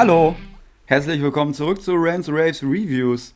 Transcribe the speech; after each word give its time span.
Hallo, 0.00 0.34
herzlich 0.86 1.20
willkommen 1.20 1.52
zurück 1.52 1.82
zu 1.82 1.92
Rants 1.94 2.30
Raves 2.30 2.62
Reviews, 2.62 3.34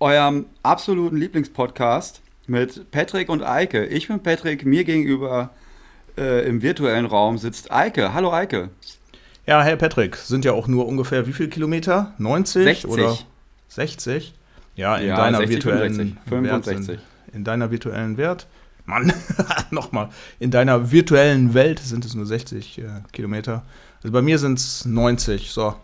eurem 0.00 0.44
absoluten 0.62 1.16
Lieblingspodcast 1.16 2.20
mit 2.46 2.90
Patrick 2.90 3.30
und 3.30 3.42
Eike. 3.42 3.86
Ich 3.86 4.08
bin 4.08 4.22
Patrick, 4.22 4.66
mir 4.66 4.84
gegenüber 4.84 5.48
äh, 6.18 6.46
im 6.46 6.60
virtuellen 6.60 7.06
Raum 7.06 7.38
sitzt 7.38 7.72
Eike. 7.72 8.12
Hallo 8.12 8.30
Eike. 8.30 8.68
Ja, 9.46 9.62
hey 9.62 9.76
Patrick, 9.76 10.16
sind 10.16 10.44
ja 10.44 10.52
auch 10.52 10.68
nur 10.68 10.86
ungefähr 10.86 11.26
wie 11.26 11.32
viele 11.32 11.48
Kilometer? 11.48 12.12
90 12.18 12.64
60. 12.64 12.90
oder 12.90 13.16
60? 13.68 14.34
Ja, 14.74 14.98
in 14.98 15.08
Ja, 15.08 15.16
deiner 15.16 15.38
60, 15.38 15.56
virtuellen 15.56 16.18
65, 16.26 16.30
Wert 16.30 16.64
65. 16.66 16.86
sind, 16.86 17.00
in 17.32 17.44
deiner 17.44 17.70
virtuellen 17.70 18.18
Wert. 18.18 18.46
Mann, 18.84 19.10
nochmal. 19.70 20.10
In 20.38 20.50
deiner 20.50 20.90
virtuellen 20.90 21.54
Welt 21.54 21.78
sind 21.78 22.04
es 22.04 22.14
nur 22.14 22.26
60 22.26 22.78
äh, 22.78 22.82
Kilometer. 23.10 23.64
Also 24.02 24.12
bei 24.12 24.22
mir 24.22 24.38
sind 24.38 24.58
es 24.58 24.84
90. 24.84 25.50
So. 25.50 25.74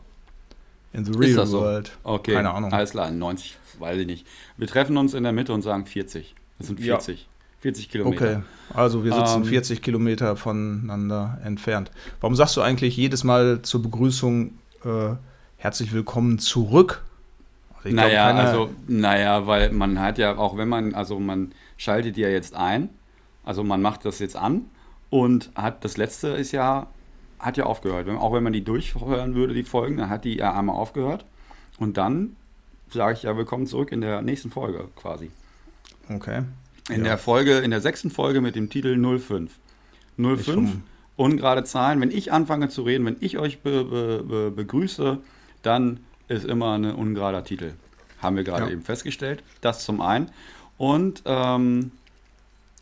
In 0.92 1.04
the 1.04 1.10
Ist 1.12 1.18
real 1.20 1.34
das 1.34 1.50
so? 1.50 1.60
world. 1.60 1.92
Okay, 2.04 2.34
Keine 2.34 2.50
Ahnung. 2.52 2.72
alles 2.72 2.90
klar, 2.92 3.10
90, 3.10 3.56
weiß 3.80 3.98
ich 3.98 4.06
nicht. 4.06 4.26
Wir 4.56 4.68
treffen 4.68 4.96
uns 4.96 5.12
in 5.14 5.24
der 5.24 5.32
Mitte 5.32 5.52
und 5.52 5.62
sagen 5.62 5.86
40. 5.86 6.34
Das 6.58 6.68
sind 6.68 6.78
Ja. 6.78 6.94
40. 6.96 7.26
40 7.60 7.88
Kilometer. 7.88 8.24
Okay, 8.24 8.42
also 8.74 9.04
wir 9.04 9.12
sitzen 9.12 9.42
Ähm, 9.42 9.44
40 9.46 9.82
Kilometer 9.82 10.36
voneinander 10.36 11.38
entfernt. 11.44 11.90
Warum 12.20 12.36
sagst 12.36 12.56
du 12.56 12.60
eigentlich 12.60 12.96
jedes 12.96 13.24
Mal 13.24 13.62
zur 13.62 13.82
Begrüßung 13.82 14.52
äh, 14.84 15.14
herzlich 15.56 15.92
willkommen 15.92 16.38
zurück? 16.38 17.02
Also 17.82 17.96
naja, 17.96 18.26
keiner- 18.28 18.40
also, 18.48 18.70
naja, 18.86 19.46
weil 19.46 19.72
man 19.72 19.98
hat 19.98 20.18
ja, 20.18 20.36
auch 20.36 20.56
wenn 20.56 20.68
man, 20.68 20.94
also 20.94 21.18
man 21.18 21.52
schaltet 21.78 22.16
ja 22.18 22.28
jetzt 22.28 22.54
ein, 22.54 22.90
also 23.44 23.64
man 23.64 23.82
macht 23.82 24.04
das 24.04 24.18
jetzt 24.20 24.36
an 24.36 24.66
und 25.10 25.50
hat, 25.54 25.84
das 25.84 25.96
letzte 25.96 26.28
ist 26.28 26.52
ja, 26.52 26.86
hat 27.44 27.56
ja 27.56 27.64
aufgehört. 27.64 28.08
Auch 28.08 28.32
wenn 28.32 28.42
man 28.42 28.52
die 28.52 28.64
durchhören 28.64 29.34
würde, 29.34 29.54
die 29.54 29.64
Folgen, 29.64 29.96
dann 29.96 30.08
hat 30.10 30.24
die 30.24 30.36
ja 30.38 30.56
einmal 30.58 30.76
aufgehört. 30.76 31.24
Und 31.78 31.96
dann 31.96 32.36
sage 32.90 33.14
ich 33.14 33.22
ja, 33.24 33.36
willkommen 33.36 33.66
zurück 33.66 33.92
in 33.92 34.00
der 34.00 34.22
nächsten 34.22 34.50
Folge 34.50 34.88
quasi. 34.96 35.30
Okay. 36.08 36.42
In 36.90 36.98
Ja. 36.98 37.04
der 37.04 37.18
Folge, 37.18 37.58
in 37.58 37.70
der 37.70 37.80
sechsten 37.80 38.10
Folge 38.10 38.40
mit 38.40 38.54
dem 38.56 38.70
Titel 38.70 38.96
05. 39.18 39.58
05, 40.16 40.44
vom- 40.44 40.82
ungerade 41.16 41.64
Zahlen. 41.64 42.00
Wenn 42.00 42.10
ich 42.10 42.32
anfange 42.32 42.68
zu 42.68 42.82
reden, 42.82 43.04
wenn 43.06 43.16
ich 43.20 43.38
euch 43.38 43.60
be, 43.60 43.84
be, 43.84 44.22
be, 44.22 44.50
begrüße, 44.50 45.18
dann 45.62 46.00
ist 46.28 46.44
immer 46.44 46.74
ein 46.78 46.84
ungerader 46.94 47.42
Titel. 47.44 47.72
Haben 48.22 48.36
wir 48.36 48.44
gerade 48.44 48.66
Ja. 48.66 48.70
eben 48.70 48.82
festgestellt. 48.82 49.42
Das 49.60 49.84
zum 49.84 50.00
einen. 50.00 50.30
Und 50.78 51.22
ähm, 51.26 51.90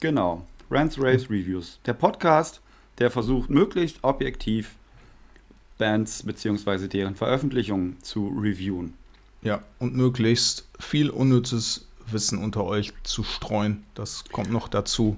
genau, 0.01 0.47
Rants 0.71 0.99
Raves 0.99 1.31
Reviews. 1.31 1.79
Der 1.87 1.93
Podcast, 1.95 2.61
der 2.99 3.11
versucht 3.11 3.51
möglichst 3.51 3.99
objektiv 4.03 4.75
Bands 5.79 6.23
bzw. 6.23 6.89
deren 6.89 7.15
Veröffentlichungen 7.17 7.97
zu 8.03 8.29
reviewen. 8.29 8.95
Ja, 9.43 9.63
und 9.79 9.97
möglichst 9.97 10.69
viel 10.79 11.11
unnützes 11.11 11.89
Wissen 12.11 12.39
unter 12.39 12.65
euch 12.65 12.93
zu 13.03 13.23
streuen. 13.25 13.85
Das 13.95 14.25
kommt 14.31 14.51
noch 14.53 14.69
dazu. 14.69 15.17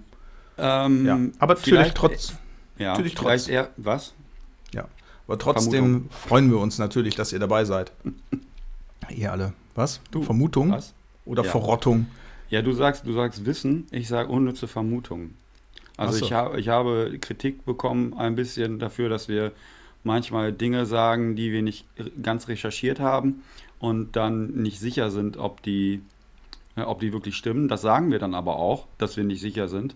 Ähm, 0.57 1.05
Ja, 1.07 1.19
aber 1.39 1.55
natürlich 1.55 1.65
vielleicht- 1.79 1.97
trotz, 1.97 2.33
ja, 2.79 2.93
natürlich 2.93 3.15
trotz. 3.15 3.49
eher, 3.49 3.71
was? 3.77 4.15
ja, 4.73 4.87
aber 5.27 5.39
trotzdem 5.39 6.09
freuen 6.11 6.51
wir 6.51 6.59
uns 6.59 6.79
natürlich, 6.79 7.17
dass 7.17 7.33
ihr 7.33 7.39
dabei 7.41 7.65
seid. 7.65 7.93
Ihr 9.11 9.31
alle. 9.33 9.53
Was? 9.75 10.01
Du, 10.11 10.23
Vermutung 10.23 10.71
Was? 10.71 10.95
oder 11.27 11.45
Ja. 11.45 11.51
Verrottung? 11.51 12.07
Ja, 12.49 12.63
du 12.63 12.73
sagst, 12.73 13.05
du 13.07 13.13
sagst 13.13 13.45
Wissen, 13.45 13.87
ich 13.91 14.09
sage 14.09 14.31
unnütze 14.31 14.67
Vermutungen. 14.69 15.37
Also 15.97 16.19
so. 16.19 16.25
ich, 16.25 16.33
habe, 16.33 16.61
ich 16.61 16.69
habe 16.69 17.19
Kritik 17.21 17.65
bekommen 17.65 18.15
ein 18.15 18.35
bisschen 18.35 18.79
dafür, 18.79 19.09
dass 19.09 19.29
wir 19.29 19.53
manchmal 20.03 20.53
Dinge 20.53 20.87
sagen, 20.87 21.37
die 21.37 21.53
wir 21.53 21.63
nicht 21.63 21.87
ganz 22.23 22.49
recherchiert 22.49 23.01
haben 23.01 23.43
und 23.79 24.17
dann 24.17 24.49
nicht 24.53 24.81
sicher 24.81 25.11
sind, 25.11 25.37
ob 25.37 25.63
die, 25.63 26.03
ja, 26.77 26.89
ob 26.89 27.01
die 27.01 27.13
wirklich 27.13 27.37
stimmen. 27.37 27.69
Das 27.69 27.83
sagen 27.83 28.11
wir 28.11 28.19
dann 28.19 28.35
aber 28.35 28.57
auch, 28.57 28.87
dass 28.99 29.17
wir 29.17 29.25
nicht 29.25 29.41
sicher 29.41 29.69
sind. 29.69 29.95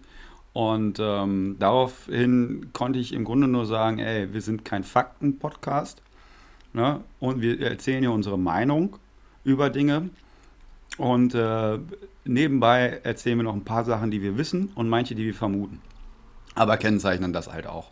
Und 0.53 0.99
ähm, 1.01 1.57
daraufhin 1.59 2.71
konnte 2.73 2.99
ich 2.99 3.13
im 3.13 3.25
Grunde 3.25 3.49
nur 3.49 3.67
sagen, 3.67 3.99
ey, 3.99 4.33
wir 4.33 4.41
sind 4.41 4.65
kein 4.65 4.83
Fakten-Podcast. 4.83 6.03
Ne? 6.73 7.01
Und 7.21 7.43
wir 7.43 7.61
erzählen 7.61 8.01
hier 8.01 8.13
unsere 8.13 8.39
Meinung 8.39 8.97
über 9.45 9.71
Dinge. 9.71 10.11
Und 10.97 11.35
äh, 11.35 11.79
nebenbei 12.25 13.01
erzählen 13.03 13.39
wir 13.39 13.45
noch 13.45 13.55
ein 13.55 13.65
paar 13.65 13.85
Sachen, 13.85 14.11
die 14.11 14.23
wir 14.23 14.37
wissen 14.37 14.71
und 14.75 14.89
manche, 14.89 15.15
die 15.15 15.25
wir 15.25 15.35
vermuten. 15.35 15.81
Aber 16.55 16.77
kennzeichnen 16.77 17.33
das 17.33 17.53
halt 17.53 17.67
auch. 17.67 17.91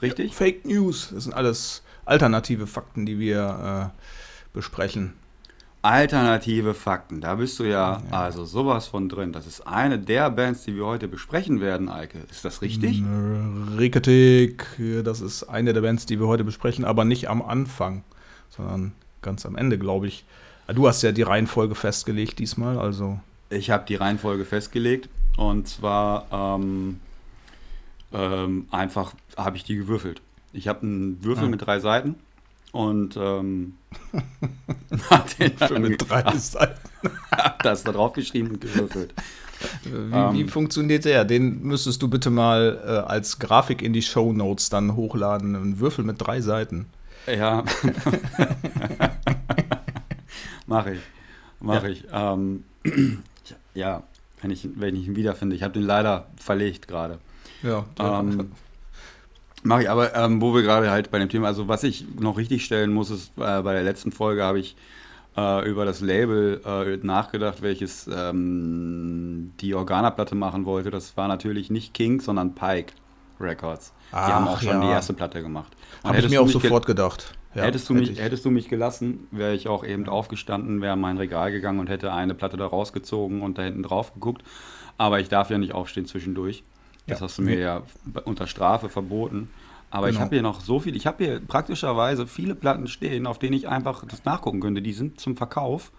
Richtig? 0.00 0.34
Fake 0.34 0.64
News. 0.66 1.10
Das 1.14 1.24
sind 1.24 1.32
alles 1.32 1.82
alternative 2.04 2.66
Fakten, 2.66 3.06
die 3.06 3.18
wir 3.18 3.92
äh, 3.94 4.52
besprechen. 4.52 5.14
Alternative 5.82 6.74
Fakten, 6.74 7.20
da 7.20 7.34
bist 7.34 7.58
du 7.58 7.64
ja, 7.64 8.02
also 8.12 8.44
sowas 8.44 8.86
von 8.86 9.08
drin. 9.08 9.32
Das 9.32 9.48
ist 9.48 9.66
eine 9.66 9.98
der 9.98 10.30
Bands, 10.30 10.62
die 10.62 10.76
wir 10.76 10.86
heute 10.86 11.08
besprechen 11.08 11.60
werden, 11.60 11.88
Eike. 11.88 12.18
Ist 12.30 12.44
das 12.44 12.62
richtig? 12.62 13.02
Riketik, 13.76 14.64
das 15.02 15.20
ist 15.20 15.42
eine 15.42 15.72
der 15.72 15.80
Bands, 15.80 16.06
die 16.06 16.20
wir 16.20 16.28
heute 16.28 16.44
besprechen, 16.44 16.84
aber 16.84 17.04
nicht 17.04 17.28
am 17.28 17.42
Anfang, 17.42 18.04
sondern 18.48 18.92
ganz 19.22 19.44
am 19.44 19.56
Ende, 19.56 19.76
glaube 19.76 20.06
ich. 20.06 20.24
Du 20.72 20.86
hast 20.86 21.02
ja 21.02 21.10
die 21.10 21.22
Reihenfolge 21.22 21.74
festgelegt 21.74 22.38
diesmal, 22.38 22.78
also 22.78 23.18
Ich 23.52 23.70
habe 23.70 23.84
die 23.86 23.94
Reihenfolge 23.94 24.44
festgelegt 24.44 25.08
und 25.36 25.68
zwar 25.68 26.26
ähm, 26.32 27.00
ähm, 28.12 28.66
einfach 28.70 29.14
habe 29.36 29.56
ich 29.56 29.64
die 29.64 29.76
gewürfelt. 29.76 30.20
Ich 30.52 30.68
habe 30.68 30.82
einen 30.82 31.22
Würfel 31.24 31.44
Ah. 31.46 31.48
mit 31.48 31.64
drei 31.64 31.80
Seiten 31.80 32.16
und 32.72 33.16
ähm, 33.16 33.74
den 35.38 35.52
mich- 35.82 35.90
mit 35.90 36.10
drei 36.10 36.36
Seiten. 36.36 36.78
das 37.62 37.84
da 37.84 37.92
drauf 37.92 38.12
geschrieben 38.12 38.50
und 38.52 38.60
gewürfelt. 38.60 39.14
Wie, 39.84 39.90
Ähm. 40.14 40.32
wie 40.34 40.44
funktioniert 40.48 41.04
der? 41.04 41.24
Den 41.24 41.62
müsstest 41.62 42.02
du 42.02 42.08
bitte 42.08 42.30
mal 42.30 42.80
äh, 42.84 42.88
als 43.10 43.38
Grafik 43.38 43.80
in 43.80 43.92
die 43.92 44.02
Show 44.02 44.32
Notes 44.32 44.68
dann 44.70 44.96
hochladen. 44.96 45.54
Ein 45.54 45.78
Würfel 45.78 46.04
mit 46.04 46.20
drei 46.20 46.40
Seiten. 46.40 46.86
Ja. 47.26 47.62
Mache 50.66 50.94
ich. 50.94 51.00
Mache 51.60 51.86
Ja. 51.86 51.92
ich. 51.92 52.04
Ähm, 52.12 52.64
ja, 53.74 54.02
wenn 54.40 54.50
ich, 54.50 54.68
wenn 54.74 54.96
ich 54.96 55.06
ihn 55.06 55.16
wiederfinde. 55.16 55.54
Ich 55.56 55.62
habe 55.62 55.74
den 55.74 55.82
leider 55.82 56.26
verlegt 56.36 56.88
gerade. 56.88 57.18
Ja, 57.62 57.84
Ähm, 57.98 58.52
Mache 59.64 59.82
ich, 59.82 59.90
aber 59.90 60.14
ähm, 60.16 60.40
wo 60.40 60.54
wir 60.54 60.62
gerade 60.62 60.90
halt 60.90 61.12
bei 61.12 61.20
dem 61.20 61.28
Thema, 61.28 61.46
also 61.46 61.68
was 61.68 61.84
ich 61.84 62.04
noch 62.18 62.36
richtig 62.36 62.64
stellen 62.64 62.92
muss, 62.92 63.10
ist, 63.10 63.30
äh, 63.36 63.62
bei 63.62 63.72
der 63.74 63.84
letzten 63.84 64.10
Folge 64.10 64.42
habe 64.42 64.58
ich 64.58 64.74
äh, 65.36 65.68
über 65.68 65.84
das 65.84 66.00
Label 66.00 66.60
äh, 66.64 67.06
nachgedacht, 67.06 67.62
welches 67.62 68.08
ähm, 68.12 69.52
die 69.60 69.74
Organa-Platte 69.74 70.34
machen 70.34 70.64
wollte. 70.64 70.90
Das 70.90 71.16
war 71.16 71.28
natürlich 71.28 71.70
nicht 71.70 71.94
King, 71.94 72.20
sondern 72.20 72.56
Pike 72.56 72.92
Records. 73.38 73.92
Die 74.10 74.16
Ach, 74.16 74.32
haben 74.32 74.48
auch 74.48 74.60
schon 74.60 74.68
ja. 74.68 74.80
die 74.80 74.88
erste 74.88 75.12
Platte 75.12 75.40
gemacht. 75.42 75.72
Habe 76.02 76.18
ich 76.18 76.28
mir 76.28 76.42
auch 76.42 76.48
sofort 76.48 76.84
gedacht. 76.84 77.32
Ja, 77.54 77.64
hättest, 77.64 77.88
du 77.90 77.94
mich, 77.94 78.10
ich. 78.12 78.20
hättest 78.20 78.44
du 78.44 78.50
mich 78.50 78.68
gelassen, 78.68 79.26
wäre 79.30 79.54
ich 79.54 79.68
auch 79.68 79.84
eben 79.84 80.08
aufgestanden, 80.08 80.80
wäre 80.80 80.94
in 80.94 81.00
mein 81.00 81.18
Regal 81.18 81.52
gegangen 81.52 81.80
und 81.80 81.88
hätte 81.90 82.12
eine 82.12 82.34
Platte 82.34 82.56
da 82.56 82.66
rausgezogen 82.66 83.42
und 83.42 83.58
da 83.58 83.62
hinten 83.62 83.82
drauf 83.82 84.14
geguckt. 84.14 84.42
Aber 84.98 85.20
ich 85.20 85.28
darf 85.28 85.50
ja 85.50 85.58
nicht 85.58 85.74
aufstehen 85.74 86.06
zwischendurch. 86.06 86.62
Das 87.06 87.20
Ja. 87.20 87.24
hast 87.26 87.38
du 87.38 87.42
mir 87.42 87.58
ja 87.58 87.82
unter 88.24 88.46
Strafe 88.46 88.88
verboten. 88.88 89.50
Aber 89.90 90.08
ich 90.08 90.14
Genau. 90.14 90.24
habe 90.24 90.36
hier 90.36 90.42
noch 90.42 90.60
so 90.60 90.80
viel, 90.80 90.96
ich 90.96 91.06
habe 91.06 91.22
hier 91.24 91.40
praktischerweise 91.40 92.26
viele 92.26 92.54
Platten 92.54 92.86
stehen, 92.88 93.26
auf 93.26 93.38
denen 93.38 93.52
ich 93.54 93.68
einfach 93.68 94.04
das 94.06 94.24
nachgucken 94.24 94.60
könnte. 94.60 94.80
Die 94.80 94.92
sind 94.94 95.20
zum 95.20 95.36
Verkauf. 95.36 95.92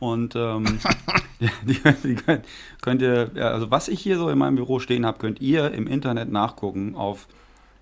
Und 0.00 0.36
ähm, 0.36 0.78
die, 1.40 1.80
die, 2.04 2.14
könnt, 2.16 2.44
könnt 2.82 3.00
ihr, 3.02 3.30
also 3.36 3.70
was 3.70 3.88
ich 3.88 4.00
hier 4.00 4.18
so 4.18 4.28
in 4.28 4.36
meinem 4.38 4.56
Büro 4.56 4.78
stehen 4.78 5.06
habe, 5.06 5.18
könnt 5.18 5.40
ihr 5.40 5.72
im 5.72 5.86
Internet 5.86 6.30
nachgucken 6.30 6.94
auf 6.94 7.26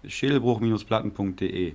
schädelbruch-platten.de. 0.07 1.75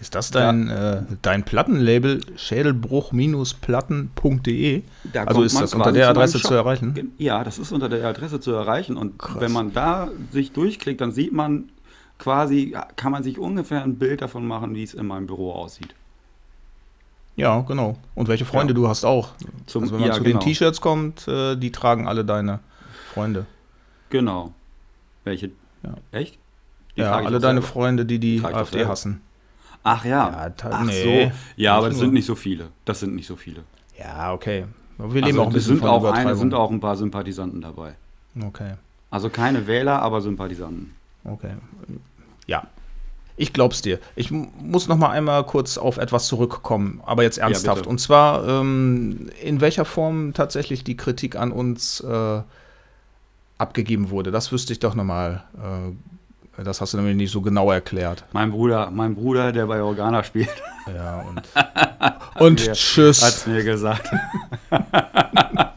Ist 0.00 0.14
das 0.14 0.30
dein, 0.30 0.68
äh, 0.68 1.02
dein 1.22 1.44
Plattenlabel 1.44 2.20
schädelbruch-platten.de? 2.36 4.82
Da 5.12 5.24
Also 5.24 5.42
ist 5.42 5.60
das 5.60 5.74
unter 5.74 5.92
der 5.92 6.08
Adresse 6.08 6.40
zu 6.40 6.54
erreichen? 6.54 7.12
Ja, 7.18 7.44
das 7.44 7.58
ist 7.58 7.72
unter 7.72 7.88
der 7.88 8.04
Adresse 8.06 8.40
zu 8.40 8.52
erreichen. 8.52 8.96
Und 8.96 9.18
Krass. 9.18 9.40
wenn 9.40 9.52
man 9.52 9.72
da 9.72 10.08
sich 10.30 10.52
durchklickt, 10.52 11.00
dann 11.00 11.12
sieht 11.12 11.32
man 11.32 11.70
quasi, 12.18 12.76
kann 12.96 13.12
man 13.12 13.22
sich 13.22 13.38
ungefähr 13.38 13.82
ein 13.82 13.96
Bild 13.96 14.22
davon 14.22 14.46
machen, 14.46 14.74
wie 14.74 14.82
es 14.82 14.94
in 14.94 15.06
meinem 15.06 15.26
Büro 15.26 15.52
aussieht. 15.52 15.94
Ja, 17.36 17.60
genau. 17.62 17.96
Und 18.14 18.28
welche 18.28 18.44
Freunde 18.44 18.72
Ja. 18.72 18.76
du 18.76 18.88
hast 18.88 19.04
auch. 19.04 19.30
Zum- 19.66 19.82
also 19.82 19.94
wenn 19.94 20.00
man 20.02 20.10
ja, 20.10 20.14
zu 20.14 20.22
genau. 20.22 20.38
den 20.38 20.46
T-Shirts 20.46 20.80
kommt, 20.80 21.26
äh, 21.26 21.56
die 21.56 21.72
tragen 21.72 22.06
alle 22.06 22.24
deine 22.24 22.60
Freunde. 23.12 23.46
Genau. 24.10 24.52
Welche? 25.24 25.50
Ja. 25.82 25.94
Echt? 26.12 26.38
Die 26.96 27.00
ja, 27.00 27.16
alle 27.16 27.40
deine 27.40 27.60
selber. 27.60 27.66
Freunde, 27.74 28.06
die 28.06 28.20
die 28.20 28.40
AfD 28.44 28.86
hassen. 28.86 29.20
Ach 29.84 30.04
ja. 30.04 30.48
Ja, 30.48 30.52
Ach 30.70 30.84
nee, 30.84 31.26
so. 31.26 31.32
Ja, 31.56 31.76
aber 31.76 31.90
das 31.90 31.98
sind 31.98 32.12
nicht 32.14 32.26
so 32.26 32.34
viele. 32.34 32.68
Das 32.84 33.00
sind 33.00 33.14
nicht 33.14 33.26
so 33.26 33.36
viele. 33.36 33.62
Ja, 33.98 34.32
okay. 34.32 34.64
Wir 34.98 35.06
leben 35.22 35.24
Also, 35.26 35.42
auch 35.42 35.46
ein 35.46 35.48
es 35.50 35.54
bisschen 35.54 35.76
sind 35.76 35.86
auch, 35.86 36.00
Übertreibung. 36.00 36.36
sind 36.36 36.54
auch 36.54 36.70
ein 36.70 36.80
paar 36.80 36.96
Sympathisanten 36.96 37.60
dabei. 37.60 37.94
Okay, 38.44 38.74
Also 39.10 39.28
keine 39.30 39.66
Wähler, 39.66 40.02
aber 40.02 40.20
Sympathisanten. 40.20 40.94
okay. 41.24 41.52
Ja. 42.46 42.64
Ich 43.36 43.52
glaub's 43.52 43.82
dir. 43.82 43.98
Ich 44.14 44.30
muss 44.30 44.86
noch 44.86 44.96
mal 44.96 45.10
einmal 45.10 45.44
kurz 45.44 45.76
auf 45.76 45.96
etwas 45.96 46.26
zurückkommen, 46.28 47.00
aber 47.04 47.24
jetzt 47.24 47.38
ernsthaft. 47.38 47.78
bitte. 47.78 47.88
Und 47.88 47.98
zwar, 48.00 48.46
ähm, 48.46 49.28
in 49.42 49.60
welcher 49.60 49.84
Form 49.84 50.34
tatsächlich 50.34 50.84
die 50.84 50.96
Kritik 50.96 51.34
an 51.34 51.50
uns 51.50 51.98
äh, 52.00 52.42
abgegeben 53.58 54.10
wurde. 54.10 54.30
Das 54.30 54.52
wüsste 54.52 54.72
ich 54.72 54.78
doch 54.78 54.94
noch 54.94 55.04
mal. 55.04 55.42
Äh, 55.56 55.92
das 56.62 56.80
hast 56.80 56.92
du 56.92 56.98
nämlich 56.98 57.16
nicht 57.16 57.32
so 57.32 57.40
genau 57.40 57.70
erklärt. 57.70 58.24
Mein 58.32 58.50
Bruder, 58.50 58.90
mein 58.90 59.14
Bruder, 59.14 59.50
der 59.52 59.66
bei 59.66 59.82
Organa 59.82 60.22
spielt, 60.22 60.48
Ja, 60.94 61.20
und, 61.22 61.42
und 62.40 62.66
mir- 62.66 62.72
tschüss. 62.72 63.22
hat's 63.24 63.46
mir 63.46 63.64
gesagt. 63.64 64.08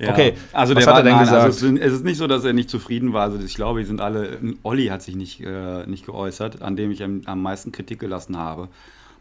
Ja, 0.00 0.12
Okay, 0.12 0.34
also 0.52 0.76
was 0.76 0.84
der 0.84 0.92
hat 0.94 1.00
er 1.00 1.02
denn 1.02 1.12
nein, 1.16 1.24
gesagt? 1.24 1.42
Also 1.42 1.66
es, 1.74 1.92
ist 1.92 2.04
nicht 2.04 2.18
so, 2.18 2.28
dass 2.28 2.44
er 2.44 2.52
nicht 2.52 2.70
zufrieden 2.70 3.12
war. 3.12 3.22
Also 3.22 3.40
ich 3.40 3.56
glaube, 3.56 3.80
die 3.80 3.86
sind 3.86 4.00
alle. 4.00 4.38
Olli 4.62 4.86
hat 4.86 5.02
sich 5.02 5.16
nicht, 5.16 5.40
äh, 5.40 5.84
nicht 5.86 6.06
geäußert, 6.06 6.62
an 6.62 6.76
dem 6.76 6.92
ich 6.92 7.02
am, 7.02 7.22
am 7.24 7.42
meisten 7.42 7.72
Kritik 7.72 7.98
gelassen 7.98 8.36
habe. 8.36 8.68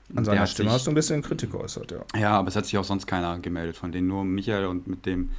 An 0.09 0.17
Der 0.17 0.25
seiner 0.25 0.41
hat 0.41 0.49
Stimme 0.49 0.69
sich, 0.69 0.75
hast 0.75 0.85
du 0.85 0.91
ein 0.91 0.95
bisschen 0.95 1.23
Kritik 1.23 1.51
geäußert, 1.51 1.91
ja. 1.91 2.19
Ja, 2.19 2.29
aber 2.38 2.49
es 2.49 2.55
hat 2.55 2.65
sich 2.65 2.77
auch 2.77 2.83
sonst 2.83 3.07
keiner 3.07 3.39
gemeldet 3.39 3.75
von 3.75 3.91
denen. 3.91 4.07
Nur 4.07 4.23
Michael 4.23 4.65
und 4.67 4.85
mit 4.88 5.07
dem 5.07 5.31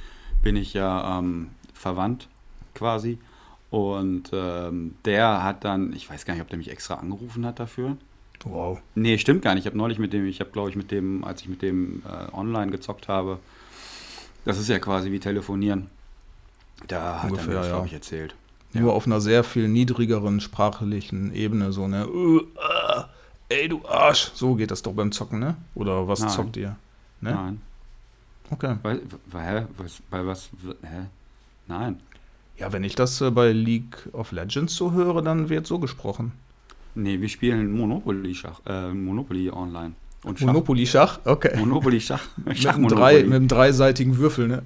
bin 0.43 0.57
ich 0.57 0.73
ja 0.73 1.19
ähm, 1.19 1.51
verwandt 1.73 2.27
quasi. 2.79 3.19
Und 3.69 4.31
ähm, 4.33 4.95
der 5.05 5.43
hat 5.43 5.63
dann, 5.63 5.93
ich 5.93 6.09
weiß 6.09 6.25
gar 6.25 6.33
nicht, 6.33 6.41
ob 6.41 6.49
der 6.49 6.57
mich 6.57 6.71
extra 6.71 6.95
angerufen 6.95 7.45
hat 7.45 7.59
dafür. 7.59 7.97
Wow. 8.43 8.81
Nee, 8.95 9.17
stimmt 9.17 9.43
gar 9.43 9.53
nicht. 9.53 9.65
Ich 9.65 9.67
habe 9.67 9.77
neulich 9.77 9.99
mit 9.99 10.13
dem, 10.13 10.25
ich 10.25 10.39
habe 10.39 10.49
glaube 10.49 10.69
ich 10.69 10.75
mit 10.75 10.91
dem, 10.91 11.23
als 11.23 11.41
ich 11.41 11.49
mit 11.49 11.61
dem 11.61 12.01
äh, 12.05 12.33
online 12.33 12.71
gezockt 12.71 13.07
habe, 13.07 13.37
das 14.45 14.57
ist 14.57 14.69
ja 14.69 14.79
quasi 14.79 15.11
wie 15.11 15.19
telefonieren. 15.19 15.87
Da 16.87 17.17
hat 17.17 17.25
er 17.25 17.31
Ungefähr, 17.31 17.49
mir 17.49 17.53
das, 17.55 17.67
ja. 17.67 17.73
glaube 17.73 17.87
ich, 17.87 17.93
erzählt. 17.93 18.35
Nur 18.73 18.93
auf 18.93 19.05
einer 19.05 19.19
sehr 19.19 19.43
viel 19.43 19.67
niedrigeren 19.67 20.39
sprachlichen 20.39 21.33
Ebene, 21.33 21.71
so 21.73 21.87
ne, 21.87 22.07
äh, 22.07 23.55
äh, 23.55 23.61
ey 23.61 23.67
du 23.67 23.85
Arsch. 23.87 24.31
So 24.33 24.55
geht 24.55 24.71
das 24.71 24.83
doch 24.83 24.93
beim 24.93 25.11
Zocken, 25.11 25.39
ne? 25.39 25.55
Oder 25.75 26.07
was 26.07 26.21
Nein. 26.21 26.29
zockt 26.29 26.57
ihr? 26.57 26.75
Ne? 27.19 27.33
Nein. 27.33 27.61
Okay. 28.51 28.75
Hä? 28.83 29.65
Was, 29.77 30.01
bei 30.09 30.25
was? 30.25 30.49
Hä? 30.81 31.07
Nein. 31.67 31.99
Ja, 32.59 32.71
wenn 32.73 32.83
ich 32.83 32.95
das 32.95 33.21
äh, 33.21 33.31
bei 33.31 33.51
League 33.51 34.09
of 34.11 34.31
Legends 34.31 34.75
so 34.75 34.91
höre, 34.91 35.21
dann 35.21 35.49
wird 35.49 35.65
so 35.65 35.79
gesprochen. 35.79 36.33
Nee, 36.95 37.21
wir 37.21 37.29
spielen 37.29 37.71
Monopoly 37.71 38.35
Schach, 38.35 38.59
äh, 38.65 38.89
Monopoly 38.93 39.49
online. 39.51 39.93
Und 40.23 40.39
Schach. 40.39 40.47
Monopoly 40.47 40.85
Schach? 40.85 41.19
Okay. 41.23 41.55
Monopoly 41.57 42.01
Schach. 42.01 42.21
mit, 42.45 42.57
Schach 42.57 42.75
einem 42.75 42.87
drei, 42.89 43.23
mit 43.23 43.33
einem 43.33 43.47
dreiseitigen 43.47 44.17
Würfel, 44.17 44.47
ne? 44.49 44.63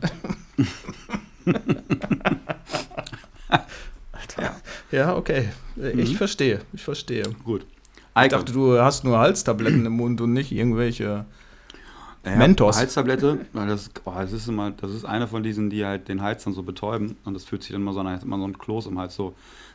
Alter. 4.11 4.55
Ja, 4.91 5.15
okay. 5.15 5.49
Ich 5.75 6.11
Mhm. 6.11 6.15
verstehe. 6.15 6.61
Ich 6.73 6.81
verstehe. 6.83 7.23
Gut. 7.43 7.65
Ich 8.21 8.29
dachte, 8.29 8.53
du 8.53 8.79
hast 8.79 9.03
nur 9.03 9.17
Halstabletten 9.19 9.85
im 9.85 9.93
Mund 9.93 10.21
und 10.21 10.33
nicht 10.33 10.51
irgendwelche. 10.51 11.25
Ja, 12.25 12.35
Mentos. 12.37 12.77
Halstablette, 12.77 13.39
weil 13.51 13.67
das, 13.67 13.89
oh, 14.05 14.13
das, 14.15 14.31
ist 14.31 14.47
immer, 14.47 14.71
das 14.71 14.91
ist 14.91 15.03
eine 15.03 15.27
von 15.27 15.43
diesen, 15.43 15.69
die 15.69 15.85
halt 15.85 16.07
den 16.07 16.21
Hals 16.21 16.43
dann 16.45 16.53
so 16.53 16.63
betäuben 16.63 17.17
und 17.25 17.33
das 17.33 17.43
fühlt 17.43 17.63
sich 17.63 17.73
dann 17.73 17.81
immer 17.81 17.91
so 17.93 17.99
an, 17.99 18.07
als 18.07 18.23
immer 18.23 18.37
so 18.37 18.45
ein 18.45 18.57
Kloß 18.57 18.87
im 18.87 18.97
Hals. 18.97 19.15
So, 19.15 19.33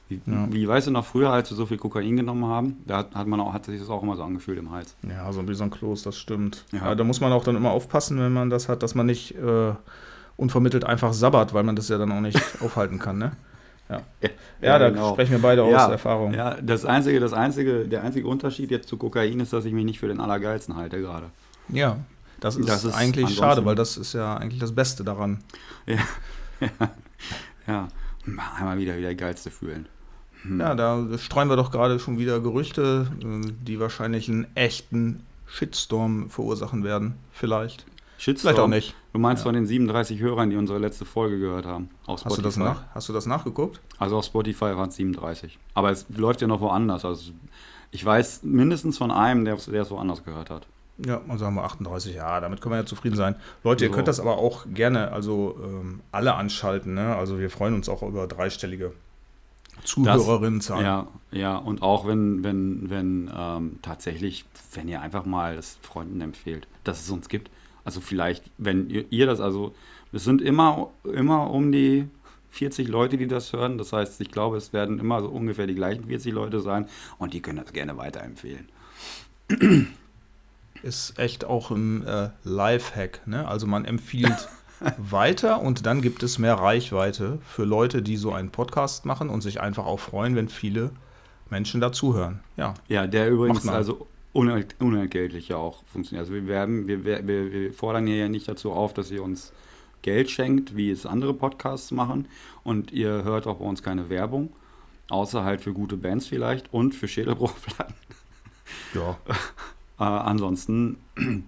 wie, 0.08 0.20
Ja. 0.24 0.46
wie 0.50 0.66
weißt 0.66 0.86
du 0.86 0.90
noch 0.90 1.04
früher, 1.04 1.30
als 1.30 1.50
wir 1.50 1.56
so 1.56 1.66
viel 1.66 1.76
Kokain 1.76 2.16
genommen 2.16 2.46
haben, 2.46 2.78
da 2.86 2.98
hat, 2.98 3.14
hat, 3.14 3.26
man 3.26 3.40
auch, 3.40 3.52
hat 3.52 3.66
sich 3.66 3.78
das 3.78 3.90
auch 3.90 4.02
immer 4.02 4.16
so 4.16 4.22
angefühlt 4.22 4.58
im 4.58 4.70
Hals. 4.70 4.94
Ja, 5.06 5.30
so 5.30 5.46
wie 5.46 5.54
so 5.54 5.64
ein 5.64 5.70
Kloß, 5.70 6.02
das 6.04 6.16
stimmt. 6.16 6.64
Ja. 6.72 6.78
Ja. 6.86 6.94
da 6.94 7.04
muss 7.04 7.20
man 7.20 7.32
auch 7.32 7.44
dann 7.44 7.54
immer 7.54 7.70
aufpassen, 7.70 8.18
wenn 8.18 8.32
man 8.32 8.48
das 8.48 8.70
hat, 8.70 8.82
dass 8.82 8.94
man 8.94 9.04
nicht 9.04 9.34
äh, 9.36 9.72
unvermittelt 10.38 10.84
einfach 10.84 11.12
sabbert, 11.12 11.52
weil 11.52 11.64
man 11.64 11.76
das 11.76 11.88
ja 11.90 11.98
dann 11.98 12.10
auch 12.12 12.20
nicht 12.20 12.40
aufhalten 12.62 12.98
kann, 12.98 13.18
ne? 13.18 13.32
Ja, 13.90 14.02
ja, 14.60 14.78
da 14.78 14.90
genau. 14.90 15.12
sprechen 15.12 15.32
wir 15.32 15.38
beide 15.40 15.68
Ja, 15.70 15.86
aus 15.86 15.90
Erfahrung. 15.90 16.34
Ja, 16.34 16.56
das 16.60 16.84
einzige, 16.84 17.20
das 17.20 17.32
einzige, 17.32 17.86
der 17.86 18.04
einzige 18.04 18.26
Unterschied 18.28 18.70
jetzt 18.70 18.86
zu 18.88 18.98
Kokain 18.98 19.40
ist, 19.40 19.54
dass 19.54 19.64
ich 19.64 19.72
mich 19.72 19.86
nicht 19.86 19.98
für 19.98 20.08
den 20.08 20.20
Allergeilsten 20.20 20.76
halte 20.76 21.00
gerade. 21.00 21.26
Ja, 21.70 21.96
das 22.40 22.56
ist, 22.56 22.68
Das 22.68 22.84
ist 22.84 22.94
eigentlich 22.94 23.34
schade, 23.34 23.64
weil 23.64 23.74
das 23.74 23.96
ist 23.96 24.12
ja 24.12 24.36
eigentlich 24.36 24.60
das 24.60 24.74
Beste 24.74 25.04
daran. 25.04 25.42
Ja, 27.66 27.88
einmal 28.58 28.78
wieder 28.78 28.96
wieder 28.96 29.14
geilste 29.14 29.50
fühlen. 29.50 29.86
Hm. 30.42 30.60
Ja, 30.60 30.74
da 30.74 31.06
streuen 31.18 31.48
wir 31.48 31.56
doch 31.56 31.70
gerade 31.70 31.98
schon 31.98 32.18
wieder 32.18 32.40
Gerüchte, 32.40 33.10
äh, 33.20 33.50
die 33.62 33.80
wahrscheinlich 33.80 34.28
einen 34.28 34.46
echten 34.54 35.26
Shitstorm 35.46 36.30
verursachen 36.30 36.84
werden. 36.84 37.14
Vielleicht. 37.32 37.84
Shitstorm. 38.18 38.50
Vielleicht 38.54 38.64
auch 38.64 38.68
nicht. 38.68 38.94
Du 39.12 39.18
meinst 39.18 39.40
Ja. 39.42 39.44
von 39.44 39.54
den 39.54 39.66
37 39.66 40.20
Hörern, 40.20 40.50
die 40.50 40.56
unsere 40.56 40.78
letzte 40.78 41.04
Folge 41.04 41.38
gehört 41.38 41.66
haben. 41.66 41.88
Auf 42.06 42.24
Hast 42.24 42.36
du, 42.36 42.42
das 42.42 42.56
nach, 42.56 42.82
hast 42.94 43.08
du 43.08 43.12
das 43.12 43.26
nachgeguckt? 43.26 43.80
Also 43.98 44.16
auf 44.16 44.24
Spotify 44.24 44.76
waren 44.76 44.88
es 44.90 44.96
37. 44.96 45.58
Aber 45.74 45.90
es 45.90 46.06
läuft 46.08 46.40
ja 46.40 46.46
noch 46.46 46.60
woanders. 46.60 47.04
Also 47.04 47.32
ich 47.90 48.04
weiß 48.04 48.42
mindestens 48.42 48.98
von 48.98 49.10
einem, 49.10 49.44
der 49.44 49.56
der 49.56 49.82
es 49.82 49.90
woanders 49.90 50.24
gehört 50.24 50.50
hat. 50.50 50.66
Ja, 51.04 51.20
also 51.28 51.46
haben 51.46 51.54
wir 51.54 51.64
38, 51.64 52.14
ja, 52.14 52.40
damit 52.40 52.60
können 52.60 52.72
wir 52.72 52.78
ja 52.80 52.86
zufrieden 52.86 53.16
sein. 53.16 53.36
Leute, 53.62 53.84
ihr 53.84 53.90
So. 53.90 53.94
könnt 53.94 54.08
das 54.08 54.18
aber 54.18 54.38
auch 54.38 54.66
gerne, 54.68 55.12
also 55.12 55.56
ähm, 55.62 56.00
alle 56.10 56.34
anschalten, 56.34 56.94
ne? 56.94 57.14
Also 57.14 57.38
wir 57.38 57.50
freuen 57.50 57.74
uns 57.74 57.88
auch 57.88 58.02
über 58.02 58.26
dreistellige 58.26 58.92
Zuhörerinnenzahlen. 59.84 60.84
Ja, 60.84 61.06
ja, 61.30 61.56
und 61.56 61.82
auch 61.82 62.06
wenn, 62.06 62.42
wenn, 62.42 62.90
wenn 62.90 63.30
ähm, 63.36 63.78
tatsächlich, 63.82 64.44
wenn 64.74 64.88
ihr 64.88 65.00
einfach 65.00 65.24
mal 65.24 65.54
das 65.56 65.78
Freunden 65.82 66.20
empfehlt, 66.20 66.66
dass 66.82 67.00
es 67.00 67.10
uns 67.10 67.28
gibt. 67.28 67.50
Also 67.84 68.00
vielleicht, 68.00 68.44
wenn 68.58 68.90
ihr, 68.90 69.04
ihr 69.10 69.26
das, 69.26 69.40
also 69.40 69.74
es 70.12 70.24
sind 70.24 70.42
immer, 70.42 70.90
immer 71.04 71.50
um 71.50 71.70
die 71.70 72.08
40 72.50 72.88
Leute, 72.88 73.16
die 73.18 73.28
das 73.28 73.52
hören. 73.52 73.78
Das 73.78 73.92
heißt, 73.92 74.20
ich 74.20 74.30
glaube, 74.30 74.56
es 74.56 74.72
werden 74.72 74.98
immer 74.98 75.20
so 75.22 75.28
ungefähr 75.28 75.66
die 75.68 75.74
gleichen 75.74 76.06
40 76.06 76.32
Leute 76.32 76.60
sein 76.60 76.88
und 77.18 77.34
die 77.34 77.40
können 77.40 77.58
das 77.62 77.72
gerne 77.72 77.96
weiterempfehlen. 77.96 78.68
Ist 80.88 81.18
echt 81.18 81.44
auch 81.44 81.70
ein 81.70 82.06
äh, 82.06 82.30
Lifehack, 82.44 83.26
ne? 83.26 83.46
Also 83.46 83.66
man 83.66 83.84
empfiehlt 83.84 84.48
weiter 84.96 85.60
und 85.60 85.84
dann 85.84 86.00
gibt 86.00 86.22
es 86.22 86.38
mehr 86.38 86.54
Reichweite 86.54 87.40
für 87.44 87.64
Leute, 87.64 88.00
die 88.00 88.16
so 88.16 88.32
einen 88.32 88.48
Podcast 88.48 89.04
machen 89.04 89.28
und 89.28 89.42
sich 89.42 89.60
einfach 89.60 89.84
auch 89.84 90.00
freuen, 90.00 90.34
wenn 90.34 90.48
viele 90.48 90.92
Menschen 91.50 91.82
dazuhören. 91.82 92.40
Ja. 92.56 92.72
Ja, 92.88 93.06
der 93.06 93.28
übrigens 93.28 93.68
also 93.68 94.06
unent 94.32 94.76
unentgeltlich 94.78 95.48
ja 95.48 95.58
auch 95.58 95.84
funktioniert. 95.92 96.22
Also 96.22 96.32
wir, 96.32 96.46
werden, 96.46 96.88
wir, 96.88 97.04
wir, 97.04 97.28
wir 97.28 97.52
wir 97.52 97.72
fordern 97.74 98.06
hier 98.06 98.16
ja 98.16 98.28
nicht 98.30 98.48
dazu 98.48 98.72
auf, 98.72 98.94
dass 98.94 99.10
ihr 99.10 99.22
uns 99.22 99.52
Geld 100.00 100.30
schenkt, 100.30 100.74
wie 100.74 100.90
es 100.90 101.04
andere 101.04 101.34
Podcasts 101.34 101.90
machen. 101.90 102.28
Und 102.64 102.92
ihr 102.92 103.24
hört 103.24 103.46
auch 103.46 103.58
bei 103.58 103.66
uns 103.66 103.82
keine 103.82 104.08
Werbung, 104.08 104.54
außer 105.10 105.44
halt 105.44 105.60
für 105.60 105.74
gute 105.74 105.98
Bands 105.98 106.28
vielleicht 106.28 106.72
und 106.72 106.94
für 106.94 107.08
Schädelbruchplatten. 107.08 107.94
Ja. 108.94 109.18
Äh, 109.98 110.04
ansonsten 110.04 110.96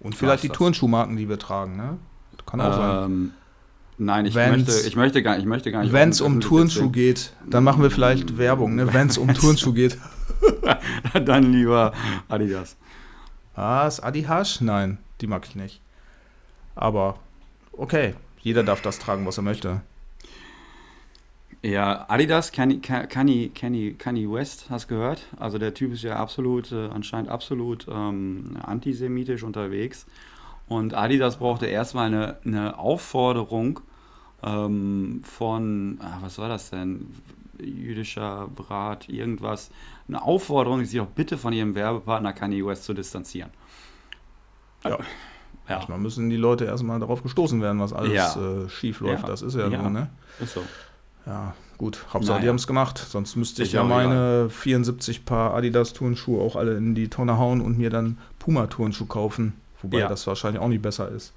Und 0.00 0.14
vielleicht 0.14 0.42
die 0.42 0.48
das. 0.48 0.56
Turnschuhmarken, 0.56 1.16
die 1.16 1.28
wir 1.28 1.38
tragen, 1.38 1.76
ne? 1.76 1.98
Kann 2.44 2.60
auch 2.60 2.76
sein. 2.76 3.04
ähm, 3.04 3.30
nein, 3.98 4.26
ich 4.26 4.34
Wenn's- 4.34 4.66
möchte, 4.68 4.86
ich 4.88 4.94
möchte 4.96 5.22
gar, 5.22 5.38
ich 5.38 5.46
möchte 5.46 5.72
gar 5.72 5.82
nicht. 5.82 5.92
Wenn 5.92 6.10
es 6.10 6.20
um 6.20 6.40
Turnschuh 6.40 6.90
geht, 6.90 7.32
dann 7.48 7.64
machen 7.64 7.82
wir 7.82 7.90
vielleicht 7.90 8.38
Werbung, 8.38 8.74
ne? 8.76 8.92
Wenn 8.92 9.08
es 9.08 9.18
um 9.18 9.32
Turnschuh 9.34 9.72
geht. 9.72 9.98
dann 11.24 11.52
lieber 11.52 11.92
Adidas. 12.28 12.76
Was? 13.54 14.00
Adi 14.00 14.22
Hasch? 14.24 14.60
Nein, 14.60 14.98
die 15.20 15.26
mag 15.26 15.46
ich 15.48 15.56
nicht. 15.56 15.80
Aber 16.74 17.16
okay, 17.72 18.14
jeder 18.42 18.62
darf 18.62 18.82
das 18.82 18.98
tragen, 18.98 19.24
was 19.26 19.38
er 19.38 19.42
möchte. 19.44 19.80
Ja, 21.62 22.04
Adidas, 22.08 22.52
Kanye, 22.52 22.78
Kanye, 22.80 23.48
Kanye, 23.48 23.94
Kanye 23.94 24.30
West, 24.30 24.66
hast 24.70 24.86
gehört? 24.88 25.22
Also 25.38 25.58
der 25.58 25.74
Typ 25.74 25.92
ist 25.92 26.02
ja 26.02 26.16
absolut, 26.16 26.70
äh, 26.70 26.88
anscheinend 26.88 27.28
absolut 27.28 27.86
ähm, 27.90 28.56
antisemitisch 28.62 29.42
unterwegs. 29.42 30.06
Und 30.68 30.94
Adidas 30.94 31.36
brauchte 31.38 31.66
erstmal 31.66 32.06
eine, 32.06 32.36
eine 32.44 32.78
Aufforderung 32.78 33.80
ähm, 34.44 35.22
von, 35.24 35.98
ah, 36.02 36.18
was 36.20 36.38
war 36.38 36.48
das 36.48 36.70
denn? 36.70 37.06
Jüdischer 37.58 38.48
Rat, 38.68 39.08
irgendwas. 39.08 39.70
Eine 40.08 40.22
Aufforderung, 40.22 40.84
sich 40.84 40.98
doch 40.98 41.06
bitte 41.06 41.38
von 41.38 41.52
ihrem 41.52 41.74
Werbepartner 41.74 42.32
Kanye 42.32 42.64
West 42.66 42.84
zu 42.84 42.94
distanzieren. 42.94 43.50
Ja. 44.84 44.98
Ja. 45.68 45.78
Manchmal 45.78 45.98
müssen 45.98 46.30
die 46.30 46.36
Leute 46.36 46.64
erstmal 46.66 47.00
darauf 47.00 47.22
gestoßen 47.24 47.60
werden, 47.60 47.80
was 47.80 47.92
alles 47.92 48.12
Ja. 48.12 48.36
äh, 48.64 48.68
schief 48.68 49.00
läuft. 49.00 49.22
Ja. 49.22 49.28
Das 49.28 49.42
ist 49.42 49.54
ja, 49.56 49.66
Ja. 49.68 49.82
so, 49.82 49.88
ne? 49.88 50.10
Ist 50.38 50.54
so. 50.54 50.62
Ja, 51.26 51.54
gut. 51.76 52.04
Hauptsache, 52.12 52.36
die 52.38 52.40
Naja. 52.42 52.48
haben 52.50 52.56
es 52.56 52.66
gemacht. 52.66 52.98
Sonst 52.98 53.36
müsste 53.36 53.62
ich 53.62 53.68
Ist 53.68 53.74
ja 53.74 53.82
meine 53.84 54.48
74 54.48 55.24
Paar 55.24 55.54
Adidas-Turnschuhe 55.54 56.40
auch 56.40 56.56
alle 56.56 56.76
in 56.76 56.94
die 56.94 57.08
Tonne 57.08 57.36
hauen 57.38 57.60
und 57.60 57.78
mir 57.78 57.90
dann 57.90 58.18
Puma-Turnschuh 58.38 59.06
kaufen. 59.06 59.54
Wobei 59.82 59.98
Ja. 59.98 60.08
das 60.08 60.26
wahrscheinlich 60.26 60.62
auch 60.62 60.68
nicht 60.68 60.82
besser 60.82 61.08
ist. 61.08 61.32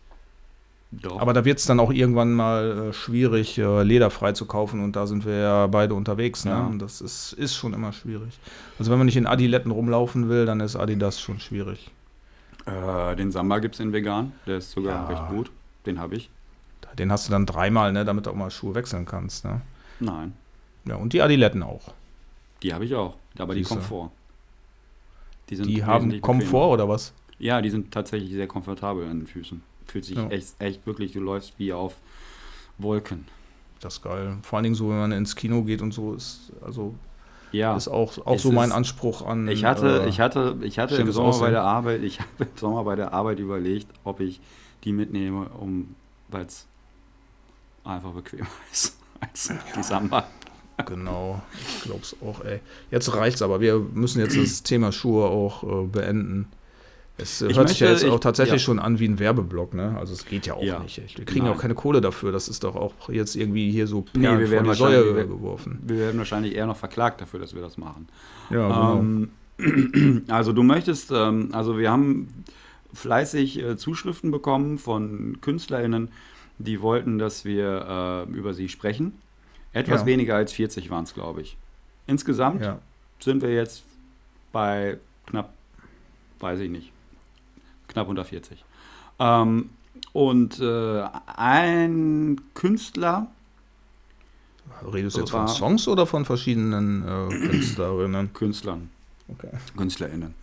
Doch. 0.91 1.19
Aber 1.22 1.34
da 1.34 1.46
wird 1.46 1.60
es 1.60 1.65
dann 1.65 1.79
auch 1.79 1.91
irgendwann 1.91 2.34
mal 2.34 2.89
äh, 2.89 2.93
schwierig, 2.93 3.58
äh, 3.60 3.84
lederfrei 3.84 4.31
zu 4.31 4.46
kaufen 4.46 4.84
und 4.84 4.96
da 4.96 5.05
sind 5.05 5.24
wir 5.24 5.36
ja 5.38 5.67
beide 5.67 5.93
unterwegs. 5.93 6.46
Ne? 6.46 6.51
Ja. 6.51 6.65
Und 6.65 6.79
das 6.79 7.00
ist, 7.01 7.34
ist 7.34 7.55
schon 7.55 7.74
immer 7.74 7.93
schwierig. 7.93 8.39
Also 8.79 8.89
wenn 8.91 8.98
man 8.98 9.05
nicht 9.05 9.17
in 9.17 9.27
Adiletten 9.27 9.72
rumlaufen 9.72 10.29
will, 10.29 10.48
dann 10.48 10.60
ist 10.62 10.75
Adidas 10.75 11.19
schon 11.22 11.39
schwierig. 11.39 11.91
äh, 12.65 13.15
den 13.15 13.31
Samba 13.31 13.60
gibt 13.60 13.75
es 13.75 13.81
in 13.81 13.93
vegan, 13.93 14.31
der 14.48 14.58
ist 14.58 14.72
sogar 14.72 14.93
Ja. 14.96 15.08
recht 15.08 15.29
gut. 15.29 15.51
Den 15.86 16.00
habe 16.00 16.15
ich. 16.15 16.29
Den 16.98 17.12
hast 17.12 17.27
du 17.27 17.31
dann 17.31 17.46
dreimal, 17.46 17.91
ne, 17.93 18.03
damit 18.03 18.25
du 18.25 18.31
auch 18.31 18.36
mal 18.36 18.50
Schuhe 18.51 18.74
wechseln 18.75 19.05
kannst. 19.05 19.46
Ne? 19.46 19.62
Nein. 20.00 20.34
Ja, 20.86 20.96
und 20.96 21.13
die 21.13 21.22
Adiletten 21.22 21.63
auch. 21.63 21.94
Die 22.63 22.74
habe 22.74 22.86
ich 22.86 22.96
auch, 22.96 23.15
aber 23.38 23.53
die 23.56 23.62
Siehste. 23.63 23.75
Komfort. 23.75 24.12
Die, 25.50 25.56
sind 25.56 25.68
haben 25.86 26.03
wesentlich 26.06 26.22
Komfort 26.22 26.70
oder 26.74 26.88
was? 26.89 27.12
bequemer. 27.12 27.25
Ja, 27.39 27.62
die 27.62 27.70
sind 27.70 27.91
tatsächlich 27.91 28.32
sehr 28.32 28.48
komfortabel 28.48 29.06
an 29.08 29.20
den 29.20 29.27
Füßen. 29.27 29.62
Fühlt 29.88 30.06
sich 30.06 30.18
Ja. 30.18 30.27
echt, 30.29 30.48
echt 30.60 30.86
wirklich, 30.86 31.13
du 31.13 31.20
läufst 31.22 31.53
wie 31.58 31.74
auf 31.74 31.96
Wolken. 32.77 33.25
Das 33.79 33.96
ist 33.96 34.01
geil. 34.03 34.38
Vor 34.44 34.58
allen 34.58 34.63
Dingen 34.63 34.75
so, 34.75 34.89
wenn 34.89 34.98
man 35.00 35.12
ins 35.13 35.36
Kino 35.36 35.63
geht 35.63 35.82
und 35.82 35.94
so, 35.94 36.13
ist, 36.13 36.51
also, 36.62 36.94
Ja. 37.53 37.75
ist 37.77 37.88
auch, 37.88 38.18
auch 38.25 38.38
so 38.38 38.51
mein 38.51 38.72
Anspruch 38.74 39.25
an. 39.25 39.48
Ich 39.48 39.63
hatte, 39.63 40.03
äh, 40.03 40.10
ich 40.10 40.20
hatte, 40.20 40.58
ich 40.62 40.77
hatte 40.79 40.96
im 40.98 41.12
Sommer 41.12 41.29
bei 41.29 41.36
Aussehen. 41.38 41.51
der 41.53 41.63
Arbeit, 41.63 42.03
ich 42.03 42.20
habe 42.20 42.29
im 42.39 42.58
Sommer 42.58 42.84
bei 42.84 42.96
der 42.96 43.13
Arbeit 43.13 43.39
überlegt, 43.39 43.88
ob 44.03 44.20
ich 44.20 44.41
die 44.84 44.91
mitnehme, 44.91 45.48
um, 45.60 45.96
weil 46.27 46.46
es 46.46 46.68
einfach 47.86 48.12
bequemer 48.12 48.48
ist 48.72 48.99
als 49.21 49.51
die 49.75 49.83
Samba. 49.83 50.27
Genau, 50.85 51.41
ich 51.77 51.83
glaub's 51.83 52.15
auch, 52.21 52.43
ey. 52.45 52.61
Jetzt 52.89 53.13
reicht's 53.13 53.41
aber. 53.41 53.59
Wir 53.59 53.79
müssen 53.79 54.19
jetzt 54.21 54.38
das 54.38 54.63
Thema 54.63 54.91
Schuhe 54.93 55.25
auch 55.25 55.63
äh, 55.63 55.85
beenden. 55.88 56.47
Es 57.17 57.41
Ich 57.41 57.57
hört 57.57 57.67
sich 57.67 57.81
ja 57.81 57.89
möchte- 57.89 58.05
jetzt 58.05 58.11
auch 58.13 58.15
ich- 58.15 58.21
tatsächlich 58.21 58.61
ja. 58.61 58.65
schon 58.65 58.79
an 58.79 58.97
wie 58.97 59.05
ein 59.09 59.19
Werbeblock, 59.19 59.73
ne? 59.73 59.97
Also 59.99 60.13
es 60.13 60.25
geht 60.25 60.47
ja 60.47 60.53
auch 60.53 60.63
Ja. 60.63 60.79
nicht. 60.79 61.17
Wir 61.17 61.25
kriegen 61.25 61.45
ja 61.45 61.51
auch 61.51 61.55
Nein. 61.55 61.61
keine 61.63 61.73
Kohle 61.75 61.99
dafür. 61.99 62.31
Das 62.31 62.47
ist 62.47 62.63
doch 62.63 62.77
auch 62.77 62.93
jetzt 63.09 63.35
irgendwie 63.35 63.69
hier 63.71 63.88
so 63.88 64.05
Nee, 64.13 64.21
wir 64.39 64.49
werden 64.51 64.67
wir- 64.67 65.25
geworfen. 65.27 65.79
Wir 65.85 65.97
werden 65.97 66.17
wahrscheinlich 66.17 66.55
eher 66.55 66.65
noch 66.65 66.77
verklagt 66.77 67.19
dafür, 67.19 67.41
dass 67.41 67.53
wir 67.53 67.61
das 67.61 67.77
machen. 67.77 68.07
Ja, 68.49 68.67
genau. 68.69 68.99
Ähm, 68.99 70.23
also 70.29 70.53
du 70.53 70.63
möchtest, 70.63 71.11
ähm, 71.11 71.49
also 71.51 71.77
wir 71.77 71.91
haben 71.91 72.29
fleißig 72.93 73.59
äh, 73.61 73.75
Zuschriften 73.75 74.31
bekommen 74.31 74.77
von 74.77 75.39
KünstlerInnen, 75.41 76.09
die 76.59 76.81
wollten, 76.81 77.17
dass 77.17 77.45
wir 77.45 78.25
äh, 78.29 78.31
über 78.31 78.53
sie 78.53 78.69
sprechen. 78.69 79.13
Etwas 79.73 80.01
Ja. 80.01 80.05
weniger 80.05 80.35
als 80.35 80.53
40 80.53 80.89
waren 80.89 81.03
es, 81.05 81.13
glaube 81.13 81.41
ich. 81.41 81.57
Insgesamt 82.07 82.61
ja. 82.61 82.79
sind 83.19 83.41
wir 83.41 83.53
jetzt 83.53 83.83
bei 84.51 84.97
knapp, 85.25 85.53
weiß 86.39 86.59
ich 86.59 86.69
nicht, 86.69 86.91
knapp 87.87 88.07
unter 88.07 88.25
40. 88.25 88.63
Ähm, 89.19 89.69
und 90.13 90.59
äh, 90.59 91.03
ein 91.35 92.39
Künstler, 92.53 93.27
Redest 94.93 95.17
du 95.17 95.21
jetzt 95.21 95.31
von 95.31 95.47
Songs 95.47 95.87
oder 95.87 96.05
von 96.05 96.23
verschiedenen 96.25 97.03
äh, 97.03 97.47
Künstlerinnen? 97.47 98.33
Künstlern, 98.33 98.89
Okay. 99.27 99.49
KünstlerInnen. 99.77 100.33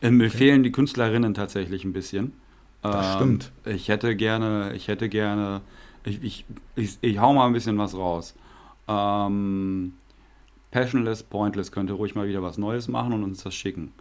Äh, 0.00 0.10
mir 0.10 0.30
fehlen 0.30 0.62
die 0.62 0.70
Künstlerinnen 0.72 1.34
tatsächlich 1.34 1.84
ein 1.84 1.92
bisschen. 1.92 2.32
Das 2.82 3.06
Ähm, 3.06 3.14
stimmt. 3.16 3.52
Ich 3.64 3.88
hätte 3.88 4.16
gerne, 4.16 4.72
ich 4.74 4.88
hätte 4.88 5.08
gerne, 5.08 5.60
ich, 6.04 6.22
ich, 6.22 6.44
ich, 6.74 6.98
ich 7.00 7.18
hau 7.18 7.32
mal 7.32 7.46
ein 7.46 7.52
bisschen 7.52 7.78
was 7.78 7.94
raus. 7.96 8.34
Ähm, 8.88 9.94
Passionless, 10.70 11.22
Pointless 11.22 11.70
könnte 11.70 11.92
ruhig 11.92 12.14
mal 12.14 12.26
wieder 12.26 12.42
was 12.42 12.58
Neues 12.58 12.88
machen 12.88 13.12
und 13.12 13.22
uns 13.22 13.42
das 13.42 13.54
schicken. 13.54 13.92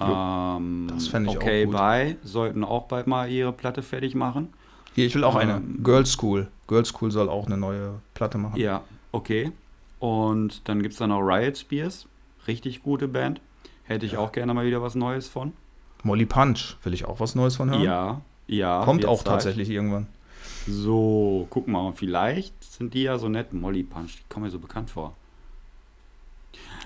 Ähm, 0.00 0.86
das 0.88 1.08
fänd 1.08 1.26
ich 1.28 1.36
auch 1.36 1.42
okay, 1.42 1.64
gut. 1.64 1.74
Bye 1.74 2.16
sollten 2.22 2.64
auch 2.64 2.84
bald 2.88 3.06
mal 3.06 3.30
ihre 3.30 3.52
Platte 3.52 3.82
fertig 3.82 4.14
machen. 4.14 4.52
Hier, 4.94 5.06
ich 5.06 5.14
will 5.14 5.24
auch 5.24 5.36
eine. 5.36 5.56
Ähm, 5.56 5.82
Girls 5.82 6.12
School. 6.12 6.48
Girls 6.66 6.88
School 6.88 7.10
soll 7.10 7.28
auch 7.28 7.46
eine 7.46 7.56
neue 7.56 8.00
Platte 8.14 8.38
machen. 8.38 8.58
Ja, 8.58 8.82
okay. 9.12 9.52
Und 9.98 10.68
dann 10.68 10.82
gibt 10.82 10.92
es 10.92 10.98
dann 10.98 11.10
noch 11.10 11.20
Riot 11.20 11.58
Spears, 11.58 12.06
richtig 12.48 12.82
gute 12.82 13.08
Band. 13.08 13.40
Hätte 13.84 14.06
ich 14.06 14.16
auch 14.16 14.32
gerne 14.32 14.54
mal 14.54 14.64
wieder 14.64 14.82
was 14.82 14.94
Neues 14.94 15.28
von. 15.28 15.52
Molly 16.02 16.26
Punch, 16.26 16.76
will 16.82 16.94
ich 16.94 17.04
auch 17.04 17.20
was 17.20 17.34
Neues 17.34 17.56
von 17.56 17.70
hören? 17.70 17.82
Ja, 17.82 18.20
ja. 18.46 18.84
Kommt 18.84 19.04
auch 19.06 19.22
tatsächlich 19.22 19.70
irgendwann. 19.70 20.06
So, 20.66 21.46
guck 21.50 21.68
mal, 21.68 21.92
vielleicht 21.92 22.62
sind 22.64 22.94
die 22.94 23.02
ja 23.02 23.18
so 23.18 23.28
nett. 23.28 23.52
Molly 23.52 23.82
Punch, 23.82 24.18
die 24.18 24.24
kommen 24.28 24.44
mir 24.44 24.50
so 24.50 24.58
bekannt 24.58 24.90
vor. 24.90 25.14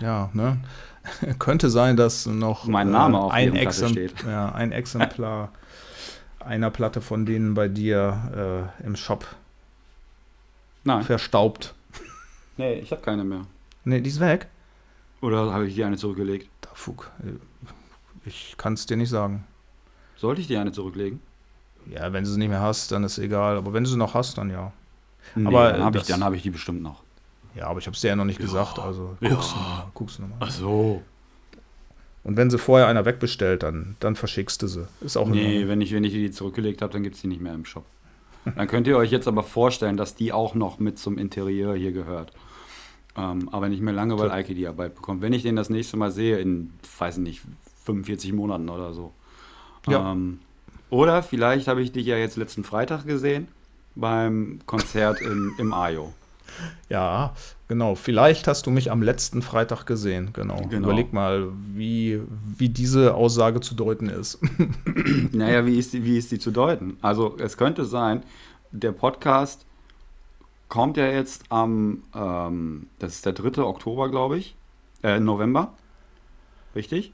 Ja, 0.00 0.30
ne? 0.32 0.58
Könnte 1.38 1.70
sein, 1.70 1.96
dass 1.96 2.26
noch 2.26 2.66
Mein 2.66 2.90
Name 2.90 3.18
auf 3.18 3.32
ein, 3.32 3.54
Exempl 3.54 4.08
steht. 4.08 4.24
ja, 4.24 4.52
ein 4.52 4.72
Exemplar 4.72 5.50
einer 6.40 6.70
Platte 6.70 7.00
von 7.00 7.26
denen 7.26 7.54
bei 7.54 7.68
dir 7.68 8.70
äh, 8.82 8.86
im 8.86 8.96
Shop 8.96 9.26
Nein, 10.84 11.02
verstaubt. 11.02 11.74
nee, 12.56 12.74
ich 12.74 12.90
habe 12.90 13.02
keine 13.02 13.24
mehr. 13.24 13.46
Ne, 13.84 14.00
die 14.02 14.10
ist 14.10 14.20
weg. 14.20 14.48
Oder 15.20 15.52
habe 15.52 15.66
ich 15.66 15.74
die 15.74 15.84
eine 15.84 15.96
zurückgelegt? 15.96 16.48
Da, 16.60 16.68
Fug. 16.74 17.10
Ich 18.26 18.54
kann 18.56 18.74
es 18.74 18.86
dir 18.86 18.96
nicht 18.96 19.10
sagen. 19.10 19.44
Sollte 20.16 20.40
ich 20.40 20.46
die 20.46 20.56
eine 20.56 20.72
zurücklegen? 20.72 21.20
Ja, 21.90 22.12
wenn 22.12 22.24
du 22.24 22.30
sie 22.30 22.38
nicht 22.38 22.48
mehr 22.48 22.60
hast, 22.60 22.90
dann 22.92 23.04
ist 23.04 23.18
egal. 23.18 23.56
Aber 23.56 23.72
wenn 23.72 23.84
du 23.84 23.90
sie 23.90 23.96
noch 23.98 24.14
hast, 24.14 24.38
dann 24.38 24.50
ja. 24.50 24.72
Nee, 25.34 25.46
Aber, 25.48 25.72
dann 25.72 25.82
habe 25.84 25.98
ich, 25.98 26.04
dann 26.04 26.24
hab 26.24 26.32
ich 26.34 26.42
die 26.42 26.50
bestimmt 26.50 26.82
noch. 26.82 27.02
Ja, 27.54 27.66
aber 27.66 27.78
ich 27.78 27.86
habe 27.86 27.94
es 27.94 28.00
dir 28.00 28.08
ja 28.08 28.16
noch 28.16 28.24
nicht 28.24 28.40
gesagt. 28.40 28.78
Also 28.78 29.16
Ja. 29.20 29.30
guckst 29.30 29.52
du 29.54 29.56
nochmal. 29.58 29.86
Guckst 29.94 30.18
du 30.18 30.22
noch 30.22 30.38
mal. 30.40 30.50
so. 30.50 31.02
Und 32.24 32.38
wenn 32.38 32.50
sie 32.50 32.58
vorher 32.58 32.86
einer 32.88 33.04
wegbestellt, 33.04 33.62
dann, 33.62 33.96
dann 34.00 34.16
verschickst 34.16 34.62
du 34.62 34.66
sie. 34.66 34.88
Ist 35.02 35.16
auch 35.18 35.28
Nee, 35.28 35.68
wenn 35.68 35.80
ich, 35.82 35.92
wenn 35.92 36.04
ich 36.04 36.12
die 36.14 36.30
zurückgelegt 36.30 36.80
habe, 36.80 36.92
dann 36.92 37.02
gibt 37.02 37.16
es 37.16 37.20
die 37.20 37.26
nicht 37.28 37.42
mehr 37.42 37.54
im 37.54 37.66
Shop. 37.66 37.84
Dann 38.56 38.66
könnt 38.66 38.86
ihr 38.86 38.96
euch 38.96 39.10
jetzt 39.10 39.28
aber 39.28 39.42
vorstellen, 39.42 39.96
dass 39.96 40.14
die 40.14 40.32
auch 40.32 40.54
noch 40.54 40.78
mit 40.78 40.98
zum 40.98 41.18
Interieur 41.18 41.74
hier 41.76 41.92
gehört. 41.92 42.32
Ähm, 43.16 43.48
aber 43.50 43.68
nicht 43.68 43.80
mehr 43.82 43.94
lange, 43.94 44.18
weil 44.18 44.30
Eike 44.30 44.54
die 44.54 44.66
Arbeit 44.66 44.94
bekommt. 44.94 45.22
Wenn 45.22 45.32
ich 45.32 45.42
den 45.42 45.56
das 45.56 45.70
nächste 45.70 45.96
Mal 45.96 46.10
sehe, 46.10 46.38
in, 46.38 46.72
weiß 46.98 47.18
nicht, 47.18 47.42
45 47.84 48.32
Monaten 48.32 48.68
oder 48.68 48.92
so. 48.92 49.12
Ja. 49.86 50.12
Ähm, 50.12 50.40
oder 50.90 51.22
vielleicht 51.22 51.68
habe 51.68 51.82
ich 51.82 51.92
dich 51.92 52.06
ja 52.06 52.16
jetzt 52.16 52.36
letzten 52.36 52.64
Freitag 52.64 53.04
gesehen 53.04 53.48
beim 53.94 54.60
Konzert 54.66 55.20
im, 55.20 55.52
im 55.58 55.72
Ajo. 55.72 56.12
Ja, 56.88 57.34
genau. 57.68 57.94
Vielleicht 57.94 58.46
hast 58.46 58.66
du 58.66 58.70
mich 58.70 58.90
am 58.90 59.02
letzten 59.02 59.42
Freitag 59.42 59.86
gesehen. 59.86 60.30
Genau. 60.32 60.56
Genau. 60.68 60.88
Überleg 60.88 61.12
mal, 61.12 61.48
wie, 61.74 62.20
wie 62.56 62.68
diese 62.68 63.14
Aussage 63.14 63.60
zu 63.60 63.74
deuten 63.74 64.08
ist. 64.08 64.38
Naja, 65.32 65.66
wie 65.66 65.78
ist, 65.78 65.92
die, 65.92 66.04
wie 66.04 66.16
ist 66.16 66.30
die 66.30 66.38
zu 66.38 66.50
deuten? 66.50 66.96
Also 67.02 67.36
es 67.38 67.56
könnte 67.56 67.84
sein, 67.84 68.22
der 68.70 68.92
Podcast 68.92 69.66
kommt 70.68 70.96
ja 70.96 71.06
jetzt 71.06 71.44
am, 71.50 72.02
ähm, 72.14 72.86
das 72.98 73.16
ist 73.16 73.26
der 73.26 73.32
3. 73.32 73.62
Oktober, 73.62 74.10
glaube 74.10 74.38
ich, 74.38 74.54
äh, 75.02 75.18
November, 75.18 75.72
richtig? 76.74 77.12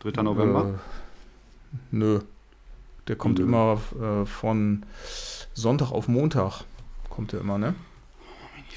3. 0.00 0.22
November? 0.22 0.74
Äh, 0.74 1.76
nö. 1.90 2.20
Der 3.08 3.16
kommt 3.16 3.38
Nö. 3.38 3.44
immer 3.44 3.80
äh, 4.00 4.26
von 4.26 4.84
Sonntag 5.54 5.90
auf 5.92 6.08
Montag. 6.08 6.64
Kommt 7.08 7.32
der 7.32 7.40
immer, 7.40 7.58
ne? 7.58 7.74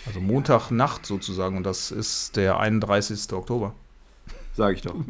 Also 0.07 0.19
Montagnacht 0.21 1.05
sozusagen. 1.05 1.57
Und 1.57 1.63
das 1.63 1.91
ist 1.91 2.35
der 2.37 2.57
31. 2.59 3.31
Oktober. 3.33 3.73
Sag 4.55 4.75
ich 4.75 4.81
doch. 4.81 4.95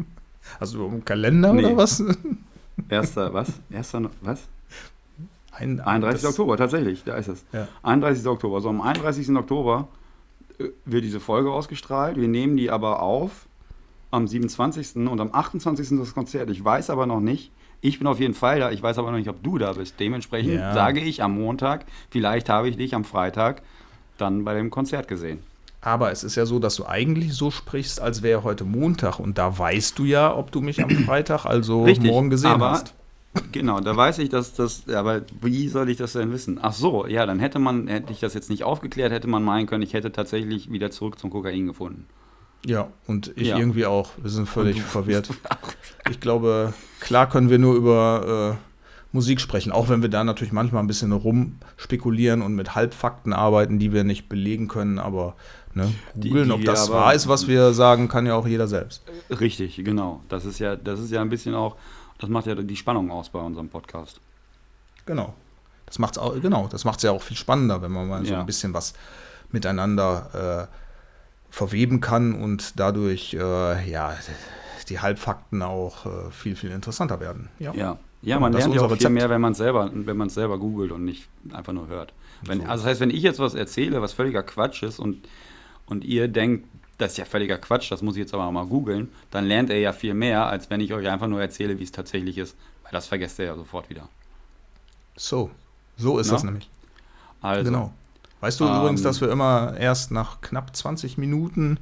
Also 0.60 0.88
im 0.88 1.06
Kalender 1.06 1.54
Nee. 1.54 1.64
oder 1.66 1.78
was? 1.78 2.04
Erster, 2.90 3.32
was? 3.32 3.48
Erster, 3.70 4.10
was? 4.22 4.48
Ein, 5.52 5.80
31. 5.80 6.22
das- 6.24 6.32
Oktober, 6.32 6.58
tatsächlich, 6.58 7.04
da 7.04 7.14
ist 7.16 7.28
es. 7.28 7.46
Ja. 7.54 7.68
31. 7.84 8.26
Oktober. 8.26 8.60
So, 8.60 8.70
am 8.70 8.82
31. 8.82 9.30
Oktober 9.36 9.88
äh, 10.58 10.70
wird 10.86 11.04
diese 11.04 11.20
Folge 11.20 11.52
ausgestrahlt. 11.52 12.18
Wir 12.18 12.28
nehmen 12.28 12.58
die 12.58 12.72
aber 12.72 13.02
auf 13.04 13.46
am 14.12 14.28
27. 14.28 14.96
und 15.08 15.20
am 15.20 15.30
28. 15.34 15.98
das 15.98 16.14
Konzert. 16.14 16.50
Ich 16.50 16.64
weiß 16.64 16.90
aber 16.90 17.06
noch 17.06 17.20
nicht. 17.22 17.52
Ich 17.82 17.98
bin 17.98 18.08
auf 18.08 18.20
jeden 18.20 18.34
Fall 18.36 18.60
da. 18.60 18.72
Ich 18.72 18.84
weiß 18.84 18.98
aber 19.00 19.10
noch 19.12 19.18
nicht, 19.18 19.30
ob 19.30 19.42
du 19.44 19.58
da 19.58 19.74
bist. 19.74 20.00
Dementsprechend 20.00 20.54
Ja. 20.56 20.74
sage 20.74 21.00
ich 21.00 21.24
am 21.24 21.34
Montag, 21.40 21.86
vielleicht 22.10 22.50
habe 22.50 22.70
ich 22.70 22.78
dich 22.78 22.94
am 22.94 23.04
Freitag 23.06 23.62
dann 24.18 24.44
bei 24.44 24.54
dem 24.54 24.70
Konzert 24.70 25.08
gesehen. 25.08 25.40
Aber 25.84 26.12
es 26.12 26.24
ist 26.24 26.36
ja 26.36 26.46
so, 26.46 26.60
dass 26.60 26.76
du 26.76 26.86
eigentlich 26.86 27.34
so 27.34 27.50
sprichst, 27.50 28.00
als 28.00 28.22
wäre 28.22 28.44
heute 28.44 28.66
Montag. 28.66 29.18
Und 29.20 29.40
da 29.40 29.58
weißt 29.58 29.98
du 29.98 30.04
ja, 30.06 30.36
ob 30.36 30.52
du 30.52 30.62
mich 30.62 30.84
am 30.84 30.90
Freitag, 31.06 31.46
also 31.46 31.84
Richtig, 31.86 32.12
morgen 32.12 32.30
gesehen 32.30 32.52
aber- 32.52 32.72
hast. 32.72 32.94
Genau, 33.54 33.80
da 33.80 33.96
weiß 33.96 34.20
ich, 34.20 34.28
dass 34.28 34.54
das, 34.56 34.90
aber 34.90 35.22
wie 35.40 35.70
soll 35.70 35.90
ich 35.90 35.96
das 35.96 36.12
denn 36.14 36.34
wissen? 36.34 36.60
Ach 36.62 36.74
so, 36.74 37.08
ja, 37.08 37.26
dann 37.26 37.40
hätte 37.40 37.60
man, 37.60 37.88
hätte 37.88 38.12
ich 38.12 38.20
das 38.20 38.34
jetzt 38.34 38.50
nicht 38.50 38.66
aufgeklärt, 38.66 39.14
hätte 39.14 39.30
man 39.30 39.42
meinen 39.42 39.68
können, 39.68 39.84
ich 39.84 39.94
hätte 39.94 40.12
tatsächlich 40.12 40.70
wieder 40.70 40.92
zurück 40.92 41.18
zum 41.18 41.30
Kokain 41.30 41.66
gefunden. 41.66 42.08
Ja, 42.66 42.88
und 43.08 43.32
ich 43.36 43.48
Ja. 43.48 43.58
irgendwie 43.58 43.86
auch. 43.86 44.10
Wir 44.22 44.30
sind 44.30 44.48
völlig 44.48 44.82
verwirrt. 44.82 45.30
Ich 46.10 46.20
glaube, 46.20 46.74
klar 47.00 47.30
können 47.30 47.50
wir 47.52 47.60
nur 47.60 47.76
über 47.76 48.58
äh, 48.60 49.16
Musik 49.16 49.40
sprechen, 49.40 49.72
auch 49.72 49.88
wenn 49.88 50.02
wir 50.02 50.10
da 50.10 50.24
natürlich 50.24 50.52
manchmal 50.52 50.82
ein 50.84 50.88
bisschen 50.88 51.12
rumspekulieren 51.12 52.42
und 52.42 52.56
mit 52.56 52.74
Halbfakten 52.76 53.34
arbeiten, 53.34 53.78
die 53.78 53.94
wir 53.94 54.04
nicht 54.04 54.28
belegen 54.28 54.68
können, 54.68 54.98
aber 54.98 55.36
ne, 55.76 55.94
googeln, 56.16 56.46
die 56.48 56.52
ob 56.52 56.66
das 56.66 56.90
aber- 56.90 56.98
wahr 57.00 57.14
ist, 57.14 57.28
was 57.28 57.48
wir 57.48 57.74
sagen, 57.74 58.08
kann 58.08 58.26
ja 58.26 58.34
auch 58.34 58.48
jeder 58.48 58.68
selbst. 58.68 59.04
Richtig, 59.30 59.76
genau. 59.86 60.22
Das 60.28 60.44
ist 60.44 60.58
ja, 60.60 60.76
das 60.76 61.00
ist 61.00 61.12
ja 61.12 61.22
ein 61.22 61.30
bisschen 61.30 61.54
auch, 61.54 61.76
das 62.18 62.30
macht 62.32 62.48
ja 62.48 62.56
die 62.56 62.76
Spannung 62.76 63.12
aus 63.12 63.30
bei 63.30 63.40
unserem 63.40 63.70
Podcast. 63.70 64.20
Genau. 65.06 65.34
Das 65.86 66.00
macht's 66.00 66.18
auch, 66.18 66.40
genau, 66.42 66.68
das 66.68 66.84
macht 66.84 66.98
es 66.98 67.04
ja 67.04 67.12
auch 67.12 67.22
viel 67.22 67.38
spannender, 67.38 67.82
wenn 67.84 67.92
man 67.92 68.08
mal 68.10 68.26
so 68.26 68.34
Ja. 68.34 68.40
ein 68.40 68.46
bisschen 68.48 68.74
was 68.74 68.94
miteinander 69.52 70.68
äh, 70.72 70.81
verweben 71.52 72.00
kann 72.00 72.34
und 72.34 72.80
dadurch 72.80 73.36
äh, 73.36 73.90
ja 73.90 74.18
die 74.90 75.00
Halbfakten 75.00 75.62
auch 75.62 76.06
äh, 76.06 76.32
viel, 76.32 76.56
viel 76.56 76.72
interessanter 76.72 77.20
werden. 77.20 77.50
Ja. 77.60 77.74
Ja, 77.74 77.98
ja 78.22 78.40
man 78.40 78.54
lernt 78.54 78.74
ja 78.74 78.82
auch 78.82 78.88
viel 78.88 78.96
Rezept. 78.96 79.14
mehr, 79.14 79.30
wenn 79.30 79.42
man 79.42 79.52
es 79.52 79.58
selber, 79.60 79.92
wenn 79.94 80.18
man 80.18 80.28
es 80.28 80.34
selber 80.34 80.58
googelt 80.58 80.92
und 80.92 81.06
nicht 81.06 81.28
einfach 81.54 81.74
nur 81.74 81.88
hört. 81.88 82.14
Wenn, 82.42 82.62
So. 82.62 82.66
Also 82.66 82.84
das 82.84 82.92
heißt, 82.92 83.02
wenn 83.02 83.10
ich 83.12 83.22
jetzt 83.22 83.40
was 83.40 83.54
erzähle, 83.54 84.02
was 84.02 84.14
völliger 84.14 84.44
Quatsch 84.44 84.84
ist 84.84 85.00
und, 85.00 85.28
und 85.86 86.04
ihr 86.04 86.28
denkt, 86.28 86.68
das 86.98 87.12
ist 87.14 87.18
ja 87.18 87.26
völliger 87.26 87.58
Quatsch, 87.58 87.92
das 87.92 88.02
muss 88.02 88.16
ich 88.16 88.22
jetzt 88.22 88.34
aber 88.34 88.50
mal 88.52 88.66
googeln, 88.66 89.10
dann 89.32 89.46
lernt 89.46 89.70
ihr 89.70 89.80
ja 89.80 89.94
viel 89.94 90.14
mehr, 90.14 90.48
als 90.48 90.70
wenn 90.70 90.82
ich 90.82 90.94
euch 90.94 91.08
einfach 91.08 91.28
nur 91.28 91.42
erzähle, 91.42 91.80
wie 91.80 91.84
es 91.84 91.92
tatsächlich 91.92 92.38
ist. 92.38 92.56
Weil 92.84 92.92
das 92.92 93.08
vergesst 93.08 93.40
ihr 93.40 93.46
ja 93.46 93.56
sofort 93.56 93.90
wieder. 93.90 94.08
So, 95.16 95.52
so 95.98 96.20
ist 96.20 96.28
Na? 96.28 96.34
das 96.34 96.44
nämlich. 96.44 96.70
Also, 97.42 97.64
Genau. 97.64 97.94
Weißt 98.42 98.60
du 98.60 98.66
Ähm, 98.66 98.76
übrigens, 98.80 99.02
dass 99.04 99.22
wir 99.22 99.30
immer 99.32 99.76
erst 99.78 100.12
nach 100.12 100.42
knapp 100.42 100.76
20 100.76 101.18
Minuten 101.18 101.78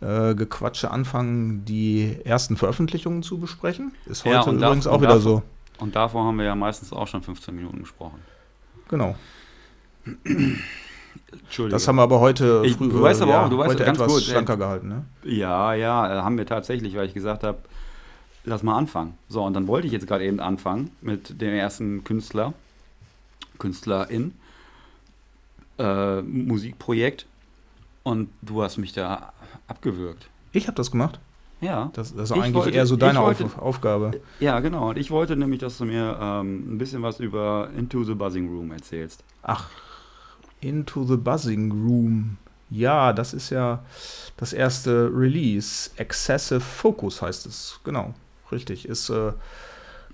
äh, 0.00 0.34
Gequatsche 0.34 0.90
anfangen, 0.90 1.64
die 1.64 2.18
ersten 2.24 2.56
Veröffentlichungen 2.56 3.22
zu 3.22 3.38
besprechen? 3.38 3.92
Ist 4.06 4.24
heute 4.24 4.34
Ja, 4.36 4.46
übrigens 4.52 4.86
auch 4.86 4.94
und 4.96 5.00
wieder 5.00 5.14
davon- 5.14 5.22
so. 5.22 5.42
und 5.78 5.96
davor 5.96 6.24
haben 6.24 6.36
wir 6.36 6.44
ja 6.44 6.54
meistens 6.54 6.92
auch 6.92 7.08
schon 7.08 7.22
15 7.22 7.54
Minuten 7.56 7.80
gesprochen. 7.80 8.18
Genau. 8.88 9.16
Entschuldigung. 11.32 11.70
Das 11.70 11.88
haben 11.88 11.96
wir 11.96 12.02
aber 12.02 12.20
heute, 12.20 12.62
Ich- 12.64 12.76
früh, 12.76 12.88
du 12.88 13.00
weißt 13.02 13.22
aber 13.22 13.32
ja, 13.32 13.44
auch, 13.46 13.50
du 13.50 13.58
weißt 13.58 13.70
heute 13.70 13.84
ganz 13.84 13.98
etwas 13.98 14.12
gut, 14.12 14.22
ey. 14.22 14.30
schlanker 14.30 14.56
gehalten. 14.56 14.88
Ne? 14.88 15.04
Ja, 15.24 15.74
ja, 15.74 16.18
äh, 16.18 16.22
haben 16.22 16.36
wir 16.38 16.46
tatsächlich, 16.46 16.94
weil 16.94 17.06
ich 17.06 17.14
gesagt 17.14 17.42
habe, 17.42 17.58
lass 18.44 18.62
mal 18.62 18.76
anfangen. 18.76 19.14
So, 19.28 19.42
und 19.44 19.54
dann 19.54 19.66
wollte 19.66 19.86
ich 19.86 19.92
jetzt 19.92 20.06
gerade 20.06 20.24
eben 20.24 20.40
anfangen 20.40 20.90
mit 21.00 21.40
dem 21.40 21.54
ersten 21.54 22.04
Künstler, 22.04 22.52
Künstlerin, 23.58 24.34
äh, 25.78 26.22
Musikprojekt. 26.22 27.26
Und 28.02 28.28
du 28.42 28.62
hast 28.62 28.76
mich 28.78 28.92
da 28.92 29.32
abgewürgt. 29.66 30.28
Ich 30.52 30.66
habe 30.68 30.76
das 30.76 30.90
gemacht. 30.90 31.18
Ja, 31.60 31.90
Das, 31.94 32.14
das 32.14 32.30
ist 32.30 32.36
Ich 32.36 32.42
eigentlich 32.42 32.54
wollte- 32.54 32.70
eher 32.70 32.86
so 32.86 32.96
deine 32.96 33.20
wollte- 33.20 33.44
Auf, 33.46 33.58
Aufgabe. 33.58 34.10
ja, 34.40 34.60
genau. 34.60 34.90
Und 34.90 34.98
ich 34.98 35.10
wollte 35.10 35.36
nämlich, 35.36 35.58
dass 35.60 35.78
du 35.78 35.86
mir 35.86 36.16
ähm, 36.20 36.74
ein 36.74 36.78
bisschen 36.78 37.02
was 37.02 37.18
über 37.18 37.70
Into 37.76 38.04
the 38.04 38.14
Buzzing 38.14 38.48
Room 38.48 38.70
erzählst. 38.72 39.24
Ach, 39.42 39.68
Into 40.60 41.04
the 41.04 41.16
Buzzing 41.16 41.72
Room. 41.72 42.36
Ja, 42.68 43.12
das 43.12 43.32
ist 43.32 43.50
ja 43.50 43.82
das 44.36 44.52
erste 44.52 45.10
Release. 45.14 45.90
Excessive 45.96 46.60
Focus 46.60 47.22
heißt 47.22 47.46
es. 47.46 47.80
Genau, 47.84 48.12
richtig. 48.52 48.86
Ist 48.88 49.08
äh, 49.08 49.32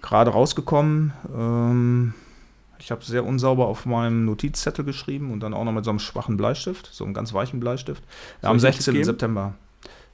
gerade 0.01 0.31
rausgekommen. 0.31 1.13
Ähm, 1.35 2.15
ich 2.83 2.91
habe 2.91 3.05
sehr 3.05 3.25
unsauber 3.25 3.67
auf 3.67 3.87
meinem 3.87 4.25
Notizzettel 4.25 4.85
geschrieben 4.85 5.31
und 5.31 5.39
dann 5.41 5.55
auch 5.55 5.65
noch 5.65 5.73
mit 5.73 5.85
so 5.85 5.91
einem 5.91 6.01
schwachen 6.01 6.37
Bleistift, 6.37 6.89
so 6.93 7.05
einem 7.05 7.15
ganz 7.15 7.33
weichen 7.33 7.61
Bleistift. 7.61 8.03
Soll 8.41 8.51
am 8.51 8.57
ich 8.57 8.63
den 8.63 8.73
Tipp 8.73 8.77
16. 8.83 8.95
geben? 8.95 9.05
September. 9.05 9.55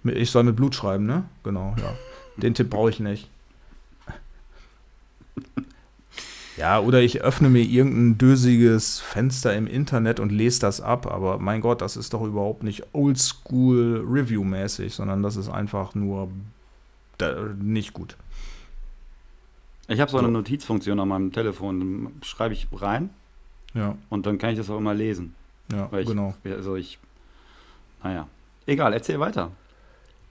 Ich 0.05 0.31
soll 0.31 0.45
mit 0.45 0.57
Blut 0.57 0.75
schreiben, 0.75 1.07
ne? 1.07 1.25
Genau, 1.43 1.75
ja. 1.79 1.95
Den 2.37 2.53
Tipp 2.53 2.69
brauche 2.69 2.91
ich 2.91 3.01
nicht. 3.01 3.31
Ja, 6.59 6.81
oder 6.81 7.01
ich 7.01 7.23
öffne 7.23 7.49
mir 7.49 7.63
irgendein 7.63 8.19
dösiges 8.19 9.01
Fenster 9.01 9.55
im 9.57 9.67
Internet 9.67 10.21
und 10.21 10.31
lese 10.31 10.61
das 10.61 10.81
ab, 10.81 11.07
aber 11.07 11.39
mein 11.39 11.61
Gott, 11.61 11.81
das 11.81 11.97
ist 11.97 12.13
doch 12.13 12.23
überhaupt 12.23 12.65
nicht 12.65 12.85
oldschool 12.93 14.05
Review-mäßig, 14.07 14.93
sondern 14.93 15.23
das 15.23 15.37
ist 15.37 15.49
einfach 15.49 15.95
nur 15.95 16.29
nicht 17.61 17.95
gut. 17.95 18.17
Ich 19.89 20.01
habe 20.01 20.11
so 20.11 20.19
eine. 20.19 20.29
Notizfunktion 20.29 21.01
an 21.01 21.09
meinem 21.09 21.33
Telefon. 21.33 22.13
Schreibe 22.23 22.55
ich 22.55 22.69
rein 22.73 23.11
Ja, 23.75 23.97
und 24.11 24.27
dann 24.27 24.39
kann 24.39 24.51
ich 24.51 24.59
das 24.59 24.71
auch 24.71 24.79
immer 24.79 24.95
lesen. 24.95 25.35
ja, 25.73 25.89
Weil 25.91 26.03
ich, 26.03 26.09
genau. 26.09 26.35
Also 26.45 26.77
ich, 26.77 26.99
naja. 28.03 28.29
Egal, 28.67 28.93
erzähl 28.93 29.19
weiter. 29.19 29.51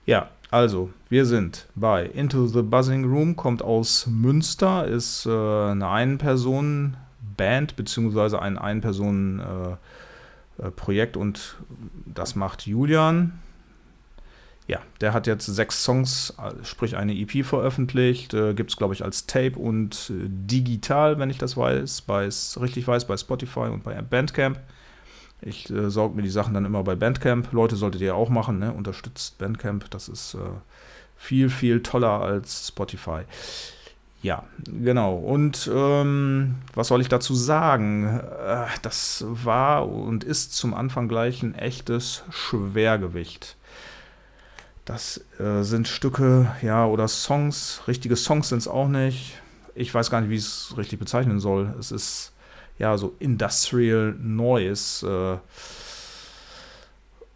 Ja, 0.06 0.30
also, 0.50 0.88
wir 1.10 1.26
sind 1.26 1.66
bei 1.74 2.06
Into 2.06 2.46
the 2.46 2.62
Buzzing 2.62 3.04
Room, 3.04 3.36
kommt 3.36 3.60
aus 3.60 4.06
Münster, 4.06 4.86
ist 4.86 5.26
äh, 5.26 5.30
eine 5.30 5.88
Ein-Personen-Band, 5.88 7.76
beziehungsweise 7.76 8.40
ein 8.40 8.56
Ein-Personen-Projekt 8.56 11.18
und 11.18 11.56
das 12.06 12.34
macht 12.36 12.66
Julian. 12.66 13.38
Ja, 14.68 14.80
der 15.00 15.14
hat 15.14 15.26
jetzt 15.26 15.46
sechs 15.46 15.82
Songs, 15.82 16.34
äh, 16.38 16.62
sprich 16.62 16.94
eine 16.96 17.14
EP 17.14 17.42
veröffentlicht, 17.44 18.34
äh, 18.34 18.52
gibt 18.52 18.70
es, 18.70 18.76
glaube 18.76 18.92
ich, 18.92 19.02
als 19.02 19.26
Tape 19.26 19.58
und 19.58 20.10
äh, 20.10 20.28
digital, 20.28 21.18
wenn 21.18 21.30
ich 21.30 21.38
das 21.38 21.56
weiß, 21.56 22.02
bei, 22.02 22.28
richtig 22.60 22.86
weiß, 22.86 23.06
bei 23.06 23.16
Spotify 23.16 23.70
und 23.70 23.82
bei 23.82 24.00
Bandcamp. 24.02 24.60
Ich 25.40 25.70
äh, 25.70 25.88
saug 25.88 26.14
mir 26.14 26.22
die 26.22 26.28
Sachen 26.28 26.52
dann 26.52 26.66
immer 26.66 26.82
bei 26.84 26.96
Bandcamp. 26.96 27.50
Leute, 27.52 27.76
solltet 27.76 28.02
ihr 28.02 28.14
auch 28.14 28.28
machen, 28.28 28.58
ne? 28.58 28.72
Unterstützt 28.72 29.38
Bandcamp. 29.38 29.90
Das 29.90 30.08
ist 30.08 30.34
äh, 30.34 30.38
viel, 31.16 31.48
viel 31.48 31.82
toller 31.82 32.20
als 32.20 32.68
Spotify. 32.68 33.22
Ja, 34.20 34.44
genau. 34.66 35.14
Und 35.14 35.70
ähm, 35.72 36.56
was 36.74 36.88
soll 36.88 37.00
ich 37.00 37.08
dazu 37.08 37.34
sagen? 37.34 38.20
Äh, 38.20 38.66
das 38.82 39.24
war 39.28 39.88
und 39.88 40.24
ist 40.24 40.54
zum 40.54 40.74
Anfang 40.74 41.08
gleich 41.08 41.42
ein 41.42 41.54
echtes 41.54 42.24
Schwergewicht. 42.30 43.56
Das 44.88 45.20
äh, 45.38 45.62
sind 45.64 45.86
Stücke, 45.86 46.50
ja, 46.62 46.86
oder 46.86 47.08
Songs. 47.08 47.82
Richtige 47.86 48.16
Songs 48.16 48.48
sind 48.48 48.60
es 48.60 48.68
auch 48.68 48.88
nicht. 48.88 49.34
Ich 49.74 49.92
weiß 49.92 50.10
gar 50.10 50.22
nicht, 50.22 50.30
wie 50.30 50.36
ich 50.36 50.44
es 50.44 50.74
richtig 50.78 50.98
bezeichnen 50.98 51.40
soll. 51.40 51.74
Es 51.78 51.92
ist 51.92 52.32
ja, 52.78 52.96
so 52.96 53.14
Industrial 53.18 54.16
Noise. 54.18 55.40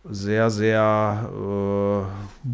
Äh, 0.09 0.11
sehr, 0.11 0.49
sehr. 0.49 1.31
Äh, 1.31 2.49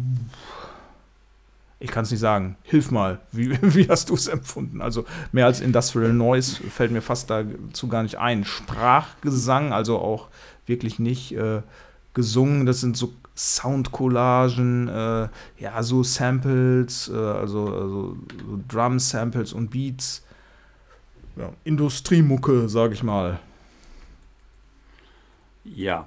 ich 1.79 1.91
kann 1.91 2.03
es 2.03 2.11
nicht 2.11 2.19
sagen. 2.19 2.57
Hilf 2.63 2.91
mal. 2.91 3.21
Wie, 3.31 3.51
wie 3.61 3.87
hast 3.87 4.09
du 4.09 4.15
es 4.15 4.27
empfunden? 4.27 4.81
Also 4.81 5.05
mehr 5.31 5.45
als 5.45 5.61
Industrial 5.61 6.11
Noise 6.11 6.61
fällt 6.63 6.91
mir 6.91 7.01
fast 7.01 7.29
dazu 7.29 7.87
gar 7.87 8.03
nicht 8.03 8.17
ein. 8.17 8.43
Sprachgesang, 8.43 9.71
also 9.71 9.97
auch 9.97 10.27
wirklich 10.65 10.99
nicht 10.99 11.31
äh, 11.31 11.61
gesungen. 12.13 12.65
Das 12.65 12.81
sind 12.81 12.97
so 12.97 13.13
Soundcollagen, 13.39 14.89
äh, 14.89 15.29
ja, 15.59 15.81
so 15.81 16.03
Samples, 16.03 17.07
äh, 17.07 17.15
also, 17.15 17.67
also 17.73 18.17
so 18.45 18.59
Drum-Samples 18.67 19.53
und 19.53 19.69
Beats 19.71 20.25
ja, 21.37 21.49
Industriemucke, 21.63 22.67
sag 22.67 22.91
ich 22.91 23.01
mal. 23.01 23.39
Ja. 25.63 26.05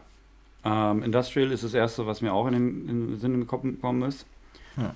Ähm, 0.64 1.02
Industrial 1.02 1.50
ist 1.50 1.64
das 1.64 1.72
erste, 1.72 2.06
was 2.06 2.20
mir 2.20 2.34
auch 2.34 2.46
in 2.48 2.52
den, 2.52 2.88
in 2.88 3.06
den 3.08 3.18
Sinn 3.18 3.40
gekommen 3.40 4.02
ist. 4.02 4.26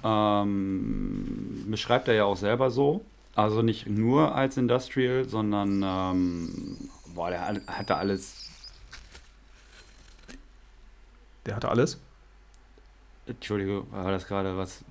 Ähm, 0.04 1.64
beschreibt 1.68 2.08
er 2.08 2.14
ja 2.14 2.24
auch 2.24 2.36
selber 2.36 2.70
so. 2.70 3.02
Also 3.34 3.62
nicht 3.62 3.86
nur 3.88 4.34
als 4.34 4.56
Industrial, 4.58 5.24
sondern 5.26 5.82
ähm, 5.84 6.76
boah, 7.14 7.30
der 7.30 7.46
hat- 7.46 7.66
hat 7.66 7.90
da 7.90 7.96
alles. 7.96 8.48
Der 11.46 11.56
hatte 11.56 11.68
alles. 11.68 11.98
Entschuldige, 13.26 13.82
war 13.90 14.10
das 14.10 14.26
gerade 14.26 14.56
was? 14.56 14.84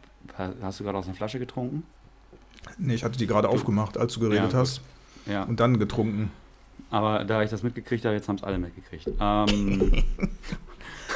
Hast 0.62 0.80
du 0.80 0.84
gerade 0.84 0.98
aus 0.98 1.06
einer 1.06 1.13
Flasche 1.15 1.39
getrunken? 1.39 1.84
Nee, 2.78 2.95
ich 2.95 3.04
hatte 3.04 3.17
die 3.17 3.28
gerade 3.28 3.48
aufgemacht, 3.48 3.98
als 3.98 4.13
du 4.13 4.19
geredet 4.19 4.54
Ja, 4.54 4.60
hast. 4.60 4.82
Ja. 5.26 5.43
Und 5.43 5.60
dann 5.60 5.80
getrunken. 5.80 6.32
Aber 6.89 7.24
da 7.24 7.41
ich 7.43 7.50
das 7.50 7.63
mitgekriegt 7.63 8.06
habe, 8.06 8.15
jetzt 8.15 8.28
haben 8.28 8.36
es 8.38 8.43
alle 8.43 8.58
mitgekriegt. 8.58 9.08
Ähm, 9.19 10.04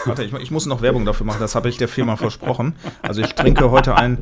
Warte, 0.05 0.23
ich, 0.23 0.33
ich 0.33 0.49
muss 0.51 0.65
noch 0.65 0.81
Werbung 0.81 1.03
dafür 1.03 1.25
machen, 1.25 1.41
das 1.41 1.55
habe 1.55 1.67
ich 1.67 1.77
der 1.77 1.89
Firma 1.89 2.15
versprochen. 2.15 2.73
Also 3.01 3.21
ich 3.21 3.33
trinke 3.33 3.69
heute 3.69 3.95
ein 3.95 4.19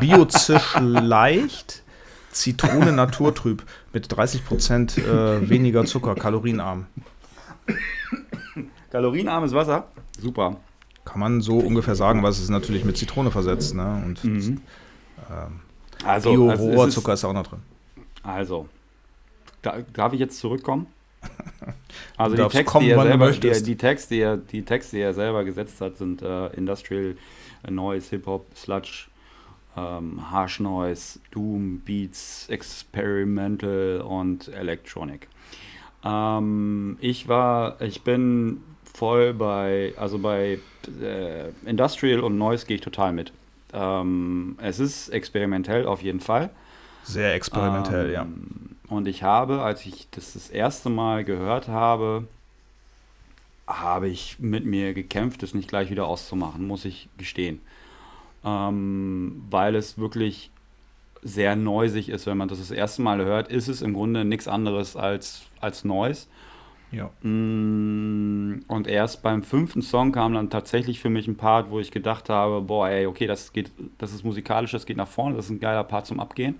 Biozisch 0.00 0.74
leicht 0.80 1.84
Zitrone 2.32 2.90
Naturtrüb 2.92 3.62
mit 3.92 4.12
30% 4.12 4.98
äh, 4.98 5.48
weniger 5.48 5.84
Zucker, 5.84 6.16
kalorienarm. 6.16 6.86
kalorienarmes 8.90 9.52
Wasser. 9.52 9.86
Super. 10.18 10.56
Kann 11.06 11.20
man 11.20 11.40
so 11.40 11.56
ungefähr 11.58 11.94
sagen, 11.94 12.22
was 12.22 12.38
es 12.38 12.50
natürlich 12.50 12.84
mit 12.84 12.98
Zitrone 12.98 13.30
versetzt. 13.30 13.74
Ne? 13.74 14.02
Und 14.04 14.22
Mhm. 14.24 14.60
ähm, 15.30 15.60
Also, 16.04 16.30
Bio 16.30 16.50
also, 16.50 16.64
es 16.64 16.70
ist, 16.72 16.76
Rohrzucker 16.78 17.12
ist 17.14 17.24
auch 17.24 17.32
noch 17.32 17.46
drin. 17.46 17.60
also 18.22 18.68
da, 19.62 19.78
darf 19.94 20.12
ich 20.12 20.20
jetzt 20.20 20.38
zurückkommen? 20.38 20.86
Also 22.18 22.36
die 22.36 22.42
Texte, 22.42 22.64
kommen, 22.64 22.88
er 22.88 23.02
selber, 23.02 23.30
die, 23.30 23.62
die, 23.62 23.76
Texte, 23.76 24.14
die, 24.14 24.20
er, 24.20 24.36
die 24.36 24.62
Texte, 24.62 24.96
die 24.96 25.02
er 25.02 25.14
selber 25.14 25.44
gesetzt 25.44 25.80
hat, 25.80 25.96
sind 25.96 26.20
äh, 26.22 26.48
Industrial 26.48 27.16
äh, 27.62 27.70
Noise, 27.70 28.10
Hip-Hop, 28.10 28.46
Sludge, 28.54 29.06
ähm, 29.76 30.30
Harsh 30.30 30.60
Noise, 30.60 31.18
Doom, 31.30 31.80
Beats, 31.80 32.48
Experimental 32.48 34.02
und 34.06 34.48
Electronic. 34.48 35.28
Ähm, 36.04 36.96
ich 37.00 37.28
war, 37.28 37.80
ich 37.80 38.02
bin 38.02 38.62
voll 38.96 39.34
bei, 39.34 39.92
also 39.96 40.18
bei 40.18 40.58
äh, 41.00 41.50
Industrial 41.64 42.20
und 42.20 42.38
Noise 42.38 42.66
gehe 42.66 42.76
ich 42.76 42.80
total 42.80 43.12
mit. 43.12 43.32
Ähm, 43.72 44.56
es 44.60 44.78
ist 44.80 45.08
experimentell 45.10 45.86
auf 45.86 46.02
jeden 46.02 46.20
Fall. 46.20 46.50
Sehr 47.02 47.34
experimentell, 47.34 48.10
ja. 48.12 48.22
Ähm, 48.22 48.76
Und 48.88 49.06
ich 49.06 49.22
habe, 49.22 49.60
als 49.62 49.84
ich 49.86 50.08
das 50.12 50.32
das 50.32 50.48
erste 50.48 50.88
Mal 50.88 51.24
gehört 51.24 51.68
habe, 51.68 52.26
habe 53.66 54.08
ich 54.08 54.38
mit 54.38 54.64
mir 54.64 54.94
gekämpft, 54.94 55.42
es 55.42 55.54
nicht 55.54 55.68
gleich 55.68 55.90
wieder 55.90 56.06
auszumachen, 56.06 56.66
muss 56.66 56.84
ich 56.84 57.08
gestehen. 57.18 57.60
Ähm, 58.44 59.44
weil 59.50 59.74
es 59.74 59.98
wirklich 59.98 60.50
sehr 61.22 61.56
noisig 61.56 62.08
ist, 62.08 62.26
wenn 62.26 62.36
man 62.38 62.48
das 62.48 62.58
das 62.58 62.70
erste 62.70 63.02
Mal 63.02 63.24
hört, 63.24 63.48
ist 63.48 63.68
es 63.68 63.82
im 63.82 63.94
Grunde 63.94 64.24
nichts 64.24 64.48
anderes 64.48 64.96
als, 64.96 65.42
als 65.60 65.84
Noise. 65.84 66.28
Ja. 66.92 67.10
Mm, 67.22 68.64
und 68.68 68.86
erst 68.86 69.22
beim 69.22 69.42
fünften 69.42 69.82
Song 69.82 70.12
kam 70.12 70.34
dann 70.34 70.50
tatsächlich 70.50 71.00
für 71.00 71.10
mich 71.10 71.26
ein 71.26 71.36
Part, 71.36 71.70
wo 71.70 71.80
ich 71.80 71.90
gedacht 71.90 72.28
habe, 72.28 72.60
boah, 72.60 72.88
ey, 72.88 73.06
okay, 73.06 73.26
das 73.26 73.52
geht, 73.52 73.70
das 73.98 74.12
ist 74.12 74.24
musikalisch, 74.24 74.72
das 74.72 74.86
geht 74.86 74.96
nach 74.96 75.08
vorne, 75.08 75.36
das 75.36 75.46
ist 75.46 75.50
ein 75.50 75.60
geiler 75.60 75.84
Part 75.84 76.06
zum 76.06 76.20
Abgehen. 76.20 76.56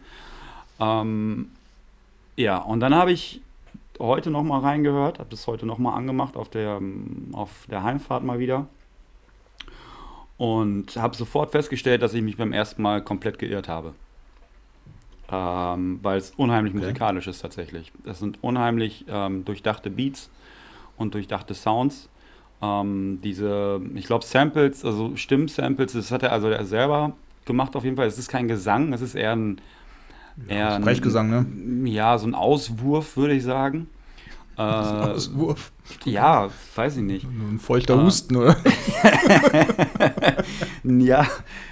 Ähm, 0.80 1.50
ja, 2.36 2.58
und 2.58 2.80
dann 2.80 2.94
habe 2.94 3.12
ich 3.12 3.40
heute 3.98 4.30
noch 4.30 4.42
mal 4.42 4.60
reingehört, 4.60 5.18
habe 5.18 5.30
das 5.30 5.46
heute 5.46 5.64
noch 5.64 5.78
mal 5.78 5.94
angemacht 5.94 6.36
auf 6.36 6.48
der, 6.48 6.80
auf 7.32 7.66
der 7.70 7.82
Heimfahrt 7.82 8.24
mal 8.24 8.38
wieder 8.38 8.66
und 10.36 10.96
habe 10.96 11.16
sofort 11.16 11.52
festgestellt, 11.52 12.02
dass 12.02 12.14
ich 12.14 12.22
mich 12.22 12.36
beim 12.36 12.52
ersten 12.52 12.82
Mal 12.82 13.02
komplett 13.02 13.38
geirrt 13.38 13.68
habe. 13.68 13.94
Ähm, 15.30 15.98
weil 16.02 16.18
es 16.18 16.30
unheimlich 16.36 16.72
okay. 16.74 16.82
musikalisch 16.82 17.26
ist 17.26 17.40
tatsächlich. 17.40 17.92
Das 18.04 18.20
sind 18.20 18.38
unheimlich 18.42 19.04
ähm, 19.08 19.44
durchdachte 19.44 19.90
Beats 19.90 20.30
und 20.96 21.14
durchdachte 21.14 21.54
Sounds. 21.54 22.08
Ähm, 22.62 23.18
diese, 23.22 23.80
ich 23.94 24.06
glaube, 24.06 24.24
Samples, 24.24 24.84
also 24.84 25.16
Stimmsamples, 25.16 25.92
das 25.92 26.10
hat 26.10 26.22
er 26.22 26.32
also 26.32 26.48
er 26.48 26.64
selber 26.64 27.12
gemacht 27.44 27.74
auf 27.76 27.84
jeden 27.84 27.96
Fall. 27.96 28.06
Es 28.06 28.18
ist 28.18 28.28
kein 28.28 28.48
Gesang, 28.48 28.92
es 28.92 29.00
ist 29.00 29.14
eher 29.14 29.34
ein, 29.34 29.60
eher 30.48 30.74
ein 30.74 30.82
Sprechgesang, 30.82 31.28
ne? 31.28 31.90
Ja, 31.90 32.16
so 32.18 32.26
ein 32.26 32.34
Auswurf, 32.34 33.16
würde 33.16 33.34
ich 33.34 33.42
sagen. 33.42 33.88
Äh, 34.58 34.62
Auswurf. 34.62 35.72
Ja, 36.04 36.48
weiß 36.74 36.96
ich 36.96 37.02
nicht. 37.02 37.24
Ein 37.24 37.58
feuchter 37.58 37.94
äh, 37.94 38.02
Husten, 38.02 38.36
oder? 38.36 38.56
ja, 40.84 41.26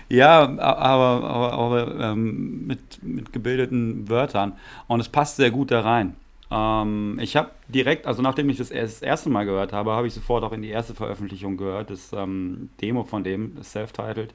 ja, 0.09 0.43
aber, 0.43 1.25
aber, 1.25 1.53
aber 1.53 2.01
ähm, 2.01 2.67
mit, 2.67 3.03
mit 3.03 3.33
gebildeten 3.33 4.09
Wörtern. 4.09 4.53
Und 4.87 5.01
es 5.01 5.09
passt 5.09 5.37
sehr 5.37 5.51
gut 5.51 5.71
da 5.71 5.81
rein. 5.81 6.15
Ähm, 6.51 7.19
ich 7.21 7.37
habe 7.37 7.51
direkt, 7.69 8.07
also 8.07 8.23
nachdem 8.23 8.49
ich 8.51 8.59
das, 8.59 8.69
das 8.69 9.03
erste 9.03 9.31
Mal 9.31 9.45
gehört 9.45 9.73
habe, 9.73 9.93
habe 9.93 10.07
ich 10.07 10.15
sofort 10.15 10.45
auch 10.45 10.53
in 10.53 10.63
die 10.63 10.69
erste 10.69 10.95
Veröffentlichung 10.95 11.57
gehört, 11.57 11.91
das 11.91 12.13
ähm, 12.13 12.69
Demo 12.81 13.05
von 13.05 13.25
dem, 13.25 13.57
das 13.57 13.73
Self-Titled, 13.73 14.35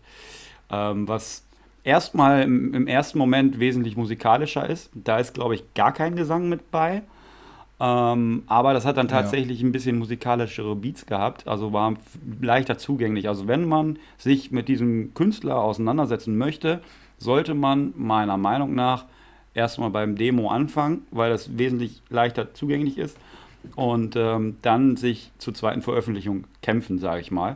ähm, 0.72 1.08
was 1.08 1.46
erstmal 1.84 2.44
im, 2.44 2.74
im, 2.74 2.88
ersten 2.88 3.18
Moment 3.18 3.60
wesentlich 3.60 3.96
musikalischer 3.96 4.70
ist. 4.70 4.90
Da 4.94 5.20
ist, 5.20 5.34
glaube 5.34 5.56
ich, 5.56 5.74
gar 5.74 5.94
kein 5.94 6.16
Gesang 6.16 6.50
mit 6.50 6.72
bei. 6.72 7.04
Ähm, 7.82 8.44
aber 8.48 8.74
das 8.74 8.86
hat 8.86 8.98
dann 8.98 9.08
tatsächlich 9.08 9.62
ja. 9.62 9.68
ein 9.68 9.72
bisschen 9.72 9.98
musikalischere 9.98 10.76
Beats 10.76 11.06
gehabt, 11.06 11.48
also 11.48 11.72
war 11.72 11.94
leichter 12.42 12.78
zugänglich. 12.78 13.28
Also 13.30 13.48
wenn 13.48 13.66
man 13.66 13.98
sich 14.18 14.52
mit 14.52 14.68
diesem 14.68 15.14
Künstler 15.14 15.60
auseinandersetzen 15.60 16.38
möchte, 16.38 16.82
sollte 17.18 17.54
man 17.54 17.94
meiner 17.96 18.38
Meinung 18.38 18.76
nach 18.76 19.06
erstmal 19.54 19.90
beim 19.90 20.16
Demo 20.16 20.50
anfangen, 20.50 21.04
weil 21.12 21.30
das 21.30 21.58
wesentlich 21.58 22.02
leichter 22.10 22.54
zugänglich 22.54 22.98
ist 22.98 23.18
und 23.76 24.16
ähm, 24.16 24.58
dann 24.62 24.98
sich 24.98 25.32
zur 25.38 25.54
zweiten 25.54 25.82
Veröffentlichung 25.82 26.46
kämpfen, 26.62 27.00
sage 27.00 27.22
ich 27.22 27.32
mal. 27.32 27.56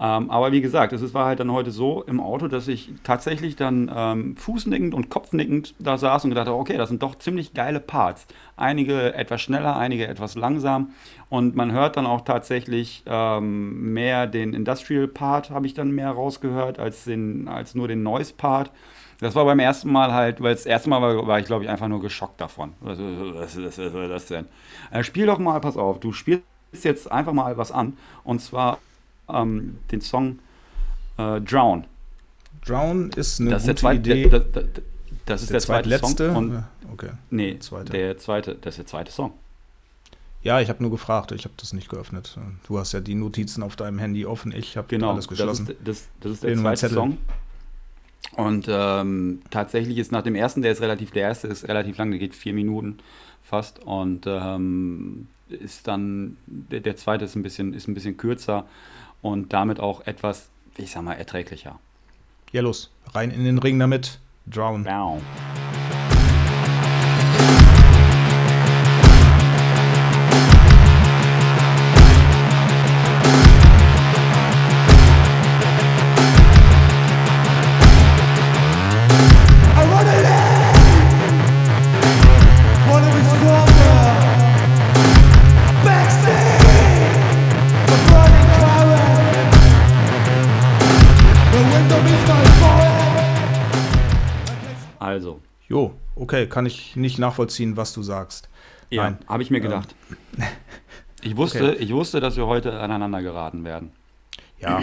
Ähm, 0.00 0.28
aber 0.28 0.50
wie 0.50 0.60
gesagt, 0.60 0.92
es 0.92 1.14
war 1.14 1.26
halt 1.26 1.38
dann 1.38 1.52
heute 1.52 1.70
so 1.70 2.02
im 2.02 2.20
Auto, 2.20 2.48
dass 2.48 2.66
ich 2.66 2.90
tatsächlich 3.04 3.54
dann 3.54 3.90
ähm, 3.94 4.36
fußnickend 4.36 4.92
und 4.92 5.08
kopfnickend 5.08 5.74
da 5.78 5.96
saß 5.96 6.24
und 6.24 6.30
gedacht 6.30 6.48
habe, 6.48 6.58
okay, 6.58 6.76
das 6.76 6.88
sind 6.88 7.02
doch 7.02 7.14
ziemlich 7.16 7.54
geile 7.54 7.78
Parts. 7.78 8.26
Einige 8.56 9.14
etwas 9.14 9.40
schneller, 9.40 9.76
einige 9.76 10.08
etwas 10.08 10.34
langsam. 10.34 10.90
Und 11.28 11.54
man 11.54 11.70
hört 11.70 11.96
dann 11.96 12.06
auch 12.06 12.22
tatsächlich 12.22 13.04
ähm, 13.06 13.92
mehr 13.92 14.26
den 14.26 14.52
Industrial 14.52 15.06
Part, 15.06 15.50
habe 15.50 15.66
ich 15.66 15.74
dann 15.74 15.92
mehr 15.92 16.10
rausgehört, 16.10 16.80
als, 16.80 17.04
den, 17.04 17.46
als 17.46 17.76
nur 17.76 17.86
den 17.86 18.02
Noise 18.02 18.34
Part. 18.36 18.72
Das 19.20 19.36
war 19.36 19.44
beim 19.44 19.60
ersten 19.60 19.92
Mal 19.92 20.12
halt, 20.12 20.42
weil 20.42 20.54
das 20.54 20.66
erste 20.66 20.90
Mal 20.90 21.00
war, 21.00 21.26
war 21.26 21.38
ich, 21.38 21.46
glaube 21.46 21.64
ich, 21.64 21.70
einfach 21.70 21.86
nur 21.88 22.00
geschockt 22.00 22.40
davon. 22.40 22.72
Was, 22.80 22.98
was, 22.98 23.56
was, 23.56 23.78
was 23.78 24.08
das 24.08 24.26
denn? 24.26 24.46
Äh, 24.90 25.04
spiel 25.04 25.26
doch 25.26 25.38
mal, 25.38 25.60
pass 25.60 25.76
auf, 25.76 26.00
du 26.00 26.12
spielst 26.12 26.42
jetzt 26.82 27.10
einfach 27.12 27.32
mal 27.32 27.56
was 27.56 27.70
an. 27.70 27.96
Und 28.24 28.40
zwar 28.40 28.78
ähm, 29.28 29.78
den 29.90 30.00
Song 30.00 30.38
äh, 31.18 31.40
Drown. 31.40 31.84
Drown 32.66 33.10
ist 33.10 33.40
eine 33.40 33.50
das 33.50 33.62
gute 33.62 33.62
ist 33.62 33.66
der 33.66 33.76
zweite, 33.76 34.10
Idee. 34.10 34.28
Das, 34.28 34.42
das, 34.52 34.64
das 35.26 35.42
ist 35.42 35.50
der, 35.50 35.82
der 35.82 36.02
zweite 36.02 36.28
Song. 36.28 36.36
Und, 36.36 36.64
okay. 36.92 37.10
Nee, 37.30 37.58
zweite. 37.58 37.92
der 37.92 38.18
zweite, 38.18 38.54
das 38.54 38.74
ist 38.74 38.78
der 38.78 38.86
zweite 38.86 39.12
Song. 39.12 39.32
Ja, 40.42 40.60
ich 40.60 40.68
habe 40.68 40.82
nur 40.82 40.90
gefragt, 40.90 41.32
ich 41.32 41.44
habe 41.44 41.54
das 41.56 41.72
nicht 41.72 41.88
geöffnet. 41.88 42.36
Du 42.68 42.78
hast 42.78 42.92
ja 42.92 43.00
die 43.00 43.14
Notizen 43.14 43.62
auf 43.62 43.76
deinem 43.76 43.98
Handy 43.98 44.26
offen, 44.26 44.52
ich 44.54 44.76
habe 44.76 44.88
genau, 44.88 45.12
alles 45.12 45.26
geschlossen. 45.26 45.74
Das 45.84 46.00
ist, 46.00 46.08
das, 46.20 46.20
das 46.20 46.32
ist 46.32 46.42
der 46.44 46.56
zweite 46.56 46.88
Song. 46.90 47.18
Und 48.36 48.66
ähm, 48.68 49.42
tatsächlich 49.50 49.96
ist 49.96 50.12
nach 50.12 50.22
dem 50.22 50.34
ersten, 50.34 50.60
der 50.60 50.72
ist 50.72 50.80
relativ, 50.80 51.12
der 51.12 51.22
erste 51.22 51.48
ist 51.48 51.68
relativ 51.68 51.96
lang, 51.96 52.10
der 52.10 52.18
geht 52.18 52.34
vier 52.34 52.52
Minuten 52.52 52.98
fast. 53.42 53.82
Und 53.84 54.26
ähm, 54.26 55.28
ist 55.48 55.88
dann, 55.88 56.36
der, 56.46 56.80
der 56.80 56.96
zweite 56.96 57.24
ist 57.24 57.36
ein 57.36 57.42
bisschen, 57.42 57.72
ist 57.72 57.88
ein 57.88 57.94
bisschen 57.94 58.16
kürzer 58.16 58.66
und 59.24 59.54
damit 59.54 59.80
auch 59.80 60.06
etwas, 60.06 60.50
ich 60.76 60.90
sag 60.90 61.02
mal, 61.02 61.14
erträglicher. 61.14 61.78
Ja, 62.52 62.60
los, 62.60 62.90
rein 63.14 63.30
in 63.30 63.44
den 63.44 63.58
Ring 63.58 63.78
damit. 63.78 64.18
Drown. 64.46 64.84
Down. 64.84 65.22
Okay, 96.34 96.46
kann 96.48 96.66
ich 96.66 96.96
nicht 96.96 97.18
nachvollziehen, 97.18 97.76
was 97.76 97.92
du 97.92 98.02
sagst. 98.02 98.48
Ja, 98.90 99.18
habe 99.26 99.42
ich 99.42 99.50
mir 99.50 99.60
gedacht. 99.60 99.94
Ähm. 100.38 100.44
Ich 101.26 101.38
wusste, 101.38 101.70
okay. 101.70 101.82
ich 101.82 101.90
wusste, 101.90 102.20
dass 102.20 102.36
wir 102.36 102.46
heute 102.46 102.78
aneinander 102.78 103.22
geraten 103.22 103.64
werden. 103.64 103.92
Ja, 104.60 104.82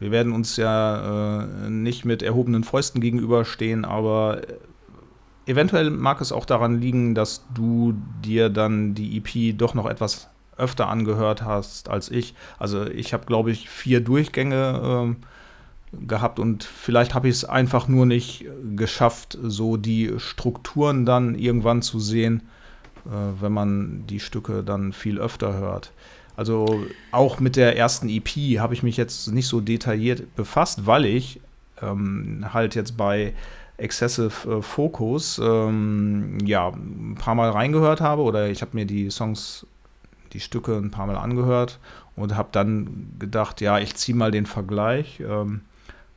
wir 0.00 0.10
werden 0.10 0.32
uns 0.32 0.56
ja 0.56 1.42
äh, 1.42 1.70
nicht 1.70 2.04
mit 2.04 2.24
erhobenen 2.24 2.64
Fäusten 2.64 3.00
gegenüberstehen, 3.00 3.84
aber 3.84 4.40
äh, 4.48 5.50
eventuell 5.50 5.90
mag 5.90 6.20
es 6.20 6.32
auch 6.32 6.44
daran 6.44 6.80
liegen, 6.80 7.14
dass 7.14 7.44
du 7.54 7.94
dir 8.24 8.48
dann 8.48 8.94
die 8.94 9.16
EP 9.16 9.56
doch 9.56 9.74
noch 9.74 9.86
etwas 9.86 10.28
öfter 10.56 10.88
angehört 10.88 11.42
hast 11.42 11.88
als 11.88 12.10
ich. 12.10 12.34
Also 12.58 12.86
ich 12.86 13.12
habe, 13.12 13.26
glaube 13.26 13.52
ich, 13.52 13.70
vier 13.70 14.00
Durchgänge 14.00 15.14
äh, 15.14 15.26
gehabt 15.92 16.38
und 16.38 16.64
vielleicht 16.64 17.14
habe 17.14 17.28
ich 17.28 17.36
es 17.36 17.44
einfach 17.44 17.88
nur 17.88 18.06
nicht 18.06 18.44
geschafft, 18.76 19.38
so 19.42 19.76
die 19.76 20.12
Strukturen 20.18 21.04
dann 21.04 21.34
irgendwann 21.34 21.82
zu 21.82 21.98
sehen, 21.98 22.42
äh, 23.06 23.10
wenn 23.40 23.52
man 23.52 24.06
die 24.06 24.20
Stücke 24.20 24.62
dann 24.62 24.92
viel 24.92 25.18
öfter 25.18 25.54
hört. 25.54 25.92
Also 26.36 26.84
auch 27.10 27.40
mit 27.40 27.56
der 27.56 27.76
ersten 27.76 28.08
EP 28.08 28.58
habe 28.60 28.72
ich 28.72 28.82
mich 28.82 28.96
jetzt 28.96 29.28
nicht 29.32 29.46
so 29.46 29.60
detailliert 29.60 30.34
befasst, 30.36 30.86
weil 30.86 31.04
ich 31.04 31.40
ähm, 31.82 32.46
halt 32.52 32.74
jetzt 32.74 32.96
bei 32.96 33.34
Excessive 33.76 34.58
äh, 34.58 34.62
Focus 34.62 35.40
ähm, 35.42 36.38
ja 36.44 36.68
ein 36.68 37.16
paar 37.18 37.34
Mal 37.34 37.50
reingehört 37.50 38.00
habe 38.00 38.22
oder 38.22 38.48
ich 38.48 38.62
habe 38.62 38.76
mir 38.76 38.86
die 38.86 39.10
Songs, 39.10 39.66
die 40.32 40.40
Stücke 40.40 40.76
ein 40.76 40.90
paar 40.90 41.06
Mal 41.06 41.16
angehört 41.16 41.78
und 42.14 42.36
habe 42.36 42.50
dann 42.52 43.16
gedacht, 43.18 43.60
ja, 43.60 43.78
ich 43.78 43.96
ziehe 43.96 44.16
mal 44.16 44.30
den 44.30 44.46
Vergleich. 44.46 45.20
Ähm, 45.20 45.62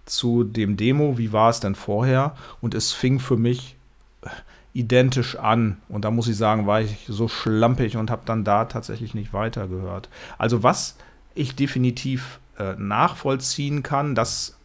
zu 0.05 0.43
dem 0.43 0.77
Demo, 0.77 1.17
wie 1.17 1.31
war 1.31 1.49
es 1.49 1.59
denn 1.59 1.75
vorher? 1.75 2.35
Und 2.61 2.73
es 2.73 2.91
fing 2.91 3.19
für 3.19 3.37
mich 3.37 3.75
äh, 4.21 4.29
identisch 4.73 5.37
an. 5.37 5.77
Und 5.87 6.05
da 6.05 6.11
muss 6.11 6.27
ich 6.27 6.35
sagen, 6.35 6.67
war 6.67 6.81
ich 6.81 7.05
so 7.07 7.27
schlampig 7.27 7.95
und 7.97 8.11
habe 8.11 8.23
dann 8.25 8.43
da 8.43 8.65
tatsächlich 8.65 9.13
nicht 9.13 9.33
weitergehört. 9.33 10.09
Also 10.37 10.63
was 10.63 10.97
ich 11.35 11.55
definitiv 11.55 12.39
äh, 12.57 12.73
nachvollziehen 12.77 13.83
kann, 13.83 14.15
das 14.15 14.57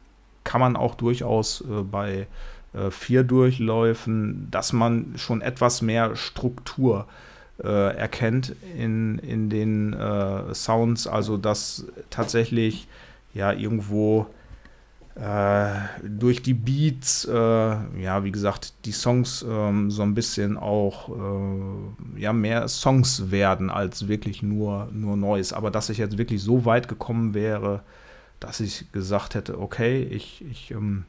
kann 0.45 0.61
man 0.61 0.77
auch 0.77 0.95
durchaus 0.95 1.61
äh, 1.61 1.83
bei 1.83 2.27
äh, 2.73 2.91
vier 2.91 3.23
Durchläufen, 3.23 4.49
dass 4.51 4.73
man 4.73 5.15
schon 5.17 5.41
etwas 5.41 5.83
mehr 5.83 6.17
Struktur 6.17 7.07
äh, 7.63 7.97
erkennt 7.97 8.55
in, 8.77 9.19
in 9.19 9.51
den 9.51 9.93
äh, 9.93 10.55
Sounds. 10.55 11.07
Also 11.07 11.37
dass 11.37 11.87
tatsächlich 12.11 12.89
ja 13.35 13.53
irgendwo 13.53 14.27
durch 16.03 16.43
die 16.43 16.55
Beats, 16.55 17.25
äh, 17.25 17.33
ja, 17.35 18.23
wie 18.23 18.31
gesagt, 18.31 18.75
die 18.85 18.93
Songs 18.93 19.45
ähm, 19.49 19.91
so 19.91 20.03
ein 20.03 20.15
bisschen 20.15 20.57
auch, 20.57 21.09
äh, 21.09 22.21
ja, 22.21 22.33
mehr 22.33 22.69
Songs 22.69 23.31
werden 23.33 23.69
als 23.69 24.07
wirklich 24.07 24.45
nur, 24.45 24.89
nur 24.93 25.17
Neues. 25.17 25.53
Aber 25.53 25.73
dass 25.73 25.91
ich 25.91 25.99
jetzt 25.99 26.19
wirklich 26.19 26.41
so 26.43 26.65
weit 26.65 26.87
gekommen 26.87 27.35
wäre, 27.35 27.81
dass 28.39 28.61
ich 28.61 28.93
gesagt 28.93 29.35
hätte, 29.35 29.61
okay, 29.61 30.05
ich, 30.05 30.45
ich 30.49 30.71
ähm, 30.71 31.05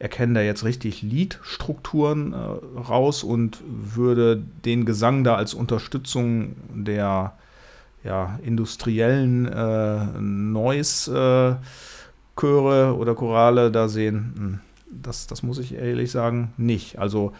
erkenne 0.00 0.34
da 0.34 0.40
jetzt 0.40 0.64
richtig 0.64 1.02
Liedstrukturen 1.02 2.32
äh, 2.32 2.36
raus 2.80 3.22
und 3.22 3.62
würde 3.68 4.42
den 4.64 4.84
Gesang 4.84 5.22
da 5.22 5.36
als 5.36 5.54
Unterstützung 5.54 6.56
der 6.74 7.34
ja, 8.04 8.38
industriellen 8.42 9.46
äh, 9.46 10.06
Noise 10.20 11.58
äh, 11.60 11.64
Chöre 12.38 12.96
oder 12.96 13.14
Chorale 13.14 13.70
da 13.70 13.88
sehen. 13.88 14.34
Hm, 14.36 14.60
das, 14.90 15.26
das 15.26 15.42
muss 15.42 15.58
ich 15.58 15.74
ehrlich 15.74 16.10
sagen, 16.10 16.52
nicht. 16.56 16.98
Also 16.98 17.32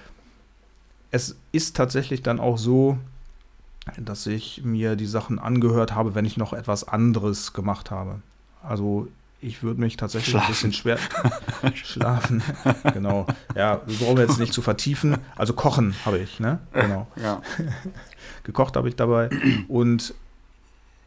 es 1.10 1.36
ist 1.52 1.76
tatsächlich 1.76 2.22
dann 2.22 2.40
auch 2.40 2.58
so, 2.58 2.98
dass 3.96 4.26
ich 4.26 4.62
mir 4.64 4.96
die 4.96 5.06
Sachen 5.06 5.38
angehört 5.38 5.94
habe, 5.94 6.14
wenn 6.14 6.24
ich 6.24 6.36
noch 6.36 6.52
etwas 6.52 6.86
anderes 6.86 7.52
gemacht 7.54 7.90
habe. 7.90 8.20
Also 8.62 9.08
ich 9.40 9.62
würde 9.62 9.80
mich 9.80 9.96
tatsächlich 9.96 10.32
schlafen. 10.32 10.46
ein 10.46 10.52
bisschen 10.52 10.72
schwer 10.72 10.98
schlafen. 11.74 12.42
genau. 12.92 13.26
Ja, 13.54 13.76
brauchen 14.00 14.16
wir 14.16 14.24
jetzt 14.24 14.40
nicht 14.40 14.52
zu 14.52 14.62
vertiefen. 14.62 15.16
Also 15.36 15.54
kochen 15.54 15.94
habe 16.04 16.18
ich, 16.18 16.40
ne? 16.40 16.58
Genau. 16.72 17.06
Ja. 17.16 17.40
Gekocht 18.42 18.76
habe 18.76 18.88
ich 18.88 18.96
dabei. 18.96 19.30
Und 19.68 20.12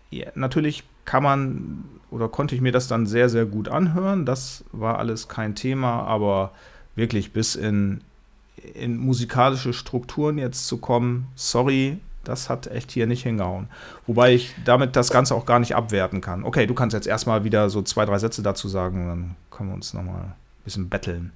ja, 0.10 0.28
natürlich 0.36 0.84
kann 1.06 1.24
man 1.24 1.84
oder 2.10 2.28
konnte 2.28 2.56
ich 2.56 2.62
mir 2.62 2.72
das 2.72 2.88
dann 2.88 3.06
sehr, 3.06 3.30
sehr 3.30 3.46
gut 3.46 3.70
anhören. 3.70 4.26
Das 4.26 4.64
war 4.72 5.00
alles 5.00 5.28
kein 5.28 5.56
Thema, 5.56 6.04
aber 6.04 6.52
wirklich 6.96 7.32
bis 7.32 7.56
in, 7.56 8.02
in 8.74 8.98
musikalische 8.98 9.74
Strukturen 9.74 10.38
jetzt 10.38 10.68
zu 10.68 10.78
kommen, 10.78 11.28
sorry, 11.36 12.00
das 12.24 12.50
hat 12.50 12.68
echt 12.68 12.92
hier 12.92 13.08
nicht 13.08 13.24
hingehauen. 13.24 13.68
Wobei 14.06 14.36
ich 14.36 14.54
damit 14.66 14.96
das 14.96 15.10
Ganze 15.10 15.34
auch 15.34 15.46
gar 15.46 15.60
nicht 15.60 15.76
abwerten 15.76 16.22
kann. 16.22 16.44
Okay, 16.44 16.68
du 16.68 16.74
kannst 16.74 16.94
jetzt 16.94 17.08
erstmal 17.08 17.44
wieder 17.44 17.70
so 17.70 17.82
zwei, 17.82 18.06
drei 18.06 18.20
Sätze 18.20 18.44
dazu 18.44 18.68
sagen, 18.68 19.08
dann 19.08 19.36
können 19.50 19.70
wir 19.70 19.76
uns 19.76 19.94
nochmal 19.94 20.22
ein 20.22 20.36
bisschen 20.64 20.90
betteln. 20.90 21.32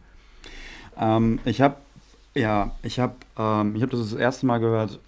Ähm, 0.99 1.39
ich 1.45 1.61
habe 1.61 1.77
ja, 2.35 2.71
ich 2.83 2.99
habe 2.99 3.15
ähm, 3.37 3.81
hab 3.81 3.89
das 3.89 4.11
das 4.11 4.13
erste 4.13 4.45
Mal 4.45 4.59
gehört 4.59 4.99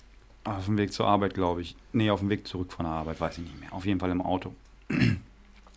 auf 0.56 0.66
dem 0.66 0.78
Weg 0.78 0.94
zur 0.94 1.08
Arbeit, 1.08 1.34
glaube 1.34 1.62
ich. 1.62 1.76
Nee, 1.94 2.10
auf 2.10 2.20
dem 2.20 2.30
Weg 2.30 2.48
zurück 2.48 2.72
von 2.72 2.86
der 2.86 2.94
Arbeit, 2.94 3.20
weiß 3.20 3.38
ich 3.38 3.44
nicht 3.44 3.60
mehr. 3.60 3.74
Auf 3.74 3.86
jeden 3.86 4.00
Fall 4.00 4.12
im 4.12 4.22
Auto. 4.22 4.54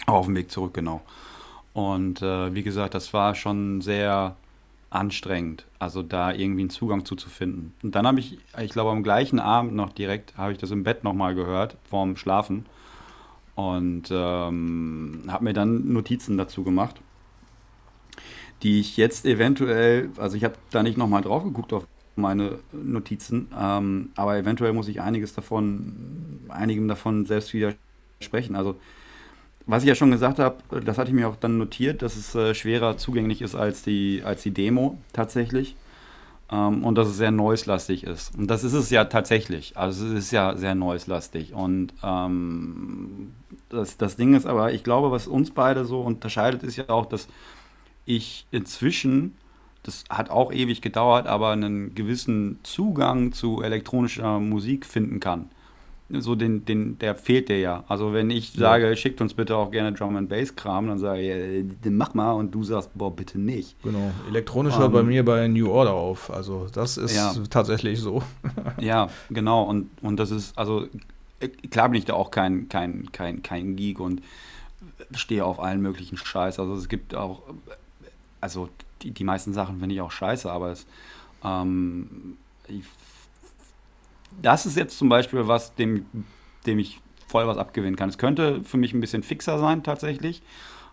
auf 0.07 0.27
dem 0.27 0.37
Weg 0.37 0.51
zurück, 0.51 0.75
genau. 0.75 1.03
Und 1.73 2.23
äh, 2.23 2.55
wie 2.55 2.63
gesagt, 2.63 2.95
das 2.95 3.13
war 3.13 3.35
schon 3.35 3.81
sehr 3.81 4.37
anstrengend, 4.91 5.67
also 5.79 6.03
da 6.03 6.33
irgendwie 6.33 6.63
einen 6.63 6.71
Zugang 6.71 7.05
zu, 7.05 7.15
zu 7.15 7.29
finden. 7.29 7.75
Und 7.83 7.95
dann 7.95 8.07
habe 8.07 8.19
ich, 8.19 8.39
ich 8.59 8.73
glaube 8.73 8.91
am 8.91 9.05
gleichen 9.05 9.39
Abend 9.39 9.75
noch 9.75 9.93
direkt, 9.93 10.37
habe 10.37 10.53
ich 10.53 10.59
das 10.59 10.73
im 10.73 10.83
Bett 10.83 11.05
nochmal 11.05 11.35
gehört, 11.35 11.77
vorm 11.89 12.17
Schlafen. 12.17 12.67
Und 13.55 14.09
ähm, 14.11 15.25
habe 15.29 15.45
mir 15.45 15.53
dann 15.53 15.93
Notizen 15.93 16.37
dazu 16.37 16.65
gemacht, 16.65 17.01
die 18.63 18.81
ich 18.81 18.97
jetzt 18.97 19.27
eventuell, 19.27 20.11
also 20.17 20.37
ich 20.37 20.45
habe 20.45 20.55
da 20.71 20.83
nicht 20.83 20.99
nochmal 20.99 21.23
drauf 21.23 21.45
geguckt 21.45 21.73
auf 21.73 21.87
meine 22.17 22.59
Notizen, 22.73 23.49
ähm, 23.59 24.11
aber 24.17 24.37
eventuell 24.37 24.73
muss 24.73 24.89
ich 24.89 25.01
einiges 25.01 25.35
davon, 25.35 26.41
einigem 26.49 26.89
davon 26.89 27.27
selbst 27.27 27.55
widersprechen. 27.55 28.57
Also 28.57 28.77
was 29.67 29.83
ich 29.83 29.89
ja 29.89 29.95
schon 29.95 30.11
gesagt 30.11 30.39
habe, 30.39 30.57
das 30.85 30.99
hatte 30.99 31.11
ich 31.11 31.15
mir 31.15 31.29
auch 31.29 31.37
dann 31.37 31.59
notiert, 31.59 32.03
dass 32.03 32.17
es 32.17 32.35
äh, 32.35 32.55
schwerer 32.55 32.97
zugänglich 32.97 33.43
ist 33.43 33.55
als 33.55 33.83
die, 33.83 34.23
als 34.25 34.43
die 34.43 34.51
Demo 34.51 34.99
tatsächlich. 35.13 35.77
Ähm, 36.51 36.83
und 36.83 36.97
dass 36.97 37.09
es 37.09 37.17
sehr 37.17 37.31
noise-lastig 37.31 38.05
ist. 38.05 38.37
Und 38.37 38.49
das 38.49 38.65
ist 38.65 38.73
es 38.73 38.91
ja 38.91 39.05
tatsächlich. 39.05 39.77
Also 39.77 40.07
es 40.07 40.13
ist 40.13 40.31
ja 40.33 40.57
sehr 40.57 40.75
noise-lastig. 40.75 41.55
Und 41.55 41.95
ähm, 42.03 43.33
das, 43.69 43.97
das 43.97 44.17
Ding 44.17 44.35
ist 44.35 44.47
aber, 44.47 44.73
ich 44.73 44.83
glaube, 44.83 45.13
was 45.13 45.29
uns 45.29 45.53
beide 45.53 45.85
so 45.85 46.01
unterscheidet, 46.01 46.65
ist 46.65 46.77
ja 46.77 46.89
auch, 46.89 47.07
dass 47.07 47.29
ich 48.05 48.47
inzwischen, 48.51 49.37
das 49.83 50.05
hat 50.11 50.31
auch 50.31 50.53
ewig 50.53 50.83
gedauert, 50.83 51.27
aber 51.27 51.51
einen 51.51 51.95
gewissen 51.95 52.59
Zugang 52.63 53.33
zu 53.33 53.63
elektronischer 53.63 54.39
Musik 54.39 54.85
finden 54.85 55.21
kann 55.21 55.51
so 56.19 56.35
den, 56.35 56.65
den, 56.65 56.99
der 56.99 57.15
fehlt 57.15 57.49
dir 57.49 57.61
ja. 57.61 57.85
Also 57.89 58.13
wenn 58.13 58.31
ich 58.31 58.53
sage, 58.53 58.89
ja. 58.89 58.97
schickt 58.97 59.21
uns 59.21 59.35
bitte 59.35 59.57
auch 59.57 59.71
gerne 59.71 59.93
Drum 59.93 60.17
and 60.17 60.29
Bass 60.29 60.57
Kram, 60.57 60.89
dann 60.89 60.99
sage 60.99 61.21
ich, 61.21 61.67
ja, 61.85 61.91
mach 61.91 62.15
mal 62.15 62.33
und 62.33 62.53
du 62.53 62.65
sagst, 62.65 62.91
boah, 62.95 63.15
bitte 63.15 63.39
nicht. 63.39 63.81
Genau. 63.83 64.11
Elektronisch 64.29 64.77
hört 64.77 64.89
um, 64.89 64.93
bei 64.93 65.03
mir 65.03 65.25
bei 65.25 65.47
New 65.47 65.71
Order 65.71 65.93
auf. 65.93 66.31
Also 66.31 66.67
das 66.73 66.97
ist 66.97 67.15
ja. 67.15 67.33
tatsächlich 67.49 68.01
so. 68.01 68.23
ja, 68.81 69.09
genau. 69.31 69.63
Und, 69.63 69.91
und 70.03 70.19
das 70.19 70.31
ist, 70.31 70.59
also 70.59 70.87
klar 71.71 71.89
bin 71.89 71.99
ich 71.99 72.05
da 72.07 72.15
auch 72.15 72.31
kein, 72.31 72.69
kein, 72.69 73.13
kein, 73.13 73.43
kein 73.43 73.77
Geek 73.77 74.01
und 74.01 74.23
stehe 75.15 75.45
auf 75.45 75.61
allen 75.61 75.81
möglichen 75.81 76.17
Scheiß. 76.17 76.59
Also 76.59 76.75
es 76.75 76.89
gibt 76.89 77.15
auch, 77.15 77.43
also 78.41 78.69
die, 79.03 79.11
die 79.11 79.25
meisten 79.25 79.53
Sachen 79.53 79.81
finde 79.81 79.95
ich 79.95 80.01
auch 80.01 80.11
scheiße, 80.11 80.51
aber 80.51 80.71
es, 80.73 80.87
ähm, 81.45 82.37
ich 82.69 82.85
das 84.43 84.67
ist 84.67 84.77
jetzt 84.77 84.99
zum 84.99 85.09
Beispiel 85.09 85.49
was, 85.49 85.75
dem, 85.75 86.07
dem 86.67 86.79
ich 86.79 87.01
voll 87.27 87.47
was 87.47 87.59
abgewinnen 87.59 87.97
kann. 87.97 88.09
Es 88.09 88.19
könnte 88.19 88.63
für 88.63 88.77
mich 88.77 88.93
ein 88.93 89.01
bisschen 89.01 89.23
fixer 89.23 89.59
sein 89.59 89.83
tatsächlich. 89.83 90.43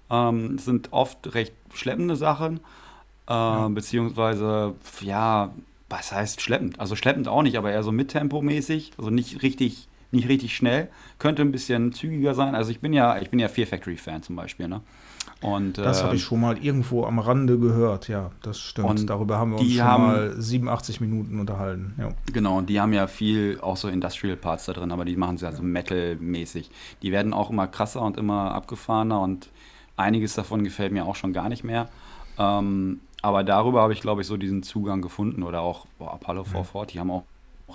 Ähm, 0.09 0.55
es 0.55 0.65
sind 0.65 0.93
oft 0.93 1.33
recht 1.33 1.53
schleppende 1.73 2.15
Sachen, 2.15 2.57
äh, 3.27 3.33
ja. 3.33 3.67
beziehungsweise, 3.67 4.75
ja, 5.01 5.53
was 5.89 6.11
heißt 6.11 6.41
schleppend? 6.41 6.79
Also 6.79 6.95
schleppend 6.95 7.27
auch 7.27 7.43
nicht, 7.43 7.57
aber 7.57 7.71
eher 7.71 7.83
so 7.83 7.91
mittempomäßig, 7.91 8.93
also 8.97 9.09
nicht 9.09 9.41
richtig, 9.41 9.87
nicht 10.11 10.27
richtig 10.27 10.55
schnell. 10.55 10.89
Könnte 11.19 11.41
ein 11.41 11.51
bisschen 11.51 11.93
zügiger 11.93 12.33
sein. 12.33 12.55
Also 12.55 12.71
ich 12.71 12.79
bin 12.79 12.93
ja, 12.93 13.19
ich 13.19 13.29
bin 13.29 13.39
ja 13.39 13.47
Fear 13.47 13.67
Factory 13.67 13.97
Fan 13.97 14.23
zum 14.23 14.35
Beispiel, 14.35 14.67
ne? 14.67 14.81
Und, 15.41 15.77
das 15.77 16.03
habe 16.03 16.15
ich 16.15 16.23
ähm, 16.23 16.27
schon 16.27 16.41
mal 16.41 16.57
irgendwo 16.57 17.05
am 17.05 17.19
Rande 17.19 17.59
gehört, 17.59 18.07
ja, 18.07 18.31
das 18.41 18.59
stimmt. 18.59 18.89
Und 18.89 19.09
Darüber 19.09 19.37
haben 19.37 19.51
wir 19.51 19.59
uns 19.59 19.71
schon 19.71 19.83
haben, 19.83 20.03
mal 20.03 20.41
87 20.41 20.99
Minuten 20.99 21.39
unterhalten. 21.39 21.93
Ja. 21.99 22.09
Genau, 22.33 22.57
und 22.57 22.69
die 22.69 22.79
haben 22.79 22.91
ja 22.91 23.05
viel 23.05 23.59
auch 23.61 23.77
so 23.77 23.87
Industrial 23.87 24.35
Parts 24.35 24.65
da 24.65 24.73
drin, 24.73 24.91
aber 24.91 25.05
die 25.05 25.15
machen 25.15 25.35
es 25.35 25.41
ja 25.41 25.51
so 25.51 25.61
Metal-mäßig. 25.61 26.71
Die 27.03 27.11
werden 27.11 27.33
auch 27.33 27.51
immer 27.51 27.67
krasser 27.67 28.01
und 28.01 28.17
immer 28.17 28.55
abgefahrener 28.55 29.21
und 29.21 29.49
einiges 29.95 30.33
davon 30.33 30.63
gefällt 30.63 30.91
mir 30.91 31.05
auch 31.05 31.15
schon 31.15 31.33
gar 31.33 31.49
nicht 31.49 31.63
mehr. 31.63 31.87
Ähm, 32.39 33.01
aber 33.21 33.43
darüber 33.43 33.81
habe 33.81 33.93
ich, 33.93 34.01
glaube 34.01 34.21
ich, 34.21 34.27
so 34.27 34.37
diesen 34.37 34.63
Zugang 34.63 35.01
gefunden. 35.01 35.43
Oder 35.43 35.61
auch 35.61 35.85
boah, 35.97 36.13
Apollo 36.13 36.45
440 36.45 36.95
ja. 36.95 37.01
haben 37.01 37.11
auch, 37.11 37.23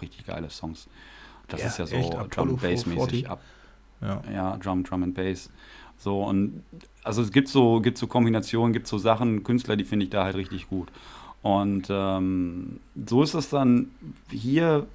richtig 0.00 0.26
geile 0.26 0.48
Songs. 0.48 0.88
Das 1.48 1.60
ja, 1.60 1.66
ist 1.66 1.78
ja 1.78 1.86
so 1.86 2.26
Drum 2.30 2.56
Bass 2.56 2.86
mäßig 2.86 3.28
ab. 3.28 3.40
Ja. 4.00 4.22
ja, 4.32 4.56
Drum, 4.56 4.84
Drum 4.84 5.02
and 5.02 5.14
Bass. 5.14 5.50
So, 5.98 6.24
und 6.24 6.62
also 7.04 7.22
es 7.22 7.32
gibt 7.32 7.48
so, 7.48 7.80
gibt 7.80 7.98
so 7.98 8.06
Kombinationen, 8.06 8.72
gibt 8.72 8.86
so 8.86 8.98
Sachen, 8.98 9.42
Künstler, 9.42 9.76
die 9.76 9.84
finde 9.84 10.04
ich 10.04 10.10
da 10.10 10.24
halt 10.24 10.36
richtig 10.36 10.68
gut. 10.68 10.88
Und 11.42 11.88
ähm, 11.90 12.80
so 13.06 13.22
ist 13.22 13.34
das 13.34 13.50
dann 13.50 13.90
hier, 14.30 14.86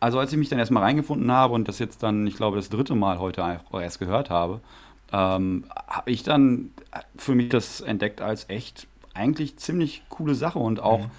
also 0.00 0.18
als 0.18 0.32
ich 0.32 0.38
mich 0.38 0.48
dann 0.48 0.58
erstmal 0.58 0.82
reingefunden 0.82 1.30
habe 1.30 1.54
und 1.54 1.68
das 1.68 1.78
jetzt 1.78 2.02
dann, 2.02 2.26
ich 2.26 2.36
glaube, 2.36 2.56
das 2.56 2.70
dritte 2.70 2.94
Mal 2.94 3.18
heute 3.18 3.60
erst 3.72 3.98
gehört 3.98 4.30
habe, 4.30 4.60
ähm, 5.12 5.64
habe 5.86 6.10
ich 6.10 6.22
dann 6.22 6.70
für 7.16 7.34
mich 7.34 7.50
das 7.50 7.82
entdeckt 7.82 8.22
als 8.22 8.48
echt 8.48 8.86
eigentlich 9.12 9.58
ziemlich 9.58 10.02
coole 10.08 10.34
Sache 10.34 10.58
und 10.58 10.80
auch 10.80 11.00
mhm. 11.00 11.10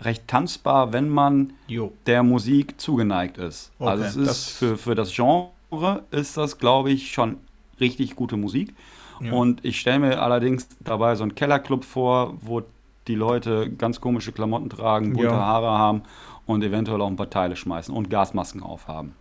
recht 0.00 0.26
tanzbar, 0.26 0.92
wenn 0.92 1.08
man 1.08 1.52
jo. 1.68 1.92
der 2.06 2.24
Musik 2.24 2.80
zugeneigt 2.80 3.38
ist. 3.38 3.70
Okay, 3.78 3.90
also 3.90 4.04
es 4.04 4.16
ist 4.16 4.50
für, 4.50 4.76
für 4.76 4.96
das 4.96 5.14
Genre 5.14 6.02
ist 6.10 6.36
das, 6.36 6.58
glaube 6.58 6.90
ich, 6.90 7.12
schon 7.12 7.38
richtig 7.80 8.16
gute 8.16 8.36
Musik. 8.36 8.74
Ja. 9.20 9.32
Und 9.32 9.64
ich 9.64 9.80
stelle 9.80 10.00
mir 10.00 10.22
allerdings 10.22 10.68
dabei 10.80 11.14
so 11.14 11.22
einen 11.22 11.34
Kellerclub 11.34 11.84
vor, 11.84 12.34
wo 12.40 12.62
die 13.06 13.14
Leute 13.14 13.70
ganz 13.70 14.00
komische 14.00 14.32
Klamotten 14.32 14.68
tragen, 14.70 15.12
bunte 15.12 15.28
ja. 15.28 15.36
Haare 15.36 15.68
haben 15.68 16.02
und 16.46 16.62
eventuell 16.62 17.00
auch 17.00 17.08
ein 17.08 17.16
paar 17.16 17.30
Teile 17.30 17.56
schmeißen 17.56 17.94
und 17.94 18.10
Gasmasken 18.10 18.62
aufhaben. 18.62 19.14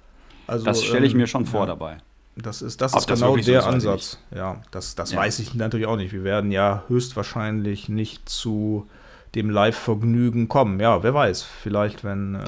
Also, 0.46 0.66
das 0.66 0.84
stelle 0.84 1.06
ich 1.06 1.14
ähm, 1.14 1.20
mir 1.20 1.28
schon 1.28 1.46
vor 1.46 1.62
ja. 1.62 1.66
dabei. 1.68 1.98
Das 2.36 2.62
ist, 2.62 2.82
das 2.82 2.94
ist 2.94 3.08
genau 3.08 3.36
der 3.36 3.62
so 3.62 3.68
Ansatz. 3.68 4.20
Ja, 4.34 4.62
das, 4.70 4.96
das 4.96 5.12
ja. 5.12 5.20
weiß 5.20 5.40
ich 5.40 5.56
natürlich 5.56 5.88
auch 5.88 5.96
nicht. 5.96 6.14
Wir 6.14 6.24
werden 6.24 6.52
ja 6.52 6.84
höchstwahrscheinlich 6.88 7.90
nicht 7.90 8.30
zu 8.30 8.88
dem 9.34 9.50
Live-Vergnügen 9.50 10.48
kommen. 10.48 10.80
Ja, 10.80 11.02
wer 11.02 11.14
weiß. 11.14 11.42
Vielleicht, 11.42 12.04
wenn 12.04 12.36
äh, 12.36 12.40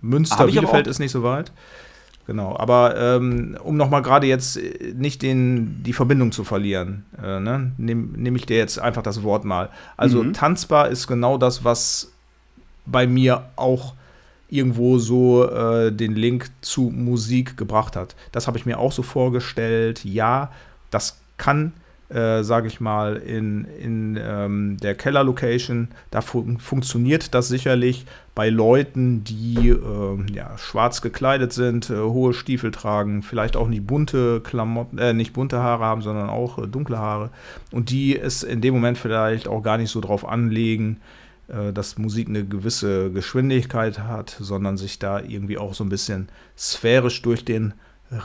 Münster, 0.00 0.46
Bielefeld 0.46 0.88
ist 0.88 0.98
nicht 0.98 1.12
so 1.12 1.22
weit. 1.22 1.52
Genau, 2.28 2.54
aber 2.58 2.94
ähm, 2.98 3.56
um 3.64 3.78
nochmal 3.78 4.02
gerade 4.02 4.26
jetzt 4.26 4.58
äh, 4.58 4.92
nicht 4.94 5.22
den, 5.22 5.82
die 5.82 5.94
Verbindung 5.94 6.30
zu 6.30 6.44
verlieren, 6.44 7.06
äh, 7.16 7.40
ne, 7.40 7.72
nehme 7.78 8.06
nehm 8.18 8.36
ich 8.36 8.44
dir 8.44 8.58
jetzt 8.58 8.78
einfach 8.78 9.00
das 9.00 9.22
Wort 9.22 9.46
mal. 9.46 9.70
Also 9.96 10.22
mhm. 10.22 10.34
tanzbar 10.34 10.88
ist 10.90 11.06
genau 11.06 11.38
das, 11.38 11.64
was 11.64 12.12
bei 12.84 13.06
mir 13.06 13.44
auch 13.56 13.94
irgendwo 14.50 14.98
so 14.98 15.48
äh, 15.48 15.90
den 15.90 16.14
Link 16.16 16.50
zu 16.60 16.92
Musik 16.94 17.56
gebracht 17.56 17.96
hat. 17.96 18.14
Das 18.30 18.46
habe 18.46 18.58
ich 18.58 18.66
mir 18.66 18.78
auch 18.78 18.92
so 18.92 19.02
vorgestellt. 19.02 20.04
Ja, 20.04 20.52
das 20.90 21.18
kann 21.38 21.72
äh, 22.10 22.42
sage 22.42 22.68
ich 22.68 22.80
mal, 22.80 23.16
in, 23.16 23.64
in 23.64 24.18
ähm, 24.20 24.76
der 24.78 24.94
Keller-Location. 24.94 25.88
Da 26.10 26.22
fun 26.22 26.58
funktioniert 26.58 27.34
das 27.34 27.48
sicherlich 27.48 28.06
bei 28.38 28.50
Leuten, 28.50 29.24
die 29.24 29.70
äh, 29.70 30.32
ja, 30.32 30.56
schwarz 30.58 31.02
gekleidet 31.02 31.52
sind, 31.52 31.90
äh, 31.90 31.96
hohe 31.96 32.32
Stiefel 32.32 32.70
tragen, 32.70 33.24
vielleicht 33.24 33.56
auch 33.56 33.66
nicht 33.66 33.84
bunte 33.84 34.40
Klamotten, 34.40 34.96
äh, 34.98 35.12
nicht 35.12 35.32
bunte 35.32 35.58
Haare 35.58 35.84
haben, 35.84 36.02
sondern 36.02 36.30
auch 36.30 36.56
äh, 36.62 36.68
dunkle 36.68 36.98
Haare. 36.98 37.30
Und 37.72 37.90
die 37.90 38.16
es 38.16 38.44
in 38.44 38.60
dem 38.60 38.74
Moment 38.74 38.96
vielleicht 38.96 39.48
auch 39.48 39.60
gar 39.60 39.76
nicht 39.76 39.90
so 39.90 40.00
drauf 40.00 40.24
anlegen, 40.24 41.00
äh, 41.48 41.72
dass 41.72 41.98
Musik 41.98 42.28
eine 42.28 42.44
gewisse 42.44 43.10
Geschwindigkeit 43.10 43.98
hat, 43.98 44.36
sondern 44.38 44.76
sich 44.76 45.00
da 45.00 45.18
irgendwie 45.18 45.58
auch 45.58 45.74
so 45.74 45.82
ein 45.82 45.88
bisschen 45.88 46.28
sphärisch 46.56 47.20
durch 47.22 47.44
den 47.44 47.74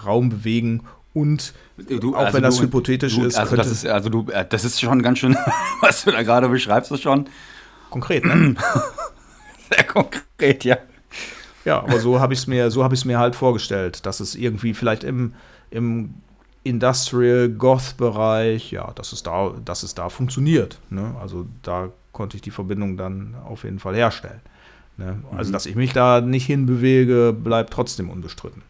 Raum 0.05 0.29
bewegen 0.29 0.81
und 1.15 1.55
Du, 1.89 2.15
auch 2.15 2.19
also 2.25 2.35
wenn 2.35 2.43
das 2.43 2.57
du- 2.57 2.63
hypothetisch 2.65 3.15
du, 3.15 3.25
ist, 3.25 3.35
also 3.39 3.55
das 3.55 3.71
ist, 3.71 3.87
also 3.87 4.09
du, 4.09 4.27
äh, 4.29 4.45
das 4.47 4.63
ist 4.63 4.79
schon 4.79 5.01
ganz 5.01 5.17
schön, 5.17 5.35
was 5.81 6.03
du 6.03 6.11
da 6.11 6.21
gerade 6.21 6.49
beschreibst, 6.49 6.91
ist 6.91 7.01
schon 7.01 7.25
konkret, 7.89 8.25
ne? 8.25 8.55
sehr 9.75 9.83
konkret, 9.85 10.63
ja. 10.63 10.77
Ja, 11.65 11.79
aber 11.81 11.99
so 11.99 12.19
habe 12.19 12.33
ich 12.33 12.39
es 12.39 12.47
mir, 12.47 12.69
so 12.71 12.83
habe 12.83 12.93
ich 12.93 13.01
es 13.01 13.05
mir 13.05 13.19
halt 13.19 13.35
vorgestellt, 13.35 14.05
dass 14.05 14.19
es 14.19 14.35
irgendwie 14.35 14.73
vielleicht 14.73 15.03
im, 15.05 15.33
im 15.71 16.13
Industrial 16.63 17.47
Goth-Bereich, 17.49 18.71
ja, 18.71 18.91
dass 18.95 19.13
es 19.13 19.23
da, 19.23 19.53
dass 19.63 19.83
es 19.83 19.95
da 19.95 20.09
funktioniert. 20.09 20.79
Ne? 20.89 21.15
Also 21.21 21.45
da 21.61 21.89
konnte 22.11 22.35
ich 22.35 22.41
die 22.41 22.51
Verbindung 22.51 22.97
dann 22.97 23.35
auf 23.45 23.63
jeden 23.63 23.79
Fall 23.79 23.95
herstellen. 23.95 24.41
Ne? 24.97 25.21
Also 25.35 25.49
Mhm. 25.49 25.53
dass 25.53 25.65
ich 25.65 25.75
mich 25.75 25.93
da 25.93 26.19
nicht 26.21 26.45
hinbewege, 26.45 27.33
bleibt 27.33 27.71
trotzdem 27.73 28.09
unbestritten. 28.09 28.61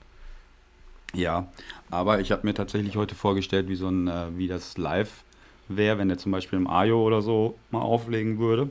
Ja, 1.15 1.47
aber 1.91 2.19
ich 2.19 2.31
habe 2.31 2.45
mir 2.47 2.53
tatsächlich 2.53 2.95
heute 2.95 3.15
vorgestellt, 3.15 3.67
wie 3.69 3.75
so 3.75 3.87
ein, 3.87 4.07
äh, 4.07 4.25
wie 4.35 4.47
das 4.47 4.77
live 4.77 5.23
wäre, 5.67 5.97
wenn 5.97 6.07
der 6.09 6.17
zum 6.17 6.31
Beispiel 6.31 6.57
im 6.57 6.67
Ajo 6.67 7.01
oder 7.03 7.21
so 7.21 7.55
mal 7.71 7.81
auflegen 7.81 8.39
würde. 8.39 8.69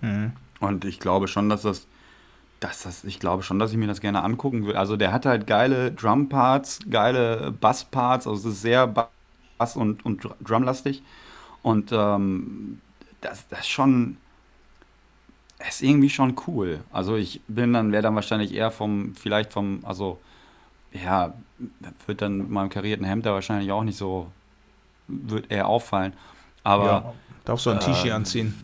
Mhm. 0.00 0.32
Und 0.64 0.84
ich 0.84 1.00
glaube 1.00 1.28
schon, 1.28 1.48
dass 1.48 1.62
das, 1.62 1.86
dass 2.60 2.82
das, 2.84 3.04
ich 3.04 3.20
glaube 3.20 3.42
schon, 3.42 3.58
dass 3.58 3.72
ich 3.72 3.78
mir 3.78 3.86
das 3.88 4.00
gerne 4.00 4.22
angucken 4.22 4.66
will. 4.66 4.76
Also 4.76 4.96
der 4.96 5.12
hat 5.12 5.26
halt 5.26 5.46
geile 5.46 5.92
Drum-Parts, 5.92 6.80
geile 6.90 7.52
Bass-Parts, 7.52 8.26
also 8.26 8.48
es 8.48 8.56
ist 8.56 8.62
sehr 8.62 8.86
Bass- 8.86 9.76
und, 9.76 10.04
und 10.06 10.24
Dr- 10.24 10.36
Drumlastig. 10.40 11.02
Und 11.62 11.92
ähm, 11.92 12.80
das, 13.20 13.48
das 13.48 13.60
ist 13.60 13.68
schon, 13.70 14.18
ist 15.68 15.82
irgendwie 15.82 16.10
schon 16.10 16.36
cool. 16.46 16.80
Also 16.90 17.16
ich 17.16 17.40
bin 17.48 17.72
dann, 17.72 17.92
wäre 17.92 18.02
dann 18.02 18.14
wahrscheinlich 18.14 18.52
eher 18.54 18.70
vom, 18.70 19.14
vielleicht 19.14 19.52
vom, 19.52 19.80
also 19.84 20.18
ja, 20.92 21.34
wird 22.06 22.22
dann 22.22 22.38
mit 22.38 22.50
meinem 22.50 22.70
karierten 22.70 23.06
Hemd 23.06 23.26
da 23.26 23.32
wahrscheinlich 23.34 23.72
auch 23.72 23.84
nicht 23.84 23.98
so, 23.98 24.32
wird 25.08 25.50
eher 25.52 25.68
auffallen. 25.68 26.14
Aber 26.64 27.04
ja, 27.04 27.14
darfst 27.44 27.66
du 27.66 27.70
ein 27.70 27.80
T-Shirt 27.80 28.12
äh, 28.12 28.14
anziehen? 28.14 28.63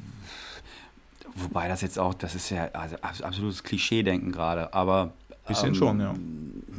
Wobei 1.42 1.68
das 1.68 1.80
jetzt 1.82 1.98
auch, 1.98 2.14
das 2.14 2.34
ist 2.34 2.50
ja 2.50 2.68
also 2.72 2.96
abs- 3.02 3.22
absolutes 3.22 3.62
Klischee-Denken 3.62 4.32
gerade, 4.32 4.72
aber. 4.74 5.12
Bisschen 5.48 5.74
schon, 5.74 5.98
ja. 6.00 6.14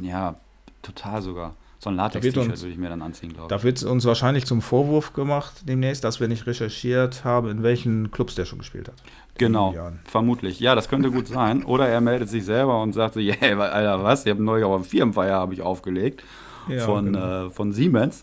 Ja, 0.00 0.34
total 0.82 1.20
sogar. 1.20 1.54
So 1.78 1.90
ein 1.90 1.96
Latex-T-Shirt 1.96 2.46
würde 2.48 2.68
ich 2.68 2.78
mir 2.78 2.88
dann 2.88 3.02
anziehen, 3.02 3.32
glaube 3.34 3.52
ich. 3.52 3.58
Da 3.58 3.62
wird 3.64 3.82
uns 3.82 4.04
wahrscheinlich 4.06 4.46
zum 4.46 4.62
Vorwurf 4.62 5.12
gemacht 5.14 5.62
demnächst, 5.68 6.04
dass 6.04 6.20
wir 6.20 6.28
nicht 6.28 6.46
recherchiert 6.46 7.24
haben, 7.24 7.50
in 7.50 7.62
welchen 7.64 8.10
Clubs 8.12 8.34
der 8.36 8.44
schon 8.46 8.60
gespielt 8.60 8.88
hat. 8.88 8.94
Genau, 9.36 9.74
vermutlich. 10.04 10.60
Ja, 10.60 10.74
das 10.74 10.88
könnte 10.88 11.10
gut 11.10 11.26
sein. 11.26 11.64
Oder 11.64 11.88
er 11.88 12.00
meldet 12.00 12.28
sich 12.28 12.44
selber 12.44 12.80
und 12.82 12.92
sagt 12.92 13.14
so, 13.14 13.20
yeah, 13.20 13.58
Alter, 13.58 14.02
was? 14.04 14.24
Ich 14.24 14.30
habe 14.30 14.42
neulich 14.42 14.64
auf 14.64 14.74
einem 14.74 14.84
Firmenfeier 14.84 15.36
habe 15.38 15.54
ich 15.54 15.60
aufgelegt 15.62 16.22
Ja, 16.68 16.84
von, 16.84 17.06
genau. 17.06 17.46
äh, 17.46 17.50
von 17.50 17.72
Siemens. 17.72 18.22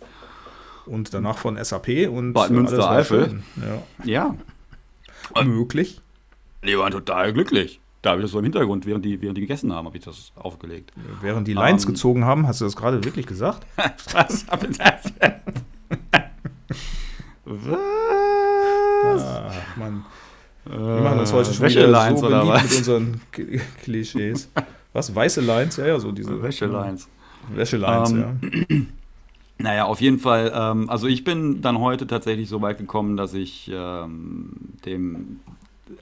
und 0.85 1.13
danach 1.13 1.37
von 1.37 1.63
SAP 1.63 2.07
und 2.09 2.33
Bad 2.33 2.49
Münstereifel. 2.51 3.43
Ja, 4.05 4.35
Ja. 5.35 5.43
Möglich. 5.43 5.99
Die 6.65 6.77
waren 6.77 6.91
total 6.91 7.33
glücklich. 7.33 7.79
Da 8.01 8.11
habe 8.11 8.21
ich 8.21 8.25
das 8.25 8.31
so 8.31 8.37
im 8.39 8.45
Hintergrund, 8.45 8.85
während 8.85 9.03
die, 9.03 9.21
während 9.21 9.37
die 9.37 9.41
gegessen 9.41 9.73
haben, 9.73 9.85
habe 9.85 9.97
ich 9.97 10.03
das 10.05 10.31
aufgelegt. 10.35 10.91
Während 11.21 11.47
die 11.47 11.53
Lines 11.53 11.83
Ähm. 11.85 11.91
gezogen 11.91 12.23
haben, 12.25 12.47
hast 12.47 12.61
du 12.61 12.65
das 12.65 12.75
gerade 12.77 13.03
wirklich 13.03 13.27
gesagt? 13.27 13.65
Was 14.13 14.45
habe 14.47 14.67
ich 14.67 14.77
das 14.77 15.11
Was? 19.03 19.23
Ach, 19.23 19.77
Mann. 19.77 20.05
Wir 20.65 20.77
machen 21.01 21.19
uns 21.19 21.33
heute 21.33 21.51
schon 21.53 21.67
wieder 21.69 21.81
Wäschelines 21.91 22.19
so 22.19 22.27
oder 22.27 22.39
beliebt 22.41 22.61
mit 22.61 22.71
was? 22.71 22.77
unseren 22.77 23.21
Klischees. 23.81 24.49
Was? 24.93 25.13
Weiße 25.15 25.41
Lines? 25.41 25.77
Ja, 25.77 25.87
ja, 25.87 25.99
so 25.99 26.11
diese 26.11 26.41
Wäschelines. 26.41 27.07
Wäschelines, 27.53 28.11
Ähm, 28.11 28.39
ja. 28.69 28.77
Naja, 29.61 29.83
auf 29.85 29.99
jeden 29.99 30.19
Fall. 30.19 30.53
Ähm, 30.55 30.89
also 30.89 31.07
ich 31.07 31.25
bin 31.25 31.61
dann 31.61 31.79
heute 31.79 32.07
tatsächlich 32.07 32.47
so 32.47 32.61
weit 32.61 32.77
gekommen, 32.77 33.17
dass 33.17 33.33
ich 33.33 33.69
ähm, 33.73 34.53
dem 34.85 35.41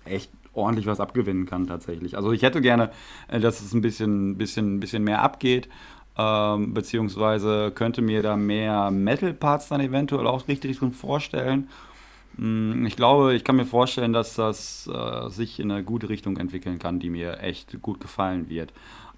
echt 0.05 0.29
ordentlich 0.57 0.87
was 0.87 0.99
abgewinnen 0.99 1.45
kann 1.45 1.67
tatsächlich. 1.67 2.17
Also 2.17 2.31
ich 2.31 2.41
hätte 2.41 2.61
gerne, 2.61 2.91
äh, 3.27 3.39
dass 3.39 3.61
es 3.61 3.73
ein 3.73 3.81
bisschen, 3.81 4.37
bisschen, 4.37 4.79
bisschen 4.79 5.03
mehr 5.03 5.21
abgeht, 5.21 5.69
ähm, 6.17 6.73
beziehungsweise 6.73 7.71
könnte 7.75 8.01
mir 8.01 8.23
da 8.23 8.35
mehr 8.37 8.91
Metal-Parts 8.91 9.69
dann 9.69 9.81
eventuell 9.81 10.27
auch 10.27 10.47
richtig 10.47 10.79
drin 10.79 10.91
vorstellen. 10.93 11.69
Mm, 12.37 12.85
Ich 12.85 12.95
glaube, 12.95 13.35
ich 13.35 13.43
kann 13.43 13.55
mir 13.55 13.65
vorstellen, 13.65 14.13
dass 14.13 14.35
das 14.35 14.89
äh, 14.93 15.29
sich 15.29 15.59
in 15.59 15.71
eine 15.71 15.83
gute 15.83 16.09
Richtung 16.09 16.37
entwickeln 16.37 16.79
kann, 16.79 16.99
die 16.99 17.09
mir 17.09 17.39
echt 17.41 17.81
gut 17.81 17.99
gefallen 17.99 18.49
wird. 18.49 18.73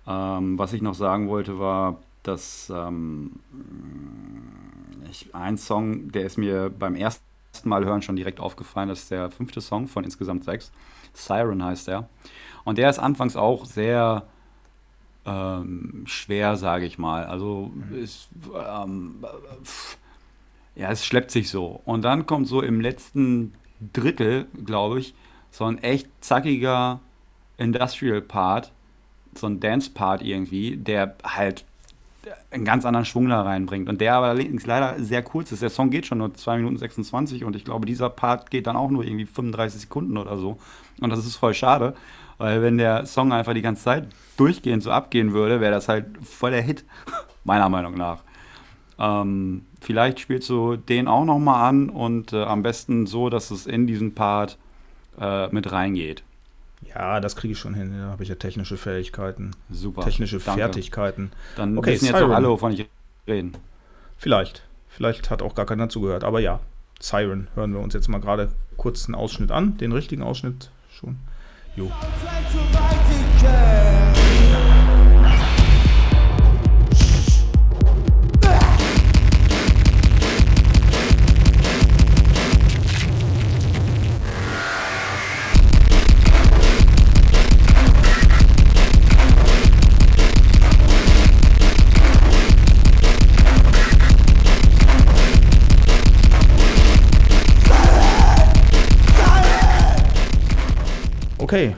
Ähm, 0.08 0.58
was 0.60 0.74
ich 0.74 0.82
noch 0.82 0.96
sagen 0.96 1.30
wollte, 1.30 1.60
war, 1.60 2.00
dass 2.24 2.72
ähm, 2.76 3.34
ich, 5.10 5.34
ein 5.34 5.58
Song, 5.58 6.12
der 6.12 6.24
ist 6.26 6.38
mir 6.38 6.70
beim 6.70 6.96
ersten 6.96 7.24
Mal 7.64 7.86
hören 7.86 8.02
schon 8.02 8.16
direkt 8.16 8.40
aufgefallen, 8.40 8.90
das 8.90 9.00
ist 9.04 9.12
der 9.12 9.32
fünfte 9.32 9.62
Song 9.62 9.88
von 9.88 10.04
insgesamt 10.04 10.44
sechs. 10.44 10.72
Siren 11.14 11.64
heißt 11.64 11.88
der. 11.88 12.08
Und 12.64 12.78
der 12.78 12.90
ist 12.90 13.00
anfangs 13.00 13.36
auch 13.36 13.66
sehr 13.66 14.24
ähm, 15.26 16.04
schwer, 16.06 16.56
sage 16.56 16.86
ich 16.86 16.98
mal. 16.98 17.26
Also 17.26 17.72
ist, 17.92 18.30
ähm, 18.56 19.26
ja, 20.76 20.92
es 20.92 21.06
schleppt 21.06 21.32
sich 21.32 21.50
so. 21.50 21.82
Und 21.86 22.04
dann 22.04 22.26
kommt 22.26 22.48
so 22.48 22.62
im 22.62 22.82
letzten 22.82 23.54
Drittel, 23.94 24.48
glaube 24.66 25.00
ich, 25.00 25.14
so 25.52 25.66
ein 25.66 25.78
echt 25.80 26.08
zackiger 26.22 27.00
Industrial-Part, 27.58 28.72
so 29.36 29.48
ein 29.48 29.60
Dance-Part 29.60 30.22
irgendwie, 30.22 30.78
der 30.78 31.16
halt 31.24 31.66
einen 32.52 32.66
ganz 32.66 32.86
anderen 32.86 33.06
Schwung 33.06 33.30
da 33.30 33.42
reinbringt. 33.42 33.90
Und 33.90 34.02
der 34.02 34.16
aber 34.16 34.34
leider 34.34 35.02
sehr 35.04 35.24
kurz 35.24 35.52
ist. 35.52 35.62
Der 35.62 35.70
Song 35.70 35.90
geht 35.90 36.06
schon 36.06 36.18
nur 36.18 36.34
2 36.34 36.58
Minuten 36.58 36.78
26 36.78 37.44
und 37.44 37.56
ich 37.56 37.66
glaube, 37.66 37.86
dieser 37.86 38.10
Part 38.10 38.52
geht 38.52 38.68
dann 38.68 38.76
auch 38.76 38.90
nur 38.90 39.04
irgendwie 39.04 39.26
35 39.26 39.82
Sekunden 39.82 40.18
oder 40.18 40.38
so. 40.38 40.58
Und 41.00 41.10
das 41.10 41.20
ist 41.20 41.36
voll 41.36 41.54
schade, 41.54 41.94
weil 42.38 42.62
wenn 42.62 42.78
der 42.78 43.06
Song 43.06 43.32
einfach 43.32 43.54
die 43.54 43.62
ganze 43.62 43.84
Zeit 43.84 44.08
durchgehend 44.38 44.84
so 44.84 44.92
abgehen 44.92 45.34
würde, 45.34 45.62
wäre 45.62 45.72
das 45.72 45.88
halt 45.88 46.06
voll 46.24 46.52
der 46.52 46.62
Hit, 46.62 46.86
meiner 47.44 47.70
Meinung 47.70 47.96
nach. 47.96 48.24
Ähm, 49.00 49.66
vielleicht 49.80 50.20
spielst 50.20 50.50
du 50.50 50.76
den 50.76 51.08
auch 51.08 51.24
nochmal 51.24 51.70
an 51.70 51.90
und 51.90 52.34
äh, 52.34 52.44
am 52.44 52.64
besten 52.64 53.08
so, 53.08 53.30
dass 53.30 53.50
es 53.50 53.66
in 53.66 53.88
diesen 53.88 54.14
Part 54.14 54.58
äh, 55.20 55.48
mit 55.50 55.72
reingeht. 55.72 56.24
Ja, 56.94 57.20
das 57.20 57.36
kriege 57.36 57.52
ich 57.54 57.60
schon 57.60 57.74
hin. 57.74 57.94
Da 57.98 58.10
habe 58.12 58.24
ich 58.24 58.30
ja 58.30 58.36
technische 58.36 58.78
Fähigkeiten, 58.78 59.52
Super. 59.70 60.02
technische 60.04 60.40
danke. 60.40 60.60
Fertigkeiten. 60.62 61.32
Dann 61.56 61.78
Okay, 61.78 61.92
wissen 61.94 62.06
jetzt 62.06 62.16
Siren. 62.18 62.32
auch 62.32 62.36
alle, 62.36 62.50
wovon 62.50 62.72
ich 62.74 62.88
rede. 63.28 63.52
Vielleicht. 64.18 64.64
Vielleicht 64.88 65.30
hat 65.30 65.42
auch 65.42 65.56
gar 65.56 65.66
keiner 65.66 65.88
zugehört. 65.90 66.24
Aber 66.24 66.40
ja, 66.40 66.60
Siren 67.00 67.48
hören 67.56 67.74
wir 67.74 67.80
uns 67.80 67.94
jetzt 67.94 68.08
mal 68.10 68.20
gerade 68.20 68.50
kurz 68.76 69.06
einen 69.06 69.16
Ausschnitt 69.16 69.52
an. 69.52 69.78
Den 69.78 69.92
richtigen 69.92 70.24
Ausschnitt 70.24 70.72
schon. 70.92 71.18
Jo. 71.76 71.92
Okay. 101.50 101.76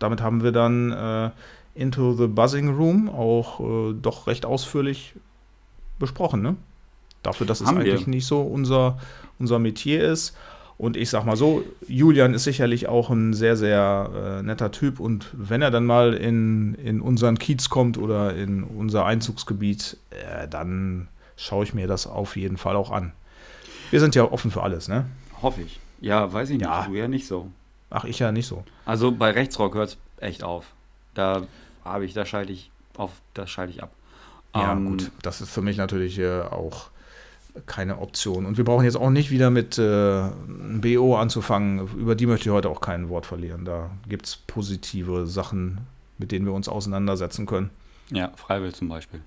Damit 0.00 0.20
haben 0.20 0.42
wir 0.42 0.50
dann 0.50 0.90
äh, 0.90 1.30
Into 1.76 2.12
the 2.14 2.26
Buzzing 2.26 2.74
Room 2.74 3.08
auch 3.08 3.60
äh, 3.60 3.94
doch 3.94 4.26
recht 4.26 4.44
ausführlich 4.44 5.14
besprochen, 6.00 6.42
ne? 6.42 6.56
Dafür, 7.22 7.46
dass 7.46 7.60
es 7.60 7.68
Haben 7.68 7.84
wir. 7.84 7.92
eigentlich 7.92 8.08
nicht 8.08 8.26
so 8.26 8.42
unser, 8.42 8.98
unser 9.38 9.60
Metier 9.60 10.02
ist. 10.02 10.36
Und 10.76 10.96
ich 10.96 11.08
sag 11.08 11.24
mal 11.24 11.36
so, 11.36 11.62
Julian 11.86 12.34
ist 12.34 12.42
sicherlich 12.42 12.88
auch 12.88 13.10
ein 13.10 13.32
sehr, 13.32 13.56
sehr 13.56 14.10
äh, 14.40 14.42
netter 14.42 14.72
Typ. 14.72 14.98
Und 14.98 15.28
wenn 15.32 15.62
er 15.62 15.70
dann 15.70 15.86
mal 15.86 16.12
in, 16.12 16.74
in 16.74 17.00
unseren 17.00 17.38
Kiez 17.38 17.68
kommt 17.68 17.96
oder 17.96 18.34
in 18.34 18.64
unser 18.64 19.06
Einzugsgebiet, 19.06 19.98
äh, 20.10 20.48
dann 20.48 21.06
schaue 21.36 21.62
ich 21.62 21.74
mir 21.74 21.86
das 21.86 22.08
auf 22.08 22.36
jeden 22.36 22.56
Fall 22.56 22.74
auch 22.74 22.90
an. 22.90 23.12
Wir 23.92 24.00
sind 24.00 24.16
ja 24.16 24.24
offen 24.24 24.50
für 24.50 24.64
alles, 24.64 24.88
ne? 24.88 25.06
Hoffe 25.42 25.62
ich. 25.62 25.78
Ja, 26.00 26.32
weiß 26.32 26.50
ich 26.50 26.58
nicht. 26.58 26.66
Ja. 26.66 26.86
Du 26.86 26.94
ja 26.94 27.06
nicht 27.06 27.28
so. 27.28 27.52
Ach, 27.90 28.04
ich 28.04 28.18
ja 28.18 28.32
nicht 28.32 28.46
so. 28.46 28.64
Also 28.84 29.12
bei 29.12 29.30
Rechtsrock 29.30 29.74
hört 29.74 29.90
es 29.90 29.98
echt 30.18 30.42
auf. 30.42 30.66
Da 31.14 31.46
habe 31.84 32.04
ich, 32.04 32.14
da 32.14 32.26
schalte 32.26 32.52
ich 32.52 32.70
auf, 32.96 33.12
da 33.34 33.46
schalte 33.46 33.72
ich 33.72 33.82
ab. 33.82 33.90
Ja, 34.54 34.72
Ähm, 34.72 34.86
gut, 34.86 35.10
das 35.22 35.40
ist 35.40 35.50
für 35.50 35.62
mich 35.62 35.76
natürlich 35.76 36.18
äh, 36.18 36.40
auch 36.40 36.88
keine 37.66 37.98
Option. 37.98 38.44
Und 38.44 38.58
wir 38.58 38.64
brauchen 38.64 38.84
jetzt 38.84 38.96
auch 38.96 39.10
nicht 39.10 39.30
wieder 39.30 39.50
mit 39.50 39.78
äh, 39.78 40.28
BO 40.48 41.16
anzufangen. 41.16 41.88
Über 41.96 42.14
die 42.14 42.26
möchte 42.26 42.48
ich 42.48 42.54
heute 42.54 42.68
auch 42.68 42.80
kein 42.80 43.08
Wort 43.08 43.26
verlieren. 43.26 43.64
Da 43.64 43.90
gibt 44.08 44.26
es 44.26 44.36
positive 44.36 45.26
Sachen, 45.26 45.86
mit 46.18 46.32
denen 46.32 46.44
wir 46.44 46.52
uns 46.52 46.68
auseinandersetzen 46.68 47.46
können. 47.46 47.70
Ja, 48.10 48.32
Freiwill 48.36 48.74
zum 48.74 48.88
Beispiel. 48.88 49.20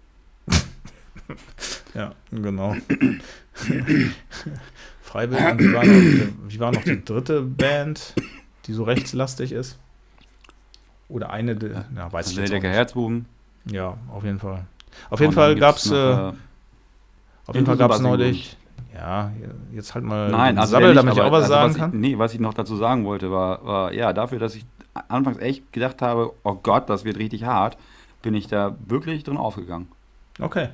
ja, 1.95 2.14
genau. 2.32 2.76
Freiwild, 5.01 5.51
und 5.51 5.60
wie 5.60 5.74
war, 5.74 5.86
noch, 5.86 6.28
wie 6.47 6.60
war 6.60 6.72
noch 6.72 6.84
die 6.84 7.03
dritte 7.03 7.41
Band, 7.41 8.14
die 8.70 8.74
so 8.74 8.84
rechtslastig 8.84 9.51
ist? 9.51 9.80
Oder 11.09 11.32
eine, 11.32 11.53
ja, 11.95 12.13
weiß 12.13 12.30
ich 12.30 12.36
Der 12.36 12.43
jetzt 12.43 12.51
auch 12.51 12.55
Decker 12.55 12.67
nicht. 12.67 12.78
Herzbuben. 12.78 13.26
Ja, 13.65 13.97
auf 14.13 14.24
jeden 14.24 14.38
Fall. 14.39 14.65
Auf 15.09 15.20
jeden 15.20 15.34
Fall 15.34 15.55
gab 15.55 15.78
es 15.78 15.89
äh, 15.91 15.95
äh, 15.95 16.34
auf 17.47 17.55
jeden 17.55 17.65
Fall 17.65 17.78
gab 17.78 17.91
es 17.91 17.99
neulich, 17.99 18.57
ja, 18.93 19.32
jetzt 19.74 19.95
halt 19.95 20.05
mal 20.05 20.30
Nein, 20.30 20.57
also 20.59 20.74
Sabbel, 20.74 20.93
damit 20.93 21.15
ich 21.15 21.22
auch 21.22 21.32
was 21.32 21.43
also 21.43 21.53
sagen 21.53 21.70
was 21.72 21.78
kann. 21.78 21.93
Ich, 21.95 21.99
nee, 21.99 22.17
was 22.17 22.34
ich 22.36 22.39
noch 22.39 22.53
dazu 22.53 22.76
sagen 22.76 23.05
wollte, 23.05 23.32
war, 23.32 23.65
war, 23.65 23.91
ja, 23.93 24.13
dafür, 24.13 24.38
dass 24.38 24.53
ich 24.55 24.65
anfangs 25.07 25.39
echt 25.39 25.74
gedacht 25.74 26.01
habe, 26.03 26.32
oh 26.43 26.53
Gott, 26.55 26.89
das 26.89 27.05
wird 27.05 27.17
richtig 27.17 27.43
hart, 27.45 27.76
bin 28.22 28.36
ich 28.36 28.47
da 28.47 28.76
wirklich 28.86 29.24
drin 29.24 29.38
aufgegangen. 29.38 29.88
Okay, 30.39 30.70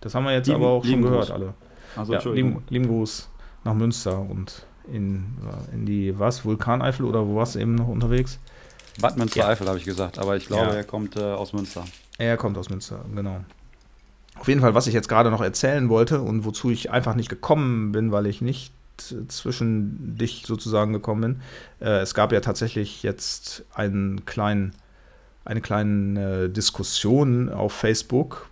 das 0.00 0.14
haben 0.16 0.24
wir 0.24 0.32
jetzt 0.32 0.48
Lieben- 0.48 0.60
aber 0.62 0.70
auch 0.72 0.84
schon 0.84 1.02
gehört 1.02 1.26
Gruß. 1.26 1.30
alle. 1.30 1.54
Also, 1.96 2.12
Ja, 2.12 2.20
lieben, 2.32 2.62
lieben 2.70 2.88
Gruß 2.88 3.28
nach 3.64 3.74
Münster 3.74 4.18
und 4.18 4.66
in, 4.92 5.24
in 5.72 5.86
die, 5.86 6.18
was, 6.18 6.44
Vulkaneifel 6.44 7.04
oder 7.06 7.26
wo 7.26 7.36
warst 7.36 7.54
du 7.54 7.58
eben 7.58 7.74
noch 7.74 7.88
unterwegs? 7.88 8.38
Bad 9.00 9.16
Münster 9.18 9.40
Ja. 9.40 9.48
Eifel 9.48 9.66
habe 9.68 9.78
ich 9.78 9.84
gesagt, 9.84 10.18
aber 10.18 10.36
ich 10.36 10.46
glaube, 10.46 10.66
Ja. 10.70 10.74
er 10.74 10.84
kommt 10.84 11.16
äh, 11.16 11.20
aus 11.22 11.52
Münster. 11.52 11.84
Er 12.18 12.36
kommt 12.36 12.56
aus 12.56 12.70
Münster, 12.70 13.04
genau. 13.14 13.40
Auf 14.38 14.48
jeden 14.48 14.60
Fall, 14.60 14.74
was 14.74 14.86
ich 14.86 14.94
jetzt 14.94 15.08
gerade 15.08 15.30
noch 15.30 15.40
erzählen 15.42 15.88
wollte 15.88 16.20
und 16.20 16.44
wozu 16.44 16.70
ich 16.70 16.90
einfach 16.90 17.14
nicht 17.14 17.28
gekommen 17.28 17.92
bin, 17.92 18.12
weil 18.12 18.26
ich 18.26 18.40
nicht 18.40 18.72
äh, 19.10 19.26
zwischen 19.28 20.16
dich 20.16 20.44
sozusagen 20.46 20.92
gekommen 20.92 21.20
bin. 21.80 21.86
Äh, 21.86 22.00
es 22.00 22.14
gab 22.14 22.32
ja 22.32 22.40
tatsächlich 22.40 23.02
jetzt 23.02 23.64
einen 23.74 24.24
kleinen, 24.24 24.72
eine 25.44 25.60
kleine 25.60 26.44
äh, 26.44 26.48
Diskussion 26.48 27.48
auf 27.50 27.72
Facebook 27.72 28.48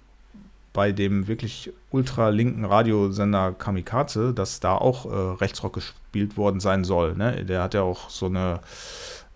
bei 0.75 0.91
dem 0.93 1.27
wirklich 1.29 1.73
ultralinken 1.95 2.65
Radiosender 2.65 3.53
Kamikaze, 3.53 4.35
dass 4.35 4.59
da 4.59 4.77
auch 4.77 5.07
äh, 5.07 5.15
Rechtsrock 5.41 5.75
gespielt 5.75 6.37
worden 6.37 6.59
sein 6.59 6.83
soll. 6.83 7.15
Ne? 7.15 7.45
Der 7.45 7.63
hat 7.63 7.75
ja 7.75 7.83
auch 7.83 8.11
so 8.11 8.27
eine, 8.27 8.59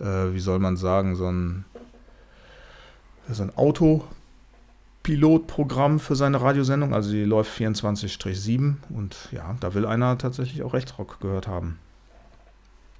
äh, 0.00 0.34
wie 0.34 0.40
soll 0.40 0.58
man 0.58 0.76
sagen, 0.76 1.14
so 1.14 1.30
ein, 1.30 1.64
so 3.30 3.44
ein 3.44 3.56
Autopilotprogramm 3.56 6.00
für 6.00 6.16
seine 6.16 6.40
Radiosendung. 6.40 6.94
Also 6.94 7.12
die 7.12 7.22
läuft 7.22 7.56
24-7 7.56 8.74
und 8.90 9.16
ja, 9.30 9.54
da 9.60 9.74
will 9.74 9.86
einer 9.86 10.18
tatsächlich 10.18 10.64
auch 10.64 10.74
Rechtsrock 10.74 11.20
gehört 11.20 11.46
haben. 11.46 11.78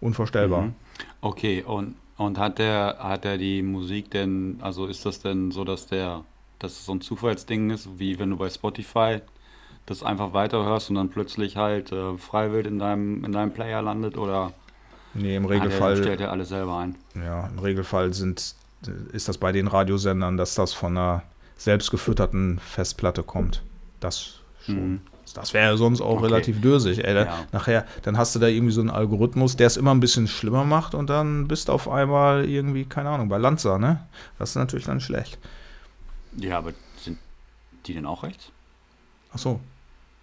Unvorstellbar. 0.01 0.63
Mhm. 0.63 0.75
Okay, 1.21 1.65
und, 1.65 1.97
und 2.17 2.39
hat 2.39 2.61
der, 2.61 2.99
hat 3.01 3.25
der 3.25 3.39
die 3.39 3.63
Musik 3.63 4.13
denn, 4.13 4.59
also 4.61 4.87
ist 4.87 5.05
das 5.05 5.19
denn 5.19 5.51
so, 5.51 5.65
dass 5.65 5.89
der, 5.89 6.23
dass 6.61 6.75
es 6.75 6.87
so 6.87 6.93
ein 6.93 7.01
Zufallsding 7.01 7.71
ist, 7.71 7.99
wie 7.99 8.21
wenn 8.21 8.31
du 8.31 8.37
bei 8.37 8.49
Spotify 8.49 9.21
das 9.91 10.03
einfach 10.03 10.33
weiterhörst 10.33 10.91
und 10.91 10.97
dann 10.97 11.09
plötzlich 11.09 11.57
halt 11.57 11.93
äh, 11.93 12.17
freiwillig 12.19 12.67
in 12.67 12.79
deinem, 12.79 13.25
in 13.25 13.33
deinem 13.33 13.53
Player 13.53 13.83
landet 13.83 14.17
oder 14.19 14.53
Nee, 15.15 15.37
im 15.37 15.45
hat 15.45 15.51
der, 15.51 15.57
Regelfall. 15.63 15.97
stellt 15.97 16.21
er 16.21 16.31
alles 16.31 16.51
selber 16.51 16.79
ein? 16.79 16.95
Ja, 17.15 17.47
im 17.49 17.59
Regelfall 17.59 18.13
sind, 18.13 18.55
ist 19.13 19.29
das 19.29 19.39
bei 19.39 19.53
den 19.53 19.67
Radiosendern, 19.67 20.37
dass 20.37 20.55
das 20.55 20.73
von 20.75 20.97
einer 20.97 21.23
selbstgefütterten 21.57 22.59
Festplatte 22.61 23.23
kommt. 23.23 23.63
Das 24.01 24.41
schon. 24.65 24.93
Mhm. 24.93 25.01
Das 25.35 25.53
wäre 25.53 25.71
ja 25.73 25.77
sonst 25.77 26.01
auch 26.01 26.17
Okay. 26.17 26.25
relativ 26.27 26.61
dösig. 26.63 27.05
Ey. 27.05 27.15
Ja. 27.15 27.45
Nachher, 27.53 27.87
dann 28.03 28.17
hast 28.17 28.35
du 28.35 28.39
da 28.39 28.47
irgendwie 28.47 28.73
so 28.73 28.81
einen 28.81 28.91
Algorithmus, 28.91 29.57
der 29.57 29.67
es 29.67 29.77
immer 29.77 29.93
ein 29.95 30.01
bisschen 30.01 30.27
schlimmer 30.27 30.65
macht 30.65 30.95
und 30.95 31.09
dann 31.11 31.47
bist 31.49 31.69
du 31.69 31.73
auf 31.73 31.89
einmal 31.89 32.49
irgendwie, 32.49 32.85
keine 32.87 33.11
Ahnung, 33.11 33.29
bei 33.29 33.37
Lanza, 33.39 33.79
ne? 33.79 34.07
Das 34.39 34.51
ist 34.51 34.57
natürlich 34.57 34.87
dann 34.87 35.01
schlecht. 35.01 35.39
Ja, 36.37 36.59
aber 36.59 36.73
sind 36.99 37.19
die 37.87 37.95
denn 37.95 38.07
auch 38.07 38.23
rechts? 38.23 38.51
Ach 39.33 39.39
so. 39.39 39.61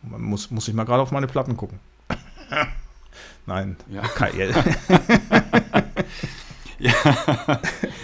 Man 0.10 0.22
muss, 0.22 0.52
muss 0.52 0.68
ich 0.68 0.74
mal 0.74 0.86
gerade 0.86 1.02
auf 1.02 1.12
meine 1.12 1.28
Platten 1.28 1.58
gucken. 1.58 1.80
Nein. 3.46 3.76
Ja. 3.90 4.02
Kein, 4.02 4.38
ja. 4.38 4.48
Ja, 6.78 6.92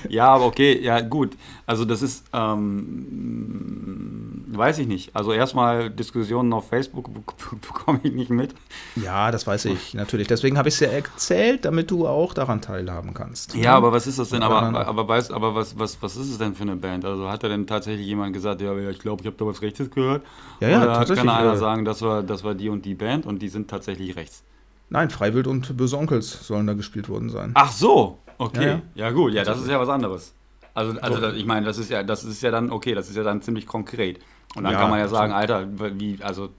ja, 0.08 0.28
aber 0.28 0.46
okay, 0.46 0.80
ja 0.82 1.02
gut. 1.02 1.36
Also 1.66 1.84
das 1.86 2.02
ist, 2.02 2.26
ähm, 2.34 4.31
weiß 4.58 4.80
ich 4.80 4.88
nicht. 4.88 5.16
Also 5.16 5.32
erstmal 5.34 5.90
Diskussionen 5.90 6.52
auf 6.54 6.68
Facebook 6.70 7.08
bek- 7.10 7.56
bekomme 7.68 8.00
ich 8.04 8.14
nicht 8.14 8.30
mit. 8.30 8.54
ja, 8.96 9.32
das 9.32 9.48
weiß 9.48 9.66
ich 9.66 9.94
natürlich. 9.94 10.28
Deswegen 10.28 10.58
habe 10.58 10.70
ich 10.70 10.76
es 10.76 10.80
ja 10.82 10.90
erzählt, 10.90 11.66
damit 11.66 11.92
du 11.92 12.08
auch 12.08 12.34
daran 12.34 12.62
teilhaben 12.62 13.14
kannst. 13.14 13.56
Ja, 13.56 13.76
aber 13.76 13.92
was 13.92 14.08
ist 14.08 14.20
das 14.20 14.30
denn? 14.30 14.44
Aber, 14.44 14.62
aber, 14.86 15.08
weißt, 15.08 15.32
aber 15.32 15.56
was, 15.56 15.78
was, 15.80 16.02
was 16.02 16.16
ist 16.18 16.30
es 16.30 16.38
denn 16.38 16.56
für 16.56 16.64
eine 16.64 16.76
Band? 16.76 17.06
Also 17.06 17.30
hat 17.30 17.44
da 17.44 17.48
denn 17.48 17.68
tatsächlich 17.68 18.06
jemand 18.06 18.34
gesagt, 18.34 18.62
ja, 18.62 18.78
ich 18.90 19.00
glaube, 19.00 19.22
ich 19.22 19.28
habe 19.28 19.38
da 19.38 19.46
was 19.46 19.62
Rechtes 19.62 19.90
gehört? 19.92 20.26
Ja, 20.60 20.70
ja, 20.70 20.78
Oder 20.80 20.94
tatsächlich, 20.94 21.26
kann 21.26 21.30
einer 21.30 21.54
äh, 21.54 21.58
sagen, 21.58 21.86
das 21.86 22.02
war, 22.02 22.24
das 22.24 22.44
war 22.44 22.54
die 22.54 22.70
und 22.70 22.86
die 22.86 22.96
Band 22.96 23.26
und 23.26 23.42
die 23.42 23.50
sind 23.50 23.70
tatsächlich 23.70 24.16
rechts? 24.16 24.44
Nein, 24.90 25.10
Freiwild 25.10 25.48
und 25.48 25.78
Böse 25.78 25.98
Onkels 25.98 26.46
sollen 26.46 26.68
da 26.68 26.74
gespielt 26.74 27.08
worden 27.08 27.30
sein. 27.30 27.52
Ach 27.54 27.72
so, 27.72 28.20
okay. 28.38 28.66
Ja, 28.68 28.82
Ja, 28.96 29.06
ja. 29.08 29.12
gut, 29.12 29.34
ja, 29.34 29.44
das 29.44 29.60
ist 29.62 29.70
ja 29.70 29.80
was 29.80 29.90
anderes. 29.90 30.34
Also, 30.74 31.00
also 31.02 31.16
So. 31.16 31.22
das, 31.22 31.36
ich 31.36 31.46
meine, 31.46 31.66
das 31.66 31.78
ist 31.78 31.90
ja, 31.90 32.04
das 32.04 32.24
ist 32.24 32.42
ja 32.42 32.52
dann, 32.52 32.72
okay, 32.72 32.94
das 32.94 33.10
ist 33.10 33.16
ja 33.16 33.24
dann 33.24 33.42
ziemlich 33.42 33.66
konkret. 33.68 34.20
Und 34.56 34.64
dann 34.64 34.74
Ja, 34.74 34.80
kann 34.80 34.90
man 34.90 35.00
ja 35.00 35.08
sagen. 35.08 35.32
Alter, 35.34 35.68
wie, 36.00 36.20
also, 36.22 36.50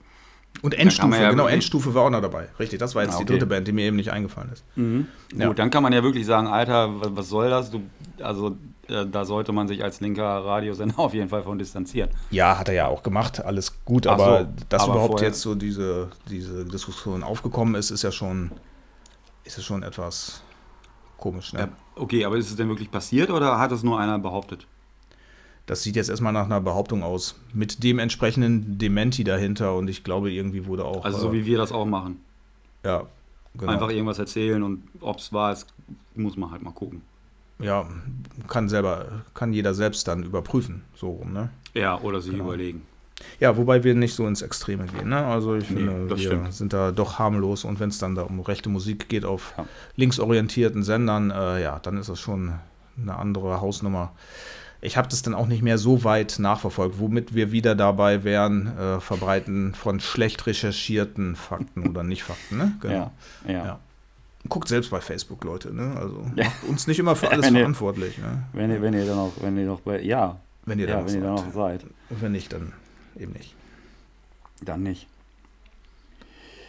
Und 0.61 0.73
Endstufe, 0.73 1.15
ja 1.21 1.29
genau, 1.29 1.47
Endstufe 1.47 1.93
war 1.93 2.03
auch 2.05 2.09
noch 2.09 2.21
dabei. 2.21 2.47
Richtig, 2.59 2.79
das 2.79 2.95
war 2.95 3.03
jetzt 3.03 3.13
Ah, 3.15 3.17
die 3.17 3.23
okay. 3.23 3.33
dritte 3.33 3.45
Band, 3.47 3.67
die 3.67 3.71
mir 3.71 3.85
eben 3.85 3.97
nicht 3.97 4.11
eingefallen 4.11 4.51
ist. 4.51 4.63
mhm. 4.75 5.07
Ja. 5.35 5.47
gut, 5.47 5.59
dann 5.59 5.69
kann 5.69 5.83
man 5.83 5.93
ja 5.93 6.03
wirklich 6.03 6.25
sagen, 6.25 6.47
Alter, 6.47 6.89
was, 7.15 7.29
soll 7.29 7.49
das? 7.49 7.69
Du, 7.71 7.81
also, 8.21 8.57
äh, 8.87 9.05
da 9.05 9.25
sollte 9.25 9.51
man 9.51 9.67
sich 9.67 9.83
als 9.83 9.99
linker 10.01 10.23
Radiosender 10.23 10.97
auf 10.99 11.13
jeden 11.13 11.29
Fall 11.29 11.43
von 11.43 11.57
distanzieren. 11.57 12.09
Ja, 12.31 12.57
hat 12.57 12.67
er 12.69 12.73
ja 12.75 12.87
auch 12.87 13.03
gemacht, 13.03 13.43
alles 13.43 13.83
gut, 13.85 14.07
Ach 14.07 14.13
aber 14.13 14.39
so, 14.41 14.47
dass 14.69 14.81
aber 14.83 14.93
überhaupt 14.93 15.21
jetzt 15.21 15.41
so 15.41 15.55
diese, 15.55 16.09
diese 16.29 16.65
Diskussion 16.65 17.23
aufgekommen 17.23 17.75
ist, 17.75 17.91
ist 17.91 18.01
ja 18.03 18.11
schon, 18.11 18.51
ist 19.43 19.57
es 19.57 19.63
schon 19.65 19.83
etwas 19.83 20.41
komisch. 21.17 21.53
Ne? 21.53 21.59
Ja, 21.59 21.67
okay, 21.95 22.25
aber 22.25 22.37
ist 22.37 22.49
es 22.49 22.55
denn 22.55 22.67
wirklich 22.69 22.91
passiert 22.91 23.29
oder 23.29 23.57
hat 23.59 23.71
es 23.71 23.83
nur 23.83 23.99
einer 23.99 24.17
behauptet? 24.19 24.67
Das 25.65 25.81
sieht 25.83 25.95
jetzt 25.95 26.09
erstmal 26.09 26.33
nach 26.33 26.45
einer 26.45 26.59
Behauptung 26.59 27.03
aus. 27.03 27.35
Mit 27.53 27.83
dem 27.83 27.99
entsprechenden 27.99 28.77
Dementi 28.77 29.23
dahinter 29.23 29.75
und 29.75 29.87
ich 29.87 30.03
glaube, 30.03 30.29
irgendwie 30.31 30.65
wurde 30.65 30.83
auch. 30.85 31.05
Also 31.05 31.19
so 31.19 31.29
äh, 31.29 31.33
wie 31.33 31.45
wir 31.45 31.57
das 31.57 31.71
auch 31.71 31.85
machen. 31.85 32.19
ja, 32.83 33.03
genau. 33.57 33.71
Einfach 33.71 33.89
irgendwas 33.89 34.19
erzählen 34.19 34.61
und 34.63 34.83
ob 34.99 35.19
es 35.19 35.31
war, 35.31 35.53
ist, 35.53 35.67
muss 36.15 36.35
man 36.35 36.51
halt 36.51 36.63
mal 36.63 36.71
gucken. 36.71 37.01
ja, 37.59 37.85
kann 38.47 38.67
selber, 38.67 39.23
kann 39.33 39.53
jeder 39.53 39.73
selbst 39.73 40.07
dann 40.07 40.23
überprüfen, 40.23 40.83
so 40.95 41.11
rum, 41.11 41.31
ne? 41.33 41.49
Ja, 41.73 41.97
oder 42.01 42.19
sich 42.19 42.31
Genau. 42.33 42.45
überlegen. 42.45 42.81
Ja, 43.39 43.55
wobei 43.55 43.83
wir 43.85 43.95
nicht 43.95 44.15
so 44.15 44.27
ins 44.27 44.41
Extreme 44.41 44.85
gehen. 44.87 45.07
Ne? 45.09 45.23
Also 45.25 45.55
ich 45.55 45.65
finde, 45.67 46.09
wir 46.09 46.17
stimmt. 46.17 46.53
sind 46.53 46.73
da 46.73 46.91
doch 46.91 47.19
harmlos 47.19 47.63
und 47.63 47.79
wenn 47.79 47.87
es 47.89 47.99
dann 47.99 48.15
da 48.15 48.23
um 48.23 48.41
rechte 48.41 48.67
Musik 48.69 49.07
geht 49.07 49.23
auf 49.23 49.53
Ja. 49.57 49.65
linksorientierten 49.95 50.83
Sendern, 50.83 51.31
äh, 51.31 51.61
ja, 51.61 51.79
dann 51.79 51.95
ist 51.97 52.09
das 52.09 52.19
schon 52.19 52.53
eine 53.01 53.15
andere 53.15 53.61
Hausnummer. 53.61 54.11
Ich 54.85 54.97
habe 54.97 55.07
das 55.07 55.21
dann 55.21 55.33
auch 55.33 55.47
nicht 55.47 55.61
mehr 55.63 55.77
so 55.77 56.03
weit 56.03 56.39
nachverfolgt, 56.39 56.99
womit 56.99 57.33
wir 57.33 57.51
wieder 57.53 57.73
dabei 57.73 58.23
wären, 58.25 58.77
äh, 58.77 58.99
Verbreiten 58.99 59.73
von 59.75 59.99
schlecht 60.01 60.45
recherchierten 60.45 61.35
Fakten 61.37 61.87
oder 61.87 62.03
nicht 62.03 62.23
Fakten. 62.23 62.57
Ne? 62.57 62.73
Ja, 62.83 63.11
ja. 63.47 63.65
Ja. 63.65 63.79
Guckt 64.49 64.67
selbst 64.67 64.91
bei 64.91 64.99
Facebook, 64.99 65.41
Leute. 65.45 65.73
Ne? 65.73 65.95
Also 65.97 66.25
Ja. 66.35 66.45
macht 66.45 66.63
uns 66.65 66.85
nicht 66.87 66.99
immer 66.99 67.15
für 67.15 67.29
alles 67.31 67.45
Wenn 67.45 67.55
ihr- 67.55 67.61
verantwortlich. 67.61 68.17
Ne? 68.17 68.43
Wenn 68.51 68.71
ihr, 68.71 68.81
wenn 68.81 68.93
ihr 68.93 69.05
dann 69.05 69.17
auch, 69.19 69.31
wenn 69.39 69.57
ihr 69.57 69.65
noch 69.65 69.79
bei, 69.79 70.01
ja, 70.01 70.37
Wenn 70.65 70.79
ihr 70.79 70.87
da 70.87 70.93
ja, 70.95 70.99
noch 71.01 71.07
wenn 71.07 71.15
ihr 71.15 71.21
da 71.21 71.37
seid. 71.37 71.45
noch 71.47 71.53
seid, 71.53 71.83
Und 72.09 72.21
wenn 72.21 72.31
nicht, 72.33 72.51
dann 72.51 72.73
eben 73.17 73.31
nicht. 73.31 73.55
dann 74.61 74.83
nicht. 74.83 75.07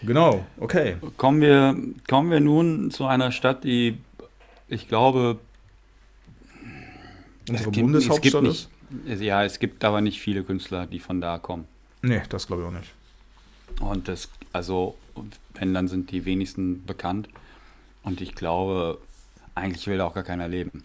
Genau, 0.02 0.44
okay. 0.60 0.96
Kommen 1.16 1.40
wir, 1.40 1.74
kommen 2.08 2.30
wir 2.30 2.40
nun 2.40 2.90
zu 2.90 3.06
einer 3.06 3.32
Stadt, 3.32 3.64
die, 3.64 3.98
ich 4.68 4.86
glaube, 4.88 5.38
Unsere 7.48 7.70
gibt- 7.70 7.84
Bundeshauptstadt 7.84 8.42
nicht, 8.42 8.68
ist? 9.06 9.20
ja, 9.20 9.44
es 9.44 9.58
gibt 9.58 9.84
aber 9.84 10.00
nicht 10.00 10.20
viele 10.20 10.42
Künstler, 10.44 10.86
die 10.86 10.98
von 10.98 11.20
da 11.20 11.38
kommen. 11.38 11.66
Nee, 12.02 12.22
das 12.28 12.46
glaube 12.46 12.62
ich 12.62 12.68
auch 12.68 12.72
nicht. 12.72 12.92
Und 13.80 14.08
das, 14.08 14.28
also, 14.52 14.94
wenn, 15.54 15.74
dann 15.74 15.88
sind 15.88 16.10
die 16.10 16.24
wenigsten 16.24 16.84
bekannt. 16.84 17.28
Und 18.02 18.20
ich 18.20 18.34
glaube, 18.34 18.98
eigentlich 19.54 19.86
will 19.86 19.98
da 19.98 20.06
auch 20.06 20.14
gar 20.14 20.22
keiner 20.24 20.48
leben. 20.48 20.84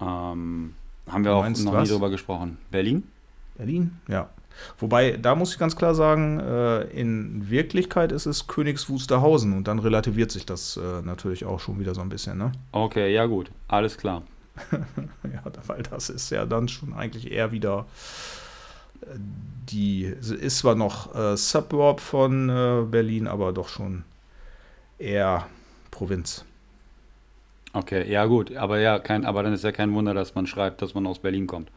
Ähm, 0.00 0.74
haben 1.08 1.24
wir 1.24 1.34
auch 1.34 1.48
noch 1.48 1.72
was? 1.72 1.88
nie 1.88 1.94
drüber 1.94 2.10
gesprochen. 2.10 2.58
Berlin? 2.70 3.02
Berlin? 3.56 3.98
Ja. 4.08 4.30
Wobei, 4.78 5.12
da 5.12 5.34
muss 5.34 5.52
ich 5.52 5.58
ganz 5.58 5.76
klar 5.76 5.94
sagen, 5.94 6.38
äh, 6.40 6.82
in 6.84 7.48
Wirklichkeit 7.50 8.12
ist 8.12 8.26
es 8.26 8.46
Königs 8.46 8.88
Wusterhausen 8.88 9.52
und 9.56 9.68
dann 9.68 9.78
relativiert 9.78 10.30
sich 10.30 10.44
das 10.44 10.76
äh, 10.76 11.02
natürlich 11.02 11.44
auch 11.44 11.60
schon 11.60 11.78
wieder 11.80 11.94
so 11.94 12.00
ein 12.00 12.08
bisschen, 12.08 12.36
ne? 12.36 12.52
Okay, 12.72 13.12
ja 13.12 13.26
gut, 13.26 13.50
alles 13.68 13.96
klar. 13.96 14.22
Ja, 15.24 15.42
weil 15.66 15.82
das 15.82 16.10
ist 16.10 16.30
ja 16.30 16.46
dann 16.46 16.68
schon 16.68 16.94
eigentlich 16.94 17.30
eher 17.30 17.52
wieder 17.52 17.86
äh, 19.02 19.06
die, 19.16 20.04
ist 20.04 20.58
zwar 20.58 20.74
noch 20.74 21.14
äh, 21.14 21.36
Suburb 21.36 22.00
von 22.00 22.48
äh, 22.48 22.82
Berlin, 22.90 23.26
aber 23.26 23.52
doch 23.52 23.68
schon 23.68 24.04
eher 24.98 25.46
Provinz. 25.90 26.44
Okay, 27.72 28.10
ja 28.10 28.24
gut, 28.26 28.54
aber 28.56 28.80
ja, 28.80 28.98
kein, 28.98 29.24
aber 29.24 29.42
dann 29.42 29.52
ist 29.52 29.62
ja 29.62 29.70
kein 29.70 29.94
Wunder, 29.94 30.12
dass 30.12 30.34
man 30.34 30.46
schreibt, 30.46 30.82
dass 30.82 30.94
man 30.94 31.06
aus 31.06 31.20
Berlin 31.20 31.46
kommt. 31.46 31.70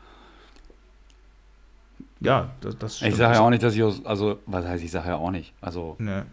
Ja, 2.19 2.51
das, 2.61 2.77
das 2.77 3.01
Ich 3.01 3.15
sage 3.15 3.35
ja 3.35 3.41
auch 3.41 3.49
nicht, 3.49 3.61
dass 3.61 3.75
ich 3.75 3.83
aus, 3.83 4.03
also, 4.05 4.39
was 4.45 4.65
heißt, 4.65 4.83
ich 4.83 4.91
sage 4.91 5.09
ja 5.09 5.17
auch 5.17 5.31
nicht. 5.31 5.53
Also, 5.61 5.95
Ne, 5.99 6.25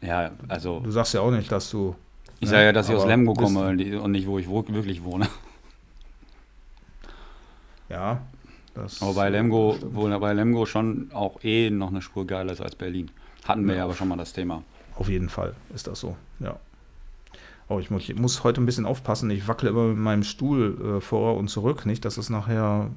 ja, 0.00 0.30
also, 0.48 0.80
du 0.80 0.90
sagst 0.90 1.14
ja 1.14 1.20
auch 1.20 1.30
nicht, 1.30 1.50
dass 1.52 1.70
du. 1.70 1.94
ich 2.40 2.42
ne, 2.42 2.48
sage 2.48 2.64
ja, 2.64 2.72
dass 2.72 2.88
ich 2.88 2.94
aus 2.94 3.02
aber 3.02 3.10
Lemgo 3.10 3.34
komme 3.34 3.68
und 4.00 4.10
nicht, 4.10 4.26
wo 4.26 4.38
ich 4.38 4.48
wo, 4.48 4.64
wirklich 4.68 5.04
wohne. 5.04 5.28
Ja. 7.88 8.20
Das, 8.74 9.00
Aber 9.00 9.14
bei 9.14 9.30
Lemgo, 9.30 9.74
stimmt. 9.76 9.94
wo 9.94 10.18
bei 10.18 10.32
Lemgo 10.34 10.66
schon 10.66 11.10
auch 11.14 11.42
eh 11.42 11.70
noch 11.70 11.88
eine 11.88 12.02
Spur 12.02 12.26
geiler 12.26 12.52
ist 12.52 12.60
als 12.60 12.74
Berlin. 12.74 13.10
Hatten 13.44 13.64
wir 13.66 13.72
Ja. 13.74 13.78
ja 13.78 13.84
aber 13.84 13.94
schon 13.94 14.08
mal 14.08 14.16
das 14.18 14.32
Thema. 14.34 14.62
Auf 14.96 15.08
jeden 15.08 15.28
Fall 15.30 15.54
ist 15.74 15.86
das 15.86 16.00
so, 16.00 16.16
ja. 16.40 16.56
Oh, 17.68 17.78
ich 17.80 17.90
muss, 17.90 18.08
ich 18.08 18.16
muss 18.16 18.44
heute 18.44 18.60
ein 18.60 18.66
bisschen 18.66 18.86
aufpassen. 18.86 19.28
Ich 19.30 19.48
wackele 19.48 19.70
immer 19.70 19.84
mit 19.88 19.98
meinem 19.98 20.22
Stuhl 20.22 20.98
äh, 20.98 21.00
vor 21.00 21.36
und 21.36 21.48
zurück. 21.48 21.84
Nicht, 21.86 22.04
dass 22.04 22.16
es 22.16 22.30
nachher 22.30 22.90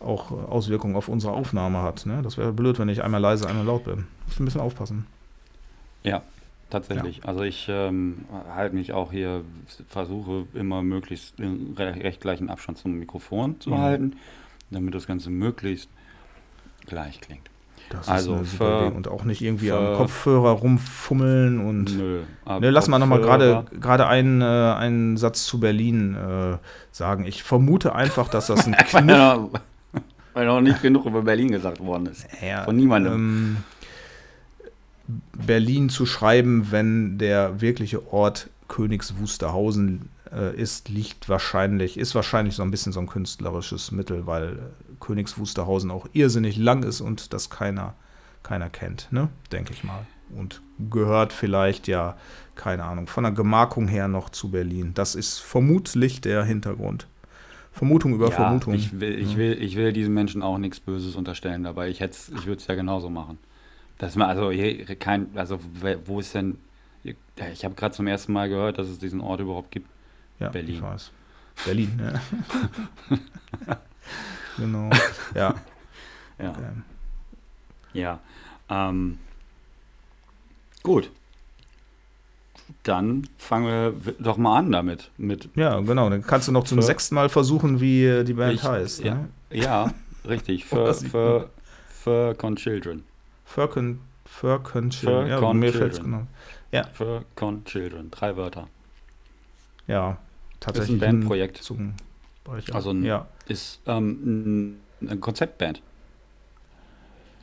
auch 0.00 0.30
Auswirkungen 0.30 0.94
auf 0.96 1.08
unsere 1.08 1.32
Aufnahme 1.32 1.82
hat. 1.82 2.06
Ne? 2.06 2.20
Das 2.22 2.36
wäre 2.38 2.52
blöd, 2.52 2.78
wenn 2.78 2.88
ich 2.88 3.02
einmal 3.02 3.20
leise, 3.20 3.48
einmal 3.48 3.64
laut 3.64 3.84
bin. 3.84 4.06
Muss 4.26 4.38
ein 4.38 4.44
bisschen 4.44 4.60
aufpassen. 4.60 5.06
Ja, 6.04 6.22
tatsächlich. 6.70 7.26
Also 7.26 7.42
ich 7.42 7.66
ähm, 7.70 8.24
halte 8.54 8.74
mich 8.74 8.92
auch 8.92 9.12
hier, 9.12 9.42
versuche 9.88 10.46
immer 10.54 10.82
möglichst 10.82 11.38
in 11.40 11.74
re- 11.78 11.94
recht 12.02 12.20
gleichen 12.20 12.50
Abstand 12.50 12.78
zum 12.78 12.98
Mikrofon 12.98 13.60
zu 13.60 13.70
Mhm. 13.70 13.78
halten, 13.78 14.12
damit 14.70 14.94
das 14.94 15.06
Ganze 15.06 15.30
möglichst 15.30 15.88
gleich 16.86 17.20
klingt. 17.20 17.48
Das 17.90 18.08
Also 18.08 18.36
ist 18.36 18.54
für-. 18.54 18.92
Und 18.94 19.08
auch 19.08 19.24
nicht 19.24 19.42
irgendwie 19.42 19.68
für- 19.68 19.76
am 19.78 19.96
Kopfhörer 19.96 20.50
rumfummeln 20.52 21.60
und. 21.60 21.96
Nö. 21.96 22.22
Ne, 22.60 22.70
lass 22.70 22.88
mal 22.88 22.98
nochmal 22.98 23.20
gerade 23.20 23.64
gerade 23.78 24.06
einen, 24.06 24.40
äh, 24.40 24.44
einen 24.44 25.16
Satz 25.18 25.44
zu 25.46 25.60
Berlin 25.60 26.14
äh, 26.14 26.56
sagen. 26.92 27.26
Ich 27.26 27.42
vermute 27.42 27.94
einfach, 27.94 28.28
dass 28.28 28.46
das 28.46 28.66
ein 28.66 28.72
Kniff 28.88 29.50
weil 30.32 30.46
noch 30.46 30.60
nicht 30.60 30.82
genug 30.82 31.06
über 31.06 31.22
Berlin 31.22 31.52
gesagt 31.52 31.78
worden 31.78 32.06
ist. 32.06 32.26
Ja, 32.44 32.64
Von 32.64 32.74
niemandem. 32.74 33.12
Ähm, 33.12 33.56
Berlin 35.46 35.88
zu 35.88 36.06
schreiben, 36.06 36.68
wenn 36.70 37.18
der 37.18 37.60
wirkliche 37.60 38.12
Ort 38.12 38.48
Königs 38.68 39.14
Wusterhausen 39.18 40.08
äh, 40.32 40.56
ist, 40.56 40.88
liegt 40.88 41.28
wahrscheinlich, 41.28 41.98
ist 41.98 42.14
wahrscheinlich 42.14 42.54
so 42.54 42.62
ein 42.62 42.70
bisschen 42.70 42.92
so 42.92 43.00
ein 43.00 43.06
künstlerisches 43.06 43.92
Mittel, 43.92 44.26
weil 44.26 44.44
äh, 44.44 44.56
Königs 45.00 45.38
Wusterhausen 45.38 45.90
auch 45.90 46.06
irrsinnig 46.12 46.56
lang 46.56 46.82
ist 46.82 47.00
und 47.00 47.32
das 47.34 47.50
keiner, 47.50 47.94
keiner 48.42 48.70
kennt, 48.70 49.08
ne? 49.10 49.28
Denke 49.52 49.72
ich 49.74 49.84
mal. 49.84 50.06
Und 50.34 50.62
gehört 50.90 51.32
vielleicht 51.32 51.86
ja, 51.86 52.16
keine 52.54 52.84
Ahnung, 52.84 53.06
von 53.06 53.24
der 53.24 53.32
Gemarkung 53.32 53.86
her 53.88 54.08
noch 54.08 54.30
zu 54.30 54.50
Berlin. 54.50 54.92
Das 54.94 55.14
ist 55.14 55.38
vermutlich 55.38 56.22
der 56.22 56.44
Hintergrund. 56.44 57.06
Vermutung 57.72 58.14
über 58.14 58.30
Ja, 58.30 58.36
Vermutung. 58.36 58.72
Ich 58.74 58.98
will, 58.98 59.18
ich, 59.18 59.32
Ja. 59.32 59.36
will, 59.36 59.62
ich 59.62 59.76
will 59.76 59.92
diesen 59.92 60.14
Menschen 60.14 60.42
auch 60.42 60.58
nichts 60.58 60.80
Böses 60.80 61.14
unterstellen 61.16 61.64
dabei. 61.64 61.90
Ich, 61.90 62.00
ich 62.00 62.46
würde 62.46 62.60
es 62.60 62.66
ja 62.66 62.74
genauso 62.74 63.10
machen. 63.10 63.38
Das 63.98 64.16
mal, 64.16 64.26
also 64.26 64.50
hier 64.50 64.84
kein, 64.96 65.28
also 65.36 65.58
wo 66.06 66.20
ist 66.20 66.34
denn. 66.34 66.58
ja, 67.04 67.12
Ich 67.52 67.64
habe 67.64 67.74
gerade 67.74 67.94
zum 67.94 68.06
ersten 68.06 68.32
Mal 68.32 68.48
gehört, 68.48 68.78
dass 68.78 68.88
es 68.88 68.98
diesen 68.98 69.20
Ort 69.20 69.40
überhaupt 69.40 69.70
gibt. 69.70 69.88
Ja, 70.40 70.48
Berlin. 70.50 70.74
ich 70.74 70.82
weiß. 70.82 71.12
Berlin, 71.64 72.00
ja. 72.02 73.18
genau. 74.56 74.90
Ja. 75.34 75.54
Ja. 76.38 76.50
Okay. 76.50 76.60
Ja. 77.92 78.18
Ähm, 78.68 79.18
gut. 80.82 81.10
Dann 82.82 83.28
fangen 83.38 83.66
wir 83.66 84.14
doch 84.18 84.36
mal 84.36 84.58
an 84.58 84.72
damit. 84.72 85.10
Mit 85.16 85.48
Ja, 85.54 85.78
genau. 85.80 86.10
Dann 86.10 86.22
kannst 86.22 86.48
du 86.48 86.52
noch 86.52 86.64
zum 86.64 86.82
sechsten 86.82 87.14
Mal 87.14 87.28
versuchen, 87.28 87.80
wie 87.80 88.04
äh, 88.04 88.24
die 88.24 88.34
Band 88.34 88.54
Ich- 88.54 88.64
heißt. 88.64 89.04
ja. 89.04 89.14
Ne? 89.14 89.28
Ja, 89.50 89.92
richtig. 90.26 90.66
Oder 90.72 90.92
Für, 90.94 91.08
für, 91.08 91.50
für 91.88 92.34
Con 92.34 92.56
Children. 92.56 93.04
Firken, 93.44 94.00
Firken 94.24 94.90
Für 94.92 95.26
Ja, 95.26 95.38
Con 95.38 95.58
mir 95.58 95.72
fällt's 95.72 95.96
Children. 95.98 96.26
genau. 96.72 96.84
Für 96.94 97.24
Con 97.36 97.64
Children. 97.64 98.10
Drei 98.10 98.36
Wörter. 98.36 98.68
Ja, 99.86 100.16
tatsächlich. 100.60 101.00
Bandprojekt. 101.00 101.58
Zungenbrecher. 101.62 102.74
Also 102.74 102.90
ein- 102.90 103.04
ja, 103.04 103.26
Ist 103.46 103.80
ähm, 103.86 104.78
ein, 105.02 105.08
ein 105.10 105.20
Konzeptband. 105.20 105.82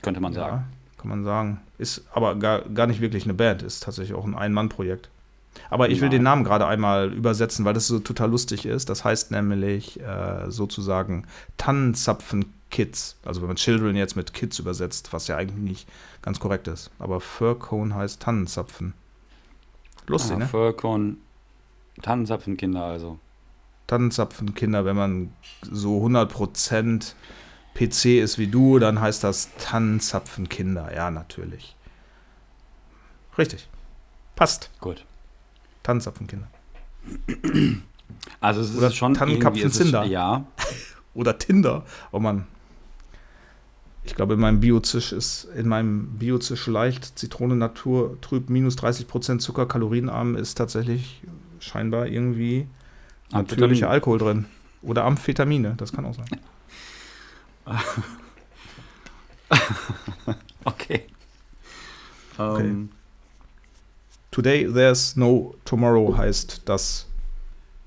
Könnte 0.02 0.20
man 0.20 0.34
sagen. 0.34 0.58
ja, 0.58 0.98
kann 0.98 1.10
man 1.10 1.24
sagen. 1.24 1.62
Ist 1.78 2.04
aber 2.14 2.36
gar, 2.36 2.62
gar 2.62 2.88
nicht 2.88 3.02
wirklich 3.02 3.24
eine 3.26 3.34
Band, 3.36 3.62
ist 3.62 3.84
tatsächlich 3.84 4.16
auch 4.18 4.26
ein 4.26 4.36
Ein-Mann-Projekt. 4.36 5.10
Aber 5.70 5.90
ich 5.90 6.02
will 6.02 6.10
den 6.10 6.24
Namen 6.24 6.44
gerade 6.44 6.66
einmal 6.66 7.14
übersetzen, 7.14 7.66
weil 7.66 7.74
das 7.74 7.88
so 7.88 8.00
total 8.00 8.30
lustig 8.30 8.66
ist. 8.66 8.90
Das 8.90 9.04
heißt 9.04 9.32
nämlich 9.32 10.00
äh, 10.00 10.50
sozusagen 10.50 11.28
Tannenzapfen-Kids. 11.58 13.18
Also 13.26 13.42
wenn 13.42 13.48
man 13.48 13.58
Children 13.58 13.96
jetzt 13.96 14.16
mit 14.16 14.34
Kids 14.34 14.60
übersetzt, 14.60 15.14
was 15.14 15.28
ja 15.28 15.38
eigentlich 15.38 15.58
nicht 15.60 15.90
ganz 16.22 16.40
korrekt 16.40 16.68
ist. 16.68 16.92
Aber 17.00 17.20
Furcone 17.20 17.96
heißt 17.96 18.22
Tannenzapfen. 18.22 18.94
Lustig, 20.08 20.34
Ah, 20.36 20.40
ne? 20.40 20.48
Für 20.48 20.74
Con 20.74 21.18
Tannenzapfenkinder 22.02 22.84
also. 22.84 23.20
Tannenzapfenkinder, 23.88 24.86
wenn 24.86 24.96
man 24.96 25.34
so 25.62 26.04
100% 26.06 27.14
PC 27.74 28.06
ist 28.22 28.38
wie 28.38 28.48
du, 28.48 28.80
dann 28.80 29.00
heißt 29.02 29.24
das 29.24 29.50
Tannenzapfenkinder. 29.58 30.94
Ja, 30.96 31.12
natürlich. 31.12 31.76
Richtig. 33.38 33.68
Passt. 34.36 34.70
Gut. 34.80 35.06
Tannenzapfenkinder. 35.84 36.48
Also 38.40 38.62
es 38.62 38.78
Oder 38.78 38.88
ist 38.88 38.96
schon 38.96 39.14
Tannenkapfen 39.14 39.58
irgendwie- 39.62 39.68
es 39.68 39.76
ist- 39.78 39.84
Zinder. 39.84 40.04
Ja, 40.06 40.46
Oder 41.14 41.38
Tinder. 41.38 41.84
Oh 42.12 42.20
Mann. 42.20 42.48
Ich 44.04 44.16
glaube, 44.16 44.34
in 44.34 44.40
meinem 44.40 44.60
Biozisch 44.62 45.12
ist, 45.12 45.44
in 45.56 45.68
meinem 45.68 46.18
Biozisch 46.18 46.66
leicht 46.68 47.20
Zitrone 47.20 47.56
Natur 47.56 48.20
trüb 48.22 48.50
minus 48.50 48.76
30% 48.78 49.40
Zucker, 49.40 49.68
kalorienarm 49.68 50.36
ist 50.36 50.56
tatsächlich 50.56 51.22
scheinbar 51.60 52.08
irgendwie 52.08 52.68
natürlicher. 53.32 53.90
Alkohol 53.90 54.18
drin. 54.18 54.46
Oder 54.82 55.04
Amphetamine, 55.06 55.76
das 55.78 55.94
kann 55.94 56.06
auch 56.06 56.16
sein. 56.16 56.26
okay. 60.66 61.06
Okay. 62.38 62.62
Ähm, 62.68 62.90
Today 64.32 64.66
There's 64.72 65.16
No 65.18 65.56
Tomorrow 65.66 66.16
heißt 66.18 66.62
das 66.66 67.08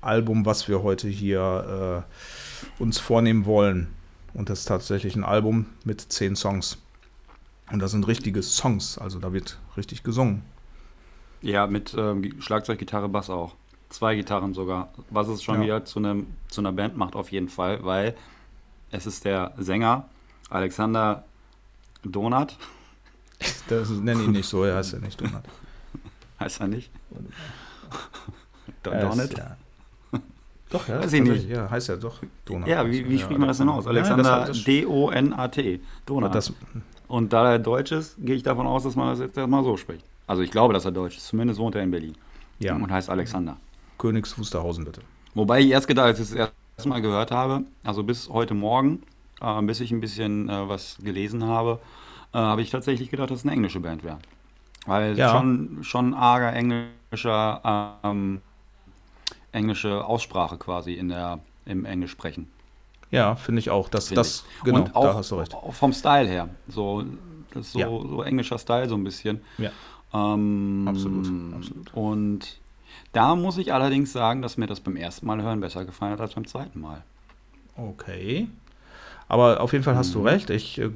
Album, 0.01 0.45
was 0.45 0.67
wir 0.67 0.83
heute 0.83 1.07
hier 1.07 2.05
äh, 2.79 2.81
uns 2.81 2.99
vornehmen 2.99 3.45
wollen. 3.45 3.87
Und 4.33 4.49
das 4.49 4.59
ist 4.59 4.65
tatsächlich 4.65 5.15
ein 5.15 5.23
Album 5.23 5.65
mit 5.85 6.01
zehn 6.01 6.35
Songs. 6.35 6.77
Und 7.71 7.79
das 7.79 7.91
sind 7.91 8.05
richtige 8.07 8.43
Songs, 8.43 8.97
also 8.99 9.17
da 9.19 9.33
wird 9.33 9.57
richtig 9.75 10.03
gesungen. 10.03 10.43
ja, 11.41 11.65
mit 11.65 11.95
ähm, 11.97 12.39
Schlagzeug, 12.41 12.77
Gitarre, 12.77 13.09
Bass 13.09 13.29
auch. 13.31 13.55
Zwei 13.89 14.15
Gitarren 14.15 14.53
sogar. 14.53 14.89
Was 15.09 15.27
es 15.27 15.41
schon 15.41 15.55
Ja. 15.55 15.61
wieder 15.63 15.85
zu, 15.85 15.99
einem, 15.99 16.27
zu 16.49 16.61
einer 16.61 16.71
Band 16.73 16.95
macht, 16.97 17.15
auf 17.15 17.31
jeden 17.31 17.49
Fall, 17.49 17.83
weil 17.83 18.15
es 18.91 19.05
ist 19.07 19.25
der 19.25 19.53
Sänger 19.57 20.05
Alexander 20.49 21.23
Donat, 22.03 22.55
Das 23.67 23.89
nenne 23.89 24.23
ihn 24.23 24.31
nicht 24.31 24.47
so, 24.47 24.63
er 24.63 24.75
heißt 24.75 24.93
ja 24.93 24.99
nicht 24.99 25.19
Donat. 25.19 25.43
heißt 26.45 26.61
er 26.61 26.67
nicht? 26.67 26.89
Don 28.83 28.93
ist- 28.93 29.03
Donat? 29.03 29.37
Ja. 29.37 29.57
Doch, 30.71 30.87
ja, 30.87 30.99
Weiß 30.99 31.13
ich 31.13 31.21
nicht. 31.21 31.47
Ja, 31.47 31.69
heißt 31.69 31.89
ja 31.89 31.95
doch 31.95 32.19
Donat. 32.43 32.67
Ja, 32.67 32.85
wie, 32.89 33.07
wie 33.07 33.15
Ja, 33.15 33.19
spricht 33.21 33.39
man 33.39 33.47
das 33.47 33.59
denn 33.59 33.69
aus? 33.69 33.85
Alexander 33.85 34.51
D-O-N-A-T. 34.51 35.79
Donat. 36.07 36.33
Das, 36.33 36.51
Und 37.07 37.31
da 37.33 37.51
er 37.51 37.59
Deutsch 37.59 37.91
ist, 37.91 38.15
gehe 38.17 38.35
ich 38.35 38.43
davon 38.43 38.65
aus, 38.65 38.83
dass 38.83 38.95
man 38.95 39.09
das 39.09 39.19
jetzt 39.19 39.37
erstmal 39.37 39.63
so 39.63 39.77
spricht. 39.77 40.03
Also 40.27 40.41
ich 40.41 40.49
glaube, 40.49 40.73
dass 40.73 40.83
er 40.85 40.91
Deutsch 40.91 41.17
ist. 41.17 41.27
Zumindest 41.27 41.59
wohnt 41.59 41.75
er 41.75 41.83
in 41.83 41.91
Berlin. 41.91 42.15
ja, 42.59 42.75
Und 42.75 42.91
heißt 42.91 43.09
Alexander. 43.11 43.57
Königs 43.99 44.37
Wusterhausen 44.39 44.85
bitte. 44.85 45.01
Wobei 45.35 45.59
ich 45.61 45.69
erst 45.69 45.87
gedacht, 45.87 46.07
als 46.07 46.19
ich 46.19 46.23
es 46.25 46.29
das 46.31 46.49
erste 46.75 46.89
Mal 46.89 47.01
gehört 47.01 47.29
habe, 47.31 47.63
also 47.83 48.03
bis 48.03 48.27
heute 48.29 48.55
Morgen, 48.55 49.03
äh, 49.41 49.61
bis 49.61 49.79
ich 49.81 49.91
ein 49.91 50.01
bisschen 50.01 50.49
äh, 50.49 50.67
was 50.67 50.97
gelesen 51.01 51.43
habe, 51.45 51.79
äh, 52.33 52.37
habe 52.37 52.61
ich 52.63 52.71
tatsächlich 52.71 53.11
gedacht, 53.11 53.29
dass 53.29 53.39
es 53.39 53.45
eine 53.45 53.53
englische 53.53 53.79
Band 53.79 54.03
wäre. 54.03 54.17
Weil 54.85 55.17
Ja. 55.17 55.31
schon, 55.31 55.79
schon 55.83 56.13
arger 56.13 56.53
englischer, 56.53 57.99
ähm, 58.03 58.41
englische 59.51 60.05
Aussprache 60.05 60.57
quasi 60.57 60.93
in 60.93 61.09
der, 61.09 61.39
im 61.65 61.85
Englisch 61.85 62.11
sprechen. 62.11 62.51
Ja, 63.11 63.35
finde 63.35 63.59
ich 63.59 63.69
auch. 63.69 63.89
Das, 63.89 64.09
das, 64.09 64.43
genau, 64.63 64.79
Und 64.79 64.95
auch, 64.95 65.03
da 65.03 65.13
hast 65.15 65.31
du 65.31 65.35
recht. 65.35 65.55
vom 65.71 65.93
Style 65.93 66.27
her. 66.27 66.49
So, 66.67 67.03
so, 67.61 67.79
Ja. 67.79 67.87
so 67.87 68.23
englischer 68.23 68.57
Style 68.57 68.89
so 68.89 68.95
ein 68.95 69.03
bisschen. 69.03 69.41
Ja. 69.57 69.71
Ähm, 70.13 70.85
Absolut, 70.87 71.25
absolut. 71.55 71.93
Und 71.93 72.59
da 73.13 73.35
muss 73.35 73.57
ich 73.57 73.73
allerdings 73.73 74.11
sagen, 74.11 74.41
dass 74.41 74.57
mir 74.57 74.67
das 74.67 74.79
beim 74.79 74.95
ersten 74.97 75.25
Mal 75.25 75.41
hören 75.41 75.59
besser 75.61 75.85
gefallen 75.85 76.11
hat 76.13 76.21
als 76.21 76.33
beim 76.33 76.45
zweiten 76.47 76.81
Mal. 76.81 77.03
Okay. 77.77 78.47
Aber 79.27 79.61
auf 79.61 79.71
jeden 79.73 79.83
Fall 79.83 79.95
hast 79.95 80.13
du 80.13 80.19
Mhm. 80.19 80.27
recht. 80.27 80.49
Ich, 80.49 80.77
äh, 80.79 80.89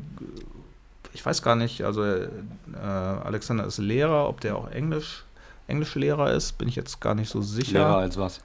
ich 1.14 1.26
weiß 1.26 1.42
gar 1.42 1.56
nicht, 1.56 1.84
also 1.84 2.04
äh, 2.04 2.28
Alexander 2.78 3.66
ist 3.66 3.78
Lehrer, 3.78 4.28
ob 4.30 4.42
der 4.42 4.56
auch 4.56 4.70
Englisch, 4.70 5.24
Englischlehrer 5.68 6.34
ist, 6.34 6.58
bin 6.58 6.68
ich 6.68 6.76
jetzt 6.76 7.00
gar 7.00 7.16
nicht 7.16 7.30
so 7.30 7.42
sicher. 7.42 7.80
Lehrer 7.80 7.98
als 7.98 8.18
was? 8.18 8.42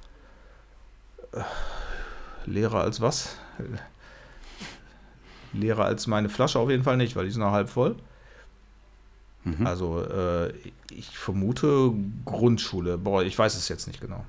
Lehrer 2.47 2.81
als 2.83 3.01
was? 3.01 3.37
leerer 5.53 5.85
als 5.85 6.07
meine 6.07 6.29
Flasche 6.29 6.59
auf 6.59 6.71
jeden 6.71 6.83
Fall 6.83 6.97
nicht, 6.97 7.17
weil 7.17 7.25
die 7.25 7.31
ist 7.31 7.37
noch 7.37 7.53
halb 7.53 7.69
voll. 7.69 7.97
Mhm. 9.45 9.67
Also 9.67 10.03
äh, 10.03 10.53
ich 10.91 11.17
vermute 11.17 11.93
Grundschule. 12.25 12.99
Boah, 12.99 13.23
ich 13.23 13.39
weiß 13.39 13.57
es 13.57 13.69
jetzt 13.69 13.87
nicht 13.87 14.01
genau. 14.01 14.25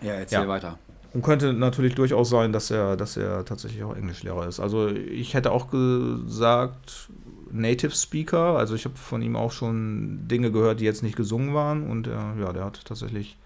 Ja, 0.00 0.12
erzähl 0.14 0.42
ja. 0.42 0.48
weiter. 0.48 0.78
Und 1.16 1.22
könnte 1.22 1.54
natürlich 1.54 1.94
durchaus 1.94 2.28
sein, 2.28 2.52
dass 2.52 2.70
er, 2.70 2.94
dass 2.94 3.16
er 3.16 3.46
tatsächlich 3.46 3.82
auch 3.82 3.96
Englischlehrer 3.96 4.46
ist. 4.46 4.60
Also 4.60 4.88
ich 4.88 5.32
hätte 5.32 5.50
auch 5.50 5.70
gesagt, 5.70 7.08
Native 7.50 7.92
Speaker. 7.92 8.58
Also 8.58 8.74
ich 8.74 8.84
habe 8.84 8.98
von 8.98 9.22
ihm 9.22 9.34
auch 9.34 9.50
schon 9.50 10.28
Dinge 10.28 10.52
gehört, 10.52 10.80
die 10.80 10.84
jetzt 10.84 11.02
nicht 11.02 11.16
gesungen 11.16 11.54
waren. 11.54 11.88
Und 11.88 12.06
äh, 12.06 12.10
ja, 12.10 12.52
der 12.52 12.66
hat 12.66 12.84
tatsächlich 12.84 13.38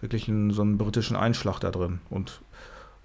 wirklich 0.00 0.28
einen, 0.28 0.52
so 0.52 0.62
einen 0.62 0.78
britischen 0.78 1.16
Einschlag 1.16 1.58
da 1.58 1.72
drin. 1.72 1.98
Und 2.08 2.40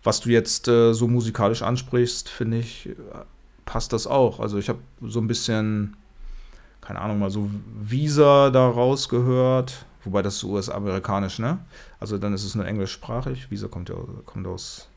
was 0.04 0.20
du 0.20 0.30
jetzt 0.30 0.68
äh, 0.68 0.93
so 0.93 1.08
musikalisch 1.08 1.64
ansprichst, 1.64 2.30
finde 2.30 2.60
ich, 2.60 2.89
passt 3.66 3.93
das 3.93 4.06
auch. 4.06 4.39
Also 4.39 4.60
ich 4.60 4.70
habe 4.70 4.78
so 5.02 5.20
ein 5.20 5.28
bisschen, 5.28 5.98
keine 6.82 7.02
Ahnung, 7.02 7.18
mal 7.18 7.32
so 7.32 7.50
Visa 7.82 8.52
da 8.52 8.70
rausgehört. 8.70 9.88
Wobei 10.04 10.22
das 10.22 10.36
ist 10.36 10.43
US-amerikanisch, 10.43 11.39
ne? 11.39 11.58
Also 12.00 12.18
dann 12.18 12.34
ist 12.34 12.43
es 12.43 12.56
nur 12.56 12.66
englischsprachig. 12.66 13.50
Visa 13.50 13.68
kommt 13.68 13.89
ja 13.89 13.95
kommt 14.26 14.48
aus. 14.48 14.88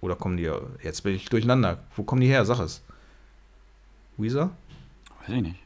Oder 0.00 0.14
kommen 0.14 0.36
die, 0.36 0.50
jetzt 0.82 1.02
bin 1.02 1.14
ich 1.14 1.28
durcheinander. 1.28 1.78
Wo 1.96 2.02
kommen 2.02 2.20
die 2.20 2.28
her? 2.28 2.44
Sag 2.44 2.60
es. 2.60 2.82
Weezer? 4.16 4.50
Weiß 5.20 5.36
ich 5.36 5.42
nicht. 5.42 5.60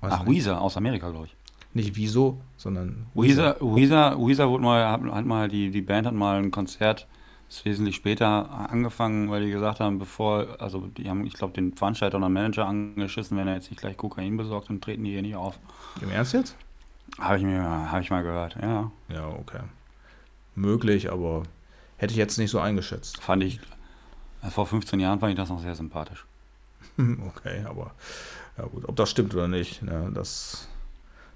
Weiß 0.00 0.12
Ach, 0.12 0.24
nicht. 0.24 0.38
Weezer 0.38 0.60
aus 0.60 0.76
Amerika, 0.76 1.10
glaube 1.10 1.26
ich. 1.26 1.36
Nicht 1.72 1.94
Wieso, 1.96 2.40
sondern 2.56 3.06
Weezer. 3.14 3.56
Weezer, 3.60 4.16
Weezer 4.18 4.48
wurde 4.48 4.64
mal, 4.64 4.90
hat, 4.90 5.02
hat, 5.02 5.24
mal, 5.24 5.48
die, 5.48 5.70
die 5.70 5.82
Band 5.82 6.06
hat 6.06 6.14
mal 6.14 6.38
ein 6.38 6.50
Konzert, 6.50 7.06
ist 7.48 7.64
wesentlich 7.64 7.96
später 7.96 8.50
angefangen, 8.70 9.30
weil 9.30 9.44
die 9.44 9.52
gesagt 9.52 9.78
haben, 9.78 9.98
bevor, 9.98 10.56
also 10.58 10.88
die 10.96 11.08
haben, 11.08 11.24
ich 11.26 11.34
glaube, 11.34 11.52
den 11.52 11.74
Veranstalter 11.74 12.16
und 12.16 12.22
den 12.22 12.32
Manager 12.32 12.66
angeschissen, 12.66 13.36
wenn 13.36 13.46
er 13.46 13.54
jetzt 13.54 13.70
nicht 13.70 13.80
gleich 13.80 13.96
Kokain 13.96 14.36
besorgt, 14.36 14.68
dann 14.68 14.80
treten 14.80 15.04
die 15.04 15.10
hier 15.10 15.22
nicht 15.22 15.36
auf. 15.36 15.58
Im 16.00 16.10
Ernst 16.10 16.32
jetzt? 16.32 16.56
Habe 17.18 17.38
ich, 17.38 17.44
mir, 17.44 17.62
hab 17.62 18.00
ich 18.00 18.10
mal 18.10 18.22
gehört, 18.22 18.56
ja. 18.60 18.90
Ja, 19.08 19.28
okay. 19.28 19.60
Möglich, 20.54 21.10
aber 21.10 21.42
hätte 21.96 22.12
ich 22.12 22.18
jetzt 22.18 22.38
nicht 22.38 22.50
so 22.50 22.60
eingeschätzt. 22.60 23.22
Fand 23.22 23.42
ich, 23.42 23.60
vor 24.50 24.66
15 24.66 25.00
Jahren 25.00 25.20
fand 25.20 25.30
ich 25.30 25.36
das 25.36 25.48
noch 25.48 25.60
sehr 25.60 25.74
sympathisch. 25.74 26.24
okay, 26.98 27.64
aber 27.68 27.92
ja 28.56 28.64
gut, 28.64 28.88
ob 28.88 28.96
das 28.96 29.10
stimmt 29.10 29.34
oder 29.34 29.48
nicht, 29.48 29.82
ne, 29.82 30.10
das, 30.14 30.68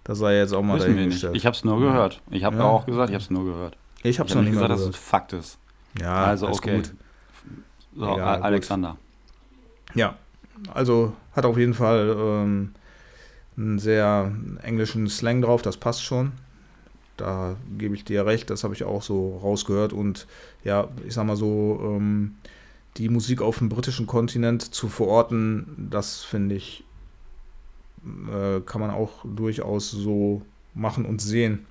das 0.05 0.19
sei 0.19 0.37
jetzt 0.39 0.53
auch 0.53 0.63
mal 0.63 0.79
Wissen 0.79 0.95
dahingestellt. 0.95 1.37
Ich 1.37 1.47
habe 1.47 1.57
es 1.57 1.65
nur 1.65 1.81
gehört. 1.81 2.21
Ich 2.31 2.45
habe 2.45 2.57
ja. 2.57 2.65
auch 2.65 2.87
gesagt, 2.87 3.11
ich 3.11 3.15
habe 3.15 3.23
es 3.23 3.31
nur 3.31 3.45
gehört. 3.45 3.77
Ich 4.03 4.19
habe 4.19 4.29
es 4.29 4.35
noch 4.35 4.43
nicht 4.43 4.53
gesagt, 4.53 4.71
dass 4.71 4.81
es 4.81 4.97
Fakt 4.97 5.33
ist. 5.33 5.59
Ja, 5.99 6.25
also 6.25 6.49
okay. 6.49 6.77
Gut. 6.77 6.93
So, 7.97 8.13
Egal, 8.13 8.43
Alexander. 8.43 8.97
Gut. 9.89 9.97
Ja, 9.97 10.17
also 10.73 11.15
hat 11.35 11.45
auf 11.45 11.57
jeden 11.57 11.75
Fall 11.75 12.15
ähm, 12.19 12.75
einen 13.57 13.79
sehr 13.79 14.33
englischen 14.63 15.09
Slang 15.09 15.43
drauf, 15.43 15.63
das 15.63 15.77
passt 15.77 16.03
schon. 16.05 16.33
Da 17.17 17.57
gebe 17.79 17.95
ich 17.95 18.05
dir 18.05 18.27
recht, 18.27 18.51
das 18.51 18.65
habe 18.65 18.75
ich 18.75 18.85
auch 18.85 19.03
so 19.03 19.39
rausgehört. 19.39 19.93
Und 19.93 20.27
ja, 20.65 20.89
ich 21.07 21.15
sag 21.15 21.27
mal 21.27 21.37
so, 21.37 21.81
ähm, 21.83 22.35
die 22.97 23.09
Musik 23.09 23.41
auf 23.41 23.59
dem 23.59 23.69
britischen 23.69 24.07
Kontinent 24.07 24.75
zu 24.75 24.89
verorten, 24.89 25.89
das 25.91 26.25
finde 26.25 26.57
ich, 26.57 26.85
äh, 28.05 28.61
kann 28.61 28.81
man 28.81 28.91
auch 28.91 29.25
durchaus 29.25 29.91
so 29.91 30.43
machen 30.75 31.05
und 31.05 31.21
sehen. 31.21 31.67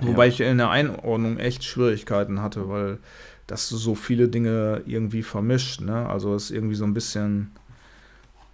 Ja. 0.00 0.08
Wobei 0.08 0.28
ich 0.28 0.40
in 0.40 0.58
der 0.58 0.70
Einordnung 0.70 1.38
echt 1.38 1.64
Schwierigkeiten 1.64 2.40
hatte, 2.40 2.68
weil 2.68 2.98
das 3.46 3.68
so 3.68 3.94
viele 3.94 4.28
Dinge 4.28 4.82
irgendwie 4.86 5.22
vermischt. 5.22 5.80
Ne? 5.80 6.08
Also 6.08 6.34
es 6.34 6.44
ist 6.44 6.50
irgendwie 6.50 6.74
so 6.74 6.84
ein 6.84 6.94
bisschen 6.94 7.52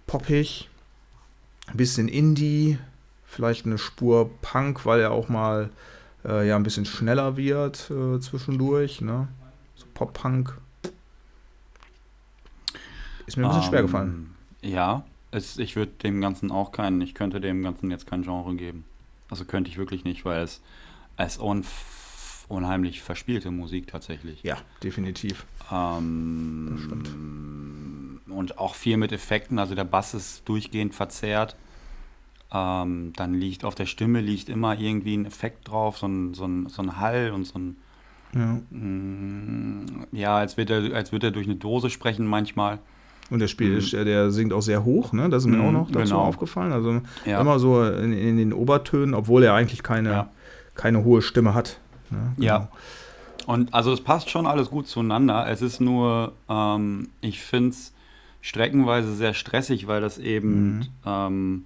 poppig, 0.05 0.69
ein 1.67 1.77
bisschen 1.77 2.07
Indie, 2.07 2.77
vielleicht 3.25 3.65
eine 3.65 3.77
Spur 3.77 4.29
Punk, 4.41 4.85
weil 4.85 4.99
er 4.99 5.11
auch 5.11 5.29
mal 5.29 5.69
äh, 6.25 6.47
ja 6.47 6.55
ein 6.55 6.63
bisschen 6.63 6.85
schneller 6.85 7.37
wird 7.37 7.89
äh, 7.89 8.19
zwischendurch. 8.19 9.01
Ne? 9.01 9.27
So 9.75 9.85
Pop-Punk. 9.93 10.57
Ist 13.25 13.37
mir 13.37 13.45
ein 13.45 13.49
bisschen 13.49 13.63
ähm, 13.63 13.69
schwer 13.69 13.81
gefallen. 13.81 14.35
Ja, 14.61 15.05
es, 15.31 15.57
ich 15.57 15.75
würde 15.75 15.91
dem 16.03 16.21
Ganzen 16.21 16.51
auch 16.51 16.71
keinen, 16.71 17.01
ich 17.01 17.13
könnte 17.15 17.41
dem 17.41 17.63
Ganzen 17.63 17.89
jetzt 17.89 18.07
kein 18.07 18.23
Genre 18.23 18.55
geben. 18.55 18.85
Also 19.29 19.45
könnte 19.45 19.69
ich 19.69 19.77
wirklich 19.77 20.03
nicht, 20.03 20.25
weil 20.25 20.43
es, 20.43 20.61
es 21.17 21.39
un, 21.39 21.65
unheimlich 22.49 23.01
verspielte 23.01 23.49
Musik 23.51 23.87
tatsächlich. 23.87 24.43
Ja, 24.43 24.57
definitiv. 24.83 25.45
Ähm, 25.71 26.77
und 28.35 28.57
auch 28.57 28.75
viel 28.75 28.97
mit 28.97 29.11
Effekten, 29.11 29.59
also 29.59 29.75
der 29.75 29.83
Bass 29.83 30.13
ist 30.13 30.47
durchgehend 30.47 30.93
verzerrt. 30.93 31.55
Ähm, 32.51 33.13
dann 33.15 33.33
liegt 33.33 33.65
auf 33.65 33.75
der 33.75 33.87
Stimme 33.87 34.21
liegt 34.21 34.49
immer 34.49 34.77
irgendwie 34.77 35.17
ein 35.17 35.25
Effekt 35.25 35.69
drauf, 35.69 35.97
so 35.97 36.07
ein, 36.07 36.33
so 36.33 36.45
ein, 36.45 36.69
so 36.69 36.83
ein 36.83 36.99
Hall 36.99 37.31
und 37.31 37.45
so 37.45 37.57
ein 37.57 37.77
ja. 38.35 38.59
Mm, 38.71 40.07
ja, 40.11 40.37
als 40.37 40.57
würde 40.57 40.89
er, 40.89 40.95
als 40.95 41.11
würde 41.11 41.27
er 41.27 41.31
durch 41.31 41.45
eine 41.45 41.55
Dose 41.55 41.89
sprechen 41.89 42.25
manchmal. 42.25 42.79
Und 43.29 43.39
der 43.39 43.47
Spiel, 43.47 43.79
mhm. 43.79 44.05
der 44.05 44.31
singt 44.31 44.53
auch 44.53 44.61
sehr 44.61 44.83
hoch, 44.83 45.13
ne? 45.13 45.29
Das 45.29 45.43
ist 45.43 45.49
mir 45.49 45.57
mhm, 45.57 45.67
auch 45.67 45.71
noch 45.71 45.91
dazu 45.91 46.13
genau. 46.13 46.21
aufgefallen. 46.21 46.71
Also 46.71 47.01
ja. 47.25 47.39
immer 47.39 47.57
so 47.57 47.83
in, 47.83 48.13
in, 48.13 48.37
den 48.37 48.53
Obertönen, 48.53 49.13
obwohl 49.15 49.43
er 49.43 49.53
eigentlich 49.53 49.81
keine, 49.81 50.09
ja. 50.09 50.29
keine 50.75 51.03
hohe 51.03 51.21
Stimme 51.21 51.53
hat. 51.53 51.79
Ne? 52.09 52.33
Genau. 52.35 52.45
Ja. 52.45 52.67
Und 53.45 53.73
also 53.73 53.91
es 53.91 54.01
passt 54.01 54.29
schon 54.29 54.45
alles 54.45 54.69
gut 54.69 54.87
zueinander. 54.87 55.47
Es 55.49 55.61
ist 55.61 55.79
nur, 55.79 56.33
ähm, 56.49 57.09
ich 57.21 57.41
finde 57.41 57.69
es 57.69 57.93
streckenweise 58.43 59.15
sehr 59.15 59.33
stressig, 59.33 59.87
weil 59.87 60.01
das 60.01 60.19
eben, 60.19 60.75
mhm. 60.77 60.87
ähm, 61.05 61.65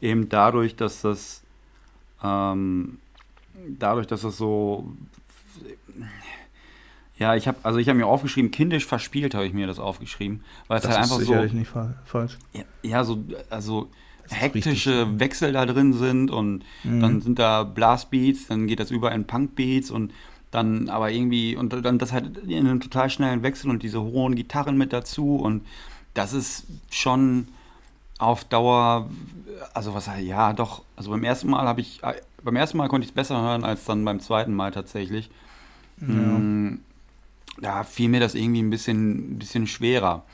eben 0.00 0.28
dadurch, 0.28 0.74
dass 0.74 1.02
das 1.02 1.42
ähm, 2.24 2.98
dadurch, 3.78 4.06
dass 4.06 4.22
das 4.22 4.36
so 4.36 4.90
ja, 7.18 7.34
ich 7.34 7.46
habe 7.46 7.58
also 7.62 7.78
ich 7.78 7.88
habe 7.88 7.98
mir 7.98 8.06
aufgeschrieben, 8.06 8.50
kindisch 8.50 8.86
verspielt 8.86 9.34
habe 9.34 9.46
ich 9.46 9.52
mir 9.52 9.66
das 9.66 9.78
aufgeschrieben, 9.78 10.42
weil 10.68 10.78
es 10.78 10.86
halt 10.86 10.96
einfach 10.96 11.20
so 11.20 11.34
nicht 11.34 11.68
fa 11.68 11.94
falsch. 12.04 12.38
Ja, 12.54 12.62
ja, 12.82 13.04
so 13.04 13.22
also 13.50 13.90
hektische 14.28 15.02
richtig. 15.02 15.20
Wechsel 15.20 15.52
da 15.52 15.66
drin 15.66 15.92
sind 15.92 16.30
und 16.30 16.64
mhm. 16.82 17.00
dann 17.00 17.20
sind 17.20 17.38
da 17.38 17.62
Blastbeats, 17.62 18.46
dann 18.46 18.66
geht 18.66 18.80
das 18.80 18.90
über 18.90 19.12
in 19.12 19.26
Punkbeats 19.26 19.90
und 19.90 20.12
dann 20.50 20.88
aber 20.88 21.10
irgendwie 21.10 21.56
und 21.56 21.72
dann 21.84 21.98
das 21.98 22.12
halt 22.12 22.38
in 22.38 22.66
einem 22.66 22.80
total 22.80 23.10
schnellen 23.10 23.42
Wechsel 23.42 23.68
und 23.68 23.82
diese 23.82 24.00
hohen 24.00 24.34
Gitarren 24.34 24.78
mit 24.78 24.94
dazu 24.94 25.36
und 25.36 25.62
das 26.16 26.32
ist 26.32 26.66
schon 26.90 27.48
auf 28.18 28.44
Dauer, 28.44 29.08
also 29.74 29.94
was 29.94 30.08
ja 30.18 30.52
doch, 30.54 30.82
also 30.96 31.10
beim 31.10 31.22
ersten 31.24 31.50
Mal 31.50 31.66
habe 31.66 31.82
ich, 31.82 32.00
beim 32.42 32.56
ersten 32.56 32.78
Mal 32.78 32.88
konnte 32.88 33.04
ich 33.04 33.10
es 33.10 33.14
besser 33.14 33.40
hören 33.40 33.64
als 33.64 33.84
dann 33.84 34.04
beim 34.04 34.20
zweiten 34.20 34.54
Mal 34.54 34.72
tatsächlich. 34.72 35.30
Ja. 36.00 36.06
Mm, 36.06 36.80
da 37.60 37.84
fiel 37.84 38.08
mir 38.08 38.20
das 38.20 38.34
irgendwie 38.34 38.62
ein 38.62 38.70
bisschen, 38.70 39.32
ein 39.34 39.38
bisschen 39.38 39.66
schwerer, 39.66 40.24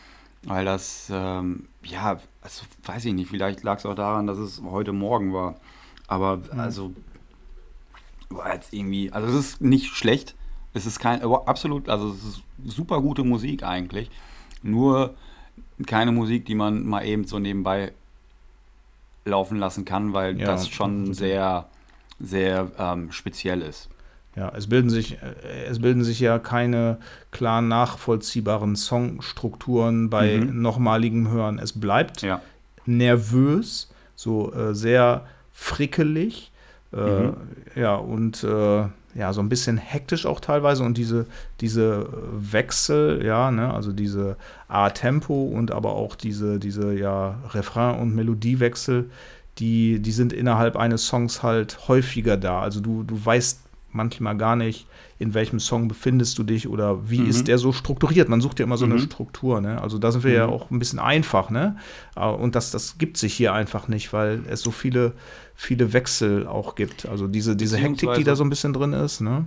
weil 0.44 0.64
das, 0.64 1.08
ähm, 1.12 1.68
ja, 1.84 2.20
also 2.42 2.64
weiß 2.84 3.04
ich 3.04 3.14
nicht, 3.14 3.30
vielleicht 3.30 3.62
lag 3.64 3.78
es 3.78 3.86
auch 3.86 3.94
daran, 3.94 4.26
dass 4.26 4.38
es 4.38 4.62
heute 4.62 4.92
Morgen 4.92 5.32
war, 5.32 5.56
aber 6.06 6.36
mhm. 6.36 6.60
also 6.60 6.92
war 8.28 8.54
jetzt 8.54 8.72
irgendwie, 8.72 9.12
also 9.12 9.28
es 9.28 9.34
ist 9.34 9.60
nicht 9.60 9.94
schlecht, 9.94 10.36
es 10.74 10.86
ist 10.86 11.00
kein, 11.00 11.22
absolut, 11.22 11.88
also 11.88 12.10
es 12.10 12.24
ist 12.24 12.42
super 12.64 13.00
gute 13.00 13.24
Musik 13.24 13.62
eigentlich, 13.64 14.10
nur 14.62 15.14
keine 15.86 16.12
Musik, 16.12 16.46
die 16.46 16.54
man 16.54 16.84
mal 16.86 17.04
eben 17.04 17.24
so 17.24 17.38
nebenbei 17.38 17.92
laufen 19.24 19.58
lassen 19.58 19.84
kann, 19.84 20.12
weil 20.12 20.38
ja, 20.38 20.46
das 20.46 20.68
schon 20.68 21.14
sehr, 21.14 21.66
sehr 22.18 22.70
ähm, 22.78 23.12
speziell 23.12 23.62
ist. 23.62 23.88
Ja, 24.34 24.50
es 24.56 24.66
bilden 24.68 24.88
sich, 24.88 25.18
äh, 25.22 25.64
es 25.68 25.80
bilden 25.80 26.04
sich 26.04 26.20
ja 26.20 26.38
keine 26.38 26.98
klar 27.30 27.60
nachvollziehbaren 27.60 28.76
Songstrukturen 28.76 30.08
bei 30.08 30.38
mhm. 30.38 30.62
nochmaligem 30.62 31.30
Hören. 31.30 31.58
Es 31.58 31.78
bleibt 31.78 32.22
ja. 32.22 32.40
nervös, 32.86 33.90
so 34.14 34.52
äh, 34.54 34.74
sehr 34.74 35.26
frickelig, 35.52 36.50
äh, 36.92 36.96
mhm. 36.96 37.36
ja, 37.74 37.94
und 37.94 38.42
äh, 38.42 38.84
ja, 39.14 39.32
so 39.32 39.40
ein 39.40 39.48
bisschen 39.48 39.76
hektisch 39.76 40.26
auch 40.26 40.40
teilweise 40.40 40.82
und 40.82 40.96
diese, 40.96 41.26
diese 41.60 42.08
Wechsel, 42.32 43.24
ja, 43.24 43.50
ne, 43.50 43.72
also 43.72 43.92
diese 43.92 44.36
A-Tempo 44.68 45.44
und 45.44 45.70
aber 45.70 45.94
auch 45.94 46.16
diese, 46.16 46.58
diese 46.58 46.94
ja, 46.94 47.36
Refrain- 47.50 48.00
und 48.00 48.14
Melodiewechsel, 48.14 49.10
die, 49.58 50.00
die 50.00 50.12
sind 50.12 50.32
innerhalb 50.32 50.76
eines 50.76 51.06
Songs 51.06 51.42
halt 51.42 51.88
häufiger 51.88 52.36
da. 52.36 52.62
Also 52.62 52.80
du, 52.80 53.02
du 53.02 53.22
weißt 53.22 53.60
manchmal 53.92 54.36
gar 54.36 54.56
nicht, 54.56 54.86
in 55.22 55.34
welchem 55.34 55.60
Song 55.60 55.88
befindest 55.88 56.36
du 56.38 56.42
dich 56.42 56.68
oder 56.68 57.08
wie 57.08 57.20
mhm. 57.20 57.30
ist 57.30 57.48
der 57.48 57.58
so 57.58 57.72
strukturiert. 57.72 58.28
Man 58.28 58.40
sucht 58.40 58.58
ja 58.58 58.64
immer 58.66 58.76
so 58.76 58.86
mhm. 58.86 58.92
eine 58.92 59.00
Struktur. 59.00 59.60
Ne? 59.60 59.80
Also 59.80 59.98
da 59.98 60.10
sind 60.10 60.24
wir 60.24 60.30
mhm. 60.30 60.36
ja 60.36 60.46
auch 60.46 60.70
ein 60.70 60.78
bisschen 60.78 60.98
einfach. 60.98 61.48
Ne? 61.48 61.76
Äh, 62.16 62.26
und 62.26 62.54
das, 62.54 62.72
das 62.72 62.98
gibt 62.98 63.16
sich 63.16 63.32
hier 63.32 63.54
einfach 63.54 63.88
nicht, 63.88 64.12
weil 64.12 64.42
es 64.50 64.60
so 64.60 64.70
viele, 64.72 65.12
viele 65.54 65.92
Wechsel 65.92 66.46
auch 66.46 66.74
gibt. 66.74 67.06
Also 67.06 67.28
diese, 67.28 67.56
diese 67.56 67.78
Hektik, 67.78 68.12
die 68.14 68.24
da 68.24 68.36
so 68.36 68.44
ein 68.44 68.50
bisschen 68.50 68.72
drin 68.72 68.92
ist. 68.92 69.20
Ne? 69.20 69.46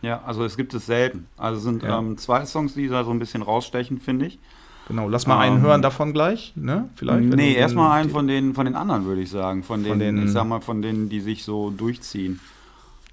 Ja, 0.00 0.22
also 0.24 0.44
es 0.44 0.56
gibt 0.56 0.72
es 0.74 0.86
selten. 0.86 1.26
Also 1.36 1.58
es 1.58 1.64
sind 1.64 1.82
Ja. 1.82 1.98
ähm, 1.98 2.16
zwei 2.16 2.46
Songs, 2.46 2.74
die 2.74 2.88
da 2.88 3.04
so 3.04 3.10
ein 3.10 3.18
bisschen 3.18 3.42
rausstechen, 3.42 4.00
finde 4.00 4.26
ich. 4.26 4.38
Genau, 4.86 5.08
lass 5.08 5.26
mal 5.26 5.38
einen 5.40 5.56
Ähm, 5.56 5.62
hören 5.62 5.82
davon 5.82 6.14
gleich, 6.14 6.54
ne? 6.56 6.88
Vielleicht. 6.94 7.22
nee, 7.28 7.54
erstmal 7.54 8.00
einen 8.00 8.08
von 8.08 8.26
den, 8.26 8.54
von 8.54 8.64
den 8.64 8.74
anderen, 8.74 9.04
würde 9.04 9.20
ich 9.20 9.28
sagen. 9.30 9.62
Von 9.62 9.84
den, 9.84 9.98
den- 9.98 10.24
ich 10.24 10.30
sag 10.30 10.46
mal, 10.46 10.60
von 10.60 10.80
denen, 10.80 11.10
die 11.10 11.20
sich 11.20 11.44
so 11.44 11.70
durchziehen. 11.70 12.40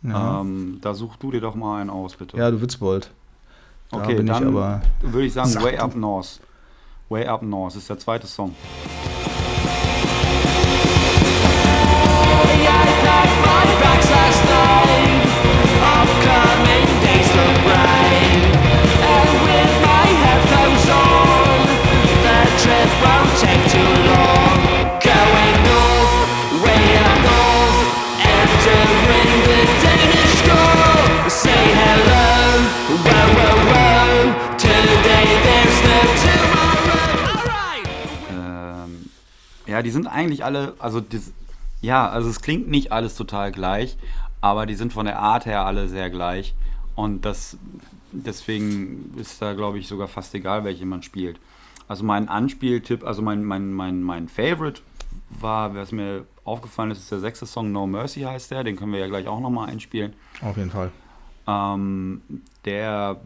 Ja, 0.10 0.42
Ähm, 0.42 0.80
da 0.82 0.94
such 0.94 1.16
du 1.18 1.32
dir 1.32 1.42
doch 1.42 1.56
mal 1.56 1.82
einen 1.82 1.90
aus, 1.90 2.16
bitte. 2.16 2.38
ja 2.38 2.50
du 2.52 2.62
Witzbold. 2.62 3.12
Da 3.92 3.98
okay, 3.98 4.16
bin 4.16 4.28
ich 4.28 4.34
dann 4.34 4.48
aber. 4.48 4.82
würde 5.02 5.26
ich 5.26 5.34
sagen 5.34 5.50
Sag 5.50 5.64
Way. 5.64 5.78
Up 5.78 5.96
North. 5.96 6.40
Way 7.10 7.26
Up 7.28 7.42
North 7.44 7.76
ist 7.76 7.90
der 7.90 8.00
zweite 8.00 8.28
Song. 8.28 8.56
Say 13.86 14.05
ja, 39.68 39.82
die 39.82 39.92
sind 39.92 40.08
eigentlich 40.08 40.44
alle, 40.44 40.74
also 40.80 41.02
das, 41.02 41.32
ja, 41.82 42.08
also 42.10 42.30
es 42.30 42.42
klingt 42.42 42.68
nicht 42.68 42.92
alles 42.92 43.16
total 43.16 43.52
gleich, 43.52 43.98
aber 44.42 44.66
die 44.66 44.76
sind 44.76 44.94
von 44.94 45.06
der 45.06 45.20
Art 45.20 45.46
her 45.46 45.66
alle 45.66 45.88
sehr 45.88 46.10
gleich. 46.10 46.54
Und 46.96 47.26
das 47.26 47.58
deswegen 48.24 49.14
ist 49.18 49.42
da, 49.42 49.54
glaube 49.54 49.80
ich, 49.80 49.88
sogar 49.88 50.08
fast 50.08 50.34
egal, 50.36 50.64
welche 50.64 50.86
man 50.86 51.04
spielt. 51.04 51.40
Also 51.88 52.04
mein 52.04 52.30
Anspieltipp, 52.30 53.04
also 53.04 53.22
mein, 53.22 53.44
mein, 53.44 53.74
mein, 53.74 54.02
mein 54.02 54.28
Favorite 54.28 54.82
war, 55.30 55.76
was 55.76 55.92
mir 55.92 56.26
aufgefallen 56.44 56.92
ist, 56.92 57.00
ist 57.00 57.12
der 57.12 57.20
sechste 57.20 57.46
Song 57.46 57.72
No 57.72 57.86
Mercy 57.86 58.22
heißt 58.22 58.52
der, 58.52 58.64
den 58.64 58.76
können 58.76 58.92
wir 58.92 59.00
ja 59.00 59.08
gleich 59.08 59.28
auch 59.28 59.40
nochmal 59.40 59.70
einspielen. 59.70 60.14
Auf 60.42 60.58
jeden 60.58 60.72
Fall. 60.72 60.92
Ähm, 61.48 62.22
der, 62.66 63.18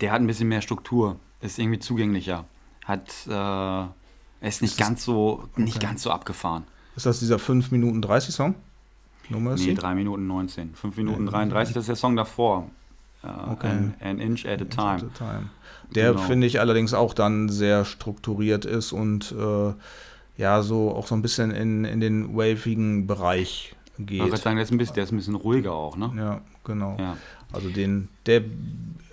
der 0.00 0.12
hat 0.12 0.20
ein 0.20 0.26
bisschen 0.26 0.48
mehr 0.48 0.62
Struktur, 0.62 1.16
ist 1.40 1.58
irgendwie 1.58 1.78
zugänglicher, 1.78 2.44
hat, 2.84 3.08
äh, 3.28 3.84
ist 4.40 4.62
nicht 4.62 4.72
Ist 4.72 4.78
ganz 4.78 5.04
so, 5.04 5.44
nicht 5.56 5.76
Okay. 5.76 5.86
ganz 5.86 6.02
so 6.02 6.10
abgefahren. 6.10 6.64
Ist 6.96 7.06
das 7.06 7.18
dieser 7.20 7.38
5 7.38 7.70
Minuten 7.70 8.02
30 8.02 8.34
Song? 8.34 8.54
No 9.28 9.38
Mercy? 9.40 9.68
Nee, 9.68 9.74
3 9.74 9.94
Minuten 9.94 10.26
19, 10.26 10.74
5 10.74 10.96
Minuten 10.96 11.24
Nee, 11.24 11.30
33, 11.30 11.74
das 11.74 11.82
ist 11.82 11.88
der 11.88 11.96
Song 11.96 12.16
davor. 12.16 12.68
Äh, 13.22 13.28
Okay. 13.52 13.68
an, 13.68 13.94
an 14.00 14.18
Inch 14.18 14.46
at 14.46 14.60
a 14.60 14.64
Time. 14.64 14.94
At 14.94 15.02
a 15.04 15.08
time. 15.18 15.50
Der 15.94 16.12
Genau. 16.12 16.22
finde 16.24 16.46
ich 16.46 16.58
allerdings 16.60 16.94
auch 16.94 17.14
dann 17.14 17.48
sehr 17.48 17.84
strukturiert 17.84 18.64
ist 18.64 18.92
und 18.92 19.32
äh, 19.32 19.72
ja, 20.36 20.62
so 20.62 20.94
auch 20.94 21.06
so 21.06 21.14
ein 21.14 21.22
bisschen 21.22 21.50
in, 21.50 21.84
in 21.84 22.00
den 22.00 22.34
wavigen 22.36 23.06
Bereich 23.06 23.74
Ich 23.98 24.18
würde 24.18 24.30
geht. 24.30 24.38
sagen, 24.42 24.56
der 24.56 24.64
ist, 24.64 24.70
ein 24.72 24.78
bisschen, 24.78 24.94
der 24.94 25.04
ist 25.04 25.12
ein 25.12 25.16
bisschen 25.18 25.34
ruhiger 25.34 25.72
auch, 25.74 25.96
ne? 25.96 26.12
Ja, 26.16 26.40
genau. 26.64 26.96
Ja. 26.98 27.16
Also 27.52 27.68
den, 27.68 28.08
der 28.26 28.42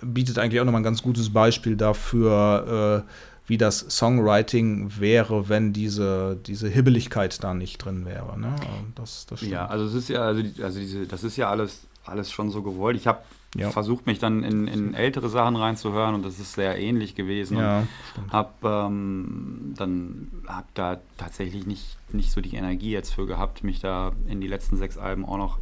bietet 0.00 0.38
eigentlich 0.38 0.60
auch 0.60 0.64
nochmal 0.64 0.80
ein 0.80 0.84
ganz 0.84 1.02
gutes 1.02 1.30
Beispiel 1.32 1.76
dafür, 1.76 3.04
äh, 3.06 3.10
wie 3.48 3.58
das 3.58 3.80
Songwriting 3.80 4.92
wäre, 5.00 5.48
wenn 5.48 5.72
diese, 5.72 6.36
diese 6.46 6.68
Hibbeligkeit 6.68 7.42
da 7.42 7.54
nicht 7.54 7.78
drin 7.78 8.04
wäre. 8.06 8.38
Ne? 8.38 8.54
Das, 8.94 9.26
das. 9.26 9.40
Ja, 9.42 9.66
also 9.66 9.86
es 9.86 9.94
ist 9.94 10.08
ja, 10.10 10.20
also, 10.20 10.42
also 10.62 10.78
diese, 10.78 11.06
das 11.06 11.24
ist 11.24 11.36
ja 11.36 11.50
alles, 11.50 11.80
alles 12.04 12.30
schon 12.30 12.50
so 12.50 12.62
gewollt. 12.62 12.96
Ich 12.96 13.06
habe 13.06 13.20
Ja. 13.56 13.70
versucht, 13.70 14.06
mich 14.06 14.18
dann 14.18 14.44
in, 14.44 14.68
in 14.68 14.92
ältere 14.92 15.30
Sachen 15.30 15.56
reinzuhören 15.56 16.14
und 16.14 16.22
das 16.24 16.38
ist 16.38 16.52
sehr 16.52 16.78
ähnlich 16.78 17.14
gewesen. 17.14 17.56
Ja, 17.56 17.86
hab 18.30 18.62
ähm, 18.62 19.72
dann 19.76 20.28
hab 20.46 20.72
da 20.74 20.98
tatsächlich 21.16 21.66
nicht, 21.66 21.96
nicht 22.12 22.30
so 22.30 22.42
die 22.42 22.54
Energie 22.54 22.90
jetzt 22.90 23.14
für 23.14 23.24
gehabt, 23.26 23.64
mich 23.64 23.80
da 23.80 24.12
in 24.26 24.42
die 24.42 24.46
letzten 24.48 24.76
sechs 24.76 24.98
Alben 24.98 25.24
auch 25.24 25.38
noch 25.38 25.58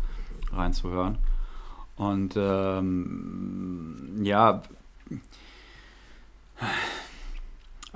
reinzuhören. 0.53 1.19
Und 1.97 2.35
ähm, 2.37 4.21
ja, 4.25 4.63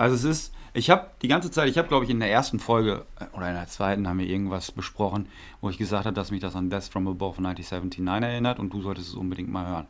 also 0.01 0.14
es 0.14 0.24
ist, 0.24 0.55
ich 0.72 0.88
habe 0.88 1.11
die 1.20 1.28
ganze 1.28 1.51
Zeit, 1.51 1.68
ich 1.68 1.76
habe 1.76 1.88
glaube 1.88 2.07
ich 2.07 2.11
in 2.11 2.20
der 2.20 2.30
ersten 2.30 2.59
Folge 2.59 3.05
äh, 3.18 3.36
oder 3.36 3.48
in 3.48 3.55
der 3.55 3.66
zweiten 3.66 4.09
haben 4.09 4.18
wir 4.18 4.26
irgendwas 4.26 4.72
besprochen, 4.72 5.26
wo 5.61 5.68
ich 5.68 5.76
gesagt 5.76 6.07
habe, 6.07 6.14
dass 6.14 6.30
mich 6.30 6.40
das 6.40 6.57
an 6.57 6.70
Death 6.70 6.84
from 6.84 7.07
Above 7.07 7.36
1979 7.36 8.26
erinnert 8.26 8.59
und 8.59 8.72
du 8.72 8.80
solltest 8.80 9.09
es 9.09 9.14
unbedingt 9.14 9.51
mal 9.51 9.68
hören. 9.68 9.86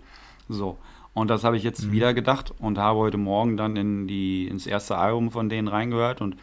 So. 0.49 0.79
Und 1.15 1.29
das 1.29 1.45
habe 1.45 1.57
ich 1.57 1.63
jetzt 1.63 1.93
wieder 1.93 2.13
gedacht 2.13 2.53
und 2.59 2.77
habe 2.77 2.99
heute 2.99 3.19
Morgen 3.19 3.57
dann 3.57 3.77
in 3.77 4.09
die, 4.09 4.49
ins 4.49 4.67
erste 4.67 4.99
Album 4.99 5.31
von 5.31 5.49
denen 5.49 5.69
reingehört 5.69 6.21
und 6.21 6.37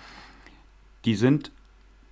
die 1.03 1.15
sind 1.15 1.51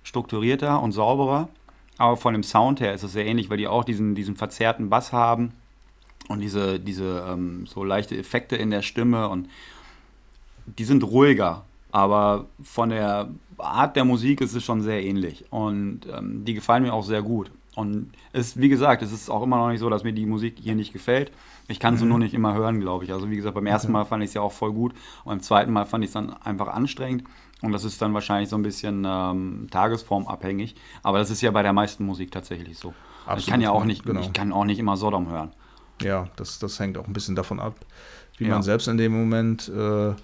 strukturierter 0.02 0.82
und 0.82 0.92
sauberer, 0.92 1.48
aber 1.96 2.18
von 2.18 2.34
dem 2.34 2.42
Sound 2.42 2.80
her 2.80 2.92
ist 2.92 3.02
es 3.02 3.12
sehr 3.12 3.24
ähnlich, 3.24 3.48
weil 3.48 3.56
die 3.56 3.66
auch 3.66 3.84
diesen, 3.84 4.14
diesen 4.14 4.36
verzerrten 4.36 4.90
Bass 4.90 5.14
haben 5.14 5.52
und 6.28 6.40
diese, 6.40 6.78
diese 6.78 7.24
ähm, 7.26 7.66
so 7.66 7.82
leichte 7.82 8.14
Effekte 8.14 8.56
in 8.56 8.70
der 8.70 8.82
Stimme 8.82 9.30
und 9.30 9.48
die 10.66 10.84
sind 10.84 11.04
ruhiger, 11.04 11.64
aber 11.92 12.46
von 12.62 12.90
der 12.90 13.28
Art 13.58 13.96
der 13.96 14.04
Musik 14.04 14.40
ist 14.40 14.54
es 14.54 14.62
schon 14.64 14.82
sehr 14.82 15.02
ähnlich 15.02 15.44
und 15.50 16.00
ähm, 16.12 16.44
die 16.44 16.54
gefallen 16.54 16.82
mir 16.82 16.92
auch 16.92 17.04
sehr 17.04 17.22
gut. 17.22 17.50
Und 17.74 18.12
es, 18.32 18.58
wie 18.58 18.70
gesagt, 18.70 19.02
es 19.02 19.12
ist 19.12 19.28
auch 19.30 19.42
immer 19.42 19.58
noch 19.58 19.68
nicht 19.68 19.80
so, 19.80 19.90
dass 19.90 20.02
mir 20.02 20.14
die 20.14 20.24
Musik 20.24 20.56
hier 20.58 20.74
nicht 20.74 20.94
gefällt. 20.94 21.30
Ich 21.68 21.78
kann 21.78 21.96
sie 21.98 22.06
nur 22.06 22.18
nicht 22.18 22.32
immer 22.32 22.54
hören, 22.54 22.80
glaube 22.80 23.04
ich. 23.04 23.12
Also 23.12 23.28
wie 23.30 23.36
gesagt, 23.36 23.54
beim 23.54 23.66
ersten 23.66 23.92
Mal 23.92 24.04
fand 24.06 24.22
ich 24.22 24.28
es 24.30 24.34
ja 24.34 24.40
auch 24.40 24.52
voll 24.52 24.72
gut 24.72 24.92
und 25.24 25.30
beim 25.30 25.40
zweiten 25.40 25.72
Mal 25.72 25.84
fand 25.84 26.02
ich 26.02 26.08
es 26.08 26.14
dann 26.14 26.32
einfach 26.42 26.68
anstrengend. 26.68 27.24
Und 27.62 27.72
das 27.72 27.84
ist 27.84 28.00
dann 28.00 28.14
wahrscheinlich 28.14 28.48
so 28.48 28.56
ein 28.56 28.62
bisschen 28.62 29.04
ähm, 29.06 29.66
tagesformabhängig. 29.70 30.74
Aber 31.02 31.18
das 31.18 31.30
ist 31.30 31.40
ja 31.42 31.50
bei 31.50 31.62
der 31.62 31.72
meisten 31.72 32.04
Musik 32.04 32.30
tatsächlich 32.30 32.78
so. 32.78 32.94
ich 33.24 33.28
Absolut, 33.30 33.50
kann 33.50 33.60
ja 33.60 33.70
auch 33.70 33.84
nicht, 33.84 34.04
genau. 34.04 34.20
ich 34.20 34.32
kann 34.32 34.52
auch 34.52 34.64
nicht 34.64 34.78
immer 34.78 34.96
Sodom 34.96 35.28
hören. 35.30 35.52
Ja, 36.02 36.28
das, 36.36 36.58
das 36.58 36.78
hängt 36.78 36.98
auch 36.98 37.06
ein 37.06 37.12
bisschen 37.12 37.34
davon 37.36 37.58
ab, 37.60 37.74
wie 38.38 38.44
Ja. 38.44 38.54
man 38.54 38.62
selbst 38.62 38.88
in 38.88 38.96
dem 38.98 39.12
Moment 39.12 39.68
äh, 39.68 40.14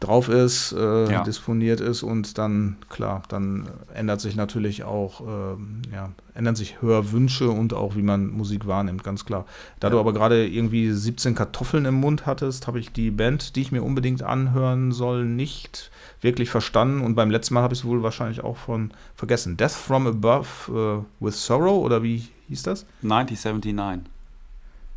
drauf 0.00 0.28
ist, 0.30 0.72
äh, 0.72 1.12
Ja. 1.12 1.22
disponiert 1.24 1.80
ist 1.80 2.02
und 2.02 2.38
dann, 2.38 2.76
klar, 2.88 3.22
dann 3.28 3.68
ändert 3.92 4.20
sich 4.22 4.34
natürlich 4.34 4.82
auch, 4.82 5.20
ähm, 5.20 5.82
ja, 5.92 6.10
ändern 6.32 6.56
sich 6.56 6.80
Hörwünsche 6.80 7.50
und 7.50 7.74
auch 7.74 7.96
wie 7.96 8.02
man 8.02 8.28
Musik 8.28 8.66
wahrnimmt, 8.66 9.04
ganz 9.04 9.26
klar. 9.26 9.44
Da 9.78 9.88
Ja. 9.88 9.92
du 9.92 10.00
aber 10.00 10.14
gerade 10.14 10.46
irgendwie 10.48 10.90
17 10.90 11.34
Kartoffeln 11.34 11.84
im 11.84 11.96
Mund 11.96 12.24
hattest, 12.24 12.66
habe 12.66 12.80
ich 12.80 12.92
die 12.92 13.10
Band, 13.10 13.56
die 13.56 13.60
ich 13.60 13.72
mir 13.72 13.82
unbedingt 13.82 14.22
anhören 14.22 14.90
soll, 14.92 15.26
nicht 15.26 15.90
wirklich 16.22 16.48
verstanden 16.48 17.02
und 17.02 17.14
beim 17.14 17.30
letzten 17.30 17.52
Mal 17.54 17.62
habe 17.62 17.74
ich 17.74 17.80
es 17.80 17.84
wohl 17.84 18.02
wahrscheinlich 18.02 18.42
auch 18.42 18.56
von 18.56 18.92
vergessen. 19.14 19.58
Death 19.58 19.72
from 19.72 20.06
Above 20.06 21.04
äh, 21.20 21.24
with 21.24 21.44
Sorrow 21.44 21.84
oder 21.84 22.02
wie 22.02 22.26
hieß 22.48 22.62
das? 22.62 22.86
1979. 23.02 24.10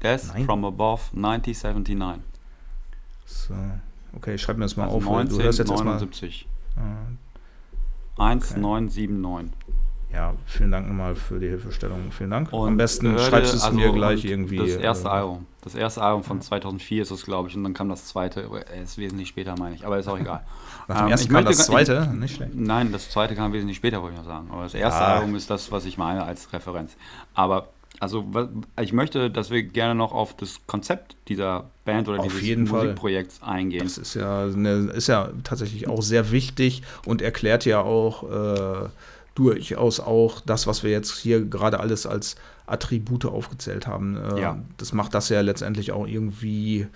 Death 0.02 0.22
Nein. 0.34 0.46
from 0.46 0.64
Above 0.64 1.02
1979. 1.14 2.22
So. 3.26 3.54
Okay, 4.16 4.36
ich 4.36 4.42
schreibe 4.42 4.60
mir 4.60 4.66
das 4.66 4.76
mal 4.78 4.86
Also 4.86 4.98
auf. 4.98 5.06
weil 5.08 5.26
Du 5.26 5.42
hörst 5.42 5.60
jetzt 5.60 5.70
erstmal. 5.72 5.94
1979. 5.96 6.48
Äh, 6.78 8.22
1979. 8.22 9.52
ja, 10.14 10.34
vielen 10.46 10.72
Dank 10.72 10.88
nochmal 10.88 11.16
für 11.16 11.40
die 11.40 11.48
Hilfestellung. 11.48 12.12
Vielen 12.12 12.30
Dank. 12.30 12.54
Am 12.54 12.60
Und 12.60 12.78
besten 12.78 13.10
hörte- 13.12 13.24
schreibst 13.24 13.54
du 13.54 13.58
es 13.58 13.64
also, 13.64 13.76
mir 13.76 13.92
gleich 13.92 14.24
irgendwie. 14.24 14.58
Das 14.58 14.76
erste 14.76 15.08
äh, 15.08 15.12
Album. 15.12 15.46
Das 15.62 15.76
erste 15.76 16.02
Album 16.04 16.24
von 16.24 16.42
2004 16.42 17.02
ist 17.02 17.12
es, 17.12 17.24
glaube 17.26 17.50
ich. 17.50 17.56
Und 17.56 17.64
dann 17.64 17.74
kam 17.74 17.90
das 17.90 18.06
zweite. 18.06 18.48
Er 18.72 18.84
ist 18.84 18.98
wesentlich 18.98 19.30
später, 19.30 19.56
meine 19.58 19.76
ich. 19.76 19.86
Aber 19.86 19.98
ist 19.98 20.08
auch 20.08 20.20
egal. 20.20 20.44
Nach 20.88 20.98
dem 20.98 21.06
Ähm, 21.06 21.12
ersten 21.12 21.32
kam 21.34 21.46
das 21.46 21.58
gar- 21.68 21.80
ich- 21.82 21.88
zweite, 21.88 22.08
nicht 22.14 22.36
schlecht. 22.36 22.54
Nein, 22.54 22.92
das 22.92 23.10
zweite 23.10 23.34
kam 23.36 23.54
wesentlich 23.54 23.78
später, 23.78 24.02
wollte 24.02 24.16
ich 24.16 24.22
mal 24.22 24.28
sagen. 24.28 24.50
Aber 24.52 24.64
das 24.64 24.74
erste 24.74 25.02
Ah. 25.02 25.16
Album 25.16 25.36
ist 25.36 25.50
das, 25.50 25.72
was 25.72 25.86
ich 25.86 25.98
meine 25.98 26.24
als 26.24 26.52
Referenz. 26.54 26.96
Aber 27.34 27.70
also 28.00 28.26
ich 28.82 28.92
möchte, 28.94 29.30
dass 29.30 29.50
wir 29.50 29.64
gerne 29.64 29.96
noch 29.96 30.12
auf 30.12 30.36
das 30.36 30.60
Konzept 30.68 31.16
dieser 31.28 31.70
Band 31.86 32.10
oder 32.10 32.20
Auf 32.20 32.28
dieses 32.28 32.42
jeden 32.42 32.68
Fall. 32.68 32.84
Musikprojekts 32.86 33.42
eingehen. 33.44 33.84
Das 33.84 33.98
ist 33.98 34.14
ja, 34.16 34.44
eine, 34.46 34.92
ist 34.92 35.08
ja 35.08 35.30
tatsächlich 35.44 35.88
auch 35.88 36.02
sehr 36.02 36.32
wichtig 36.32 36.84
und 37.06 37.22
erklärt 37.22 37.66
ja 37.66 37.82
auch 37.82 38.24
äh, 38.24 38.90
durchaus 39.36 40.00
auch 40.00 40.42
das, 40.42 40.68
was 40.68 40.84
wir 40.84 40.92
jetzt 40.92 41.18
hier 41.18 41.46
gerade 41.46 41.80
alles 41.80 42.06
als 42.06 42.36
Attribute 42.66 43.26
aufgezählt 43.26 43.88
haben. 43.88 44.18
Äh, 44.18 44.42
Ja. 44.42 44.60
Das 44.78 44.94
macht 44.94 45.14
das 45.14 45.30
ja 45.30 45.42
letztendlich 45.42 45.92
auch 45.92 46.08
irgendwie 46.08 46.88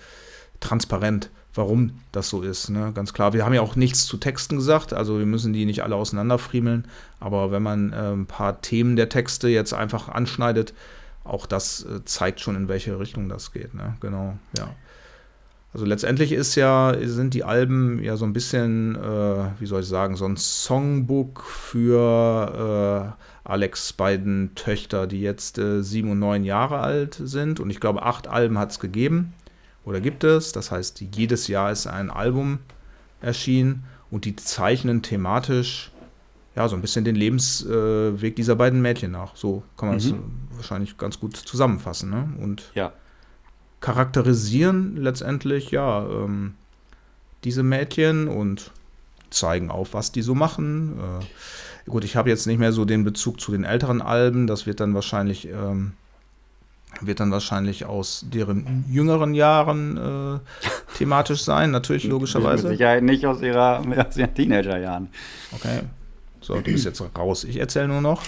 transparent, 0.60 1.30
warum 1.54 1.92
das 2.12 2.28
so 2.28 2.42
ist. 2.42 2.70
Ne? 2.70 2.92
Ganz 2.94 3.12
klar. 3.12 3.32
Wir 3.32 3.44
haben 3.44 3.54
ja 3.54 3.60
auch 3.60 3.76
nichts 3.76 4.06
zu 4.06 4.16
Texten 4.16 4.56
gesagt, 4.56 4.92
also 4.92 5.18
wir 5.18 5.26
müssen 5.26 5.52
die 5.52 5.66
nicht 5.66 5.82
alle 5.82 5.96
auseinanderfriemeln, 5.96 6.86
aber 7.20 7.50
wenn 7.50 7.62
man 7.62 7.92
äh, 7.92 8.12
ein 8.12 8.26
paar 8.26 8.60
Themen 8.60 8.96
der 8.96 9.08
Texte 9.08 9.48
jetzt 9.48 9.72
einfach 9.72 10.08
anschneidet, 10.08 10.74
auch 11.24 11.46
das 11.46 11.84
äh, 11.84 12.04
zeigt 12.04 12.40
schon, 12.40 12.56
in 12.56 12.68
welche 12.68 12.98
Richtung 12.98 13.28
das 13.28 13.52
geht. 13.52 13.74
Ne? 13.74 13.96
Genau, 14.00 14.38
ja. 14.56 14.68
Also 15.74 15.84
letztendlich 15.84 16.32
ist 16.32 16.54
ja, 16.54 16.96
sind 17.02 17.34
die 17.34 17.44
Alben 17.44 18.02
ja 18.02 18.16
so 18.16 18.24
ein 18.24 18.32
bisschen, 18.32 18.96
äh, 18.96 19.60
wie 19.60 19.66
soll 19.66 19.82
ich 19.82 19.86
sagen, 19.86 20.16
so 20.16 20.24
ein 20.24 20.38
Songbook 20.38 21.44
für 21.44 23.14
äh, 23.14 23.48
Alex 23.48 23.92
beiden 23.92 24.54
Töchter, 24.54 25.06
die 25.06 25.20
jetzt 25.20 25.58
äh, 25.58 25.82
sieben 25.82 26.10
und 26.10 26.20
neun 26.20 26.44
Jahre 26.44 26.78
alt 26.78 27.20
sind. 27.22 27.60
Und 27.60 27.68
ich 27.68 27.80
glaube, 27.80 28.02
acht 28.02 28.28
Alben 28.28 28.58
hat 28.58 28.70
es 28.70 28.80
gegeben 28.80 29.34
oder 29.88 30.00
gibt 30.00 30.22
es. 30.24 30.52
Das 30.52 30.70
heißt, 30.70 31.00
jedes 31.16 31.48
Jahr 31.48 31.72
ist 31.72 31.86
ein 31.86 32.10
Album 32.10 32.58
erschienen 33.20 33.84
und 34.10 34.24
die 34.24 34.36
zeichnen 34.36 35.02
thematisch 35.02 35.90
ja 36.54 36.68
so 36.68 36.76
ein 36.76 36.82
bisschen 36.82 37.04
den 37.04 37.16
Lebensweg 37.16 38.36
dieser 38.36 38.56
beiden 38.56 38.80
Mädchen 38.82 39.10
nach. 39.12 39.34
So 39.36 39.62
kann 39.76 39.88
man 39.88 39.98
es 39.98 40.10
Mhm. 40.12 40.22
wahrscheinlich 40.56 40.98
ganz 40.98 41.18
gut 41.20 41.36
zusammenfassen. 41.36 42.10
Ne? 42.10 42.28
Und 42.40 42.70
Ja. 42.74 42.92
charakterisieren 43.80 44.96
letztendlich 44.96 45.70
ja 45.70 46.04
ähm, 46.06 46.54
diese 47.44 47.62
Mädchen 47.62 48.28
und 48.28 48.72
zeigen 49.30 49.70
auf, 49.70 49.94
was 49.94 50.10
die 50.12 50.22
so 50.22 50.34
machen. 50.34 50.98
Äh, 50.98 51.90
gut, 51.90 52.04
ich 52.04 52.16
habe 52.16 52.28
jetzt 52.28 52.46
nicht 52.46 52.58
mehr 52.58 52.72
so 52.72 52.84
den 52.84 53.04
Bezug 53.04 53.40
zu 53.40 53.52
den 53.52 53.64
älteren 53.64 54.02
Alben. 54.02 54.46
Das 54.46 54.66
wird 54.66 54.80
dann 54.80 54.94
wahrscheinlich 54.94 55.46
ähm, 55.48 55.92
wird 57.00 57.20
dann 57.20 57.30
wahrscheinlich 57.30 57.84
aus 57.84 58.24
deren 58.28 58.84
jüngeren 58.88 59.34
Jahren 59.34 59.96
äh, 59.96 60.38
thematisch 60.96 61.42
sein, 61.42 61.70
natürlich 61.70 62.04
Mit 62.04 62.12
logischerweise. 62.12 62.68
Sicherheit 62.68 63.02
nicht 63.02 63.26
aus, 63.26 63.42
ihrer, 63.42 63.82
aus 64.08 64.16
ihren 64.16 64.34
Teenagerjahren. 64.34 65.08
Okay. 65.52 65.80
So, 66.40 66.54
du 66.54 66.62
bist 66.62 66.84
jetzt 66.84 67.02
raus. 67.16 67.44
Ich 67.44 67.58
erzähle 67.58 67.88
nur 67.88 68.00
noch. 68.00 68.22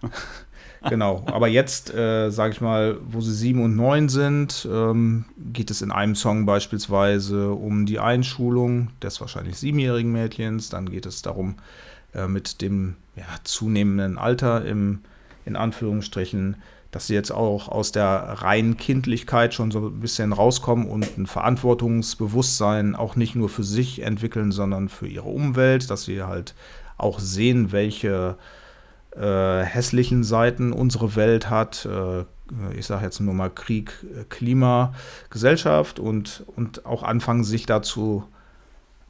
genau. 0.88 1.24
Aber 1.26 1.48
jetzt, 1.48 1.92
äh, 1.92 2.30
sage 2.30 2.54
ich 2.54 2.60
mal, 2.60 2.98
wo 3.06 3.20
sie 3.20 3.34
sieben 3.34 3.62
und 3.62 3.76
neun 3.76 4.08
sind, 4.08 4.66
ähm, 4.70 5.26
geht 5.52 5.70
es 5.70 5.82
in 5.82 5.90
einem 5.90 6.14
Song 6.14 6.46
beispielsweise 6.46 7.50
um 7.50 7.86
die 7.86 7.98
Einschulung 7.98 8.88
des 9.02 9.20
wahrscheinlich 9.20 9.56
siebenjährigen 9.56 10.10
Mädchens. 10.10 10.70
Dann 10.70 10.90
geht 10.90 11.06
es 11.06 11.22
darum, 11.22 11.56
äh, 12.14 12.28
mit 12.28 12.62
dem 12.62 12.96
ja, 13.16 13.26
zunehmenden 13.44 14.16
Alter 14.16 14.64
im, 14.64 15.00
in 15.44 15.56
Anführungsstrichen, 15.56 16.56
dass 16.94 17.08
sie 17.08 17.14
jetzt 17.14 17.32
auch 17.32 17.68
aus 17.68 17.90
der 17.90 18.06
reinen 18.06 18.76
Kindlichkeit 18.76 19.52
schon 19.52 19.72
so 19.72 19.88
ein 19.88 19.98
bisschen 19.98 20.32
rauskommen 20.32 20.86
und 20.86 21.18
ein 21.18 21.26
Verantwortungsbewusstsein 21.26 22.94
auch 22.94 23.16
nicht 23.16 23.34
nur 23.34 23.48
für 23.48 23.64
sich 23.64 24.02
entwickeln, 24.02 24.52
sondern 24.52 24.88
für 24.88 25.08
ihre 25.08 25.28
Umwelt, 25.28 25.90
dass 25.90 26.04
sie 26.04 26.22
halt 26.22 26.54
auch 26.96 27.18
sehen, 27.18 27.72
welche 27.72 28.36
äh, 29.16 29.62
hässlichen 29.62 30.22
Seiten 30.22 30.72
unsere 30.72 31.16
Welt 31.16 31.50
hat. 31.50 31.84
Äh, 31.84 32.26
ich 32.78 32.86
sage 32.86 33.04
jetzt 33.04 33.18
nur 33.18 33.34
mal 33.34 33.50
Krieg, 33.50 33.92
äh, 34.04 34.22
Klima, 34.28 34.94
Gesellschaft 35.30 35.98
und, 35.98 36.44
und 36.54 36.86
auch 36.86 37.02
anfangen, 37.02 37.42
sich 37.42 37.66
dazu 37.66 38.22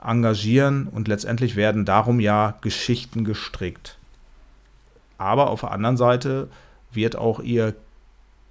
engagieren 0.03 0.87
und 0.87 1.07
letztendlich 1.07 1.55
werden 1.55 1.85
darum 1.85 2.18
ja 2.18 2.55
Geschichten 2.62 3.24
gestrickt. 3.26 3.99
Aber 5.18 5.51
auf 5.51 5.61
der 5.61 5.72
anderen 5.72 5.99
Seite 5.99 6.49
wird 6.95 7.16
auch 7.16 7.40
ihr 7.40 7.74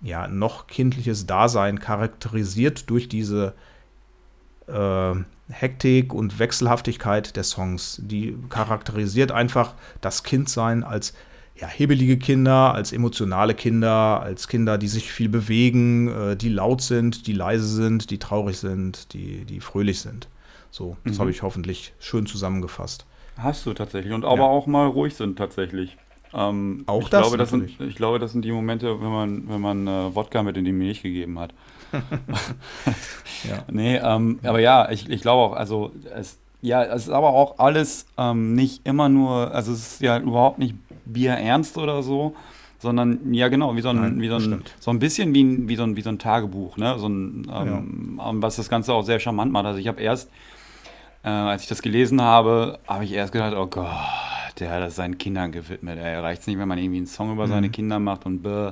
ja, 0.01 0.27
noch 0.27 0.67
kindliches 0.67 1.25
Dasein 1.25 1.79
charakterisiert 1.79 2.89
durch 2.89 3.07
diese 3.07 3.53
äh, 4.67 5.13
Hektik 5.49 6.13
und 6.13 6.39
Wechselhaftigkeit 6.39 7.35
der 7.35 7.43
Songs. 7.43 7.99
Die 8.03 8.37
charakterisiert 8.49 9.31
einfach 9.31 9.73
das 10.01 10.23
Kindsein 10.23 10.83
als 10.83 11.13
ja, 11.55 11.67
hebelige 11.67 12.17
Kinder, 12.17 12.73
als 12.73 12.91
emotionale 12.91 13.53
Kinder, 13.53 14.21
als 14.21 14.47
Kinder, 14.47 14.77
die 14.77 14.87
sich 14.87 15.11
viel 15.11 15.29
bewegen, 15.29 16.07
äh, 16.07 16.35
die 16.35 16.49
laut 16.49 16.81
sind, 16.81 17.27
die 17.27 17.33
leise 17.33 17.67
sind, 17.67 18.09
die 18.09 18.17
traurig 18.17 18.57
sind, 18.57 19.13
die, 19.13 19.45
die 19.45 19.59
fröhlich 19.59 20.01
sind. 20.01 20.27
So, 20.71 20.97
das 21.05 21.17
Mhm. 21.17 21.19
habe 21.19 21.31
ich 21.31 21.43
hoffentlich 21.43 21.93
schön 21.99 22.25
zusammengefasst. 22.25 23.05
Hast 23.37 23.65
du 23.65 23.73
tatsächlich. 23.73 24.13
Und 24.13 24.25
aber 24.25 24.37
Ja. 24.37 24.43
auch 24.43 24.65
mal 24.65 24.87
ruhig 24.87 25.13
sind 25.15 25.37
tatsächlich. 25.37 25.95
Ähm, 26.33 26.83
Auch 26.87 27.03
ich 27.03 27.09
das 27.09 27.21
glaube, 27.21 27.37
das 27.37 27.49
sind. 27.49 27.79
Ich 27.79 27.95
glaube, 27.95 28.19
das 28.19 28.31
sind 28.31 28.43
die 28.43 28.51
Momente, 28.51 29.01
wenn 29.01 29.11
man, 29.11 29.49
wenn 29.49 29.61
man 29.61 29.87
äh, 29.87 30.15
Wodka 30.15 30.43
mit 30.43 30.57
in 30.57 30.65
die 30.65 30.71
Milch 30.71 31.01
gegeben 31.03 31.39
hat. 31.39 31.53
Ja. 33.49 33.57
Nee, 33.69 33.97
ähm, 33.97 34.39
aber 34.43 34.59
ja, 34.59 34.89
ich, 34.89 35.09
ich 35.09 35.21
glaube 35.21 35.41
auch, 35.41 35.53
also 35.57 35.91
es, 36.15 36.39
ja, 36.61 36.81
es 36.83 37.03
ist 37.03 37.09
aber 37.09 37.31
auch 37.31 37.59
alles 37.59 38.05
ähm, 38.17 38.55
nicht 38.55 38.87
immer 38.87 39.09
nur, 39.09 39.53
also 39.53 39.73
es 39.73 39.79
ist 39.79 40.01
ja 40.01 40.17
überhaupt 40.17 40.59
nicht 40.59 40.75
bierernst 41.05 41.77
oder 41.77 42.03
so, 42.03 42.35
sondern 42.79 43.33
ja 43.33 43.49
genau, 43.49 43.75
wie 43.75 43.81
so 43.81 43.89
ein, 43.89 43.97
Nein, 43.97 44.21
wie 44.21 44.29
so 44.29 44.35
ein, 44.35 44.63
so 44.79 44.91
ein 44.91 44.99
bisschen 44.99 45.33
wie 45.33 45.43
ein, 45.43 45.67
wie 45.67 45.75
so 45.75 45.83
ein, 45.83 45.97
wie 45.97 46.01
so 46.01 46.09
ein 46.09 46.19
Tagebuch, 46.19 46.77
ne? 46.77 46.97
So 46.99 47.07
ein, 47.07 47.47
ähm, 47.53 48.21
ähm, 48.25 48.41
was 48.41 48.55
das 48.55 48.69
Ganze 48.69 48.93
auch 48.93 49.03
sehr 49.03 49.19
charmant 49.19 49.51
macht. 49.51 49.65
Also 49.65 49.79
ich 49.79 49.87
habe 49.87 50.01
erst, 50.01 50.29
äh, 51.23 51.29
als 51.29 51.63
ich 51.63 51.67
das 51.67 51.81
gelesen 51.81 52.21
habe, 52.21 52.79
habe 52.87 53.03
ich 53.03 53.11
erst 53.11 53.33
gedacht, 53.33 53.55
oh 53.57 53.67
Gott, 53.67 53.87
der 54.59 54.71
hat 54.71 54.81
das 54.81 54.95
seinen 54.95 55.17
Kindern 55.17 55.51
gewidmet. 55.51 55.99
Ey, 55.99 56.15
reicht 56.19 56.47
nicht, 56.47 56.59
wenn 56.59 56.67
man 56.67 56.77
irgendwie 56.77 56.97
einen 56.97 57.07
Song 57.07 57.31
über 57.31 57.47
seine 57.47 57.69
Kinder 57.69 57.99
macht 57.99 58.25
und 58.25 58.43
bäh. 58.43 58.71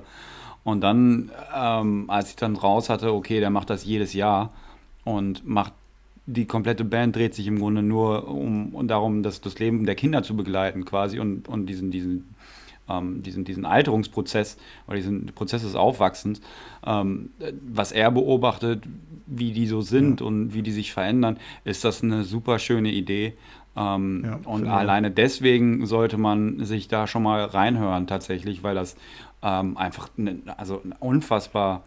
Und 0.63 0.81
dann, 0.81 1.31
ähm, 1.55 2.09
als 2.09 2.29
ich 2.29 2.35
dann 2.35 2.55
raus 2.55 2.89
hatte, 2.89 3.13
okay, 3.13 3.39
der 3.39 3.49
macht 3.49 3.69
das 3.69 3.83
jedes 3.83 4.13
Jahr 4.13 4.51
und 5.03 5.47
macht 5.47 5.73
die 6.25 6.45
komplette 6.45 6.85
Band 6.85 7.15
dreht 7.15 7.33
sich 7.33 7.47
im 7.47 7.59
Grunde 7.59 7.81
nur 7.81 8.27
um 8.27 8.73
und 8.75 8.87
darum, 8.87 9.23
das, 9.23 9.41
das 9.41 9.59
Leben 9.59 9.85
der 9.85 9.95
Kinder 9.95 10.23
zu 10.23 10.35
begleiten 10.35 10.85
quasi 10.85 11.19
und, 11.19 11.47
und 11.47 11.65
diesen, 11.65 11.91
diesen, 11.91 12.35
ähm, 12.87 13.23
diesen, 13.23 13.43
diesen 13.43 13.65
Alterungsprozess 13.65 14.57
oder 14.87 14.97
diesen 14.97 15.27
Prozess 15.27 15.63
des 15.63 15.75
Aufwachsens, 15.75 16.41
ähm, 16.85 17.31
was 17.67 17.91
er 17.91 18.11
beobachtet, 18.11 18.83
wie 19.25 19.51
die 19.51 19.67
so 19.67 19.81
sind 19.81 20.21
und 20.21 20.53
wie 20.53 20.61
die 20.61 20.71
sich 20.71 20.93
verändern, 20.93 21.37
ist 21.63 21.83
das 21.83 22.03
eine 22.03 22.23
super 22.23 22.59
schöne 22.59 22.91
Idee. 22.91 23.33
Ähm, 23.75 24.23
Ja, 24.25 24.39
und 24.45 24.67
auch. 24.67 24.73
alleine 24.73 25.11
deswegen 25.11 25.85
sollte 25.85 26.17
man 26.17 26.63
sich 26.65 26.87
da 26.87 27.07
schon 27.07 27.23
mal 27.23 27.43
reinhören 27.45 28.05
tatsächlich, 28.07 28.63
weil 28.63 28.75
das 28.75 28.95
ähm, 29.41 29.77
einfach 29.77 30.09
ne, 30.17 30.37
also 30.57 30.81
ein 30.83 30.93
unfassbar 30.99 31.83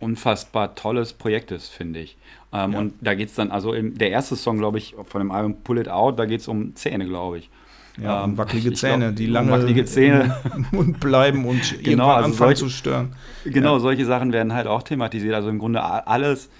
unfassbar 0.00 0.74
tolles 0.74 1.12
Projekt 1.12 1.50
ist, 1.50 1.68
finde 1.68 2.00
ich. 2.00 2.16
Ähm, 2.52 2.72
Ja. 2.72 2.78
Und 2.78 2.94
da 3.00 3.14
geht 3.14 3.28
es 3.28 3.34
dann, 3.36 3.50
also 3.50 3.72
im, 3.72 3.96
der 3.96 4.10
erste 4.10 4.36
Song, 4.36 4.58
glaube 4.58 4.76
ich, 4.78 4.94
von 5.06 5.20
dem 5.20 5.30
Album 5.30 5.56
Pull 5.62 5.78
It 5.78 5.88
Out, 5.88 6.18
da 6.18 6.26
geht 6.26 6.40
es 6.40 6.48
um 6.48 6.74
Zähne, 6.76 7.06
glaube 7.06 7.38
ich. 7.38 7.48
Ja, 8.02 8.24
Ähm, 8.24 8.30
und 8.32 8.38
wackelige 8.38 8.72
Zähne, 8.72 9.06
glaub, 9.06 9.16
die 9.16 9.26
um 9.28 9.32
lange 9.32 9.50
wackelige 9.52 9.84
Zähne. 9.84 10.36
im 10.54 10.66
Mund 10.72 11.00
bleiben 11.00 11.46
und 11.46 11.72
irgendwann 11.86 12.10
also 12.10 12.24
anfangen 12.30 12.34
solche- 12.56 12.64
zu 12.64 12.68
stören. 12.70 13.12
Genau, 13.44 13.78
solche 13.78 14.04
Sachen 14.04 14.32
werden 14.32 14.52
halt 14.52 14.66
auch 14.66 14.82
thematisiert. 14.82 15.34
Also 15.34 15.48
im 15.48 15.58
Grunde 15.60 15.82
alles, 15.82 16.50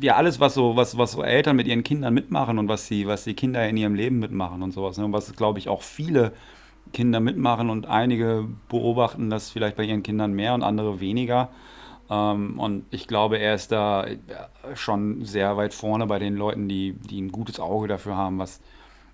ja, 0.00 0.16
alles, 0.16 0.40
was 0.40 0.54
so, 0.54 0.76
was, 0.76 0.96
was 0.96 1.12
so 1.12 1.22
Eltern 1.22 1.56
mit 1.56 1.66
ihren 1.66 1.82
Kindern 1.82 2.14
mitmachen 2.14 2.58
und 2.58 2.68
was 2.68 2.88
die, 2.88 3.06
was 3.06 3.24
die 3.24 3.34
Kinder 3.34 3.68
in 3.68 3.76
ihrem 3.76 3.94
Leben 3.94 4.18
mitmachen 4.18 4.62
und 4.62 4.72
sowas. 4.72 4.96
Ne? 4.96 5.04
Und 5.04 5.12
was, 5.12 5.34
glaube 5.34 5.58
ich, 5.58 5.68
auch 5.68 5.82
viele 5.82 6.32
Kinder 6.92 7.20
mitmachen 7.20 7.70
und 7.70 7.86
einige 7.86 8.48
beobachten 8.68 9.30
das 9.30 9.50
vielleicht 9.50 9.76
bei 9.76 9.84
ihren 9.84 10.02
Kindern 10.02 10.32
mehr 10.32 10.54
und 10.54 10.62
andere 10.62 11.00
weniger. 11.00 11.50
Ähm, 12.10 12.58
und 12.58 12.84
ich 12.90 13.06
glaube, 13.06 13.38
er 13.38 13.54
ist 13.54 13.72
da 13.72 14.04
äh, 14.04 14.18
schon 14.74 15.24
sehr 15.24 15.56
weit 15.56 15.74
vorne 15.74 16.06
bei 16.06 16.18
den 16.18 16.36
Leuten, 16.36 16.68
die, 16.68 16.92
die 16.92 17.20
ein 17.20 17.32
gutes 17.32 17.60
Auge 17.60 17.88
dafür 17.88 18.16
haben, 18.16 18.38
was, 18.38 18.60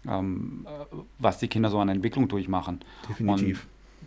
ähm, 0.09 0.66
äh, 0.66 0.97
was 1.18 1.39
die 1.39 1.49
Kinder 1.49 1.70
so 1.70 1.79
an 1.79 1.89
Entwicklung 1.89 2.29
durchmachen. 2.29 2.81
Definitiv. 3.09 3.66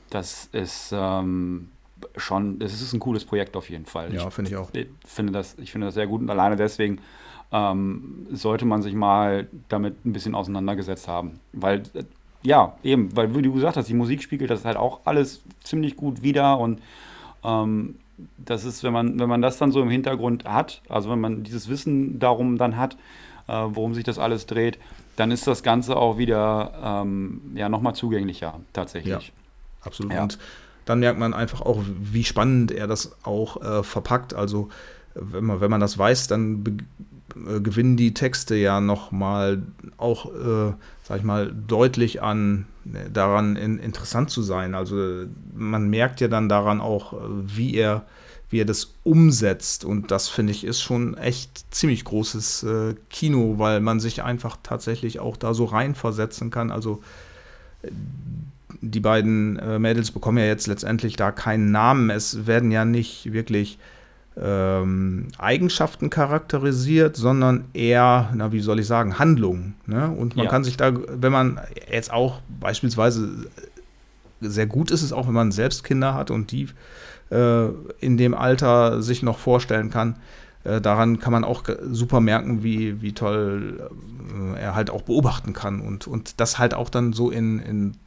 Das 0.09 0.49
ist 0.51 0.93
ähm, 0.93 1.69
schon, 2.17 2.59
das 2.59 2.73
ist 2.73 2.93
ein 2.93 2.99
cooles 2.99 3.25
Projekt 3.25 3.55
auf 3.55 3.69
jeden 3.69 3.85
Fall. 3.85 4.13
ja, 4.13 4.29
finde 4.29 4.51
ich 4.51 4.57
auch. 4.57 4.69
Ich 4.73 4.87
finde 5.05 5.33
das, 5.33 5.57
ich 5.59 5.71
finde 5.71 5.87
das 5.87 5.93
sehr 5.93 6.07
gut 6.07 6.21
und 6.21 6.29
alleine 6.29 6.55
deswegen 6.55 6.99
ähm, 7.51 8.27
sollte 8.31 8.65
man 8.65 8.81
sich 8.81 8.93
mal 8.93 9.47
damit 9.69 10.05
ein 10.05 10.13
bisschen 10.13 10.35
auseinandergesetzt 10.35 11.07
haben. 11.07 11.39
Weil, 11.53 11.83
äh, 11.93 12.03
ja, 12.43 12.75
eben, 12.83 13.15
weil 13.15 13.35
wie 13.35 13.41
du 13.41 13.53
gesagt 13.53 13.77
hast, 13.77 13.89
die 13.89 13.93
Musik 13.93 14.23
spiegelt 14.23 14.49
das 14.49 14.65
halt 14.65 14.77
auch 14.77 15.01
alles 15.05 15.41
ziemlich 15.63 15.95
gut 15.95 16.23
wider 16.23 16.57
und 16.57 16.81
ähm, 17.43 17.95
das 18.37 18.65
ist, 18.65 18.83
wenn 18.83 18.93
man, 18.93 19.19
wenn 19.19 19.29
man 19.29 19.41
das 19.41 19.57
dann 19.57 19.71
so 19.71 19.81
im 19.81 19.89
Hintergrund 19.89 20.45
hat, 20.45 20.81
also 20.89 21.09
wenn 21.09 21.19
man 21.19 21.43
dieses 21.43 21.69
Wissen 21.69 22.19
darum 22.19 22.57
dann 22.57 22.77
hat, 22.77 22.95
äh, 23.47 23.53
worum 23.53 23.93
sich 23.93 24.03
das 24.03 24.19
alles 24.19 24.45
dreht, 24.45 24.77
dann 25.15 25.31
ist 25.31 25.47
das 25.47 25.63
Ganze 25.63 25.95
auch 25.97 26.17
wieder 26.17 27.03
ähm, 27.03 27.41
ja, 27.55 27.69
nochmal 27.69 27.95
zugänglicher 27.95 28.59
tatsächlich. 28.73 29.33
Absolut. 29.81 30.13
Ja. 30.13 30.23
Und 30.23 30.37
dann 30.85 30.99
merkt 30.99 31.19
man 31.19 31.33
einfach 31.33 31.61
auch, 31.61 31.83
wie 31.85 32.23
spannend 32.23 32.71
er 32.71 32.87
das 32.87 33.15
auch 33.23 33.61
äh, 33.61 33.83
verpackt. 33.83 34.33
Also 34.33 34.69
wenn 35.13 35.45
man, 35.45 35.61
wenn 35.61 35.71
man 35.71 35.81
das 35.81 35.97
weiß, 35.97 36.27
dann 36.27 36.63
äh, 37.35 37.59
gewinnen 37.61 37.97
die 37.97 38.13
Texte 38.13 38.55
ja 38.55 38.81
nochmal 38.81 39.61
auch, 39.97 40.25
äh, 40.33 40.73
sag 41.03 41.17
ich 41.17 41.23
mal, 41.23 41.51
deutlich 41.67 42.21
an 42.21 42.65
äh, 42.85 43.09
daran 43.11 43.55
in, 43.55 43.77
interessant 43.79 44.29
zu 44.29 44.41
sein. 44.41 44.75
Also 44.75 45.25
man 45.53 45.89
merkt 45.89 46.21
ja 46.21 46.27
dann 46.27 46.49
daran 46.49 46.81
auch, 46.81 47.13
äh, 47.13 47.17
wie 47.43 47.75
er, 47.75 48.05
wie 48.49 48.59
er 48.59 48.65
das 48.65 48.95
umsetzt. 49.03 49.85
Und 49.85 50.11
das 50.11 50.29
finde 50.29 50.51
ich 50.51 50.63
ist 50.63 50.81
schon 50.81 51.17
echt 51.17 51.73
ziemlich 51.73 52.03
großes 52.03 52.63
äh, 52.63 52.95
Kino, 53.09 53.55
weil 53.57 53.79
man 53.81 53.99
sich 53.99 54.23
einfach 54.23 54.57
tatsächlich 54.63 55.19
auch 55.19 55.37
da 55.37 55.53
so 55.53 55.65
reinversetzen 55.65 56.51
kann. 56.51 56.71
Also 56.71 57.01
die 58.81 58.99
beiden 58.99 59.57
äh, 59.59 59.79
Mädels 59.79 60.11
bekommen 60.11 60.37
ja 60.37 60.45
jetzt 60.45 60.67
letztendlich 60.67 61.15
da 61.15 61.31
keinen 61.31 61.71
Namen. 61.71 62.09
Es 62.09 62.47
werden 62.47 62.71
ja 62.71 62.85
nicht 62.85 63.33
wirklich 63.33 63.77
ähm, 64.41 65.27
Eigenschaften 65.37 66.09
charakterisiert, 66.09 67.17
sondern 67.17 67.65
eher, 67.73 68.29
na, 68.33 68.51
wie 68.51 68.61
soll 68.61 68.79
ich 68.79 68.87
sagen, 68.87 69.19
Handlungen. 69.19 69.75
Ne? 69.85 70.09
Und 70.09 70.35
man 70.35 70.45
Ja. 70.45 70.51
kann 70.51 70.63
sich 70.63 70.77
da, 70.77 70.93
wenn 70.95 71.31
man 71.31 71.59
jetzt 71.91 72.11
auch 72.13 72.39
beispielsweise 72.59 73.29
sehr 74.39 74.67
gut 74.67 74.89
ist 74.89 75.03
es 75.03 75.13
auch, 75.13 75.27
wenn 75.27 75.33
man 75.33 75.51
selbst 75.51 75.83
Kinder 75.83 76.13
hat 76.13 76.31
und 76.31 76.51
die 76.51 76.67
äh, 77.29 77.67
in 77.99 78.17
dem 78.17 78.33
Alter 78.33 79.01
sich 79.01 79.21
noch 79.21 79.37
vorstellen 79.37 79.89
kann. 79.89 80.15
Äh, 80.63 80.81
daran 80.81 81.19
kann 81.19 81.31
man 81.31 81.43
auch 81.43 81.63
super 81.91 82.19
merken, 82.21 82.63
wie, 82.63 83.01
wie 83.01 83.13
toll 83.13 83.89
äh, 84.55 84.59
er 84.59 84.75
halt 84.75 84.89
auch 84.89 85.03
beobachten 85.03 85.53
kann 85.53 85.81
und, 85.81 86.07
und 86.07 86.39
das 86.39 86.57
halt 86.57 86.73
auch 86.73 86.89
dann 86.89 87.13
so 87.13 87.29
in, 87.31 87.59
in 87.59 87.97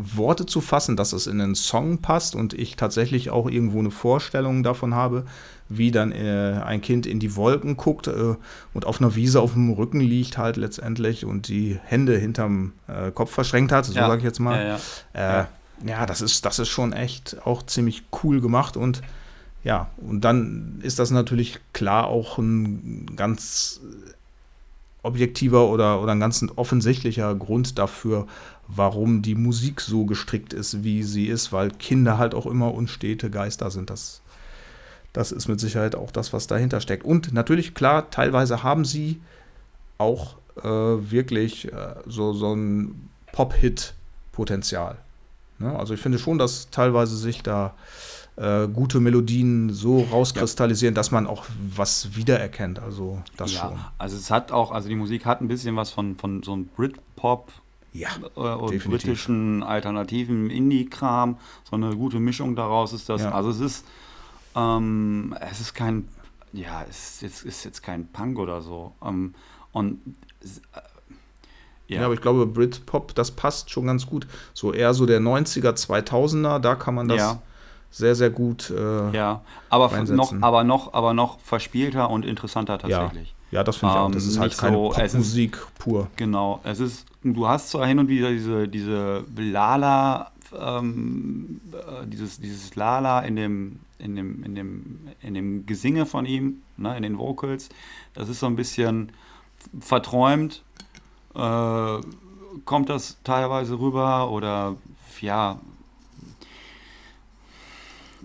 Worte 0.00 0.46
zu 0.46 0.60
fassen, 0.60 0.96
dass 0.96 1.12
es 1.12 1.26
in 1.26 1.40
einen 1.40 1.54
Song 1.54 1.98
passt 1.98 2.34
und 2.34 2.54
ich 2.54 2.76
tatsächlich 2.76 3.30
auch 3.30 3.48
irgendwo 3.48 3.78
eine 3.78 3.90
Vorstellung 3.90 4.62
davon 4.62 4.94
habe, 4.94 5.24
wie 5.68 5.90
dann 5.90 6.12
äh, 6.12 6.60
ein 6.64 6.80
Kind 6.80 7.06
in 7.06 7.18
die 7.20 7.36
Wolken 7.36 7.76
guckt 7.76 8.06
äh, 8.06 8.34
und 8.74 8.86
auf 8.86 9.00
einer 9.00 9.14
Wiese 9.14 9.40
auf 9.40 9.52
dem 9.52 9.70
Rücken 9.72 10.00
liegt 10.00 10.38
halt 10.38 10.56
letztendlich 10.56 11.24
und 11.24 11.48
die 11.48 11.78
Hände 11.84 12.16
hinterm 12.16 12.72
äh, 12.86 13.10
Kopf 13.10 13.32
verschränkt 13.32 13.72
hat, 13.72 13.84
so 13.84 13.92
Ja. 13.94 14.06
sage 14.06 14.18
ich 14.18 14.24
jetzt 14.24 14.38
mal. 14.40 14.56
Ja, 14.56 14.78
ja. 15.14 15.40
Äh, 15.40 15.44
ja, 15.86 16.06
das 16.06 16.20
ist, 16.22 16.44
das 16.44 16.58
ist 16.58 16.68
schon 16.68 16.92
echt 16.92 17.36
auch 17.44 17.64
ziemlich 17.64 18.04
cool 18.22 18.40
gemacht 18.40 18.76
und 18.76 19.02
ja, 19.64 19.90
und 19.98 20.22
dann 20.22 20.78
ist 20.82 20.98
das 20.98 21.10
natürlich 21.10 21.58
klar 21.72 22.06
auch 22.06 22.38
ein 22.38 23.10
ganz 23.16 23.80
objektiver 25.02 25.68
oder, 25.68 26.00
oder 26.02 26.12
ein 26.12 26.20
ganz 26.20 26.44
offensichtlicher 26.56 27.34
Grund 27.34 27.78
dafür, 27.78 28.26
warum 28.68 29.22
die 29.22 29.34
Musik 29.34 29.80
so 29.80 30.04
gestrickt 30.04 30.52
ist, 30.52 30.84
wie 30.84 31.02
sie 31.02 31.26
ist, 31.26 31.52
weil 31.52 31.70
Kinder 31.70 32.18
halt 32.18 32.34
auch 32.34 32.46
immer 32.46 32.72
unstete 32.74 33.30
Geister 33.30 33.70
sind. 33.70 33.90
Das, 33.90 34.20
das 35.12 35.32
ist 35.32 35.48
mit 35.48 35.58
Sicherheit 35.58 35.94
auch 35.94 36.10
das, 36.10 36.32
was 36.32 36.46
dahinter 36.46 36.80
steckt. 36.80 37.04
Und 37.04 37.32
natürlich, 37.32 37.74
klar, 37.74 38.10
teilweise 38.10 38.62
haben 38.62 38.84
sie 38.84 39.20
auch 39.96 40.36
äh, 40.62 40.68
wirklich 40.68 41.72
äh, 41.72 41.94
so, 42.06 42.32
so 42.34 42.54
ein 42.54 43.08
Pop-Hit-Potenzial. 43.32 44.98
Ne? 45.58 45.76
Also 45.76 45.94
ich 45.94 46.00
finde 46.00 46.18
schon, 46.18 46.38
dass 46.38 46.70
teilweise 46.70 47.16
sich 47.16 47.42
da 47.42 47.74
äh, 48.36 48.68
gute 48.68 49.00
Melodien 49.00 49.70
so 49.70 50.00
rauskristallisieren, 50.12 50.94
dass 50.94 51.10
man 51.10 51.26
auch 51.26 51.44
was 51.74 52.14
wiedererkennt. 52.14 52.78
Also 52.78 53.22
das 53.36 53.54
ja, 53.54 53.60
schon. 53.60 53.78
also 53.96 54.16
es 54.16 54.30
hat 54.30 54.52
auch, 54.52 54.70
also 54.70 54.88
die 54.88 54.94
Musik 54.94 55.24
hat 55.24 55.40
ein 55.40 55.48
bisschen 55.48 55.74
was 55.74 55.90
von, 55.90 56.16
von 56.16 56.42
so 56.42 56.52
einem 56.52 56.66
Britpop 56.66 57.50
Ja, 57.92 58.08
äh, 58.36 58.40
und 58.54 58.70
definitiv. 58.72 58.90
britischen 59.06 59.62
alternativen 59.62 60.50
Indie-Kram. 60.50 61.38
So 61.68 61.76
eine 61.76 61.96
gute 61.96 62.20
Mischung 62.20 62.54
daraus 62.56 62.92
ist 62.92 63.08
das. 63.08 63.22
Ja. 63.22 63.32
Also 63.32 63.50
es 63.50 63.60
ist, 63.60 63.84
ähm, 64.54 65.34
es 65.40 65.60
ist 65.60 65.74
kein, 65.74 66.08
ja, 66.52 66.84
es 66.88 67.14
ist 67.14 67.22
jetzt, 67.22 67.44
ist 67.44 67.64
jetzt 67.64 67.82
kein 67.82 68.06
Punk 68.08 68.38
oder 68.38 68.60
so. 68.60 68.92
Ähm, 69.04 69.34
und 69.72 70.00
äh, 70.42 71.94
Ja. 71.94 72.04
aber 72.04 72.14
ich 72.14 72.20
glaube, 72.20 72.46
Britpop, 72.46 73.14
das 73.14 73.30
passt 73.30 73.70
schon 73.70 73.86
ganz 73.86 74.06
gut. 74.06 74.26
So 74.52 74.72
eher 74.72 74.92
so 74.92 75.06
der 75.06 75.20
90er, 75.20 75.72
2000er, 75.72 76.58
da 76.58 76.74
kann 76.74 76.94
man 76.94 77.08
das 77.08 77.18
Ja. 77.18 77.42
sehr, 77.90 78.14
sehr 78.14 78.30
gut. 78.30 78.70
Äh, 78.70 79.10
Ja, 79.16 79.40
aber 79.70 79.88
noch, 80.04 80.34
aber 80.42 80.64
noch, 80.64 80.92
aber 80.92 81.14
noch 81.14 81.40
verspielter 81.40 82.10
und 82.10 82.26
interessanter 82.26 82.78
tatsächlich. 82.78 83.34
Ja, 83.50 83.64
das 83.64 83.76
finde 83.76 83.94
ich 83.94 84.00
auch. 84.00 84.10
Das 84.10 84.24
Ähm, 84.24 84.30
ist 84.30 84.38
halt 84.38 84.50
nicht 84.52 84.60
keine 84.60 84.76
so, 84.76 84.90
ist- 84.92 84.96
Popmusik 85.12 85.58
pur. 85.78 86.06
Genau. 86.16 86.60
Es 86.64 86.80
ist, 86.80 87.06
du 87.22 87.46
hast 87.48 87.70
zwar 87.70 87.86
hin 87.86 87.98
und 87.98 88.08
wieder 88.08 88.30
diese, 88.30 88.68
diese 88.68 89.24
Lala, 89.36 90.30
ähm, 90.58 91.60
äh, 91.72 92.06
dieses, 92.06 92.40
dieses 92.40 92.74
Lala 92.76 93.20
in 93.20 93.36
dem, 93.36 93.80
in 93.98 94.16
dem, 94.16 94.42
in 94.44 94.54
dem, 94.54 94.98
in 95.22 95.34
dem 95.34 95.66
Gesinge 95.66 96.06
von 96.06 96.24
ihm, 96.26 96.62
ne, 96.76 96.96
in 96.96 97.02
den 97.02 97.18
Vocals. 97.18 97.68
Das 98.14 98.28
ist 98.28 98.40
so 98.40 98.46
ein 98.46 98.56
bisschen 98.56 99.12
verträumt. 99.80 100.62
Äh, 101.34 101.98
kommt 102.64 102.88
das 102.88 103.18
teilweise 103.24 103.78
rüber 103.78 104.30
oder 104.30 104.76
ja. 105.20 105.58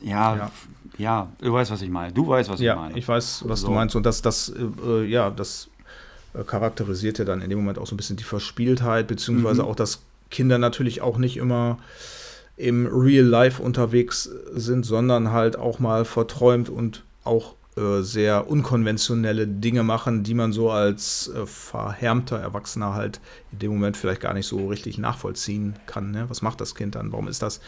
Ja, 0.01 0.36
Ja. 0.36 0.51
Ja, 0.97 1.31
du 1.41 1.51
weißt, 1.53 1.71
was 1.71 1.81
ich 1.81 1.89
meine. 1.89 2.13
Du 2.13 2.27
weißt, 2.27 2.49
was 2.49 2.59
ich 2.59 2.65
Ja, 2.65 2.75
meine. 2.75 2.97
ich 2.97 3.07
weiß, 3.07 3.43
was 3.47 3.61
So. 3.61 3.67
du 3.67 3.73
meinst. 3.73 3.95
Und 3.95 4.05
das, 4.05 4.21
das, 4.21 4.53
äh, 4.85 5.03
ja, 5.05 5.29
das 5.31 5.69
äh, 6.33 6.43
charakterisiert 6.43 7.19
ja 7.19 7.25
dann 7.25 7.41
in 7.41 7.49
dem 7.49 7.59
Moment 7.59 7.77
auch 7.79 7.87
so 7.87 7.93
ein 7.95 7.97
bisschen 7.97 8.17
die 8.17 8.23
Verspieltheit, 8.23 9.07
beziehungsweise 9.07 9.63
Mhm. 9.63 9.67
auch, 9.69 9.75
dass 9.75 10.01
Kinder 10.29 10.57
natürlich 10.57 11.01
auch 11.01 11.17
nicht 11.17 11.37
immer 11.37 11.77
im 12.57 12.85
Real 12.85 13.25
Life 13.25 13.61
unterwegs 13.61 14.29
sind, 14.53 14.85
sondern 14.85 15.31
halt 15.31 15.57
auch 15.57 15.79
mal 15.79 16.05
verträumt 16.05 16.69
und 16.69 17.03
auch 17.23 17.55
äh, 17.75 18.01
sehr 18.01 18.47
unkonventionelle 18.47 19.47
Dinge 19.47 19.81
machen, 19.81 20.21
die 20.23 20.35
man 20.35 20.53
so 20.53 20.69
als 20.69 21.31
äh, 21.35 21.47
verhärmter 21.47 22.37
Erwachsener 22.37 22.93
halt 22.93 23.19
in 23.51 23.57
dem 23.59 23.71
Moment 23.71 23.97
vielleicht 23.97 24.21
gar 24.21 24.35
nicht 24.35 24.45
so 24.45 24.67
richtig 24.67 24.99
nachvollziehen 24.99 25.73
kann. 25.87 26.11
Ne? 26.11 26.25
Was 26.29 26.43
macht 26.43 26.61
das 26.61 26.75
Kind 26.75 26.93
dann? 26.93 27.11
Warum 27.11 27.27
ist 27.27 27.41
das 27.41 27.59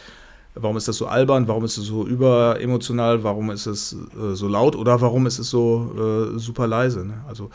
Warum 0.58 0.78
ist 0.78 0.88
das 0.88 0.96
so 0.96 1.06
albern? 1.06 1.48
Warum 1.48 1.64
ist 1.64 1.76
es 1.76 1.84
so 1.84 2.06
überemotional? 2.06 3.22
Warum 3.22 3.50
ist 3.50 3.66
es 3.66 3.92
äh, 3.92 4.34
so 4.34 4.48
laut? 4.48 4.74
Oder 4.74 5.00
warum 5.02 5.26
ist 5.26 5.38
es 5.38 5.50
so 5.50 6.32
äh, 6.34 6.38
super 6.38 6.66
leise? 6.66 7.04
Ne? 7.04 7.22
Also 7.28 7.50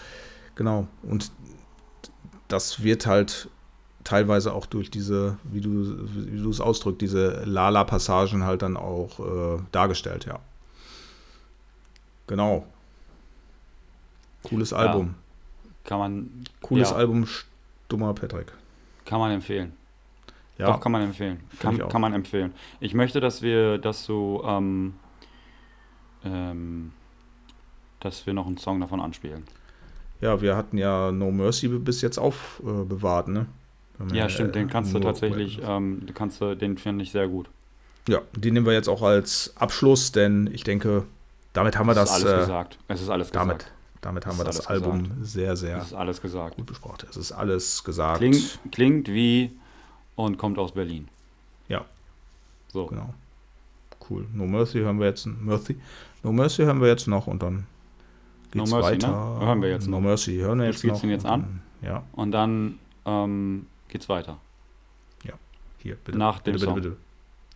genau. 0.56 0.88
Und 1.02 1.32
das 2.48 2.84
wird 2.84 3.08
halt 3.08 3.50
teilweise 4.04 4.54
auch 4.54 4.66
durch 4.66 4.92
diese, 4.92 5.38
wie 5.44 5.62
du, 5.62 5.98
wie 6.14 6.42
du 6.42 6.50
es 6.50 6.62
ausdrückst, 6.62 7.02
diese 7.02 7.44
Lala-Passagen 7.46 8.44
halt 8.44 8.62
dann 8.62 8.78
auch 8.78 9.20
äh, 9.20 9.62
dargestellt, 9.72 10.26
ja. 10.26 10.40
Genau. 12.28 12.66
Cooles 14.44 14.74
Album. 14.74 15.16
kann 15.84 16.00
man, 16.00 16.44
Cooles 16.62 16.92
ja, 16.92 16.96
Album, 16.96 17.28
Stummer 17.86 18.14
Patrick. 18.14 18.52
kann 19.06 19.20
man 19.20 19.32
empfehlen. 19.32 19.74
Ja, 20.62 20.68
Doch, 20.68 20.80
kann 20.80 20.92
man 20.92 21.02
empfehlen. 21.02 21.40
Kann, 21.60 21.88
kann 21.90 22.02
man 22.02 22.14
empfehlen. 22.14 22.54
Ich 22.80 22.94
möchte, 22.94 23.20
dass 23.20 23.42
wir, 23.42 23.80
dass 23.80 24.06
du, 24.06 24.44
ähm, 24.46 24.94
ähm, 26.24 26.92
dass 28.00 28.26
wir 28.28 28.34
noch 28.34 28.46
einen 28.46 28.58
Song 28.58 28.80
davon 28.80 29.02
anspielen. 29.02 29.44
ja, 30.22 30.40
wir 30.40 30.56
hatten 30.56 30.78
ja 30.78 31.12
No 31.12 31.32
Mercy 31.32 31.68
bis 31.68 32.02
jetzt 32.02 32.20
aufbewahrt, 32.20 33.28
ne? 33.28 33.48
Wir 33.98 34.06
haben 34.06 34.16
Ja, 34.16 34.30
stimmt, 34.30 34.54
den 34.54 34.68
äh, 34.68 34.72
kannst 34.72 34.94
du 34.94 35.00
tatsächlich, 35.00 35.60
ähm, 35.64 36.04
du 36.06 36.14
kannst 36.14 36.40
du, 36.42 36.56
den 36.56 36.78
finde 36.78 37.04
ich 37.04 37.12
sehr 37.12 37.28
gut. 37.28 37.50
Ja, 38.08 38.20
den 38.36 38.54
nehmen 38.54 38.68
wir 38.68 38.74
jetzt 38.74 38.88
auch 38.88 39.02
als 39.02 39.54
Abschluss, 39.58 40.12
denn 40.12 40.48
ich 40.54 40.64
denke, 40.64 41.06
damit 41.54 41.76
haben 41.78 41.88
wir 41.88 41.96
das. 41.96 42.10
ist 42.18 42.24
alles 42.24 42.34
äh, 42.34 42.40
gesagt. 42.42 42.78
Es 42.88 43.02
ist 43.02 43.10
alles 43.10 43.32
damit, 43.32 43.60
gesagt. 43.60 43.74
damit 44.02 44.26
haben 44.28 44.38
wir 44.38 44.44
das 44.46 44.68
Album 44.68 45.04
gesagt. 45.04 45.26
sehr, 45.26 45.56
sehr 45.56 45.78
Es 45.80 45.86
ist 45.88 45.94
alles 45.94 46.22
gesagt. 46.22 46.56
gut 46.58 46.68
besprochen. 46.68 47.08
Es 47.10 47.18
ist 47.18 47.32
alles 47.32 47.84
gesagt. 47.84 48.20
Klingt, 48.20 48.60
klingt 48.72 49.08
wie 49.08 49.52
und 50.26 50.38
kommt 50.38 50.58
aus 50.58 50.72
Berlin. 50.74 51.08
Ja. 51.68 51.86
So. 52.72 52.88
Genau. 52.88 53.14
Cool. 54.10 54.26
No 54.34 54.46
Mercy 54.46 54.80
hören 54.80 55.00
wir 55.00 55.08
jetzt. 55.08 55.26
Mercy. 55.26 55.78
No 56.24 56.32
Mercy 56.32 56.64
hören 56.64 56.82
wir 56.82 56.88
jetzt 56.88 57.08
noch 57.08 57.28
und 57.28 57.42
dann 57.44 57.66
No 58.54 58.64
geht's 58.64 58.72
Mercy, 58.72 58.92
ne? 58.98 59.04
weiter. 59.04 59.40
Hören 59.40 59.62
wir 59.62 59.70
jetzt 59.70 59.88
No 59.88 59.98
noch. 59.98 60.02
Mercy 60.08 60.36
hören 60.38 60.60
wir 60.60 60.66
Du 60.66 60.72
jetzt 60.72 60.80
spielst 60.80 60.96
noch. 60.98 61.04
ihn 61.04 61.10
jetzt 61.12 61.26
und 61.26 61.32
an? 61.32 61.42
dann- 61.82 61.90
Ja, 61.90 62.04
Und 62.14 62.32
dann 62.32 62.80
ähm, 63.06 63.68
geht's 63.88 64.08
weiter. 64.10 64.38
hier, 65.84 65.96
bitte. 65.96 66.16
Nach 66.18 66.40
dem 66.42 66.54
bitte, 66.54 66.66
Song. 66.66 66.76
Bitte, 66.76 66.90
bitte. 66.92 67.02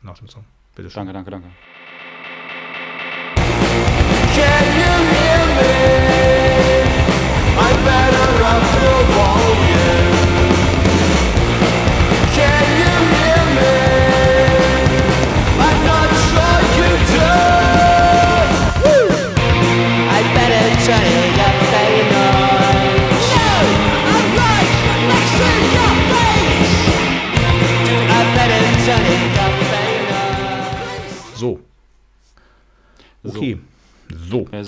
Nach 0.02 0.18
dem 0.18 0.28
Song. 0.28 0.44
Bitte 0.76 0.90
schön. 0.90 1.06
Danke, 1.06 1.14
danke, 1.14 1.30
danke. 1.30 1.48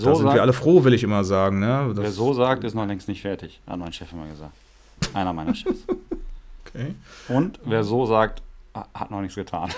So. 0.07 0.11
Da 0.11 0.15
sind 0.15 0.25
sagt- 0.27 0.35
wir 0.35 0.41
alle 0.41 0.53
froh, 0.53 0.83
will 0.83 0.93
ich 0.93 1.03
immer 1.03 1.23
sagen. 1.23 1.59
Ne? 1.59 1.91
Das- 1.95 2.03
Wer 2.03 2.11
so 2.11 2.33
sagt, 2.33 2.63
ist 2.63 2.73
noch 2.73 2.85
längst 2.85 3.07
nicht 3.07 3.21
fertig, 3.21 3.61
hat 3.67 3.77
mein 3.79 3.93
Chef 3.93 4.11
immer 4.13 4.27
gesagt. 4.27 4.53
Einer 5.13 5.33
meiner 5.33 5.53
Chefs. 5.55 5.79
Okay. 6.69 6.93
Und 7.29 7.59
wer 7.63 7.83
so 7.83 8.05
sagt, 8.05 8.43
ha- 8.75 8.87
hat 8.93 9.09
noch 9.09 9.21
nichts 9.21 9.35
getan. 9.35 9.69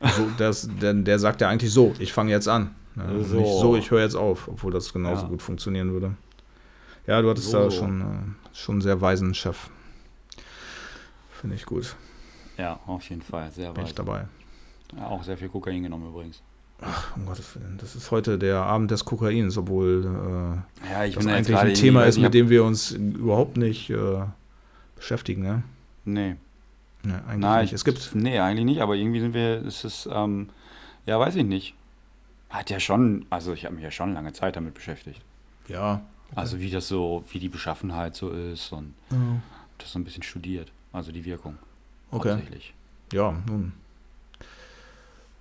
So, 0.00 0.28
das, 0.38 0.68
denn 0.80 1.04
der 1.04 1.18
sagt 1.18 1.40
ja 1.40 1.48
eigentlich 1.48 1.72
so, 1.72 1.92
ich 1.98 2.12
fange 2.12 2.30
jetzt 2.30 2.46
an. 2.48 2.74
Ne? 2.94 3.24
So. 3.24 3.36
Nicht 3.36 3.48
so, 3.60 3.76
ich 3.76 3.90
höre 3.90 4.00
jetzt 4.02 4.14
auf, 4.14 4.46
obwohl 4.46 4.72
das 4.72 4.92
genauso 4.92 5.22
Ja. 5.22 5.28
gut 5.28 5.42
funktionieren 5.42 5.92
würde. 5.92 6.14
Ja, 7.08 7.20
du 7.20 7.28
hattest 7.30 7.50
So, 7.50 7.64
da 7.64 7.70
schon, 7.70 8.00
äh, 8.00 8.56
schon 8.56 8.74
einen 8.76 8.82
sehr 8.82 9.00
weisen 9.00 9.34
Chef. 9.34 9.70
Finde 11.30 11.56
ich 11.56 11.66
gut. 11.66 11.96
Ja, 12.56 12.78
auf 12.86 13.08
jeden 13.10 13.22
Fall. 13.22 13.50
Sehr 13.50 13.72
Bin 13.72 13.84
ich 13.86 13.94
dabei. 13.94 14.26
Ja, 14.96 15.06
auch 15.08 15.22
sehr 15.24 15.36
viel 15.36 15.48
Kokain 15.48 15.82
genommen 15.82 16.08
übrigens. 16.08 16.42
Ach, 16.80 17.16
um 17.16 17.26
Gottes 17.26 17.56
Willen, 17.56 17.76
das 17.80 17.96
ist 17.96 18.10
heute 18.10 18.38
der 18.38 18.58
Abend 18.58 18.90
des 18.90 19.04
Kokains, 19.04 19.56
obwohl 19.58 20.04
äh, 20.04 20.90
Ja, 20.90 21.08
das 21.08 21.26
eigentlich 21.26 21.56
ein 21.56 21.74
Thema 21.74 22.04
ist, 22.04 22.18
mit 22.18 22.34
dem 22.34 22.50
wir 22.50 22.64
uns 22.64 22.92
überhaupt 22.92 23.56
nicht 23.56 23.90
äh, 23.90 24.20
beschäftigen, 24.94 25.42
ne? 25.42 25.62
Nee. 26.04 26.36
Nee, 27.02 27.12
eigentlich 27.12 27.38
Nein, 27.38 27.62
nicht. 27.62 27.72
Es 27.72 27.84
gibt, 27.84 28.14
Nee, 28.14 28.38
eigentlich 28.38 28.64
nicht, 28.64 28.80
aber 28.80 28.94
irgendwie 28.94 29.20
sind 29.20 29.34
wir, 29.34 29.64
es 29.66 29.84
ist, 29.84 30.08
ähm, 30.12 30.50
ja, 31.06 31.18
weiß 31.18 31.36
ich 31.36 31.44
nicht. 31.44 31.74
Hat 32.50 32.70
ja 32.70 32.80
schon, 32.80 33.26
also 33.30 33.52
ich 33.52 33.64
habe 33.64 33.74
mich 33.74 33.84
ja 33.84 33.90
schon 33.90 34.14
lange 34.14 34.32
Zeit 34.32 34.56
damit 34.56 34.74
beschäftigt. 34.74 35.20
ja, 35.66 36.00
Also 36.34 36.60
wie 36.60 36.70
das 36.70 36.88
so, 36.88 37.24
wie 37.30 37.38
die 37.40 37.48
Beschaffenheit 37.48 38.14
so 38.14 38.30
ist 38.30 38.72
und 38.72 38.94
hab 39.10 39.78
das 39.78 39.92
so 39.92 39.98
ein 39.98 40.04
bisschen 40.04 40.22
studiert. 40.22 40.70
Also 40.92 41.12
die 41.12 41.24
Wirkung. 41.24 41.58
okay. 42.10 42.32
Hauptsächlich. 42.32 42.74
Ja, 43.12 43.36
nun. 43.48 43.72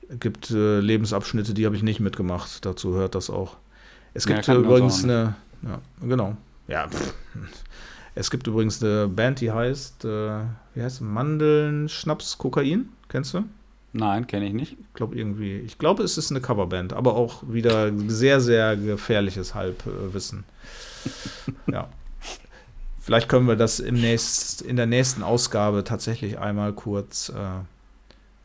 Es 0.09 0.19
gibt 0.19 0.51
äh, 0.51 0.79
Lebensabschnitte, 0.79 1.53
die 1.53 1.65
habe 1.65 1.75
ich 1.75 1.83
nicht 1.83 1.99
mitgemacht. 1.99 2.65
Dazu 2.65 2.93
hört 2.95 3.15
das 3.15 3.29
auch. 3.29 3.57
Es 4.13 4.25
Ja, 4.25 4.35
gibt 4.35 4.47
uns 4.49 4.57
übrigens 4.57 5.03
eine. 5.03 5.35
Ja, 5.63 5.81
genau. 6.01 6.37
Ja, 6.67 6.87
pff. 6.87 7.13
Es 8.15 8.31
gibt 8.31 8.47
übrigens 8.47 8.81
eine 8.83 9.07
Band, 9.07 9.41
die 9.41 9.51
heißt, 9.51 10.05
äh, 10.05 10.39
wie 10.73 10.81
heißt? 10.81 11.01
Mandeln, 11.01 11.87
Schnaps, 11.89 12.37
Kokain. 12.37 12.89
Kennst 13.09 13.33
du? 13.33 13.43
Nein, 13.93 14.27
kenne 14.27 14.47
ich 14.47 14.53
nicht. 14.53 14.73
Ich 14.79 14.93
glaube 14.93 15.15
irgendwie. 15.17 15.57
Ich 15.59 15.77
glaube, 15.77 16.03
es 16.03 16.17
ist 16.17 16.31
eine 16.31 16.41
Coverband, 16.41 16.93
aber 16.93 17.15
auch 17.15 17.43
wieder 17.47 17.91
sehr, 18.07 18.39
sehr 18.41 18.75
gefährliches 18.77 19.55
Halbwissen. 19.55 20.45
ja. 21.67 21.89
Vielleicht 22.99 23.29
können 23.29 23.47
wir 23.47 23.55
das 23.55 23.79
im 23.79 23.95
nächst, 23.95 24.61
in 24.61 24.75
der 24.75 24.85
nächsten 24.85 25.23
Ausgabe 25.23 25.83
tatsächlich 25.83 26.39
einmal 26.39 26.73
kurz 26.73 27.29
äh, 27.29 27.33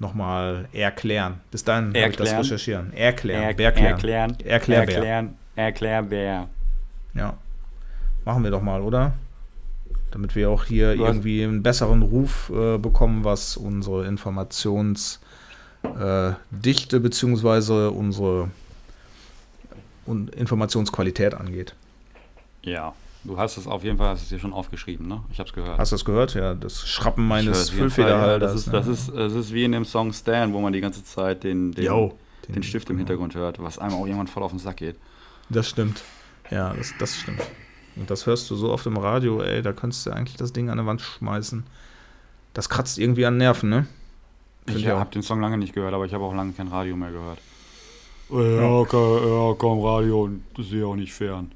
nochmal 0.03 0.69
erklären. 0.75 1.41
Bis 1.51 1.65
dahin 1.65 1.95
werde 1.95 2.11
ich 2.11 2.17
das 2.17 2.29
Erklären? 2.29 2.43
recherchieren. 2.43 2.93
Erklären. 2.93 3.43
Er 3.43 3.55
Berklären. 3.55 3.93
erklären. 3.93 4.37
Erklärbär. 4.45 4.95
Erklären. 4.97 5.37
Erklärbär. 5.57 6.49
Ja. 7.15 7.35
Machen 8.27 8.45
wir 8.45 8.51
doch 8.51 8.61
mal, 8.63 8.83
oder? 8.83 9.13
Damit 10.11 10.35
wir 10.37 10.51
auch 10.51 10.65
hier 10.65 10.91
hast- 10.91 10.99
irgendwie 10.99 11.43
einen 11.43 11.63
besseren 11.63 12.03
Ruf 12.03 12.51
äh, 12.55 12.77
bekommen, 12.79 13.25
was 13.25 13.57
unsere 13.57 14.07
Informationsdichte 14.07 15.21
äh, 15.87 17.01
beziehungsweise 17.01 17.91
unsere 17.91 18.51
Un 20.05 20.29
Informationsqualität 20.29 21.33
angeht. 21.33 21.75
Ja. 22.63 22.93
Du 23.25 23.39
hast 23.39 23.57
es 23.57 23.67
auf 23.69 23.85
jeden 23.85 23.99
Fall, 23.99 24.09
hast 24.09 24.23
es 24.23 24.29
dir 24.31 24.39
schon 24.41 24.53
aufgeschrieben, 24.53 25.07
ne? 25.07 25.23
Ich 25.31 25.39
habe 25.39 25.49
es 25.49 25.55
gehört. 25.55 25.79
Hast 25.79 25.93
du 25.93 25.95
das 25.95 26.05
gehört? 26.05 26.35
Ja, 26.35 26.55
das 26.55 26.87
Schrappen 26.89 27.27
meines 27.27 27.57
es 27.57 27.71
Füllfederhalters. 27.71 28.53
Das 28.53 28.61
ist, 28.63 28.67
ne? 28.67 28.73
das, 28.73 28.89
ist, 28.89 29.15
das 29.15 29.33
ist 29.35 29.53
wie 29.53 29.65
in 29.65 29.73
dem 29.73 29.85
Song 29.85 30.13
Stan, 30.13 30.53
wo 30.53 30.61
man 30.61 30.73
die 30.73 30.81
ganze 30.81 31.05
Zeit 31.05 31.45
den, 31.45 31.71
den, 31.73 31.85
Jo, 31.85 32.19
den 32.49 32.63
Stift 32.65 32.91
im 32.91 32.99
Hintergrund 32.99 33.35
hört, 33.37 33.63
was 33.63 33.79
einem 33.79 33.95
auch 33.95 34.07
irgendwann 34.07 34.27
voll 34.27 34.43
auf 34.43 34.51
den 34.51 34.59
Sack 34.59 34.79
geht. 34.79 34.97
Das 35.51 35.69
stimmt. 35.69 36.03
Ja, 36.51 36.75
das, 36.75 36.93
das 36.99 37.17
stimmt. 37.17 37.41
Und 37.95 38.11
das 38.11 38.27
hörst 38.27 38.51
du 38.51 38.57
so 38.57 38.73
oft 38.73 38.87
im 38.87 38.97
Radio, 38.97 39.41
ey, 39.41 39.63
da 39.63 39.73
könntest 39.73 40.05
du 40.07 40.11
eigentlich 40.11 40.37
das 40.37 40.53
Ding 40.53 40.69
an 40.71 40.79
der 40.79 40.87
Wand 40.87 41.01
schmeißen. 41.03 41.63
Das 42.55 42.69
kratzt 42.69 42.99
irgendwie 42.99 43.25
an 43.27 43.37
Nerven, 43.37 43.71
ne? 43.71 43.87
Find 44.67 44.79
Ich 44.79 44.85
ich 44.85 44.91
habe 44.91 45.11
den 45.11 45.23
Song 45.23 45.41
lange 45.41 45.59
nicht 45.59 45.75
gehört, 45.75 45.95
aber 45.95 46.07
ich 46.07 46.15
habe 46.15 46.25
auch 46.25 46.35
lange 46.35 46.53
kein 46.53 46.69
Radio 46.69 46.97
mehr 46.97 47.11
gehört. 47.13 47.39
Ja, 48.31 48.85
ka- 48.85 49.19
ja 49.49 49.55
komm, 49.59 49.81
Radio, 49.85 50.31
das 50.57 50.67
ist 50.67 50.73
ja 50.73 50.87
auch 50.87 50.97
nicht 50.97 51.13
fern. 51.13 51.53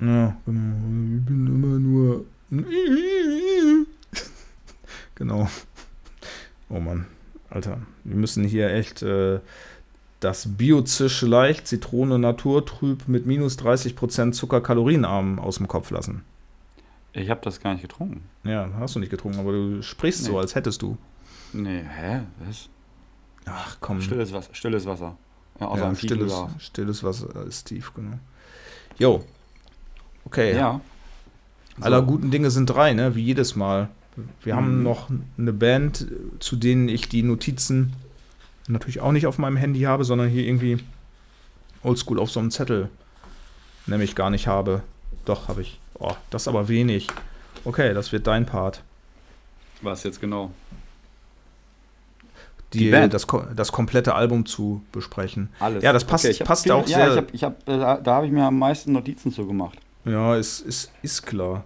Ja, 0.00 0.36
genau. 0.44 1.16
Ich 1.16 1.24
bin 1.24 1.46
immer 1.46 1.78
nur. 1.78 2.24
genau. 5.14 5.48
Oh 6.68 6.80
Mann, 6.80 7.06
Alter. 7.50 7.78
Wir 8.04 8.16
müssen 8.16 8.44
hier 8.44 8.70
echt 8.72 9.02
äh, 9.02 9.40
das 10.20 10.56
Biozisch 10.56 11.22
leicht, 11.22 11.66
Zitrone 11.66 12.18
naturtrüb 12.18 13.08
mit 13.08 13.26
minus 13.26 13.58
30% 13.58 14.32
Zucker 14.32 14.60
kalorienarm 14.60 15.38
aus 15.38 15.56
dem 15.56 15.68
Kopf 15.68 15.90
lassen. 15.90 16.22
Ich 17.12 17.30
habe 17.30 17.40
das 17.42 17.60
gar 17.60 17.72
nicht 17.72 17.82
getrunken. 17.82 18.22
Ja, 18.44 18.68
hast 18.78 18.94
du 18.94 18.98
nicht 19.00 19.10
getrunken, 19.10 19.38
aber 19.38 19.52
du 19.52 19.82
sprichst 19.82 20.24
so, 20.24 20.32
Nee. 20.32 20.38
als 20.38 20.54
hättest 20.54 20.82
du. 20.82 20.98
Nee, 21.52 21.82
hä? 21.82 22.22
Was? 22.46 22.68
Ach 23.46 23.78
komm. 23.80 24.00
Stilles 24.02 24.32
Wasser. 24.32 24.52
Stilles 24.52 24.84
Wasser. 24.84 25.16
Ja, 25.60 25.68
außer 25.68 25.84
ja, 25.84 25.94
stilles, 25.94 26.34
stilles 26.58 27.02
Wasser 27.02 27.46
ist 27.46 27.64
tief, 27.68 27.94
genau. 27.94 28.18
Jo. 28.98 29.24
Okay. 30.26 30.54
Ja. 30.56 30.80
Aller 31.80 32.00
So. 32.00 32.06
guten 32.06 32.30
Dinge 32.30 32.50
sind 32.50 32.66
drei, 32.66 32.92
ne? 32.94 33.14
Wie 33.14 33.22
jedes 33.22 33.56
Mal. 33.56 33.88
Wir 34.42 34.56
haben 34.56 34.78
Mhm. 34.78 34.82
noch 34.82 35.08
eine 35.38 35.52
Band, 35.52 36.06
zu 36.40 36.56
denen 36.56 36.88
ich 36.88 37.08
die 37.08 37.22
Notizen 37.22 37.92
natürlich 38.68 39.00
auch 39.00 39.12
nicht 39.12 39.26
auf 39.26 39.38
meinem 39.38 39.56
Handy 39.56 39.80
habe, 39.82 40.04
sondern 40.04 40.28
hier 40.28 40.44
irgendwie 40.44 40.78
oldschool 41.82 42.18
auf 42.18 42.30
so 42.30 42.40
einem 42.40 42.50
Zettel 42.50 42.88
nämlich 43.86 44.14
gar 44.16 44.30
nicht 44.30 44.46
habe. 44.48 44.82
Doch, 45.26 45.48
habe 45.48 45.62
ich. 45.62 45.78
Oh, 45.98 46.12
das 46.30 46.42
ist 46.42 46.48
aber 46.48 46.66
wenig. 46.68 47.06
Okay, 47.64 47.94
das 47.94 48.10
wird 48.10 48.26
dein 48.26 48.46
Part. 48.46 48.82
Was 49.82 50.02
jetzt 50.02 50.20
genau? 50.20 50.50
Die, 52.72 52.78
Die 52.78 52.90
Band. 52.90 53.14
Das, 53.14 53.26
das 53.54 53.70
komplette 53.70 54.14
Album 54.14 54.44
zu 54.46 54.82
besprechen. 54.92 55.50
Alles. 55.60 55.82
Ja, 55.84 55.92
das 55.92 56.04
passt- 56.04 56.24
hab 56.26 56.46
passt 56.46 56.64
viel- 56.64 56.72
auch 56.72 56.86
ja, 56.88 56.96
sehr- 56.96 57.08
Ich 57.10 57.16
hab, 57.16 57.34
ich 57.34 57.44
hab, 57.44 57.68
äh, 57.68 57.78
da 57.78 57.96
da 57.98 58.14
habe 58.16 58.26
ich 58.26 58.32
mir 58.32 58.44
am 58.44 58.58
meisten 58.58 58.92
Notizen 58.92 59.30
zu 59.32 59.46
gemacht. 59.46 59.78
Ja, 60.06 60.36
ist, 60.36 60.60
ist, 60.60 60.90
ist 61.02 61.26
klar. 61.26 61.64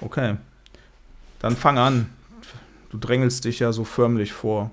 Okay. 0.00 0.36
Dann 1.38 1.56
fang 1.56 1.78
an. 1.78 2.10
Du 2.90 2.98
drängelst 2.98 3.44
dich 3.44 3.60
ja 3.60 3.72
so 3.72 3.84
förmlich 3.84 4.32
vor. 4.32 4.70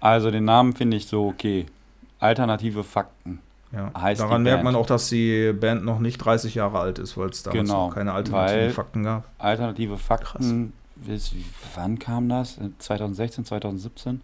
Also 0.00 0.30
den 0.30 0.44
Namen 0.44 0.74
finde 0.74 0.96
ich 0.96 1.06
so 1.06 1.28
okay. 1.28 1.66
Alternative 2.18 2.84
Fakten. 2.84 3.40
Ja. 3.72 3.90
Heißt 3.98 4.20
die 4.20 4.24
Daran 4.24 4.42
merkt 4.42 4.64
man 4.64 4.74
auch, 4.76 4.86
dass 4.86 5.08
die 5.08 5.52
Band 5.52 5.84
noch 5.84 5.98
nicht 5.98 6.18
30 6.18 6.54
Jahre 6.54 6.78
alt 6.78 6.98
ist, 6.98 7.16
weil 7.16 7.30
es 7.30 7.42
damals 7.42 7.68
Genau, 7.68 7.88
noch 7.88 7.94
keine 7.94 8.12
alternativen 8.12 8.70
Fakten 8.70 9.02
gab. 9.02 9.24
Alternative 9.38 9.96
Fakten. 9.96 10.72
Wie- 10.96 11.44
wann 11.74 11.98
kam 11.98 12.28
das? 12.28 12.58
2016, 12.78 13.44
2017? 13.46 14.20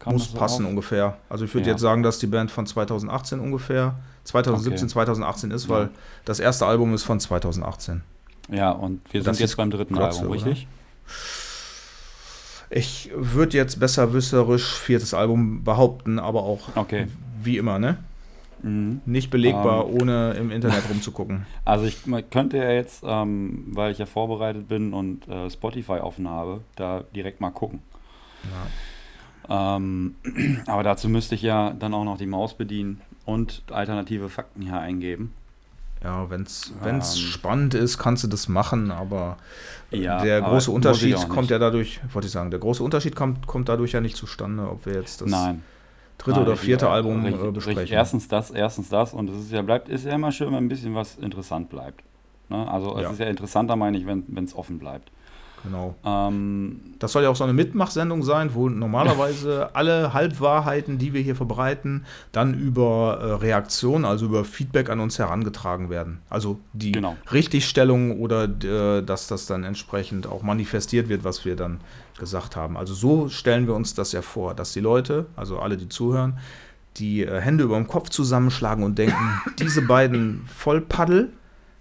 Kam 0.00 0.14
Muss 0.14 0.32
so 0.32 0.36
passen 0.38 0.64
auf? 0.64 0.70
ungefähr. 0.70 1.16
Also 1.28 1.44
ich 1.44 1.54
würde 1.54 1.66
Ja. 1.68 1.74
jetzt 1.74 1.80
sagen, 1.82 2.02
dass 2.02 2.18
die 2.18 2.26
Band 2.26 2.50
von 2.50 2.66
2018 2.66 3.38
ungefähr 3.38 3.94
2017, 4.24 4.84
Okay. 4.84 4.92
2018 4.92 5.50
ist, 5.52 5.64
Ja. 5.68 5.70
weil 5.70 5.90
das 6.24 6.40
erste 6.40 6.66
Album 6.66 6.92
ist 6.94 7.04
von 7.04 7.20
2018. 7.20 8.02
Ja, 8.50 8.70
und 8.72 9.00
wir 9.12 9.22
Das 9.22 9.36
sind 9.36 9.44
jetzt 9.46 9.56
beim 9.56 9.70
dritten 9.70 9.94
Glotze, 9.94 10.20
Album, 10.22 10.32
oder? 10.36 10.46
richtig? 10.46 10.66
Ich 12.70 13.10
würde 13.14 13.56
jetzt 13.56 13.80
besserwisserisch 13.80 14.74
viertes 14.74 15.12
Album 15.12 15.64
behaupten, 15.64 16.18
aber 16.18 16.42
auch 16.44 16.60
Okay. 16.76 17.08
wie 17.42 17.58
immer, 17.58 17.78
ne? 17.78 17.98
Mhm. 18.62 19.00
Nicht 19.06 19.30
belegbar, 19.30 19.86
Ähm. 19.86 20.00
ohne 20.02 20.32
im 20.34 20.50
Internet 20.50 20.88
rumzugucken. 20.88 21.46
Also 21.64 21.84
ich 21.86 21.98
könnte 22.30 22.58
ja 22.58 22.70
jetzt, 22.70 23.02
ähm, 23.06 23.64
weil 23.72 23.90
ich 23.92 23.98
ja 23.98 24.06
vorbereitet 24.06 24.68
bin 24.68 24.92
und 24.92 25.26
äh, 25.28 25.50
Spotify 25.50 25.94
offen 26.00 26.28
habe, 26.28 26.60
da 26.76 27.02
direkt 27.14 27.40
mal 27.40 27.50
gucken. 27.50 27.80
Ähm, 29.50 30.14
aber 30.66 30.82
dazu 30.84 31.08
müsste 31.08 31.34
ich 31.34 31.42
ja 31.42 31.72
dann 31.72 31.92
auch 31.92 32.04
noch 32.04 32.18
die 32.18 32.26
Maus 32.26 32.54
bedienen 32.54 33.00
und 33.26 33.62
alternative 33.70 34.28
Fakten 34.28 34.62
hier 34.62 34.78
eingeben. 34.78 35.32
Ja, 36.02 36.30
wenn 36.30 36.42
es 36.44 36.72
Ähm. 36.82 37.02
spannend 37.02 37.74
ist, 37.74 37.98
kannst 37.98 38.24
du 38.24 38.28
das 38.28 38.48
machen, 38.48 38.90
aber 38.90 39.36
Ja, 39.90 40.22
der 40.22 40.42
aber 40.42 40.50
große 40.50 40.70
ich 40.70 40.74
Unterschied 40.74 41.28
kommt 41.28 41.50
ja 41.50 41.58
dadurch, 41.58 42.00
wollte 42.14 42.26
ich 42.26 42.32
sagen, 42.32 42.50
der 42.50 42.60
große 42.60 42.82
Unterschied 42.82 43.14
kommt, 43.16 43.46
kommt 43.46 43.68
dadurch 43.68 43.92
ja 43.92 44.00
nicht 44.00 44.16
zustande, 44.16 44.70
ob 44.70 44.86
wir 44.86 44.94
jetzt 44.94 45.20
das 45.20 45.30
Nein. 45.30 45.62
dritte 46.16 46.38
Nein, 46.38 46.42
oder 46.42 46.52
richtig, 46.52 46.66
vierte 46.66 46.86
äh, 46.86 46.88
Album 46.88 47.24
richtig, 47.24 47.34
äh, 47.34 47.36
richtig. 47.44 47.54
besprechen. 47.54 47.94
Erstens 47.94 48.28
das, 48.28 48.50
erstens 48.50 48.88
das 48.88 49.12
und 49.12 49.28
es 49.28 49.38
ist 49.44 49.52
ja 49.52 49.60
bleibt, 49.62 49.88
ist 49.90 50.04
ja 50.06 50.14
immer 50.14 50.32
schön, 50.32 50.48
wenn 50.48 50.64
ein 50.64 50.68
bisschen 50.68 50.94
was 50.94 51.16
interessant 51.18 51.68
bleibt. 51.68 52.02
Ne? 52.48 52.66
Also 52.70 52.96
es 52.96 53.02
Ja. 53.02 53.10
ist 53.10 53.18
ja 53.18 53.26
interessanter, 53.26 53.76
meine 53.76 53.98
ich, 53.98 54.06
wenn 54.06 54.24
es 54.44 54.54
offen 54.54 54.78
bleibt. 54.78 55.10
Genau. 55.64 55.94
Ähm, 56.04 56.80
Das 56.98 57.12
soll 57.12 57.22
ja 57.22 57.28
auch 57.30 57.36
so 57.36 57.44
eine 57.44 57.52
Mitmachsendung 57.52 58.22
sein, 58.22 58.54
wo 58.54 58.68
normalerweise 58.68 59.70
alle 59.74 60.12
Halbwahrheiten, 60.14 60.98
die 60.98 61.12
wir 61.12 61.20
hier 61.22 61.36
verbreiten, 61.36 62.04
dann 62.32 62.54
über 62.54 63.18
äh, 63.20 63.32
Reaktion, 63.32 64.04
also 64.04 64.26
über 64.26 64.44
Feedback 64.44 64.88
an 64.90 65.00
uns 65.00 65.18
herangetragen 65.18 65.90
werden. 65.90 66.20
Also 66.30 66.58
die 66.72 66.92
Genau. 66.92 67.16
Richtigstellung 67.32 68.20
oder 68.20 68.44
äh, 68.44 69.02
dass 69.02 69.26
das 69.28 69.46
dann 69.46 69.64
entsprechend 69.64 70.26
auch 70.26 70.42
manifestiert 70.42 71.08
wird, 71.08 71.24
was 71.24 71.44
wir 71.44 71.56
dann 71.56 71.80
gesagt 72.18 72.56
haben. 72.56 72.76
Also 72.76 72.94
so 72.94 73.28
stellen 73.28 73.66
wir 73.66 73.74
uns 73.74 73.94
das 73.94 74.12
ja 74.12 74.22
vor, 74.22 74.54
dass 74.54 74.72
die 74.72 74.80
Leute, 74.80 75.26
also 75.36 75.58
alle, 75.58 75.76
die 75.76 75.88
zuhören, 75.88 76.38
die 76.96 77.22
äh, 77.24 77.40
Hände 77.40 77.64
über 77.64 77.76
dem 77.76 77.86
Kopf 77.86 78.08
zusammenschlagen 78.10 78.82
und 78.84 78.98
denken, 78.98 79.40
diese 79.58 79.82
beiden 79.82 80.42
Vollpaddel, 80.46 81.30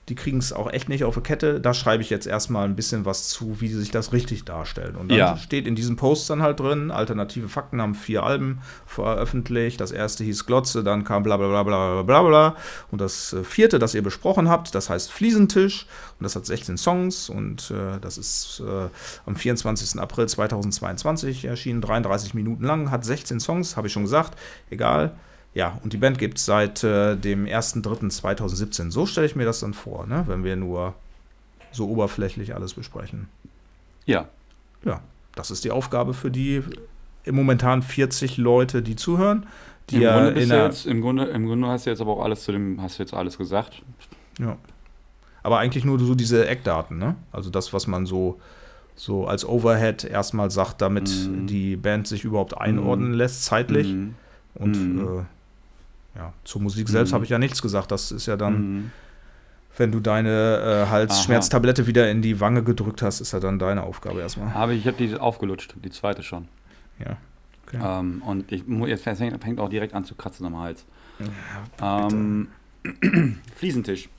die 0.09 0.15
kriegen 0.15 0.39
es 0.39 0.51
auch 0.51 0.71
echt 0.71 0.89
nicht 0.89 1.03
auf 1.03 1.15
die 1.15 1.21
Kette. 1.21 1.61
Da 1.61 1.73
schreibe 1.73 2.01
ich 2.03 2.09
jetzt 2.09 2.25
erstmal 2.27 2.65
ein 2.65 2.75
bisschen 2.75 3.05
was 3.05 3.29
zu, 3.29 3.61
wie 3.61 3.67
sie 3.67 3.79
sich 3.79 3.91
das 3.91 4.11
richtig 4.11 4.43
darstellen. 4.43 4.95
Und 4.95 5.09
dann 5.09 5.17
Ja. 5.17 5.37
steht 5.37 5.67
in 5.67 5.75
diesem 5.75 5.95
Post 5.95 6.29
dann 6.29 6.41
halt 6.41 6.59
drin, 6.59 6.89
alternative 6.91 7.47
Fakten 7.47 7.81
haben 7.81 7.95
vier 7.95 8.23
Alben 8.23 8.59
veröffentlicht. 8.85 9.79
Das 9.79 9.91
erste 9.91 10.23
hieß 10.23 10.45
Glotze, 10.45 10.83
dann 10.83 11.03
kam 11.03 11.23
bla 11.23 11.37
bla 11.37 11.47
bla 11.47 11.63
bla 11.63 11.93
bla 11.93 12.03
bla 12.03 12.23
bla. 12.23 12.55
Und 12.91 12.99
das 13.01 13.33
äh, 13.33 13.43
vierte, 13.43 13.79
das 13.79 13.93
ihr 13.95 14.01
besprochen 14.01 14.49
habt, 14.49 14.73
das 14.75 14.89
heißt 14.89 15.11
Fliesentisch. 15.11 15.85
Und 16.19 16.23
das 16.23 16.35
hat 16.35 16.45
16 16.45 16.77
Songs 16.77 17.29
und 17.29 17.71
äh, 17.71 17.99
das 18.01 18.17
ist 18.17 18.61
äh, 18.65 18.89
am 19.25 19.35
24. 19.35 19.99
April 20.01 20.27
2022 20.27 21.45
erschienen, 21.45 21.81
33 21.81 22.33
Minuten 22.33 22.63
lang, 22.65 22.91
hat 22.91 23.05
16 23.05 23.39
Songs, 23.39 23.77
habe 23.77 23.87
ich 23.87 23.93
schon 23.93 24.03
gesagt. 24.03 24.37
Egal. 24.69 25.11
Ja, 25.53 25.79
und 25.83 25.93
die 25.93 25.97
Band 25.97 26.17
gibt 26.19 26.37
es 26.37 26.45
seit 26.45 26.83
äh, 26.83 27.15
dem 27.15 27.45
1.3.2017. 27.45 28.91
So 28.91 29.05
stelle 29.05 29.25
ich 29.25 29.35
mir 29.35 29.45
das 29.45 29.59
dann 29.61 29.73
vor, 29.73 30.05
ne? 30.05 30.23
wenn 30.27 30.43
wir 30.43 30.55
nur 30.55 30.93
so 31.71 31.87
oberflächlich 31.89 32.55
alles 32.55 32.73
besprechen. 32.73 33.27
Ja. 34.05 34.27
Ja, 34.85 35.01
das 35.35 35.51
ist 35.51 35.63
die 35.65 35.71
Aufgabe 35.71 36.13
für 36.13 36.31
die 36.31 36.61
im 37.23 37.35
momentan 37.35 37.81
40 37.81 38.37
Leute, 38.37 38.81
die 38.81 38.95
zuhören. 38.95 39.45
Die 39.89 39.97
Im, 39.97 40.01
ja 40.03 40.15
Grunde 40.17 40.31
bist 40.33 40.51
du 40.51 40.55
jetzt, 40.63 40.85
im, 40.85 41.01
Grunde, 41.01 41.25
Im 41.25 41.45
Grunde 41.45 41.67
hast 41.67 41.85
du 41.85 41.89
jetzt 41.89 41.99
aber 42.01 42.13
auch 42.13 42.23
alles 42.23 42.43
zu 42.43 42.51
dem, 42.51 42.81
hast 42.81 42.97
du 42.99 43.03
jetzt 43.03 43.13
alles 43.13 43.37
gesagt. 43.37 43.81
ja. 44.39 44.57
Aber 45.41 45.57
eigentlich 45.59 45.85
nur 45.85 45.97
so 45.99 46.15
diese 46.15 46.47
Eckdaten, 46.47 46.97
ne? 46.97 47.15
Also 47.31 47.49
das, 47.49 47.71
was 47.71 47.87
man 47.87 48.05
so, 48.05 48.39
so 48.95 49.25
als 49.25 49.47
Overhead 49.47 50.03
erstmal 50.03 50.51
sagt, 50.51 50.81
damit 50.81 51.09
Mhm. 51.09 51.47
die 51.47 51.77
Band 51.77 52.07
sich 52.07 52.25
überhaupt 52.25 52.57
einordnen 52.57 53.13
lässt, 53.13 53.45
zeitlich. 53.45 53.87
Mhm. 53.87 54.15
Und 54.55 54.75
Mhm. 54.95 55.19
äh, 55.19 55.23
ja, 56.15 56.33
zur 56.43 56.61
Musik 56.61 56.89
selbst 56.89 57.11
Mhm. 57.11 57.15
habe 57.15 57.23
ich 57.25 57.29
ja 57.29 57.37
nichts 57.39 57.61
gesagt. 57.61 57.91
Das 57.91 58.11
ist 58.11 58.25
ja 58.25 58.35
dann, 58.37 58.53
Mhm. 58.77 58.91
wenn 59.77 59.91
du 59.91 59.99
deine 59.99 60.85
äh, 60.87 60.89
Halsschmerztablette 60.89 61.87
wieder 61.87 62.09
in 62.09 62.21
die 62.21 62.39
Wange 62.39 62.63
gedrückt 62.63 63.01
hast, 63.01 63.21
ist 63.21 63.31
ja 63.33 63.39
dann 63.39 63.59
deine 63.59 63.83
Aufgabe 63.83 64.19
erstmal. 64.21 64.53
Aber 64.55 64.71
ich 64.73 64.85
habe 64.87 64.97
die 64.97 65.15
aufgelutscht, 65.15 65.75
die 65.83 65.89
zweite 65.89 66.23
schon. 66.23 66.47
Ja. 66.99 67.17
Okay. 67.67 67.79
Ähm, 67.83 68.21
und 68.25 68.51
ich, 68.51 68.63
jetzt 68.87 69.03
fängt, 69.03 69.43
fängt 69.43 69.59
auch 69.59 69.69
direkt 69.69 69.93
an 69.93 70.03
zu 70.03 70.15
kratzen 70.15 70.45
am 70.45 70.57
Hals. 70.59 70.85
Ja, 71.79 72.07
Ähm, 72.07 72.47
Fliesentisch. 73.55 74.09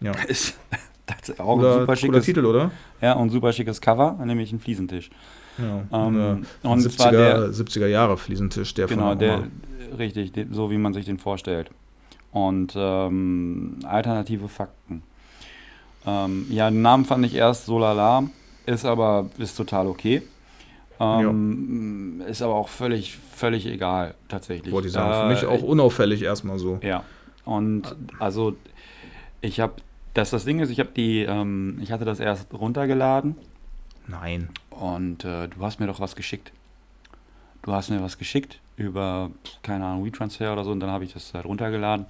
ja. 0.00 0.12
Ist 0.28 0.56
das 1.06 1.30
ist 1.30 1.40
auch 1.40 1.54
ein 1.54 1.58
Cooler, 1.58 1.80
super 1.80 1.96
schickes, 1.96 2.24
Titel, 2.24 2.44
oder? 2.46 2.70
ja, 3.00 3.14
und 3.14 3.30
super 3.30 3.52
schickes 3.52 3.80
Cover, 3.80 4.18
nämlich 4.24 4.52
ein 4.52 4.60
Fliesentisch. 4.60 5.10
Ja. 5.58 5.82
Ähm, 5.92 6.46
Ein 6.62 6.70
und 6.70 6.78
70er, 6.80 6.96
zwar 6.96 7.10
der, 7.10 7.48
70er 7.50 7.86
Jahre 7.86 8.16
Fliesentisch, 8.16 8.72
der 8.74 8.86
genau, 8.86 9.10
von 9.10 9.18
der. 9.18 9.42
Richtig, 9.98 10.32
so 10.50 10.70
wie 10.70 10.78
man 10.78 10.94
sich 10.94 11.04
den 11.04 11.18
vorstellt. 11.18 11.70
Und 12.32 12.72
ähm, 12.76 13.78
alternative 13.84 14.48
Fakten. 14.48 15.02
Ähm, 16.06 16.46
ja, 16.50 16.70
den 16.70 16.82
Namen 16.82 17.04
fand 17.04 17.24
ich 17.26 17.34
erst 17.34 17.66
so 17.66 17.78
lala, 17.78 18.24
ist 18.66 18.84
aber 18.84 19.28
ist 19.38 19.56
total 19.56 19.86
okay. 19.86 20.22
Ähm, 21.00 22.22
Ist 22.28 22.42
aber 22.42 22.54
auch 22.54 22.68
völlig, 22.68 23.16
völlig 23.16 23.66
egal, 23.66 24.14
tatsächlich. 24.28 24.72
Wollte 24.72 24.88
ich 24.88 24.94
sagen. 24.94 25.12
Für 25.12 25.26
Äh, 25.26 25.28
mich 25.34 25.46
auch 25.46 25.62
unauffällig 25.66 26.22
erstmal 26.22 26.58
so. 26.58 26.78
Ja, 26.82 27.02
und 27.44 27.96
also 28.20 28.54
ich 29.40 29.58
habe, 29.58 29.74
das 30.14 30.30
das 30.30 30.44
Ding 30.44 30.60
ist, 30.60 30.70
ich 30.70 30.78
habe 30.78 30.90
die, 30.94 31.22
ähm, 31.22 31.78
ich 31.82 31.90
hatte 31.90 32.04
das 32.04 32.20
erst 32.20 32.52
runtergeladen 32.54 33.36
Nein. 34.06 34.48
und 34.70 35.24
äh, 35.24 35.48
du 35.48 35.60
hast 35.60 35.80
mir 35.80 35.86
doch 35.88 35.98
was 35.98 36.14
geschickt. 36.14 36.52
Du 37.62 37.72
hast 37.72 37.90
mir 37.90 38.02
was 38.02 38.18
geschickt 38.18 38.58
über, 38.76 39.30
keine 39.62 39.84
Ahnung, 39.84 40.04
WeTransfer 40.04 40.52
oder 40.52 40.64
so 40.64 40.70
und 40.72 40.80
dann 40.80 40.90
habe 40.90 41.04
ich 41.04 41.12
das 41.12 41.32
halt 41.34 41.44
runtergeladen. 41.44 42.06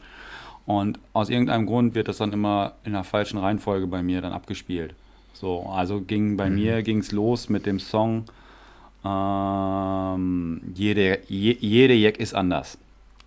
Und 0.65 0.99
aus 1.13 1.29
irgendeinem 1.29 1.67
Grund 1.67 1.95
wird 1.95 2.09
das 2.09 2.19
dann 2.19 2.33
immer 2.33 2.75
in 2.85 2.93
der 2.93 3.05
falschen 3.05 3.39
Reihenfolge 3.39 3.87
bei 3.87 4.03
mir 4.03 4.21
dann 4.21 4.33
abgespielt. 4.33 4.95
So, 5.35 5.67
also 5.67 6.01
ging 6.01 6.37
bei 6.37 6.49
Mhm. 6.49 6.55
mir 6.55 6.83
ging 6.83 6.99
es 6.99 7.13
los 7.13 7.49
mit 7.49 7.67
dem 7.67 7.81
Song 7.81 8.25
ähm, 9.05 10.61
jede, 10.75 11.19
je, 11.29 11.57
jede 11.61 11.95
Jack 11.95 12.19
ist 12.19 12.35
anders. 12.35 12.79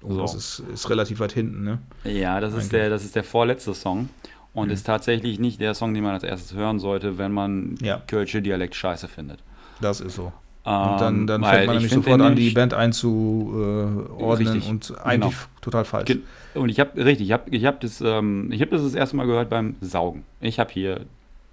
Oh, 0.02 0.14
So. 0.14 0.22
Das 0.22 0.34
ist, 0.36 0.60
ist 0.74 0.90
relativ 0.90 1.20
weit 1.20 1.34
hinten, 1.34 1.64
ne? 1.64 1.80
Ja, 2.06 2.40
das 2.40 2.54
ist, 2.54 2.72
der, 2.72 2.90
das 2.90 3.04
ist 3.04 3.16
der 3.16 3.24
vorletzte 3.26 3.74
Song 3.74 4.08
und 4.54 4.68
Mhm. 4.68 4.74
ist 4.74 4.86
tatsächlich 4.86 5.38
nicht 5.40 5.60
der 5.60 5.74
Song, 5.74 5.94
den 5.94 6.04
man 6.04 6.14
als 6.14 6.24
erstes 6.24 6.54
hören 6.56 6.80
sollte, 6.80 7.18
wenn 7.18 7.34
man 7.34 7.76
Ja. 7.82 8.02
Kölsche 8.08 8.42
Dialekt 8.42 8.76
scheiße 8.76 9.08
findet. 9.10 9.40
Das 9.82 10.00
ist 10.00 10.16
so. 10.16 10.32
Ähm, 10.68 10.92
Und 10.94 11.02
dann, 11.02 11.28
dann 11.28 11.42
weil 11.44 11.54
fängt 11.56 11.68
man 11.68 11.76
ich 11.78 11.82
nämlich 11.84 11.94
sofort 11.94 12.22
an, 12.22 12.36
die 12.36 12.50
Band 12.50 12.74
einzuordnen 12.74 14.48
Richtig, 14.48 14.70
und 14.70 14.94
eigentlich 15.04 15.34
genau. 15.36 15.46
total 15.62 15.86
falsch. 15.86 16.06
Ge- 16.08 16.22
Und 16.56 16.70
ich 16.70 16.80
habe 16.80 17.04
richtig, 17.06 17.28
ich 17.28 17.32
habe 17.34 17.50
ich 17.56 17.66
hab 17.66 17.80
das, 17.82 18.02
ähm, 18.02 18.50
ich 18.52 18.62
hab 18.62 18.70
das 18.72 18.84
das 18.84 18.96
erste 18.96 19.16
Mal 19.16 19.28
gehört 19.28 19.50
beim 19.50 19.76
Saugen. 19.82 20.24
Ich 20.42 20.60
habe 20.60 20.72
hier 20.72 21.02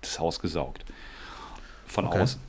das 0.01 0.19
Haus 0.19 0.41
gesaugt. 0.41 0.85
Von 1.87 2.07
Okay. 2.07 2.23
außen. 2.23 2.41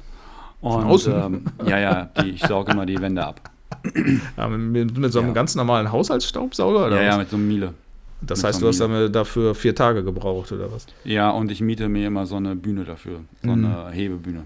Und, 0.61 0.83
außen? 0.85 1.13
Ähm, 1.13 1.45
ja, 1.65 1.77
ja, 1.79 2.09
die, 2.17 2.29
ich 2.29 2.41
sauge 2.41 2.71
immer 2.71 2.85
die 2.85 3.01
Wände 3.01 3.25
ab. 3.25 3.41
Ja, 4.37 4.47
mit, 4.47 4.97
mit 4.97 5.11
so 5.11 5.19
einem 5.19 5.29
Ja. 5.29 5.33
ganz 5.33 5.55
normalen 5.55 5.91
Haushaltsstaubsauger? 5.91 6.87
Oder 6.87 6.95
ja, 6.97 7.01
ja, 7.03 7.11
was? 7.11 7.17
mit 7.19 7.29
so 7.29 7.35
einem 7.35 7.47
Miele. 7.47 7.73
Das 8.21 8.39
mit 8.39 8.45
heißt, 8.47 8.59
so 8.61 8.71
du 8.71 8.85
hast 8.85 9.13
dafür 9.13 9.53
vier 9.55 9.75
Tage 9.75 10.03
gebraucht, 10.03 10.51
oder 10.53 10.71
was? 10.71 10.85
Ja, 11.03 11.29
und 11.31 11.51
ich 11.51 11.59
miete 11.59 11.89
mir 11.89 12.07
immer 12.07 12.25
so 12.25 12.37
eine 12.37 12.55
Bühne 12.55 12.85
dafür. 12.85 13.19
So 13.43 13.53
Mhm. 13.53 13.65
eine 13.65 13.91
Hebebühne. 13.91 14.43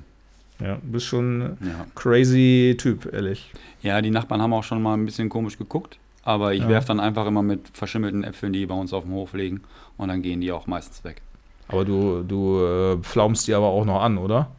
Ja, 0.59 0.75
du 0.75 0.91
bist 0.91 1.05
schon 1.05 1.41
ein 1.41 1.57
Ja. 1.61 1.85
crazy 1.95 2.75
Typ, 2.77 3.11
ehrlich. 3.13 3.51
Ja, 3.81 4.01
die 4.01 4.09
Nachbarn 4.09 4.41
haben 4.41 4.53
auch 4.53 4.63
schon 4.63 4.81
mal 4.81 4.95
ein 4.95 5.05
bisschen 5.05 5.29
komisch 5.29 5.57
geguckt, 5.57 5.99
aber 6.23 6.53
ich 6.53 6.61
Ja. 6.61 6.69
werfe 6.69 6.87
dann 6.87 6.99
einfach 6.99 7.27
immer 7.27 7.43
mit 7.43 7.69
verschimmelten 7.73 8.23
Äpfeln, 8.23 8.53
die 8.53 8.65
bei 8.65 8.73
uns 8.75 8.91
auf 8.93 9.03
dem 9.03 9.13
Hof 9.13 9.33
liegen 9.33 9.61
und 9.97 10.07
dann 10.09 10.21
gehen 10.21 10.41
die 10.41 10.51
auch 10.51 10.65
meistens 10.67 11.03
weg. 11.03 11.21
Aber 11.67 11.85
du, 11.85 12.23
du 12.23 12.63
äh, 12.63 12.97
pflaumst 12.97 13.47
die 13.47 13.53
aber 13.53 13.67
auch 13.67 13.85
noch 13.85 14.01
an, 14.01 14.17
oder? 14.17 14.49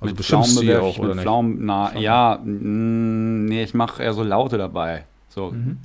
Also 0.00 0.14
mit 0.14 0.24
Pflaumen 0.24 0.60
die 0.60 0.74
auch, 0.74 0.90
ich 0.94 0.98
oder 1.00 1.14
mit? 1.14 1.22
Pflaumen, 1.22 1.58
na, 1.60 1.86
Pflaumen. 1.88 2.02
ja, 2.02 2.40
mm, 2.42 3.44
nee, 3.46 3.62
ich 3.62 3.72
mache 3.74 4.02
eher 4.02 4.12
so 4.14 4.22
Laute 4.22 4.58
dabei. 4.58 5.04
So, 5.28 5.50
Mhm. 5.52 5.78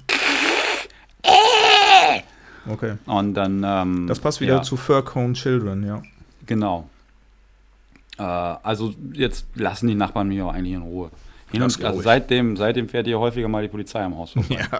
Okay. 2.69 2.93
und 3.07 3.33
dann, 3.33 3.63
ähm, 3.65 4.05
Das 4.07 4.19
passt 4.19 4.39
wieder 4.39 4.57
ja, 4.57 4.61
zu 4.61 4.77
Fur 4.77 5.03
Cone 5.03 5.33
Children, 5.33 5.83
ja. 5.83 6.01
Genau. 6.45 6.87
Äh, 8.21 8.55
also 8.63 8.93
jetzt 9.13 9.47
lassen 9.55 9.87
die 9.87 9.95
Nachbarn 9.95 10.27
mich 10.27 10.41
auch 10.41 10.53
eigentlich 10.53 10.73
in 10.73 10.81
Ruhe. 10.83 11.09
Hin 11.51 11.61
und, 11.63 11.83
also 11.83 12.01
seitdem, 12.01 12.55
seitdem 12.55 12.87
fährt 12.87 13.07
hier 13.07 13.19
häufiger 13.19 13.49
mal 13.49 13.61
die 13.61 13.67
Polizei 13.67 14.01
am 14.01 14.15
Haus 14.17 14.31
vorbei. 14.31 14.47
Ja, 14.71 14.79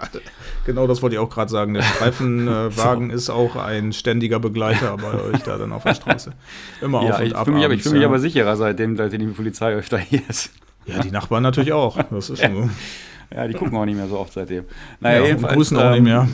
genau 0.64 0.86
das 0.86 1.02
wollte 1.02 1.16
ich 1.16 1.20
auch 1.20 1.28
gerade 1.28 1.50
sagen. 1.50 1.74
Der 1.74 1.82
Streifenwagen 1.82 3.10
ist 3.18 3.28
auch 3.28 3.56
ein 3.56 3.92
ständiger 3.92 4.38
Begleiter 4.40 4.96
bei 4.96 5.12
euch 5.34 5.42
da 5.42 5.58
dann 5.58 5.72
auf 5.72 5.82
der 5.82 5.94
Straße. 5.94 6.32
Immer 6.80 7.00
auf 7.00 7.08
Ja, 7.08 7.16
und 7.18 7.26
ich 7.26 7.36
ab. 7.36 7.44
fühle 7.44 7.56
mich, 7.56 7.64
aber- 7.66 7.74
ich 7.74 7.80
abends, 7.80 7.82
fühl 7.84 7.92
mich 7.92 8.02
ja. 8.02 8.08
aber 8.08 8.18
sicherer, 8.20 8.56
seitdem, 8.56 8.96
seitdem 8.96 9.20
die 9.20 9.26
Polizei 9.26 9.74
öfter 9.74 9.98
hier 9.98 10.22
ist. 10.28 10.50
Ja, 10.86 11.00
die 11.00 11.10
Nachbarn 11.10 11.42
natürlich 11.42 11.72
auch. 11.72 12.02
Das 12.10 12.30
ist 12.30 12.40
schon 12.42 12.54
so. 12.54 12.70
Ja, 13.34 13.46
die 13.46 13.54
gucken 13.54 13.76
auch 13.76 13.84
nicht 13.84 13.96
mehr 13.96 14.08
so 14.08 14.18
oft 14.18 14.32
seitdem. 14.32 14.64
Naja, 15.00 15.16
ja, 15.16 15.22
und 15.22 15.28
jedenfalls, 15.28 15.54
grüßen 15.54 15.76
auch 15.76 15.94
ähm, 15.94 16.04
nicht 16.04 16.04
mehr. 16.04 16.28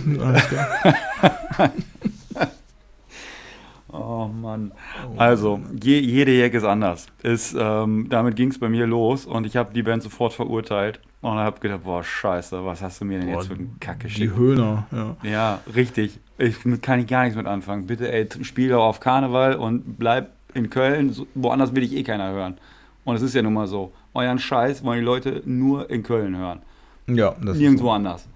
Klar. 3.88 4.02
Oh 4.02 4.28
Mann. 4.28 4.72
Also, 5.16 5.60
je, 5.82 5.98
jede 5.98 6.38
Jack 6.38 6.54
ist 6.54 6.64
anders. 6.64 7.06
Ist, 7.22 7.56
ähm, 7.58 8.06
damit 8.08 8.36
ging 8.36 8.50
es 8.50 8.58
bei 8.58 8.68
mir 8.68 8.86
los 8.86 9.26
und 9.26 9.46
ich 9.46 9.56
habe 9.56 9.72
die 9.72 9.82
Band 9.82 10.02
sofort 10.02 10.32
verurteilt 10.32 11.00
und 11.20 11.32
habe 11.32 11.58
gedacht, 11.60 11.84
boah, 11.84 12.04
scheiße, 12.04 12.64
was 12.64 12.82
hast 12.82 13.00
du 13.00 13.04
mir 13.04 13.18
denn 13.20 13.30
Boah, 13.30 13.38
jetzt 13.38 13.48
für 13.48 13.54
einen 13.54 13.76
Kack 13.80 14.00
Die 14.00 14.04
geschickt? 14.04 14.36
Höhner, 14.36 14.86
ja. 14.92 15.16
Ja, 15.22 15.60
richtig. 15.74 16.20
Ich 16.36 16.56
kann 16.82 17.00
ich 17.00 17.06
gar 17.06 17.22
nichts 17.24 17.36
mit 17.36 17.46
anfangen. 17.46 17.86
Bitte, 17.86 18.12
ey, 18.12 18.28
spiel 18.42 18.68
doch 18.68 18.84
auf 18.84 19.00
Karneval 19.00 19.56
und 19.56 19.98
bleib 19.98 20.30
in 20.54 20.70
Köln. 20.70 21.12
So, 21.12 21.26
woanders 21.34 21.74
will 21.74 21.82
ich 21.82 21.94
eh 21.94 22.02
keiner 22.02 22.30
hören. 22.30 22.58
Und 23.04 23.16
es 23.16 23.22
ist 23.22 23.34
ja 23.34 23.42
nun 23.42 23.54
mal 23.54 23.66
so. 23.66 23.92
Euren 24.14 24.38
Scheiß 24.38 24.84
wollen 24.84 25.00
die 25.00 25.04
Leute 25.04 25.42
nur 25.44 25.88
in 25.90 26.02
Köln 26.02 26.36
hören. 26.36 26.60
Ja, 27.06 27.34
das 27.40 27.56
ist 27.56 27.60
Nirgendwo 27.62 27.90
anders. 27.90 28.26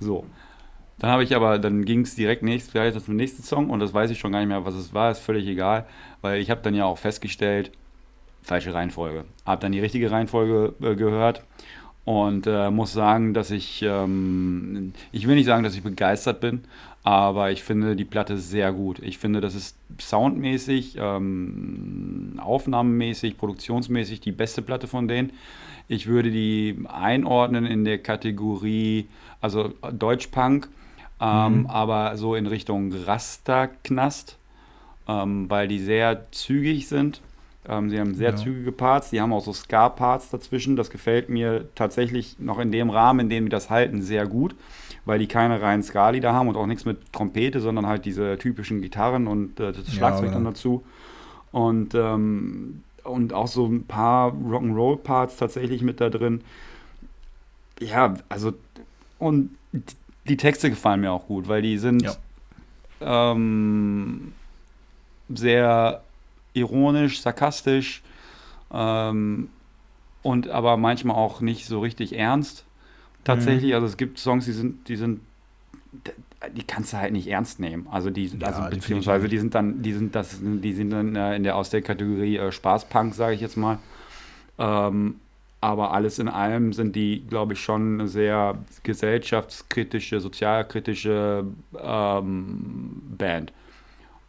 So. 0.00 0.24
Dann 1.02 1.10
habe 1.10 1.24
ich 1.24 1.34
aber, 1.34 1.58
dann 1.58 1.84
ging 1.84 2.02
es 2.02 2.14
direkt 2.14 2.44
nächst, 2.44 2.70
gleich 2.70 2.96
zum 2.96 3.16
nächsten 3.16 3.42
Song 3.42 3.70
und 3.70 3.80
das 3.80 3.92
weiß 3.92 4.12
ich 4.12 4.20
schon 4.20 4.30
gar 4.30 4.38
nicht 4.38 4.46
mehr, 4.46 4.64
was 4.64 4.76
es 4.76 4.94
war, 4.94 5.10
ist 5.10 5.18
völlig 5.18 5.48
egal, 5.48 5.84
weil 6.20 6.40
ich 6.40 6.48
habe 6.48 6.60
dann 6.62 6.76
ja 6.76 6.84
auch 6.84 6.96
festgestellt, 6.96 7.72
falsche 8.40 8.72
Reihenfolge. 8.72 9.24
Habe 9.44 9.60
dann 9.60 9.72
die 9.72 9.80
richtige 9.80 10.12
Reihenfolge 10.12 10.74
äh, 10.80 10.94
gehört 10.94 11.42
und 12.04 12.46
äh, 12.46 12.70
muss 12.70 12.92
sagen, 12.92 13.34
dass 13.34 13.50
ich, 13.50 13.82
ähm, 13.82 14.92
ich 15.10 15.26
will 15.26 15.34
nicht 15.34 15.46
sagen, 15.46 15.64
dass 15.64 15.74
ich 15.74 15.82
begeistert 15.82 16.40
bin, 16.40 16.62
aber 17.02 17.50
ich 17.50 17.64
finde 17.64 17.96
die 17.96 18.04
Platte 18.04 18.38
sehr 18.38 18.72
gut. 18.72 19.00
Ich 19.00 19.18
finde, 19.18 19.40
das 19.40 19.56
ist 19.56 19.76
soundmäßig, 20.00 20.98
ähm, 21.00 22.38
aufnahmemäßig, 22.40 23.38
produktionsmäßig 23.38 24.20
die 24.20 24.30
beste 24.30 24.62
Platte 24.62 24.86
von 24.86 25.08
denen. 25.08 25.32
Ich 25.88 26.06
würde 26.06 26.30
die 26.30 26.78
einordnen 26.86 27.66
in 27.66 27.84
der 27.84 27.98
Kategorie, 27.98 29.08
also 29.40 29.72
Deutschpunk, 29.92 30.68
ähm, 31.22 31.66
aber 31.68 32.16
so 32.18 32.34
in 32.34 32.46
Richtung 32.48 32.92
Rasterknast, 32.92 34.38
ähm, 35.08 35.50
weil 35.50 35.68
die 35.68 35.80
sehr 35.80 36.26
zügig 36.32 36.88
sind. 36.88 37.22
Ähm, 37.68 37.90
sie 37.90 38.00
haben 38.00 38.14
sehr 38.14 38.30
Ja. 38.30 38.36
zügige 38.36 38.72
Parts, 38.72 39.10
die 39.10 39.20
haben 39.20 39.32
auch 39.32 39.44
so 39.44 39.52
Ska-Parts 39.52 40.30
dazwischen. 40.30 40.76
Das 40.76 40.90
gefällt 40.90 41.28
mir 41.28 41.66
tatsächlich 41.76 42.38
noch 42.40 42.58
in 42.58 42.72
dem 42.72 42.90
Rahmen, 42.90 43.20
in 43.20 43.30
dem 43.30 43.44
die 43.46 43.50
das 43.50 43.70
halten, 43.70 44.02
sehr 44.02 44.26
gut, 44.26 44.56
weil 45.04 45.20
die 45.20 45.28
keine 45.28 45.62
reinen 45.62 45.82
Ska-Lieder 45.84 46.32
haben 46.34 46.48
und 46.48 46.56
auch 46.56 46.66
nichts 46.66 46.84
mit 46.86 47.12
Trompete, 47.12 47.60
sondern 47.60 47.86
halt 47.86 48.04
diese 48.04 48.38
typischen 48.38 48.82
Gitarren 48.82 49.28
und 49.28 49.60
äh, 49.60 49.72
das 49.72 49.86
Ja, 49.88 49.92
Schlagzeug 49.94 50.32
genau. 50.32 50.34
dann 50.34 50.44
dazu. 50.44 50.84
Und, 51.52 51.94
ähm, 51.94 52.82
und 53.04 53.32
auch 53.32 53.48
so 53.48 53.66
ein 53.66 53.84
paar 53.86 54.32
Rock'n'Roll-Parts 54.32 55.36
tatsächlich 55.36 55.82
mit 55.82 56.00
da 56.00 56.10
drin. 56.10 56.42
Ja, 57.80 58.14
also, 58.28 58.52
und 59.18 59.50
die- 60.24 60.36
Texte 60.36 60.70
gefallen 60.70 61.00
mir 61.00 61.12
auch 61.12 61.26
gut, 61.26 61.48
weil 61.48 61.62
die 61.62 61.78
sind 61.78 62.02
ähm, 63.00 64.32
sehr 65.28 66.02
ironisch, 66.54 67.20
sarkastisch 67.20 68.02
ähm, 68.72 69.48
und 70.22 70.48
aber 70.48 70.76
manchmal 70.76 71.16
auch 71.16 71.40
nicht 71.40 71.66
so 71.66 71.80
richtig 71.80 72.16
ernst. 72.16 72.64
Tatsächlich, 73.24 73.74
also 73.74 73.86
es 73.86 73.96
gibt 73.96 74.18
Songs, 74.18 74.44
die 74.44 74.52
sind, 74.52 74.88
die 74.88 74.96
sind 74.96 75.20
die 76.56 76.64
kannst 76.64 76.92
du 76.92 76.96
halt 76.96 77.12
nicht 77.12 77.28
ernst 77.28 77.60
nehmen. 77.60 77.86
Also 77.90 78.10
die, 78.10 78.26
Ja, 78.26 78.48
also 78.48 78.62
beziehungsweise 78.68 79.28
die 79.28 79.38
sind 79.38 79.54
dann, 79.54 79.82
die 79.82 79.92
sind 79.92 80.14
das, 80.14 80.38
die 80.40 80.72
sind 80.72 80.90
dann 80.90 81.14
äh, 81.14 81.36
in 81.36 81.44
der 81.44 81.54
aus 81.56 81.70
der 81.70 81.82
Kategorie 81.82 82.36
äh, 82.36 82.50
Spaßpunk, 82.50 83.14
sage 83.14 83.34
ich 83.34 83.40
jetzt 83.40 83.56
mal. 83.56 83.78
Ähm, 84.58 85.20
aber 85.62 85.92
alles 85.92 86.18
in 86.18 86.28
allem 86.28 86.72
sind 86.74 86.94
die, 86.96 87.24
glaube 87.28 87.54
ich, 87.54 87.60
schon 87.60 88.00
eine 88.00 88.08
sehr 88.08 88.56
gesellschaftskritische, 88.82 90.20
sozialkritische 90.20 91.44
ähm, 91.82 93.00
Band. 93.16 93.52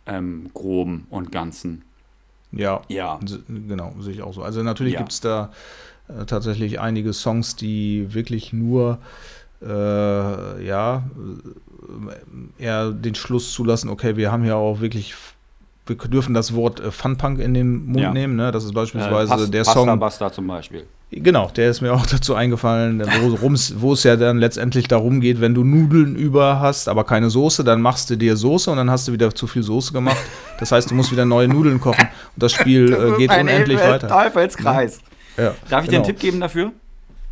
Im 0.05 0.49
Groben 0.53 1.07
und 1.10 1.31
Ganzen. 1.31 1.81
Ja, 2.51 2.81
Ja. 2.89 3.19
genau, 3.47 3.93
sehe 4.01 4.14
ich 4.14 4.22
auch 4.22 4.34
so. 4.34 4.43
Also 4.43 4.61
natürlich 4.61 4.93
Ja. 4.93 4.99
gibt 4.99 5.14
es 5.14 5.22
da 5.22 5.49
äh, 6.10 6.26
tatsächlich 6.26 6.80
einige 6.81 7.14
Songs, 7.14 7.55
die 7.55 8.14
wirklich 8.14 8.51
nur 8.51 8.99
äh, 9.61 10.65
ja 10.65 11.03
äh, 12.60 12.64
eher 12.64 12.91
den 12.91 13.15
Schluss 13.15 13.53
zulassen, 13.53 13.89
okay, 13.89 14.18
wir 14.18 14.30
haben 14.31 14.43
ja 14.45 14.55
auch 14.55 14.81
wirklich 14.81 15.15
wir 15.85 15.95
dürfen 15.97 16.34
das 16.34 16.53
Wort 16.53 16.80
äh, 16.81 16.91
Funpunk 16.91 17.39
in 17.39 17.53
den 17.53 17.85
Mund 17.85 17.99
Ja. 17.99 18.14
nehmen, 18.14 18.35
ne? 18.35 18.51
Das 18.51 18.64
ist 18.65 18.73
beispielsweise 18.73 19.34
Äh, 19.34 19.38
Pas- 19.38 19.51
der 19.51 19.64
Pasta 19.64 19.73
Song. 19.85 19.99
Basta 19.99 20.31
zum 20.31 20.47
Beispiel. 20.47 20.85
Genau, 21.15 21.52
der 21.56 21.69
ist 21.69 21.81
mir 21.81 21.94
auch 21.94 22.06
dazu 22.11 22.35
eingefallen, 22.35 23.02
wo, 23.76 23.94
es 23.94 24.03
ja 24.03 24.15
dann 24.15 24.38
letztendlich 24.40 24.88
darum 24.88 25.22
geht, 25.22 25.41
wenn 25.41 25.53
du 25.53 25.64
Nudeln 25.64 26.15
über 26.15 26.60
hast, 26.60 26.88
aber 26.90 27.03
keine 27.03 27.30
Soße, 27.30 27.64
dann 27.64 27.81
machst 27.81 28.10
du 28.10 28.15
dir 28.15 28.35
Soße 28.35 28.72
und 28.72 28.77
dann 28.77 28.90
hast 28.90 29.07
du 29.07 29.14
wieder 29.14 29.34
zu 29.34 29.48
viel 29.48 29.64
Soße 29.64 29.94
gemacht. 29.94 30.18
Das 30.60 30.72
heißt, 30.72 30.90
du 30.90 30.95
musst 30.95 31.11
wieder 31.11 31.26
neue 31.26 31.48
Nudeln 31.48 31.80
kochen 31.80 32.07
und 32.35 32.44
das 32.44 32.52
Spiel 32.53 32.91
äh, 33.15 33.18
geht 33.18 33.31
unendlich 33.31 33.80
weiter. 33.80 34.07
Teufelskreis. 34.07 34.99
Ja, 35.38 35.56
Darf 35.69 35.84
ich 35.84 35.90
dir 35.90 35.98
genau. 35.98 35.98
einen 35.98 36.06
Tipp 36.06 36.19
geben 36.19 36.40
dafür? 36.40 36.72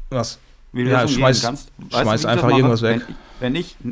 Was? 0.10 0.40
Wie 0.74 0.84
du 0.84 0.90
Ja, 0.90 1.04
das 1.04 1.12
schmeiß- 1.12 1.42
kannst? 1.42 1.72
schmeiß 1.90 2.06
wie 2.06 2.16
ich 2.16 2.22
das 2.22 2.26
einfach 2.26 2.50
irgendwas 2.50 2.82
weg. 2.82 3.02
Wenn, 3.40 3.54
wenn 3.54 3.56
ich. 3.56 3.76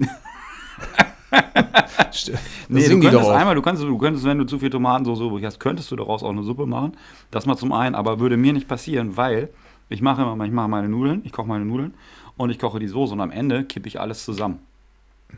Nee, 2.70 2.88
du 2.88 3.00
könntest 3.00 3.30
einmal, 3.30 3.56
du 3.56 3.62
könntest, 3.62 3.86
du 3.86 3.98
könntest, 3.98 4.26
wenn 4.26 4.38
du 4.40 4.46
zu 4.46 4.58
viel 4.60 4.70
Tomatensauce 4.70 5.20
übrig 5.20 5.46
hast, 5.46 5.60
könntest 5.60 5.92
du 5.92 5.96
daraus 5.96 6.24
auch 6.24 6.30
eine 6.32 6.44
Suppe 6.44 6.66
machen. 6.66 6.94
Das 7.32 7.46
mal 7.46 7.56
zum 7.56 7.72
einen, 7.72 7.96
aber 7.96 8.20
würde 8.20 8.36
mir 8.38 8.54
nicht 8.54 8.68
passieren, 8.68 9.16
weil 9.18 9.50
ich 9.90 10.02
mache 10.02 10.22
immer, 10.22 10.46
ich 10.46 10.52
mache 10.52 10.68
meine 10.70 10.88
Nudeln, 10.90 11.22
ich 11.26 11.32
koche 11.32 11.48
meine 11.48 11.66
Nudeln 11.66 11.94
und 12.38 12.50
ich 12.50 12.60
koche 12.60 12.80
die 12.80 12.88
Soße 12.88 13.14
und 13.14 13.22
am 13.22 13.32
Ende 13.32 13.64
kippe 13.66 13.88
ich 13.88 14.00
alles 14.00 14.24
zusammen. 14.26 14.60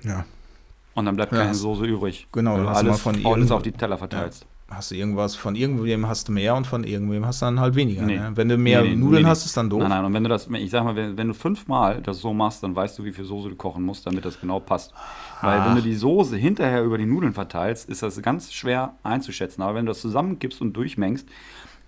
Ja, 0.04 0.26
Und 0.94 1.06
dann 1.06 1.16
bleibt 1.16 1.32
Ja, 1.32 1.40
keine 1.40 1.54
Soße 1.56 1.86
übrig. 1.86 2.28
genau, 2.32 2.56
Weil 2.56 2.64
du 2.64 2.70
hast 2.70 2.78
alles, 2.78 2.88
immer 3.06 3.14
von 3.22 3.26
alles 3.34 3.52
auf 3.52 3.62
die 3.62 3.72
Teller 3.72 3.98
verteilst. 3.98 4.46
hast 4.70 4.92
du 4.92 4.96
irgendwas 4.96 5.36
von 5.36 5.56
irgendwem 5.56 6.08
hast 6.08 6.30
du 6.30 6.32
mehr 6.32 6.56
und 6.56 6.66
von 6.66 6.86
irgendwem 6.86 7.26
hast 7.26 7.42
du 7.42 7.46
dann 7.46 7.60
halt 7.60 7.76
weniger. 7.76 8.04
Nee. 8.04 8.18
Ne? 8.18 8.32
Wenn 8.36 8.48
du 8.48 8.58
mehr 8.58 8.82
Nee, 8.84 8.90
nee, 8.92 8.96
Nudeln 8.96 9.28
hast, 9.28 9.46
ist 9.46 9.56
dann 9.58 9.70
doof. 9.70 9.80
Nein, 9.82 9.90
nein, 9.90 10.06
und 10.06 10.14
wenn 10.14 10.24
du 10.24 10.30
das, 10.30 10.48
ich 10.48 10.70
sag 10.70 10.84
mal, 10.86 10.96
wenn, 10.96 11.18
wenn 11.18 11.28
du 11.28 11.34
fünfmal 11.34 12.02
das 12.02 12.20
so 12.20 12.34
machst, 12.34 12.64
dann 12.64 12.74
weißt 12.76 12.98
du, 13.00 13.04
wie 13.04 13.12
viel 13.12 13.26
Soße 13.26 13.50
du 13.50 13.56
kochen 13.56 13.84
musst, 13.84 14.08
damit 14.08 14.24
das 14.24 14.40
genau 14.40 14.60
passt. 14.62 14.94
Weil 15.42 15.60
Ah. 15.60 15.66
wenn 15.68 15.76
du 15.76 15.82
die 15.82 15.96
Soße 15.96 16.38
hinterher 16.38 16.84
über 16.84 16.98
die 16.98 17.06
Nudeln 17.06 17.34
verteilst, 17.34 17.90
ist 17.90 18.02
das 18.02 18.22
ganz 18.22 18.54
schwer 18.54 18.94
einzuschätzen. 19.04 19.62
Aber 19.62 19.76
wenn 19.76 19.86
du 19.86 19.90
das 19.92 20.00
zusammenkippst 20.02 20.62
und 20.62 20.72
durchmengst, 20.74 21.28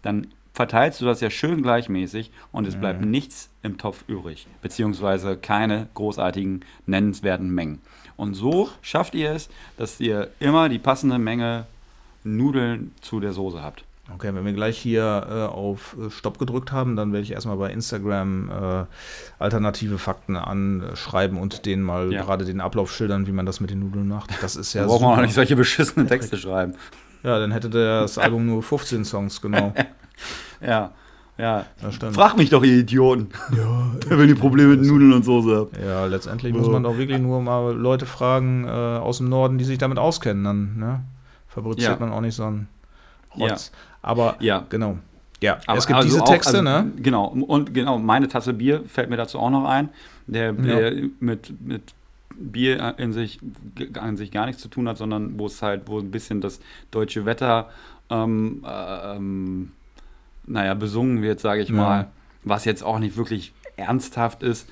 dann 0.01 0.27
verteilst 0.53 1.01
du 1.01 1.05
das 1.05 1.19
ja 1.21 1.29
schön 1.29 1.61
gleichmäßig 1.63 2.31
und 2.51 2.67
es 2.67 2.75
bleibt 2.75 3.03
nichts 3.03 3.49
im 3.63 3.77
Topf 3.77 4.03
übrig. 4.07 4.47
Beziehungsweise 4.61 5.35
keine 5.37 5.87
großartigen, 5.95 6.63
nennenswerten 6.85 7.49
Mengen. 7.49 7.79
Und 8.15 8.35
so 8.35 8.69
schafft 8.81 9.15
ihr 9.15 9.31
es, 9.31 9.49
dass 9.77 9.99
ihr 9.99 10.29
immer 10.39 10.69
die 10.69 10.79
passende 10.79 11.17
Menge 11.17 11.65
Nudeln 12.23 12.91
zu 13.01 13.19
der 13.19 13.33
Soße 13.33 13.61
habt. 13.61 13.83
Okay, 14.13 14.35
wenn 14.35 14.45
wir 14.45 14.51
gleich 14.53 14.77
hier 14.77 15.25
äh, 15.29 15.33
auf 15.53 15.95
äh, 15.99 16.11
Stopp 16.11 16.37
gedrückt 16.37 16.71
haben, 16.73 16.95
dann 16.97 17.13
werde 17.13 17.23
ich 17.23 17.31
erstmal 17.31 17.55
bei 17.57 17.71
Instagram 17.71 18.49
äh, 18.51 18.85
alternative 19.39 19.97
Fakten 19.97 20.35
anschreiben 20.35 21.37
und 21.37 21.65
denen 21.65 21.83
mal 21.83 22.11
Ja. 22.11 22.23
gerade 22.23 22.43
den 22.45 22.59
Ablauf 22.61 22.91
schildern, 22.93 23.27
wie 23.27 23.31
man 23.31 23.45
das 23.45 23.59
mit 23.61 23.71
den 23.71 23.79
Nudeln 23.79 24.07
macht. 24.09 24.29
Das 24.43 24.55
ist 24.57 24.73
ja 24.73 24.81
da 24.81 24.87
braucht 24.87 25.01
man 25.01 25.17
auch 25.17 25.21
nicht 25.21 25.33
solche 25.33 25.55
beschissenen 25.55 26.07
Texte 26.07 26.37
schreiben. 26.37 26.73
Ja, 27.23 27.39
dann 27.39 27.51
hätte 27.53 27.69
das 27.69 28.17
Album 28.17 28.45
nur 28.45 28.61
15 28.61 29.05
Songs, 29.05 29.41
genau. 29.41 29.73
Ja, 30.65 30.91
ja. 31.37 31.65
Frag 32.13 32.37
mich 32.37 32.49
doch, 32.49 32.63
ihr 32.63 32.77
Idioten. 32.79 33.29
Ja, 33.55 33.91
Wenn 34.17 34.29
ihr 34.29 34.35
Probleme 34.35 34.75
mit 34.75 34.85
Nudeln 34.85 35.13
und 35.13 35.25
Soße 35.25 35.55
habt. 35.57 35.77
ja, 35.83 36.05
letztendlich 36.05 36.53
muss 36.53 36.67
man 36.69 36.83
doch 36.83 36.97
wirklich 36.97 37.19
nur 37.19 37.41
mal 37.41 37.73
Leute 37.75 38.05
fragen 38.05 38.65
äh, 38.65 38.69
aus 38.69 39.17
dem 39.17 39.29
Norden, 39.29 39.57
die 39.57 39.63
sich 39.65 39.77
damit 39.77 39.97
auskennen. 39.97 40.43
Dann 40.43 40.77
ne? 40.77 40.99
fabriziert 41.47 41.99
Ja. 41.99 42.05
man 42.05 42.11
auch 42.11 42.21
nicht 42.21 42.35
so 42.35 42.43
einen 42.45 42.67
Ja. 43.35 43.47
Rotz. 43.47 43.71
Aber 44.01 44.35
Ja. 44.39 44.65
genau. 44.69 44.97
Ja, 45.41 45.57
Aber 45.67 45.77
es 45.77 45.87
gibt 45.87 45.97
also 45.97 46.07
diese 46.07 46.21
auch- 46.21 46.27
Texte, 46.29 46.59
also, 46.59 46.61
ne? 46.63 46.91
Genau, 46.97 47.25
und 47.25 47.73
genau, 47.73 47.97
meine 47.99 48.29
Tasse 48.29 48.53
Bier 48.53 48.83
fällt 48.87 49.09
mir 49.09 49.17
dazu 49.17 49.39
auch 49.39 49.49
noch 49.49 49.65
ein, 49.65 49.89
der, 50.25 50.53
der 50.53 50.93
mit, 51.19 51.53
mit 51.61 51.93
Bier 52.37 52.95
in 52.97 53.11
sich, 53.11 53.39
an 53.99 54.15
sich 54.15 54.31
gar 54.31 54.45
nichts 54.45 54.61
zu 54.61 54.69
tun 54.69 54.87
hat, 54.87 54.97
sondern 54.97 55.37
wo 55.37 55.47
es 55.47 55.61
halt, 55.61 55.81
wo 55.87 55.99
ein 55.99 56.11
bisschen 56.11 56.39
das 56.39 56.61
deutsche 56.91 57.25
Wetter, 57.25 57.69
ähm, 58.09 58.63
äh, 58.65 59.15
ähm, 59.17 59.71
naja, 60.45 60.73
besungen 60.73 61.21
wird, 61.21 61.39
sage 61.39 61.61
ich 61.61 61.69
Ja. 61.69 61.75
mal, 61.75 62.07
was 62.43 62.65
jetzt 62.65 62.83
auch 62.83 62.99
nicht 62.99 63.15
wirklich 63.17 63.53
ernsthaft 63.77 64.43
ist, 64.43 64.69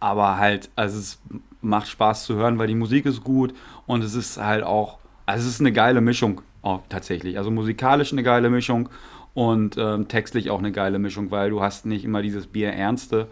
aber 0.00 0.38
halt, 0.38 0.70
also 0.76 0.98
es 0.98 1.20
macht 1.60 1.88
Spaß 1.88 2.24
zu 2.24 2.34
hören, 2.34 2.58
weil 2.58 2.66
die 2.66 2.74
Musik 2.74 3.06
ist 3.06 3.22
gut 3.24 3.54
und 3.86 4.02
es 4.02 4.14
ist 4.14 4.38
halt 4.38 4.64
auch, 4.64 4.98
also 5.26 5.46
es 5.46 5.54
ist 5.54 5.60
eine 5.60 5.72
geile 5.72 6.00
Mischung 6.00 6.40
auch 6.62 6.82
tatsächlich, 6.88 7.38
also 7.38 7.50
musikalisch 7.50 8.12
eine 8.12 8.22
geile 8.22 8.50
Mischung 8.50 8.88
und 9.34 9.76
ähm, 9.78 10.08
textlich 10.08 10.50
auch 10.50 10.58
eine 10.58 10.72
geile 10.72 10.98
Mischung, 10.98 11.30
weil 11.30 11.50
du 11.50 11.60
hast 11.62 11.86
nicht 11.86 12.04
immer 12.04 12.22
dieses 12.22 12.46
Bier 12.46 12.72
Ernste 12.72 13.28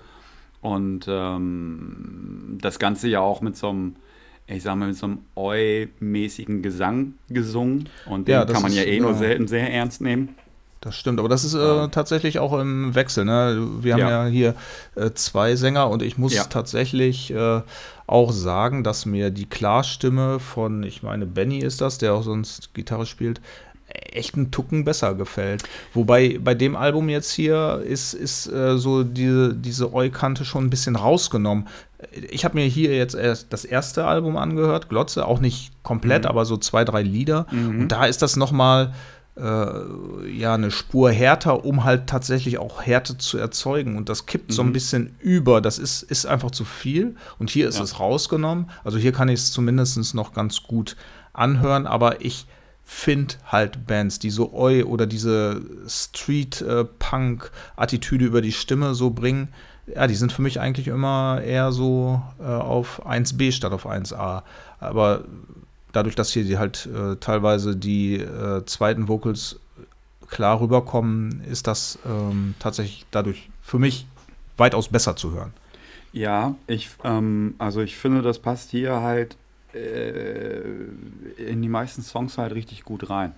und 0.61 1.07
ähm, 1.09 2.59
das 2.61 2.79
Ganze 2.79 3.09
ja 3.09 3.21
auch 3.21 3.41
mit 3.41 3.57
so 3.57 3.71
einem, 3.71 3.97
ich 4.47 4.63
sag 4.63 4.77
mal, 4.77 4.89
mit 4.89 4.97
so 4.97 5.07
einem 5.07 5.19
Eu-mäßigen 5.37 6.63
Gesang 6.63 7.15
gesungen 7.29 7.89
und 8.07 8.29
den 8.29 8.35
Ja, 8.35 8.45
kann 8.45 8.63
man 8.63 8.73
ja 8.73 8.83
eh 8.83 9.01
nur 9.01 9.11
genau. 9.11 9.19
selten 9.21 9.49
sehr 9.49 9.73
ernst 9.73 10.01
nehmen. 10.01 10.35
Das 10.85 10.95
stimmt, 10.97 11.19
aber 11.19 11.29
das 11.31 11.45
ist 11.45 11.55
äh, 11.55 11.89
tatsächlich 11.89 12.39
auch 12.39 12.53
im 12.59 12.95
Wechsel. 12.95 13.25
Ne? 13.25 13.67
Wir 13.81 13.95
haben 13.95 14.01
ja, 14.01 14.25
Ja. 14.25 14.31
hier 14.31 14.55
äh, 14.97 15.11
zwei 15.15 15.57
Sänger 15.57 15.89
und 15.89 16.03
ich 16.03 16.19
muss 16.19 16.35
Ja. 16.35 16.45
tatsächlich 16.45 17.33
äh, 17.33 17.63
auch 18.07 18.33
sagen, 18.33 18.85
dass 18.85 19.07
mir 19.07 19.31
die 19.31 19.47
Klarstimme 19.47 20.39
von, 20.41 20.83
ich 20.83 21.03
meine, 21.03 21.25
Benny 21.25 21.59
ist 21.61 21.81
das, 21.81 21.97
der 21.99 22.13
auch 22.13 22.23
sonst 22.23 22.75
Gitarre 22.75 23.07
spielt, 23.07 23.41
echt 24.13 24.35
einen 24.35 24.51
Tucken 24.51 24.85
besser 24.85 25.15
gefällt. 25.15 25.63
Wobei 25.95 26.39
bei 26.43 26.55
dem 26.55 26.75
Album 26.77 27.09
jetzt 27.09 27.31
hier 27.33 27.83
ist, 27.87 28.13
ist 28.13 28.47
äh, 28.53 28.77
so 28.77 29.05
diese, 29.05 29.55
diese 29.55 29.95
Eu-Kante 29.95 30.45
schon 30.45 30.65
ein 30.67 30.71
bisschen 30.71 30.97
rausgenommen. 30.97 31.67
Ich 32.31 32.45
habe 32.45 32.57
mir 32.57 32.67
hier 32.67 32.95
jetzt 32.95 33.15
erst 33.15 33.47
das 33.53 33.65
erste 33.65 34.05
Album 34.07 34.37
angehört, 34.37 34.89
Glotze, 34.91 35.27
auch 35.27 35.41
nicht 35.41 35.71
komplett, 35.83 36.25
Mhm. 36.25 36.29
aber 36.29 36.45
so 36.45 36.57
zwei, 36.59 36.85
drei 36.85 37.03
Lieder. 37.03 37.47
Mhm. 37.51 37.81
Und 37.83 37.89
da 37.89 38.05
ist 38.05 38.21
das 38.21 38.37
noch 38.37 38.53
mal 38.53 38.93
äh, 39.37 40.31
ja 40.31 40.55
eine 40.55 40.71
Spur 40.71 41.11
härter, 41.11 41.65
um 41.65 41.85
halt 41.85 42.07
tatsächlich 42.07 42.59
auch 42.59 42.83
Härte 42.83 43.19
zu 43.19 43.39
erzeugen. 43.39 43.97
Und 43.97 44.09
das 44.09 44.27
kippt 44.27 44.53
so 44.53 44.63
ein 44.63 44.69
Mhm. 44.69 44.73
bisschen 44.73 45.17
über. 45.21 45.61
Das 45.61 45.79
ist, 45.79 46.03
ist 46.05 46.27
einfach 46.27 46.51
zu 46.53 46.65
viel. 46.65 47.17
Und 47.39 47.51
hier 47.51 47.69
ist 47.69 47.79
Ja. 47.79 47.85
es 47.85 47.99
rausgenommen. 47.99 48.71
Also 48.85 48.99
hier 48.99 49.13
kann 49.13 49.29
ich 49.29 49.41
es 49.41 49.53
zumindest 49.53 50.15
noch 50.15 50.33
ganz 50.35 50.63
gut 50.63 50.97
anhören, 51.33 51.87
aber 51.87 52.25
ich 52.25 52.47
finde 52.85 53.35
halt 53.51 53.87
Bands, 53.87 54.19
die 54.19 54.31
so 54.31 54.53
Eu 54.53 54.85
oder 54.85 55.07
diese 55.07 55.63
Street-Punk-Attitüde 56.95 58.25
über 58.25 58.41
die 58.41 58.53
Stimme 58.53 58.95
so 58.95 59.11
bringen, 59.11 59.49
ja, 59.87 60.07
die 60.07 60.15
sind 60.15 60.33
für 60.33 60.43
mich 60.43 60.61
eigentlich 60.61 60.89
immer 60.89 61.43
eher 61.45 61.71
so 61.73 62.23
äh, 62.41 62.45
auf 62.45 63.05
1b 63.07 63.53
statt 63.53 63.73
auf 63.73 63.87
1a. 63.87 64.43
Aber 64.81 65.25
dadurch, 65.95 66.15
dass 66.15 66.31
hier 66.31 66.45
die 66.45 66.59
halt 66.59 66.87
äh, 66.87 67.17
teilweise 67.17 67.77
die 67.77 68.17
äh, 68.17 68.65
zweiten 68.67 69.09
Vocals 69.09 69.59
klar 70.29 70.61
rüberkommen, 70.61 71.43
ist 71.51 71.67
das 71.67 71.99
ähm, 72.05 72.55
tatsächlich 72.59 73.07
dadurch 73.11 73.49
für 73.63 73.79
mich 73.79 74.07
weitaus 74.57 74.89
besser 74.89 75.17
zu 75.17 75.33
hören. 75.33 75.53
Ja, 76.13 76.55
ich, 76.67 76.91
ähm, 77.03 77.55
also 77.59 77.81
ich 77.81 77.97
finde, 77.97 78.23
das 78.23 78.39
passt 78.39 78.71
hier 78.71 79.01
halt 79.01 79.37
äh, 79.75 80.61
in 81.37 81.63
die 81.63 81.69
meisten 81.69 82.03
Songs 82.03 82.39
halt 82.39 82.55
richtig 82.55 82.85
gut 82.85 83.11
rein. 83.11 83.33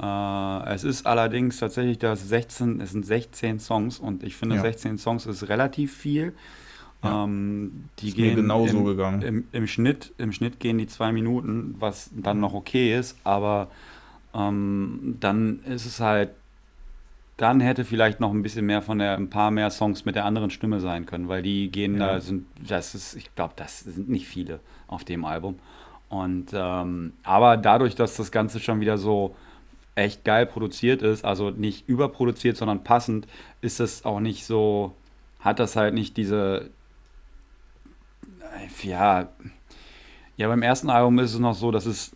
Äh, 0.00 0.74
es 0.74 0.84
ist 0.84 1.06
allerdings 1.06 1.58
tatsächlich 1.58 1.98
das 1.98 2.28
16, 2.28 2.80
es 2.80 2.92
sind 2.92 3.04
16 3.04 3.60
Songs 3.60 3.98
und 3.98 4.22
ich 4.22 4.36
finde 4.36 4.56
Ja. 4.56 4.62
16 4.62 4.98
Songs 4.98 5.26
ist 5.26 5.48
relativ 5.48 5.96
viel. 5.96 6.32
Ja. 7.06 7.24
Ähm, 7.24 7.84
die 7.98 8.08
Ist 8.08 8.16
gehen 8.16 8.36
genauso 8.36 8.78
im, 8.78 8.84
gegangen. 8.84 9.22
Im, 9.22 9.44
im, 9.52 9.66
Schnitt, 9.66 10.12
Im 10.18 10.32
Schnitt 10.32 10.60
gehen 10.60 10.78
die 10.78 10.86
zwei 10.86 11.12
Minuten, 11.12 11.76
was 11.78 12.10
dann 12.14 12.40
noch 12.40 12.54
okay 12.54 12.98
ist, 12.98 13.16
aber 13.24 13.68
ähm, 14.34 15.16
dann 15.20 15.60
ist 15.64 15.86
es 15.86 16.00
halt 16.00 16.30
dann 17.36 17.60
hätte 17.60 17.84
vielleicht 17.84 18.18
noch 18.18 18.32
ein 18.32 18.42
bisschen 18.42 18.64
mehr 18.64 18.80
von 18.80 18.98
der, 18.98 19.16
ein 19.16 19.28
paar 19.28 19.50
mehr 19.50 19.70
Songs 19.70 20.04
mit 20.06 20.14
der 20.14 20.24
anderen 20.24 20.50
Stimme 20.50 20.80
sein 20.80 21.04
können, 21.04 21.28
weil 21.28 21.42
die 21.42 21.70
gehen 21.70 21.98
Ja. 21.98 22.14
da, 22.14 22.20
sind, 22.20 22.46
das 22.66 22.94
ist, 22.94 23.14
ich 23.14 23.34
glaube, 23.34 23.52
das 23.56 23.80
sind 23.80 24.08
nicht 24.08 24.26
viele 24.26 24.60
auf 24.88 25.04
dem 25.04 25.24
Album. 25.24 25.58
Und, 26.08 26.46
ähm, 26.54 27.12
aber 27.24 27.56
dadurch, 27.56 27.94
dass 27.94 28.16
das 28.16 28.30
Ganze 28.30 28.58
schon 28.60 28.80
wieder 28.80 28.96
so 28.96 29.34
echt 29.96 30.24
geil 30.24 30.46
produziert 30.46 31.02
ist, 31.02 31.24
also 31.24 31.50
nicht 31.50 31.88
überproduziert, 31.88 32.56
sondern 32.56 32.84
passend, 32.84 33.26
ist 33.60 33.80
es 33.80 34.04
auch 34.04 34.20
nicht 34.20 34.46
so, 34.46 34.94
hat 35.40 35.58
das 35.58 35.76
halt 35.76 35.94
nicht 35.94 36.16
diese, 36.16 36.70
ja, 38.82 39.28
Ja, 40.38 40.48
beim 40.48 40.62
ersten 40.62 40.90
Album 40.90 41.18
ist 41.18 41.32
es 41.32 41.38
noch 41.40 41.54
so, 41.54 41.70
dass 41.70 41.86
es 41.86 42.12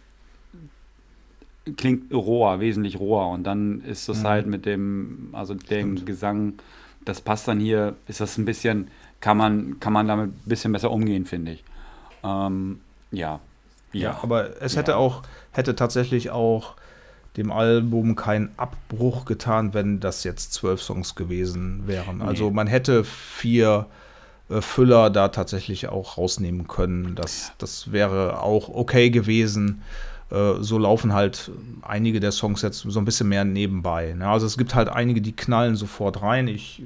klingt 1.77 2.13
roher, 2.13 2.61
wesentlich 2.61 2.99
roher. 2.99 3.29
Und 3.29 3.45
dann 3.45 3.81
ist 3.83 4.09
es 4.09 4.21
Mhm. 4.23 4.27
halt 4.27 4.47
mit 4.47 4.67
dem, 4.67 5.29
also 5.33 5.55
dem 5.55 6.05
Gesang, 6.05 6.55
das 7.05 7.21
passt 7.21 7.49
dann 7.49 7.61
hier, 7.61 7.97
ist 8.09 8.21
das 8.21 8.37
ein 8.39 8.45
bisschen, 8.45 8.89
kann 9.21 9.37
man, 9.37 9.81
kann 9.81 9.93
man 9.93 10.07
damit 10.09 10.31
ein 10.31 10.43
bisschen 10.49 10.73
besser 10.73 10.91
umgehen, 10.91 11.25
finde 11.27 11.53
ich. 11.53 11.65
Ähm, 12.25 12.81
ja. 13.11 13.41
Ja, 13.93 14.21
aber 14.23 14.61
es 14.63 14.77
hätte 14.77 14.97
auch, 14.97 15.23
hätte 15.53 15.75
tatsächlich 15.75 16.31
auch 16.31 16.77
dem 17.37 17.51
Album 17.51 18.17
keinen 18.17 18.51
Abbruch 18.57 19.25
getan, 19.25 19.75
wenn 19.75 19.99
das 20.01 20.25
jetzt 20.25 20.53
zwölf 20.53 20.81
Songs 20.83 21.15
gewesen 21.15 21.87
wären. 21.87 22.23
Also 22.23 22.47
Nee. 22.49 22.51
man 22.55 22.67
hätte 22.67 23.03
vier 23.05 23.87
Füller 24.61 25.11
da 25.11 25.29
tatsächlich 25.29 25.89
auch 25.89 26.19
rausnehmen 26.19 26.67
können. 26.69 27.15
Das, 27.15 27.53
das 27.59 27.93
wäre 27.93 28.43
auch 28.43 28.69
okay 28.69 29.11
gewesen. 29.11 29.83
Äh, 30.31 30.61
so 30.63 30.79
laufen 30.79 31.13
halt 31.13 31.51
einige 31.83 32.21
der 32.21 32.31
Songs 32.31 32.63
jetzt 32.63 32.79
so 32.87 32.99
ein 33.01 33.05
bisschen 33.05 33.29
mehr 33.29 33.45
nebenbei. 33.45 34.15
Ne? 34.17 34.29
Also 34.29 34.47
es 34.47 34.57
gibt 34.57 34.77
halt 34.77 34.89
einige, 34.89 35.21
die 35.21 35.33
knallen 35.35 35.75
sofort 35.75 36.23
rein. 36.23 36.47
Ich 36.47 36.81
äh, 36.83 36.85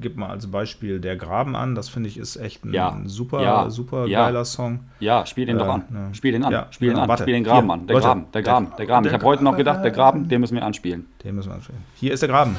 gebe 0.00 0.18
mal 0.18 0.30
als 0.30 0.46
Beispiel 0.50 0.98
Der 0.98 1.16
Graben 1.16 1.54
an. 1.54 1.74
Das 1.74 1.90
finde 1.90 2.08
ich 2.08 2.16
ist 2.16 2.36
echt 2.36 2.64
ein 2.64 2.72
Ja. 2.72 2.96
super, 3.04 3.42
Ja. 3.42 3.68
super 3.68 4.06
Ja. 4.06 4.24
geiler 4.24 4.46
Song. 4.46 4.80
Ja, 5.00 5.26
spiel 5.26 5.44
den 5.44 5.56
Äh, 5.56 5.58
doch 5.58 5.68
an. 5.68 5.84
ne. 5.90 6.08
Spiel 6.14 6.32
den 6.32 6.44
an. 6.44 6.50
Ja, 6.52 6.66
spiel 6.70 6.88
den 6.88 6.98
an. 6.98 7.08
warte. 7.10 7.24
Spiel 7.24 7.34
den 7.34 7.44
Graben 7.44 7.66
Hier, 7.66 7.74
an. 7.74 7.86
Der 7.86 7.94
Leute. 7.94 8.06
Graben, 8.06 8.24
der 8.32 8.42
Graben, 8.42 8.68
der 8.78 8.86
Graben. 8.86 9.06
Ich 9.06 9.12
habe 9.12 9.24
heute 9.26 9.44
noch 9.44 9.56
gedacht, 9.58 9.84
der 9.84 9.90
Graben, 9.90 10.26
den 10.28 10.40
müssen 10.40 10.54
wir 10.56 10.64
anspielen. 10.64 11.06
Den 11.24 11.34
müssen 11.34 11.50
wir 11.50 11.56
anschauen. 11.56 11.76
Hier 11.96 12.14
ist 12.14 12.20
der 12.20 12.30
Graben. 12.30 12.56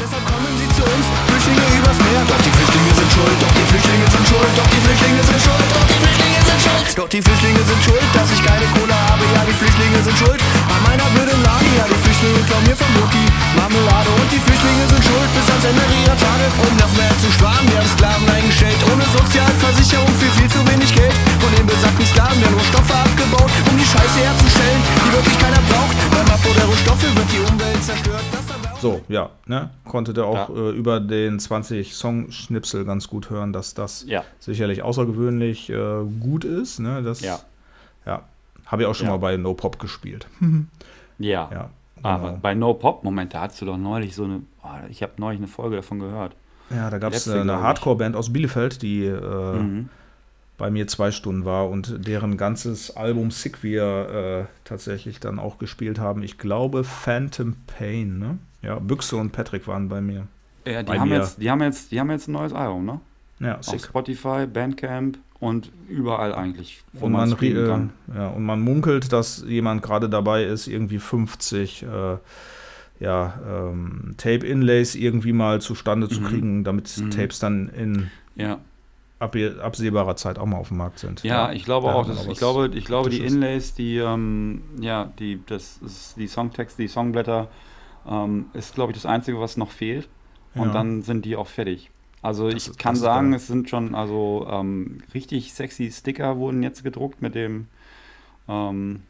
Deshalb 0.00 0.24
kommen 0.26 0.46
sie 0.58 0.68
zu 0.76 0.82
uns, 0.82 1.06
Flüchtlinge 1.26 1.78
übers 1.82 1.98
Meer. 1.98 2.22
Doch 2.28 2.36
die 2.38 2.50
Flüchtlinge 2.50 2.95
schuld, 3.16 3.36
doch 3.40 3.54
die 3.56 3.66
Flüchtlinge 3.72 4.06
sind 4.12 4.26
schuld, 4.28 4.52
doch 4.56 4.68
die 4.68 4.82
Flüchtlinge 4.84 5.22
sind 5.24 5.40
schuld, 5.40 5.68
doch 5.72 5.86
die 5.88 5.98
Flüchtlinge 6.04 6.40
sind 6.44 6.60
schuld. 6.60 6.86
Doch 6.96 7.08
die 7.08 7.22
Flüchtlinge 7.22 7.62
sind 7.64 7.80
schuld, 7.84 8.08
dass 8.12 8.28
ich 8.32 8.40
keine 8.44 8.66
Kohle 8.76 8.96
habe. 9.08 9.24
Ja, 9.32 9.42
die 9.48 9.56
Flüchtlinge 9.56 10.00
sind 10.04 10.16
schuld. 10.16 10.40
An 10.68 10.80
meiner 10.84 11.08
blöden 11.16 11.40
Lage, 11.44 11.68
ja, 11.76 11.84
die 11.88 12.00
Flüchtlinge 12.04 12.40
klauen 12.48 12.64
mir 12.68 12.76
vom 12.76 12.90
Mutti 12.96 13.24
Marmelade. 13.56 14.10
Und 14.20 14.28
die 14.32 14.40
Flüchtlinge 14.40 14.84
sind 14.88 15.02
schuld 15.04 15.30
bis 15.32 15.46
ans 15.48 15.64
Ende 15.64 15.84
ihrer 16.04 16.18
Tage. 16.18 16.46
Um 16.64 16.74
noch 16.76 16.92
mehr 16.96 17.12
zu 17.20 17.28
sparen, 17.32 17.64
wir 17.68 17.78
haben 17.80 17.92
Sklaven 17.96 18.28
eingestellt. 18.28 18.80
Ohne 18.92 19.04
Sozialversicherung 19.12 20.12
für 20.20 20.30
viel 20.36 20.50
zu 20.52 20.60
wenig 20.68 20.90
Geld. 20.92 21.16
Von 21.40 21.50
den 21.56 21.64
besagten 21.64 22.06
Sklaven 22.08 22.38
werden 22.40 22.56
Rohstoffe 22.56 22.92
abgebaut, 22.92 23.52
um 23.68 23.74
die 23.76 23.88
Scheiße 23.88 24.18
herzustellen, 24.20 24.80
die 25.04 25.10
wirklich 25.16 25.38
keiner 25.40 25.62
braucht. 25.68 25.96
Beim 26.12 26.28
Abbau 26.32 26.52
der 26.52 26.66
Rohstoffe 26.68 27.08
wird 27.16 27.28
die 27.32 27.40
Umwelt 27.44 27.80
zerstört. 27.80 28.24
So, 28.80 29.00
ja, 29.08 29.30
ne? 29.46 29.70
Konnte 29.84 30.12
der 30.12 30.26
auch 30.26 30.48
Ja. 30.48 30.54
äh, 30.54 30.70
über 30.70 31.00
den 31.00 31.38
20 31.38 31.94
Song-Schnipsel 31.94 32.84
ganz 32.84 33.08
gut 33.08 33.30
hören, 33.30 33.52
dass 33.52 33.74
das 33.74 34.04
Ja. 34.06 34.22
sicherlich 34.38 34.82
außergewöhnlich 34.82 35.70
äh, 35.70 36.04
gut 36.20 36.44
ist. 36.44 36.78
Ne? 36.80 37.02
Das, 37.02 37.20
Ja. 37.20 37.38
Ja. 38.04 38.22
Habe 38.66 38.82
ich 38.82 38.88
auch 38.88 38.94
schon 38.94 39.06
mal 39.08 39.18
bei 39.18 39.36
No 39.36 39.54
Pop 39.54 39.78
gespielt. 39.78 40.26
Ja. 41.18 41.48
Ja. 41.50 41.70
Aber 42.02 42.28
genau. 42.28 42.38
bei 42.42 42.54
No 42.54 42.74
Pop, 42.74 43.02
Moment, 43.02 43.32
da 43.32 43.40
hast 43.42 43.58
du 43.62 43.64
doch 43.64 43.78
neulich 43.78 44.14
so 44.14 44.24
eine, 44.24 44.42
oh, 44.62 44.68
ich 44.90 45.02
habe 45.02 45.12
neulich 45.16 45.38
eine 45.40 45.46
Folge 45.48 45.76
davon 45.76 45.98
gehört. 45.98 46.34
Ja, 46.68 46.90
da 46.90 46.98
gab 46.98 47.14
es 47.14 47.24
letzte, 47.24 47.40
eine. 47.40 47.60
Hardcore-Band 47.62 48.14
aus 48.16 48.32
Bielefeld, 48.34 48.82
die 48.82 49.06
äh, 49.06 49.54
Mhm. 49.58 49.88
bei 50.58 50.70
mir 50.70 50.86
zwei 50.88 51.10
Stunden 51.12 51.46
war 51.46 51.70
und 51.70 52.06
deren 52.06 52.36
ganzes 52.36 52.94
Album 52.96 53.30
Sick 53.30 53.62
wir 53.62 54.08
äh, 54.10 54.44
tatsächlich 54.64 55.18
dann 55.20 55.38
auch 55.38 55.56
gespielt 55.58 55.98
haben. 55.98 56.22
Ich 56.22 56.36
glaube 56.36 56.84
Phantom 56.84 57.54
Pain, 57.66 58.18
ne? 58.18 58.38
Ja, 58.62 58.78
Büchse 58.78 59.16
und 59.16 59.32
Patrick 59.32 59.66
waren 59.68 59.88
bei 59.88 60.00
mir. 60.00 60.26
Ja, 60.66 60.82
die 60.82 60.88
Bei 60.88 60.98
haben, 60.98 61.08
mir. 61.10 61.16
jetzt, 61.16 61.40
die, 61.40 61.50
haben 61.50 61.62
jetzt, 61.62 61.92
die 61.92 62.00
haben 62.00 62.10
jetzt 62.10 62.28
ein 62.28 62.32
neues 62.32 62.52
Album, 62.52 62.84
ne? 62.84 63.00
Ja, 63.38 63.58
Auf. 63.58 63.84
Spotify, 63.84 64.46
Bandcamp 64.46 65.18
und 65.38 65.70
überall 65.88 66.34
eigentlich, 66.34 66.82
wo 66.94 67.06
Und 67.06 67.12
man 67.12 67.28
man, 67.30 67.38
äh, 67.40 68.16
ja, 68.16 68.28
und 68.28 68.44
man 68.44 68.60
munkelt, 68.60 69.12
dass 69.12 69.44
jemand 69.46 69.82
gerade 69.82 70.08
dabei 70.08 70.44
ist, 70.44 70.66
irgendwie 70.66 70.98
50 70.98 71.82
äh, 71.82 72.16
ja, 72.98 73.34
ähm, 73.46 74.14
Tape-Inlays 74.16 74.94
irgendwie 74.94 75.32
mal 75.32 75.60
zustande 75.60 76.08
zu 76.08 76.20
Mhm. 76.20 76.24
kriegen, 76.24 76.64
damit 76.64 76.96
Mhm. 76.96 77.10
Tapes 77.10 77.38
dann 77.38 77.68
in 77.68 78.10
Ja. 78.36 78.58
ab 79.18 79.36
absehbarer 79.62 80.16
Zeit 80.16 80.38
auch 80.38 80.46
mal 80.46 80.56
auf 80.56 80.68
dem 80.68 80.78
Markt 80.78 80.98
sind. 80.98 81.22
Ja, 81.22 81.52
ich 81.52 81.64
glaube 81.64 81.88
auch. 81.88 82.06
Dass, 82.06 82.24
noch 82.24 82.32
ich 82.32 82.38
glaube, 82.38 82.70
ich 82.74 82.84
glaube, 82.86 83.10
die. 83.10 83.20
Inlays, 83.20 83.74
die, 83.74 83.98
ähm, 83.98 84.62
ja, 84.80 85.10
die, 85.18 85.40
das 85.46 85.78
die 86.16 86.26
Songtext, 86.26 86.78
die 86.78 86.88
Songblätter, 86.88 87.48
ähm, 88.08 88.46
ist, 88.52 88.74
glaube 88.74 88.92
ich, 88.92 88.96
das 88.98 89.06
Einzige, 89.06 89.40
was 89.40 89.56
noch 89.56 89.70
fehlt. 89.70 90.08
Und 90.54 90.68
Ja. 90.68 90.72
dann 90.72 91.02
sind 91.02 91.24
die 91.24 91.36
auch 91.36 91.46
fertig. 91.48 91.90
Also 92.22 92.46
Das 92.50 92.54
ich 92.64 92.70
ist- 92.70 92.78
kann 92.78 92.96
sagen, 92.96 93.32
es 93.34 93.46
sind 93.46 93.68
schon 93.68 93.94
also 93.94 94.46
ähm, 94.50 94.98
richtig 95.14 95.52
sexy 95.52 95.90
Sticker 95.92 96.38
wurden 96.38 96.62
jetzt 96.62 96.82
gedruckt 96.82 97.20
mit 97.22 97.34
dem 97.34 97.68
ähm, 98.48 99.02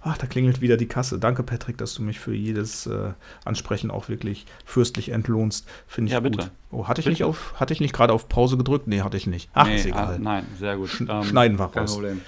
Ach, 0.05 0.17
da 0.17 0.27
klingelt 0.27 0.59
wieder 0.59 0.75
die 0.75 0.87
Kasse. 0.87 1.17
Danke, 1.17 1.43
Patrick, 1.43 1.77
dass 1.77 1.93
du 1.93 2.01
mich 2.03 2.19
für 2.19 2.33
jedes 2.33 2.85
äh, 2.87 3.13
Ansprechen 3.45 3.89
auch 3.89 4.09
wirklich 4.09 4.45
fürstlich 4.65 5.09
entlohnst. 5.09 5.67
Finde 5.87 6.07
ich 6.09 6.13
Ja, 6.13 6.19
gut. 6.19 6.31
bitte. 6.37 6.51
Oh, 6.71 6.87
hatte 6.87 6.99
ich 6.99 7.05
Bitte. 7.05 7.13
nicht 7.13 7.23
auf, 7.23 7.53
hatte 7.59 7.71
ich 7.73 7.79
nicht 7.79 7.93
gerade 7.93 8.11
auf 8.11 8.27
Pause 8.27 8.57
gedrückt? 8.57 8.87
Nee, 8.87 9.01
hatte 9.01 9.15
ich 9.17 9.27
nicht. 9.27 9.49
Ach, 9.53 9.65
Nee, 9.67 9.75
ist 9.75 9.85
egal. 9.85 10.15
ah, 10.15 10.17
nein, 10.19 10.45
sehr 10.59 10.75
gut. 10.75 10.89
Sch 10.89 11.01
Ähm, 11.07 11.23
schneiden 11.23 11.57
wir 11.57 11.69
Kein 11.69 11.83
raus. 11.83 11.93
Problem. 11.93 12.21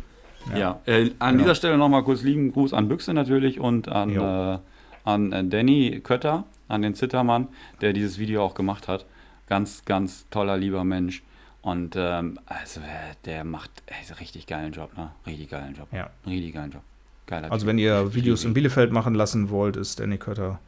Ja. 0.52 0.58
Ja, 0.58 0.80
äh, 0.86 1.12
an 1.20 1.32
Genau. 1.34 1.44
dieser 1.44 1.56
Stelle 1.56 1.78
nochmal 1.78 2.04
kurz 2.04 2.22
lieben 2.22 2.52
Gruß 2.54 2.74
an 2.74 2.88
Büchse 2.88 3.14
natürlich 3.14 3.60
und 3.60 3.90
an, 3.90 4.10
äh, 4.16 4.60
an 5.04 5.32
äh, 5.34 5.44
Danny 5.44 6.00
Kötter, 6.04 6.44
an 6.68 6.82
den 6.82 6.94
Zittermann, 6.96 7.48
der 7.82 7.92
dieses 7.94 8.20
Video 8.20 8.44
auch 8.44 8.54
gemacht 8.54 8.88
hat. 8.88 9.06
Ganz, 9.48 9.84
ganz 9.86 10.28
toller, 10.30 10.56
lieber 10.58 10.84
Mensch. 10.84 11.24
Und 11.62 11.96
ähm, 11.98 12.40
also 12.46 12.80
äh, 12.80 13.16
der 13.26 13.44
macht 13.44 13.72
äh, 13.88 14.14
richtig 14.20 14.46
geilen 14.48 14.72
Job, 14.72 14.96
ne? 14.96 15.12
Richtig 15.26 15.50
geilen 15.50 15.74
Job. 15.76 15.88
Ja. 15.92 16.10
Richtig 16.26 16.54
geilen 16.54 16.72
Job. 16.72 16.84
Geiler 17.28 17.52
Also 17.52 17.66
wenn 17.68 17.78
ihr 17.78 18.14
Videos 18.14 18.46
in. 18.46 18.54
Bielefeld 18.54 18.92
machen 18.92 19.16
lassen 19.16 19.50
wollt, 19.50 19.78
ist 19.78 20.00
Danny 20.00 20.18
Kötter 20.18 20.60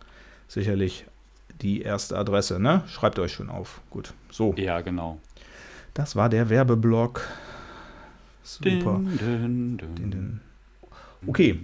sicherlich 0.48 1.06
die 1.62 1.82
erste 1.82 2.18
Adresse, 2.18 2.60
ne? 2.60 2.84
Schreibt 2.88 3.20
euch 3.20 3.34
schon 3.34 3.50
auf. 3.50 3.82
Gut. 3.90 4.14
So, 4.30 4.54
Ja, 4.58 4.82
genau. 4.82 5.20
das 5.94 6.16
war 6.16 6.30
der 6.30 6.50
Werbeblock. 6.50 7.22
Super. 8.44 9.00
Din, 9.20 9.78
din, 9.78 10.12
din. 10.12 10.40
Okay, 11.26 11.60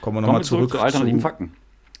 kommen 0.00 0.18
wir 0.18 0.20
nochmal 0.20 0.44
zurück, 0.44 0.70
zurück, 0.70 0.80
zu 0.80 0.84
alternativen 0.84 1.18
zu 1.18 1.22
Fakten. 1.22 1.52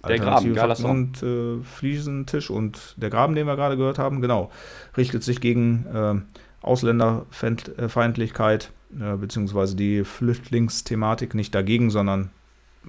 Der 0.06 0.18
Graben, 0.18 0.52
geiler 0.54 0.76
Song. 0.76 0.90
und 0.90 1.22
äh, 1.22 1.62
Fliesentisch 1.64 2.50
und 2.50 2.94
der 2.98 3.08
Graben, 3.08 3.34
den 3.34 3.46
wir 3.46 3.56
gerade 3.56 3.78
gehört 3.78 3.98
haben, 3.98 4.20
genau, 4.20 4.50
richtet 4.96 5.22
sich 5.24 5.40
gegen 5.40 5.86
äh, 5.86 6.16
Ausländerfeindlichkeit 6.60 8.70
äh, 9.00 9.16
beziehungsweise 9.16 9.76
die 9.76 10.04
Flüchtlingsthematik 10.04 11.34
nicht 11.34 11.54
dagegen, 11.54 11.90
sondern 11.90 12.30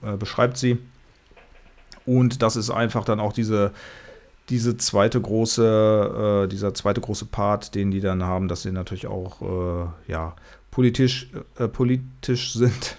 äh, 0.02 0.18
beschreibt 0.18 0.58
sie. 0.58 0.78
Und 2.06 2.42
das 2.42 2.56
ist 2.56 2.70
einfach 2.70 3.06
dann 3.06 3.20
auch 3.20 3.34
diese, 3.34 3.72
diese 4.50 4.78
zweite 4.78 5.20
große, 5.20 6.44
äh, 6.46 6.48
dieser 6.48 6.74
zweite 6.74 7.02
große 7.02 7.26
Part, 7.26 7.76
den 7.76 7.92
die 7.92 8.02
dann 8.02 8.24
haben, 8.24 8.48
dass 8.48 8.62
sie 8.62 8.72
natürlich 8.72 9.08
auch 9.08 9.42
äh, 9.42 10.12
ja, 10.12 10.36
politisch, 10.72 11.30
äh, 11.58 11.68
politisch 11.68 12.54
sind. 12.54 12.98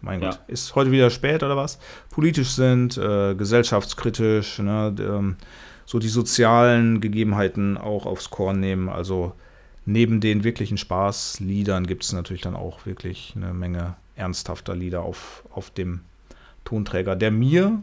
Mein 0.00 0.22
Ja. 0.22 0.30
Gott, 0.30 0.40
ist 0.46 0.74
heute 0.76 0.92
wieder 0.92 1.10
spät 1.10 1.42
oder 1.42 1.56
was? 1.56 1.78
Politisch 2.10 2.50
sind, 2.50 2.94
gesellschaftskritisch, 2.94 4.60
ne, 4.60 4.94
ähm, 5.00 5.36
so 5.86 5.98
die 5.98 6.08
sozialen 6.08 7.00
Gegebenheiten 7.00 7.78
auch 7.78 8.06
aufs 8.06 8.30
Korn 8.30 8.60
nehmen. 8.60 8.88
Also 8.88 9.32
neben 9.86 10.20
den 10.20 10.44
wirklichen 10.44 10.76
Spaßliedern 10.76 11.86
gibt 11.86 12.04
es 12.04 12.12
natürlich 12.12 12.42
dann 12.42 12.56
auch 12.56 12.84
wirklich 12.84 13.32
eine 13.36 13.54
Menge 13.54 13.94
ernsthafter 14.16 14.74
Lieder 14.74 15.02
auf, 15.02 15.44
auf 15.52 15.70
dem 15.70 16.00
Tonträger, 16.64 17.16
der 17.16 17.30
mir 17.30 17.82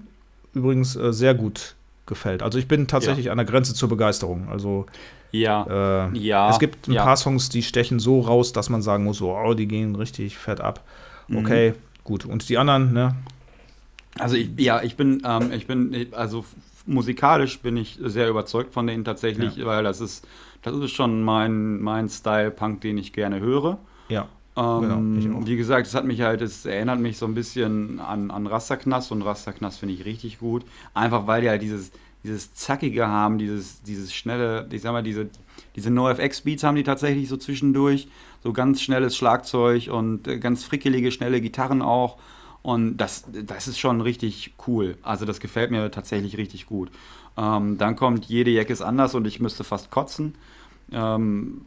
übrigens 0.53 0.95
äh, 0.95 1.13
sehr 1.13 1.33
gut 1.33 1.75
gefällt. 2.05 2.43
Also 2.43 2.59
ich 2.59 2.67
bin 2.67 2.87
tatsächlich 2.87 3.31
an 3.31 3.37
der 3.37 3.45
Grenze 3.45 3.73
zur 3.73 3.87
Begeisterung. 3.89 4.49
Also 4.49 4.85
Ja, 5.31 6.09
äh, 6.11 6.17
ja. 6.17 6.49
es 6.49 6.59
gibt 6.59 6.87
ein 6.87 6.93
ja. 6.93 7.03
paar 7.03 7.15
Songs, 7.15 7.49
die 7.49 7.63
stechen 7.63 7.99
so 7.99 8.19
raus, 8.19 8.51
dass 8.51 8.69
man 8.69 8.81
sagen 8.81 9.05
muss, 9.05 9.17
so, 9.17 9.35
oh, 9.35 9.53
die 9.53 9.67
gehen 9.67 9.95
richtig 9.95 10.37
fett 10.37 10.59
ab. 10.59 10.83
Mhm. 11.29 11.37
Okay, 11.37 11.73
gut. 12.03 12.25
Und 12.25 12.49
die 12.49 12.57
anderen, 12.57 12.93
ne? 12.93 13.15
Also 14.19 14.35
ich, 14.35 14.49
ja, 14.57 14.83
ich 14.83 14.95
bin, 14.95 15.23
ähm, 15.25 15.51
ich 15.53 15.65
bin, 15.65 16.07
also 16.11 16.45
musikalisch 16.85 17.59
bin 17.59 17.77
ich 17.77 17.97
sehr 18.03 18.29
überzeugt 18.29 18.73
von 18.73 18.85
denen 18.85 19.05
tatsächlich, 19.05 19.63
weil 19.65 19.83
das 19.83 20.01
ist, 20.01 20.27
das 20.63 20.75
ist 20.75 20.91
schon 20.91 21.23
mein, 21.23 21.79
mein 21.81 22.09
Style 22.09 22.51
Punk, 22.51 22.81
den 22.81 22.97
ich 22.97 23.13
gerne 23.13 23.39
höre. 23.39 23.79
Ja. 24.09 24.29
Ähm, 24.55 25.19
Genau, 25.21 25.45
wie 25.45 25.55
gesagt, 25.57 25.87
es 25.87 25.95
hat 25.95 26.05
mich 26.05 26.21
halt, 26.21 26.41
es 26.41 26.65
erinnert 26.65 26.99
mich 26.99 27.17
so 27.17 27.25
ein 27.25 27.33
bisschen 27.35 27.99
an, 27.99 28.31
an 28.31 28.47
Rasterknast 28.47 29.11
und 29.11 29.21
Rasterknast 29.23 29.79
finde 29.79 29.95
ich 29.95 30.05
richtig 30.05 30.39
gut. 30.39 30.65
Einfach 30.93 31.27
weil 31.27 31.41
die 31.41 31.49
halt 31.49 31.61
dieses, 31.61 31.91
dieses 32.23 32.53
Zackige 32.53 33.07
haben, 33.07 33.37
dieses, 33.37 33.81
dieses 33.83 34.13
schnelle, 34.13 34.67
ich 34.71 34.81
sag 34.81 34.91
mal, 34.93 35.03
diese, 35.03 35.29
diese 35.75 35.89
NoFX-Beats 35.91 36.63
haben 36.63 36.75
die 36.75 36.83
tatsächlich 36.83 37.29
so 37.29 37.37
zwischendurch. 37.37 38.07
So 38.43 38.53
ganz 38.53 38.81
schnelles 38.81 39.15
Schlagzeug 39.15 39.89
und 39.91 40.27
äh, 40.27 40.37
ganz 40.39 40.63
frickelige, 40.65 41.11
schnelle 41.11 41.41
Gitarren 41.41 41.81
auch. 41.81 42.17
Und 42.61 42.97
das, 42.97 43.25
das 43.31 43.67
ist 43.67 43.79
schon 43.79 44.01
richtig 44.01 44.53
cool. 44.67 44.97
Also 45.01 45.25
das 45.25 45.39
gefällt 45.39 45.71
mir 45.71 45.91
tatsächlich 45.91 46.37
richtig 46.37 46.65
gut. 46.65 46.91
Ähm, 47.37 47.77
dann 47.77 47.95
kommt 47.95 48.25
jede 48.25 48.51
Jack 48.51 48.69
ist 48.69 48.81
anders 48.81 49.15
und 49.15 49.25
ich 49.27 49.39
müsste 49.39 49.63
fast 49.63 49.91
kotzen. 49.91 50.35
Ähm, 50.93 51.65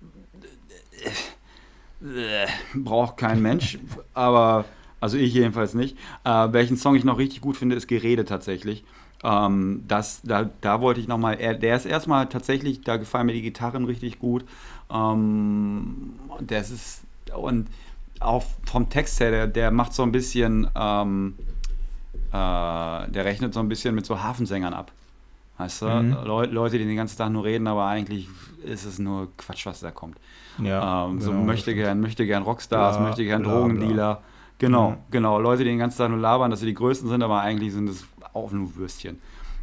äh, 2.03 2.47
braucht 2.75 3.17
kein 3.17 3.43
Mensch, 3.43 3.79
aber 4.15 4.65
also 5.01 5.17
ich 5.17 5.35
jedenfalls 5.35 5.75
nicht. 5.75 5.97
Äh, 6.25 6.53
welchen 6.53 6.77
Song 6.77 6.95
ich 6.95 7.05
noch 7.05 7.19
richtig 7.19 7.41
gut 7.41 7.57
finde, 7.57 7.77
ist 7.77 7.87
Gerede 7.87 8.25
tatsächlich. 8.25 8.85
Ähm, 9.25 9.85
das, 9.89 10.21
da, 10.23 10.51
da 10.61 10.81
wollte 10.81 11.01
ich 11.01 11.09
nochmal, 11.09 11.37
der 11.37 11.77
ist 11.77 11.87
erstmal 11.87 12.29
tatsächlich, 12.29 12.83
da 12.83 12.97
gefallen 12.97 13.27
mir 13.27 13.33
die 13.33 13.43
Gitarren 13.43 13.85
richtig 13.85 14.19
gut. 14.19 14.45
Ähm, 14.91 16.15
das 16.41 16.71
ist, 16.71 17.03
und 17.35 17.69
auch 18.21 18.45
vom 18.65 18.89
Text 18.89 19.21
her, 19.21 19.31
der, 19.31 19.47
der 19.47 19.71
macht 19.71 19.95
so 19.95 20.03
ein 20.03 20.13
bisschen, 20.13 20.71
ähm, 20.75 21.35
äh, 22.29 22.33
der 22.33 23.25
rechnet 23.25 23.55
so 23.55 23.61
ein 23.61 23.69
bisschen 23.69 23.95
mit 23.95 24.07
so 24.07 24.23
Hafensängern 24.23 24.75
ab. 24.75 24.93
Weißt 25.59 25.83
du? 25.83 25.87
Mhm. 25.87 26.17
Leu 26.25 26.45
Leute, 26.47 26.79
die 26.79 26.85
den 26.85 26.97
ganzen 26.97 27.17
Tag 27.17 27.31
nur 27.31 27.45
reden, 27.45 27.67
aber 27.67 27.87
eigentlich 27.87 28.29
ist 28.65 28.85
es 28.85 28.99
nur 28.99 29.29
Quatsch, 29.39 29.65
was 29.67 29.81
da 29.81 29.91
kommt. 29.91 30.19
Ja, 30.63 31.07
ähm, 31.07 31.21
so 31.21 31.31
genau, 31.31 31.43
möchte 31.45 31.75
gern, 31.75 32.01
möchte 32.01 32.27
gern 32.27 32.43
Rockstars, 32.43 32.97
Bla, 32.97 33.07
möchte 33.07 33.25
gern 33.25 33.43
bla, 33.43 33.53
Drogendealer. 33.53 34.23
Genau, 34.59 34.91
Mhm. 34.91 34.97
genau. 35.11 35.39
Leute, 35.41 35.65
die 35.65 35.71
den 35.71 35.79
ganzen 35.79 35.99
Tag 35.99 36.09
nur 36.11 36.19
labern, 36.19 36.51
dass 36.51 36.61
sie 36.61 36.67
die 36.67 36.75
Größten 36.75 37.09
sind, 37.09 37.23
aber 37.23 37.41
eigentlich 37.41 37.73
sind 37.73 37.89
es 37.89 38.07
auch 38.33 38.51
nur 38.53 38.75
Würstchen. 38.77 39.19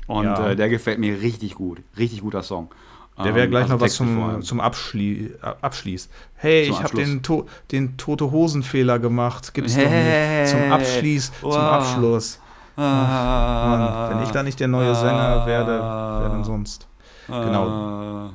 Und 0.07 0.25
Ja. 0.25 0.49
äh, 0.51 0.55
der 0.55 0.69
gefällt 0.69 0.99
mir 0.99 1.21
richtig 1.21 1.55
gut. 1.55 1.81
Richtig 1.97 2.21
guter 2.21 2.43
Song. 2.43 2.69
Der 3.17 3.35
wäre 3.35 3.45
Ähm, 3.45 3.51
gleich 3.51 3.63
also 3.63 3.75
noch 3.75 3.81
was 3.81 3.93
zum, 3.93 4.41
zum 4.41 4.59
Abschlie 4.59 5.27
äh, 5.41 5.53
Abschließ. 5.61 6.09
Hey, 6.35 6.65
Zum 6.65 6.73
ich 6.75 6.83
habe 6.83 6.95
den, 6.95 7.21
to 7.21 7.45
den 7.71 7.95
tote 7.97 8.31
Hosen-Fehler 8.31 8.97
gemacht. 8.97 9.53
Gibt's 9.53 9.75
doch 9.75 9.83
Hey. 9.83 10.41
nicht. 10.41 10.51
Zum 10.51 10.71
Abschließ, 10.71 11.31
zum 11.41 11.49
Wow. 11.51 11.57
Abschluss. 11.57 12.39
Ah, 12.75 13.67
Mann, 14.09 14.17
wenn 14.17 14.23
ich 14.23 14.31
da 14.31 14.43
nicht 14.43 14.59
der 14.59 14.67
neue 14.67 14.95
Sänger 14.95 15.45
werde, 15.45 15.79
wer 16.23 16.29
denn 16.29 16.43
sonst? 16.43 16.87
Genau. 17.27 18.31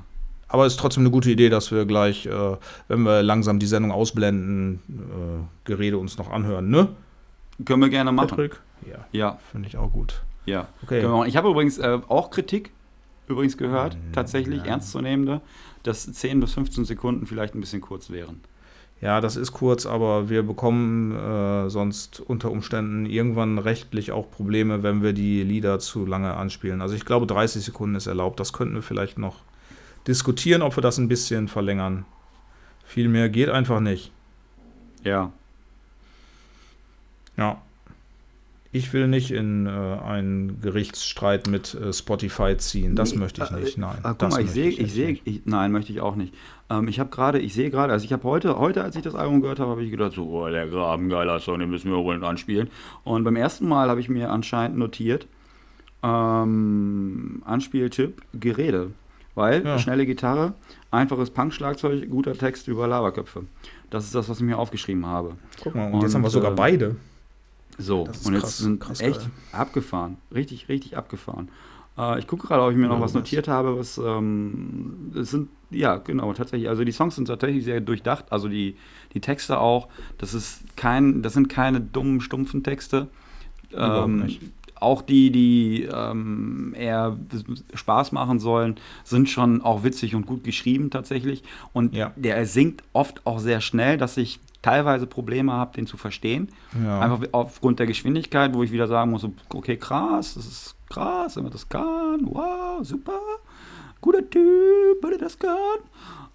Aber 0.50 0.64
es 0.64 0.72
ist 0.74 0.80
trotzdem 0.80 1.02
eine 1.02 1.10
gute 1.10 1.30
Idee, 1.30 1.50
dass 1.50 1.70
wir 1.72 1.84
gleich, 1.84 2.24
äh, 2.26 2.56
wenn 2.88 3.02
wir 3.02 3.22
langsam 3.22 3.58
die 3.58 3.66
Sendung 3.66 3.92
ausblenden, 3.92 4.80
äh, 4.88 5.66
Gerede 5.68 5.98
uns 5.98 6.16
noch 6.16 6.30
anhören, 6.30 6.70
ne? 6.70 6.88
können 7.66 7.82
wir 7.82 7.88
gerne 7.90 8.12
machen. 8.12 8.28
Patrick? 8.28 8.60
Ja, 8.88 8.98
Ja, 9.12 9.38
finde 9.50 9.68
ich 9.68 9.76
auch 9.76 9.90
gut. 9.92 10.22
ja. 10.46 10.68
Okay. 10.82 11.04
Ich 11.26 11.36
habe 11.36 11.50
übrigens 11.50 11.78
äh, 11.78 11.98
auch 12.08 12.30
Kritik 12.30 12.70
übrigens 13.26 13.58
gehört, 13.58 13.96
Mm, 13.96 14.12
tatsächlich 14.12 14.60
ja. 14.64 14.70
ernstzunehmende, 14.70 15.42
dass 15.82 16.10
10 16.10 16.40
bis 16.40 16.54
15 16.54 16.86
Sekunden 16.86 17.26
vielleicht 17.26 17.54
ein 17.54 17.60
bisschen 17.60 17.82
kurz 17.82 18.08
wären. 18.10 18.40
Ja, 19.00 19.20
das 19.20 19.36
ist 19.36 19.52
kurz, 19.52 19.86
aber 19.86 20.28
wir 20.28 20.42
bekommen 20.42 21.14
äh, 21.14 21.70
sonst 21.70 22.18
unter 22.18 22.50
Umständen 22.50 23.06
irgendwann 23.06 23.58
rechtlich 23.58 24.10
auch 24.10 24.28
Probleme, 24.28 24.82
wenn 24.82 25.02
wir 25.02 25.12
die 25.12 25.44
Lieder 25.44 25.78
zu 25.78 26.04
lange 26.04 26.34
anspielen. 26.34 26.82
Also 26.82 26.96
ich 26.96 27.04
glaube, 27.04 27.26
30 27.26 27.64
Sekunden 27.64 27.94
ist 27.94 28.08
erlaubt. 28.08 28.40
Das 28.40 28.52
könnten 28.52 28.74
wir 28.74 28.82
vielleicht 28.82 29.16
noch 29.18 29.36
diskutieren, 30.08 30.62
ob 30.62 30.76
wir 30.76 30.82
das 30.82 30.98
ein 30.98 31.06
bisschen 31.06 31.46
verlängern. 31.46 32.06
Viel 32.84 33.08
mehr 33.08 33.28
geht 33.28 33.50
einfach 33.50 33.78
nicht. 33.80 34.10
Ja. 35.04 35.30
Ja. 37.36 37.62
Ich 38.72 38.92
will 38.92 39.06
nicht 39.08 39.30
in 39.30 39.66
äh, 39.66 39.70
einen 39.70 40.60
Gerichtsstreit 40.60 41.46
mit 41.46 41.74
äh, 41.74 41.92
Spotify 41.92 42.56
ziehen. 42.56 42.96
Das 42.96 43.12
Nee, 43.12 43.18
möchte 43.18 43.44
ich 43.44 43.50
äh, 43.50 43.60
nicht. 43.60 43.78
Nein. 43.78 43.98
Ah, 44.02 44.10
guck 44.10 44.18
das 44.18 44.34
mal, 44.34 44.42
ich 44.42 44.50
sehe, 44.50 44.70
ich 44.70 44.92
sehe, 44.92 45.18
ich, 45.24 45.42
nein, 45.46 45.72
möchte 45.72 45.92
ich 45.92 46.00
auch 46.00 46.16
nicht. 46.16 46.34
Ähm, 46.70 46.88
ich 46.88 47.00
habe 47.00 47.10
gerade, 47.10 47.38
ich 47.38 47.54
sehe 47.54 47.70
gerade, 47.70 47.92
also 47.92 48.04
ich 48.04 48.12
habe 48.12 48.24
heute, 48.24 48.58
heute, 48.58 48.82
als 48.84 48.96
ich 48.96 49.02
das 49.02 49.14
Album 49.14 49.40
gehört 49.40 49.58
habe, 49.60 49.70
habe 49.70 49.82
ich 49.82 49.90
gedacht, 49.90 50.12
so, 50.12 50.24
oh, 50.24 50.48
der 50.48 50.68
Graben, 50.68 51.08
geiler 51.08 51.40
Song, 51.40 51.58
den 51.58 51.70
müssen 51.70 51.90
wir 51.90 51.98
unbedingt 51.98 52.24
anspielen. 52.24 52.68
Und 53.04 53.24
beim 53.24 53.36
ersten 53.36 53.66
Mal 53.68 53.88
habe 53.88 54.00
ich 54.00 54.08
mir 54.08 54.30
anscheinend 54.30 54.76
notiert, 54.78 55.26
ähm, 56.02 57.42
Anspieltipp, 57.44 58.22
Gerede. 58.34 58.90
Weil, 59.34 59.64
Ja. 59.64 59.78
schnelle 59.78 60.04
Gitarre, 60.04 60.54
einfaches 60.90 61.30
Punk-Schlagzeug, 61.30 62.10
guter 62.10 62.32
Text 62.34 62.66
über 62.66 62.88
Laberköpfe. 62.88 63.44
Das 63.88 64.04
ist 64.04 64.14
das, 64.14 64.28
was 64.28 64.38
ich 64.38 64.44
mir 64.44 64.58
aufgeschrieben 64.58 65.06
habe. 65.06 65.36
Guck 65.62 65.76
mal, 65.76 65.92
und, 65.92 66.02
jetzt 66.02 66.14
haben 66.14 66.22
wir 66.22 66.26
und, 66.26 66.32
sogar 66.32 66.50
ähm, 66.50 66.56
beide. 66.56 66.96
So, 67.78 68.00
und 68.02 68.08
jetzt 68.08 68.40
krass, 68.40 68.58
sind 68.58 68.80
krass 68.80 69.00
echt 69.00 69.20
geil. 69.20 69.30
abgefahren. 69.52 70.16
Richtig, 70.34 70.68
richtig 70.68 70.96
abgefahren. 70.96 71.48
Äh, 71.98 72.18
ich 72.20 72.26
gucke 72.26 72.46
gerade, 72.46 72.62
ob 72.62 72.70
ich 72.70 72.76
mir 72.76 72.86
noch 72.86 72.96
Ja, 72.96 73.00
was 73.00 73.10
was? 73.10 73.14
notiert 73.14 73.48
habe, 73.48 73.78
was 73.78 73.98
ähm, 73.98 75.12
es 75.16 75.30
sind, 75.30 75.48
ja, 75.70 75.96
genau, 75.96 76.32
tatsächlich. 76.32 76.68
Also 76.68 76.84
die 76.84 76.92
Songs 76.92 77.16
sind 77.16 77.26
tatsächlich 77.26 77.64
sehr 77.64 77.80
durchdacht, 77.80 78.26
also 78.30 78.48
die, 78.48 78.76
die 79.14 79.20
Texte 79.20 79.58
auch. 79.58 79.88
Das 80.18 80.34
ist 80.34 80.76
kein, 80.76 81.22
das 81.22 81.32
sind 81.34 81.48
keine 81.48 81.80
dummen, 81.80 82.20
stumpfen 82.20 82.62
Texte. 82.62 83.08
Ähm. 83.74 84.26
Auch 84.80 85.02
die, 85.02 85.32
die 85.32 85.88
ähm, 85.92 86.72
eher 86.78 87.16
Spaß 87.74 88.12
machen 88.12 88.38
sollen, 88.38 88.76
sind 89.02 89.28
schon 89.28 89.60
auch 89.60 89.82
witzig 89.82 90.14
und 90.14 90.24
gut 90.24 90.44
geschrieben 90.44 90.90
tatsächlich. 90.90 91.42
Und 91.72 91.96
Ja. 91.96 92.12
der 92.14 92.46
singt 92.46 92.84
oft 92.92 93.26
auch 93.26 93.40
sehr 93.40 93.60
schnell, 93.60 93.98
dass 93.98 94.16
ich 94.16 94.38
teilweise 94.62 95.08
Probleme 95.08 95.52
habe, 95.52 95.74
den 95.74 95.88
zu 95.88 95.96
verstehen. 95.96 96.50
Ja. 96.80 97.00
Einfach 97.00 97.26
aufgrund 97.32 97.80
der 97.80 97.88
Geschwindigkeit, 97.88 98.54
wo 98.54 98.62
ich 98.62 98.70
wieder 98.70 98.86
sagen 98.86 99.10
muss, 99.10 99.26
okay, 99.52 99.76
krass, 99.76 100.34
das 100.34 100.46
ist 100.46 100.76
krass, 100.88 101.36
wenn 101.36 101.44
man 101.44 101.52
das 101.52 101.68
kann, 101.68 102.20
wow, 102.22 102.78
super, 102.82 103.20
guter 104.00 104.28
Typ, 104.28 105.02
wenn 105.02 105.12
er 105.12 105.18
das 105.18 105.38
kann. 105.38 105.56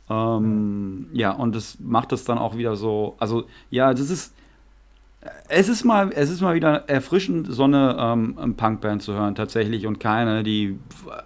Ähm, 0.10 1.08
ja, 1.14 1.32
und 1.32 1.56
das 1.56 1.78
macht 1.80 2.12
es 2.12 2.24
dann 2.26 2.38
auch 2.38 2.58
wieder 2.58 2.76
so, 2.76 3.16
also 3.20 3.46
ja, 3.70 3.94
das 3.94 4.10
ist, 4.10 4.34
es 5.48 5.70
ist 5.70 5.86
mal, 5.86 6.12
es 6.14 6.30
ist 6.30 6.42
mal 6.42 6.56
wieder 6.56 6.90
erfrischend, 6.90 7.48
so 7.50 7.64
eine 7.64 7.96
ähm, 7.98 8.56
Punkband 8.58 9.02
zu 9.02 9.14
hören 9.14 9.36
tatsächlich 9.36 9.88
und 9.88 10.00
keine, 10.00 10.44
die, 10.44 10.78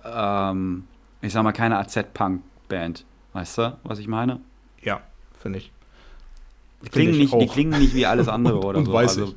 ähm, 0.06 0.84
ich 1.22 1.34
sag 1.34 1.44
mal, 1.44 1.52
keine 1.54 1.80
AZ-Punk-Band. 1.80 3.06
Weißt 3.34 3.58
du, 3.58 3.78
was 3.84 4.00
ich 4.00 4.08
meine? 4.08 4.40
ja, 4.82 5.02
finde 5.40 5.60
ich. 5.60 5.72
Die 6.84 6.90
klingen, 6.90 7.14
ich 7.14 7.20
nicht, 7.20 7.34
die 7.42 7.48
klingen 7.48 7.80
nicht 7.80 7.96
wie 7.96 8.06
alles 8.06 8.28
andere 8.28 8.56
Und- 8.60 8.66
oder 8.66 8.80
und 8.80 8.86
so. 8.86 8.94
weiß 8.94 9.18
also, 9.20 9.34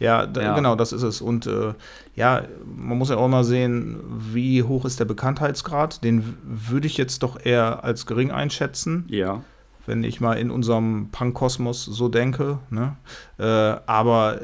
Ja, 0.00 0.26
da, 0.26 0.42
Ja. 0.42 0.54
genau, 0.54 0.74
das 0.74 0.92
ist 0.92 1.02
es. 1.02 1.20
Und 1.20 1.46
äh, 1.46 1.74
ja, 2.16 2.42
man 2.74 2.98
muss 2.98 3.10
ja 3.10 3.16
auch 3.16 3.28
mal 3.28 3.44
sehen, 3.44 4.00
wie 4.32 4.62
hoch 4.62 4.84
ist 4.84 4.98
der 4.98 5.04
Bekanntheitsgrad. 5.04 6.02
Den 6.02 6.36
würde 6.42 6.86
ich 6.86 6.96
jetzt 6.96 7.22
doch 7.22 7.38
eher 7.44 7.84
als 7.84 8.06
gering 8.06 8.30
einschätzen, 8.32 9.04
ja. 9.08 9.44
wenn 9.86 10.02
ich 10.02 10.20
mal 10.20 10.34
in 10.38 10.50
unserem 10.50 11.10
Punk-Kosmos 11.12 11.84
so 11.84 12.08
denke. 12.08 12.58
Ne? 12.70 12.96
Äh, 13.38 13.44
aber 13.86 14.40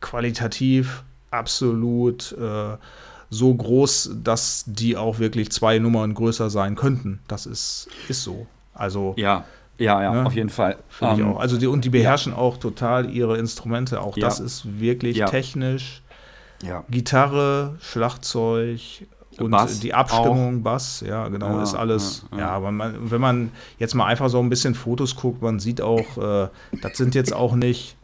qualitativ 0.00 1.02
absolut 1.30 2.32
äh, 2.40 2.76
so 3.30 3.54
groß, 3.54 4.12
dass 4.22 4.64
die 4.66 4.96
auch 4.96 5.18
wirklich 5.18 5.50
zwei 5.50 5.78
Nummern 5.78 6.14
größer 6.14 6.50
sein 6.50 6.76
könnten. 6.76 7.20
Das 7.28 7.46
ist, 7.46 7.88
ist 8.08 8.22
so. 8.22 8.46
Also 8.74 9.14
Ja, 9.16 9.44
ja, 9.80 10.00
ja, 10.02 10.12
Ne? 10.14 10.26
auf 10.26 10.34
jeden 10.34 10.50
Fall. 10.50 10.76
Ich 10.90 11.02
Ähm, 11.02 11.32
auch. 11.34 11.40
Also 11.40 11.58
die, 11.58 11.66
und 11.66 11.84
die 11.84 11.90
beherrschen 11.90 12.32
auch 12.32 12.56
total 12.58 13.10
ihre 13.10 13.36
Instrumente. 13.38 14.00
Auch 14.00 14.16
Ja. 14.16 14.26
das 14.28 14.38
ist 14.38 14.78
wirklich 14.80 15.16
Ja. 15.16 15.26
technisch. 15.26 16.02
Ja. 16.62 16.84
Gitarre, 16.90 17.76
Schlagzeug 17.80 18.80
und 19.38 19.50
Bass 19.50 19.80
die 19.80 19.94
Abstimmung, 19.94 20.62
Bass, 20.62 21.02
ja, 21.06 21.28
genau, 21.28 21.56
Ja, 21.56 21.62
ist 21.62 21.74
alles. 21.74 22.26
ja, 22.32 22.38
Ja, 22.38 22.44
ja. 22.44 22.50
aber 22.50 22.70
man, 22.70 23.10
wenn 23.10 23.20
man 23.20 23.50
jetzt 23.78 23.94
mal 23.94 24.04
einfach 24.06 24.28
so 24.28 24.38
ein 24.40 24.50
bisschen 24.50 24.74
Fotos 24.74 25.16
guckt, 25.16 25.40
man 25.40 25.58
sieht 25.60 25.80
auch, 25.80 26.18
äh, 26.18 26.48
das 26.82 26.96
sind 26.98 27.14
jetzt 27.14 27.32
auch 27.32 27.54
nicht 27.54 27.96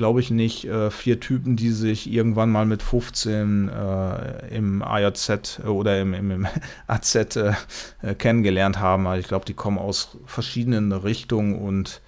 glaube 0.00 0.20
ich, 0.20 0.30
nicht 0.30 0.64
äh, 0.64 0.90
vier 0.90 1.20
Typen, 1.20 1.56
die 1.56 1.68
sich 1.68 2.10
irgendwann 2.10 2.50
mal 2.50 2.64
mit 2.64 2.82
15 2.82 3.68
äh, 3.68 4.56
im 4.56 4.82
AJZ 4.82 5.60
oder 5.66 6.00
im, 6.00 6.14
im, 6.14 6.30
im 6.30 6.46
AZ 6.86 7.14
äh, 7.36 7.52
äh, 8.00 8.14
kennengelernt 8.14 8.80
haben. 8.80 9.06
Also 9.06 9.20
ich 9.20 9.28
glaube, 9.28 9.44
die 9.44 9.52
kommen 9.52 9.76
aus 9.78 10.16
verschiedenen 10.24 10.90
Richtungen 10.92 11.54
und 11.58 12.00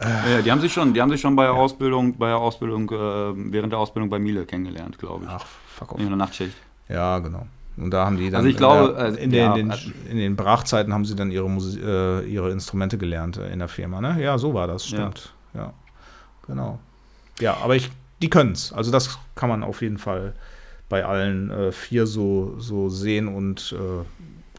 Ja, 0.00 0.40
die 0.40 0.50
haben 0.50 0.62
sich 0.62 0.72
schon, 0.72 0.94
die 0.94 1.02
haben 1.02 1.10
sich 1.10 1.20
schon 1.20 1.36
bei 1.36 1.44
der 1.44 1.52
Ausbildung, 1.52 2.16
bei 2.16 2.28
der 2.28 2.38
Ausbildung, 2.38 2.88
äh, 2.90 3.52
während 3.52 3.72
der 3.74 3.78
Ausbildung 3.78 4.08
bei 4.08 4.18
Miele 4.18 4.46
kennengelernt, 4.46 4.98
glaube 4.98 5.26
ich. 5.26 5.30
ach, 5.30 5.44
fuck 5.68 5.92
off. 5.92 6.00
In 6.00 6.06
der 6.08 6.16
Nachtschicht. 6.16 6.54
Ja, 6.88 7.18
genau. 7.18 7.46
Und 7.76 7.90
da 7.90 8.06
haben 8.06 8.16
die 8.16 8.30
dann 8.30 8.36
Also 8.38 8.48
ich 8.48 8.56
glaube, 8.56 8.88
in, 8.88 8.94
der, 8.94 9.04
also, 9.04 9.18
in, 9.18 9.30
den, 9.30 9.38
ja, 9.42 9.54
den, 9.54 9.70
also- 9.70 9.90
in 10.10 10.16
den 10.16 10.36
Brachzeiten 10.36 10.94
haben 10.94 11.04
sie 11.04 11.14
dann 11.14 11.30
ihre, 11.30 11.50
Musi 11.50 11.78
äh, 11.80 12.24
ihre 12.26 12.50
Instrumente 12.50 12.96
gelernt 12.96 13.36
äh, 13.36 13.52
in 13.52 13.58
der 13.58 13.68
Firma. 13.68 14.00
Ne? 14.00 14.16
Ja, 14.22 14.38
so 14.38 14.54
war 14.54 14.66
das, 14.66 14.90
Ja. 14.90 14.98
stimmt. 14.98 15.34
Ja, 15.52 15.74
genau. 16.50 16.78
Ja, 17.40 17.56
aber 17.62 17.74
ich, 17.76 17.90
die 18.20 18.28
können 18.28 18.52
es. 18.52 18.72
Also 18.72 18.90
das 18.90 19.18
kann 19.34 19.48
man 19.48 19.62
auf 19.64 19.80
jeden 19.80 19.96
Fall 19.98 20.34
bei 20.90 21.04
allen 21.04 21.50
äh, 21.50 21.72
vier 21.72 22.06
so, 22.06 22.54
so 22.58 22.88
sehen 22.90 23.28
und 23.28 23.74
äh, 23.78 24.04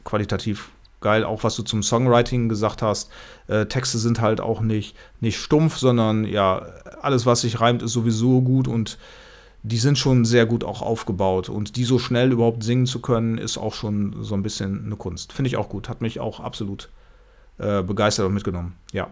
qualitativ 0.03 0.69
geil. 1.01 1.23
Auch 1.23 1.43
was 1.43 1.55
du 1.55 1.63
zum 1.63 1.83
Songwriting 1.83 2.47
gesagt 2.49 2.81
hast. 2.81 3.11
Äh, 3.47 3.65
Texte 3.65 3.97
sind 3.97 4.21
halt 4.21 4.39
auch 4.39 4.61
nicht, 4.61 4.95
nicht 5.19 5.37
stumpf, 5.39 5.77
sondern 5.77 6.23
ja, 6.23 6.65
alles, 7.01 7.25
was 7.25 7.41
sich 7.41 7.59
reimt, 7.59 7.81
ist 7.83 7.91
sowieso 7.91 8.41
gut 8.41 8.67
und 8.67 8.97
die 9.63 9.77
sind 9.77 9.97
schon 9.99 10.25
sehr 10.25 10.47
gut 10.47 10.63
auch 10.63 10.81
aufgebaut. 10.81 11.49
Und 11.49 11.75
die 11.75 11.83
so 11.83 11.99
schnell 11.99 12.31
überhaupt 12.31 12.63
singen 12.63 12.87
zu 12.87 12.99
können, 12.99 13.37
ist 13.37 13.57
auch 13.59 13.73
schon 13.75 14.23
so 14.23 14.33
ein 14.33 14.41
bisschen 14.41 14.85
eine 14.85 14.95
Kunst. 14.95 15.33
Finde 15.33 15.49
ich 15.49 15.57
auch 15.57 15.69
gut. 15.69 15.87
Hat 15.89 16.01
mich 16.01 16.19
auch 16.19 16.39
absolut 16.39 16.89
äh, 17.59 17.83
begeistert 17.83 18.25
und 18.25 18.33
mitgenommen. 18.33 18.73
Ja. 18.91 19.07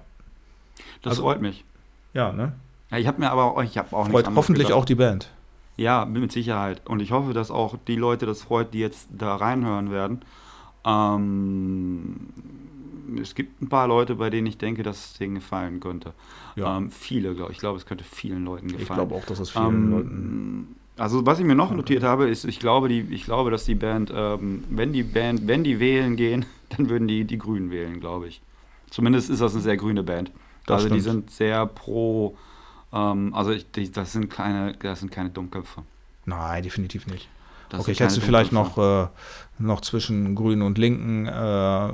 Das 1.04 1.12
Also- 1.12 1.24
freut 1.24 1.42
mich. 1.42 1.66
Ja, 2.14 2.32
ne? 2.32 2.54
Ja, 2.92 2.98
ich 2.98 3.08
habe 3.08 3.20
mir 3.20 3.32
aber 3.32 3.46
auch, 3.46 3.64
ich 3.64 3.78
habe 3.78 3.96
auch 3.96 4.10
Freut 4.10 4.28
hoffentlich 4.36 4.68
gedacht. 4.68 4.82
auch 4.82 4.86
die 4.86 4.96
Band. 4.96 5.30
Ja, 5.78 6.06
mit 6.06 6.32
Sicherheit. 6.32 6.82
Und 6.86 7.00
ich 7.02 7.12
hoffe, 7.12 7.34
dass 7.34 7.52
auch 7.52 7.76
die 7.88 7.96
Leute 7.96 8.26
das 8.26 8.44
freut, 8.44 8.74
die 8.74 8.80
jetzt 8.80 9.08
da 9.12 9.36
reinhören 9.36 9.92
werden. 9.92 10.22
Ähm, 10.86 12.16
es 13.22 13.36
gibt 13.36 13.62
ein 13.62 13.70
paar 13.70 13.88
Leute, 13.88 14.16
bei 14.16 14.30
denen 14.30 14.48
ich 14.48 14.58
denke, 14.58 14.84
dass 14.84 15.12
es 15.12 15.18
denen 15.18 15.36
gefallen 15.36 15.80
könnte. 15.80 16.14
Ja. 16.56 16.78
Ähm, 16.78 16.92
viele, 16.92 17.34
glaube 17.36 17.52
ich. 17.52 17.58
Ich 17.58 17.62
glaube, 17.62 17.78
es 17.78 17.86
könnte 17.86 18.04
vielen 18.04 18.46
Leuten 18.46 18.68
gefallen. 18.68 18.82
Ich 18.84 18.90
glaube 18.94 19.16
auch, 19.16 19.26
dass 19.26 19.40
es 19.40 19.50
vielen 19.52 19.68
Ähm, 19.68 19.92
Leuten. 19.92 20.76
Also 20.98 21.26
was 21.26 21.40
ich 21.40 21.46
mir 21.46 21.56
noch 21.56 21.72
notiert 21.72 22.04
habe, 22.04 22.28
ist, 22.28 22.44
ich 22.44 22.60
glaube, 22.60 22.90
die, 22.90 23.00
ich 23.12 23.24
glaube, 23.24 23.52
dass 23.52 23.64
die 23.64 23.76
Band, 23.76 24.12
ähm, 24.14 24.66
wenn 24.70 24.92
die 24.92 25.04
Band, 25.04 25.48
wenn 25.48 25.64
die 25.64 25.80
wählen 25.80 26.18
gehen, 26.18 26.46
dann 26.76 26.90
würden 26.90 27.08
die 27.08 27.24
die 27.24 27.38
Grünen 27.38 27.72
wählen, 27.72 28.00
glaube 28.00 28.28
ich. 28.28 28.42
Zumindest 28.90 29.30
ist 29.30 29.42
das 29.42 29.54
eine 29.54 29.62
sehr 29.62 29.78
grüne 29.78 30.04
Band. 30.04 30.32
Das 30.66 30.84
also 30.84 30.94
die 30.94 31.00
stimmt. 31.00 31.30
sind 31.30 31.32
sehr 31.32 31.66
pro, 31.68 32.36
ähm, 32.94 33.34
also 33.34 33.52
ich, 33.52 33.70
die, 33.72 33.92
das 33.92 34.14
sind 34.14 34.30
keine, 34.30 34.74
das 34.74 35.00
sind 35.00 35.12
keine 35.12 35.30
Dummköpfe. 35.30 35.84
Nein, 36.26 36.64
definitiv 36.64 37.08
nicht. 37.08 37.30
Das 37.70 37.82
okay, 37.82 37.92
ich 37.92 38.00
hätte 38.00 38.20
vielleicht 38.22 38.52
noch, 38.52 38.78
äh, 38.78 39.08
noch 39.60 39.82
zwischen 39.82 40.36
Grünen 40.36 40.64
und 40.64 40.78
Linken 40.78 41.28
äh, 41.28 41.94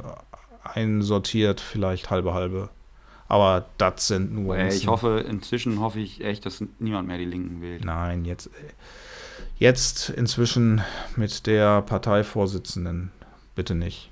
einsortiert, 0.63 1.59
vielleicht 1.59 2.09
halbe 2.09 2.33
halbe. 2.33 2.69
Aber 3.27 3.65
das 3.77 4.07
sind 4.07 4.33
nur. 4.33 4.57
Äh, 4.57 4.73
ich 4.73 4.87
hoffe, 4.87 5.25
inzwischen 5.27 5.79
hoffe 5.79 5.99
ich 5.99 6.23
echt, 6.23 6.45
dass 6.45 6.63
niemand 6.79 7.07
mehr 7.07 7.17
die 7.17 7.25
Linken 7.25 7.61
wählt. 7.61 7.83
Nein, 7.83 8.23
jetzt, 8.23 8.49
jetzt 9.57 10.09
inzwischen 10.09 10.81
mit 11.15 11.45
der 11.47 11.81
Parteivorsitzenden. 11.81 13.11
Bitte 13.55 13.75
nicht. 13.75 14.11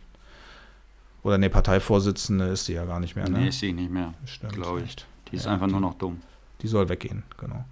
Oder 1.21 1.37
ne, 1.37 1.49
Parteivorsitzende 1.49 2.45
ist 2.47 2.65
sie 2.65 2.73
ja 2.73 2.85
gar 2.85 2.99
nicht 2.99 3.15
mehr, 3.15 3.29
ne? 3.29 3.39
Nee, 3.39 3.47
ist 3.49 3.59
sie 3.59 3.71
nicht 3.71 3.91
mehr, 3.91 4.13
Stimmt. 4.25 4.53
glaube 4.53 4.81
ich. 4.81 4.95
Die 5.31 5.37
ist 5.37 5.45
Ja, 5.45 5.53
einfach 5.53 5.67
nur 5.67 5.79
noch 5.79 5.93
dumm. 5.93 6.21
Die 6.63 6.67
soll 6.67 6.87
weggehen, 6.89 7.23
genau. 7.37 7.65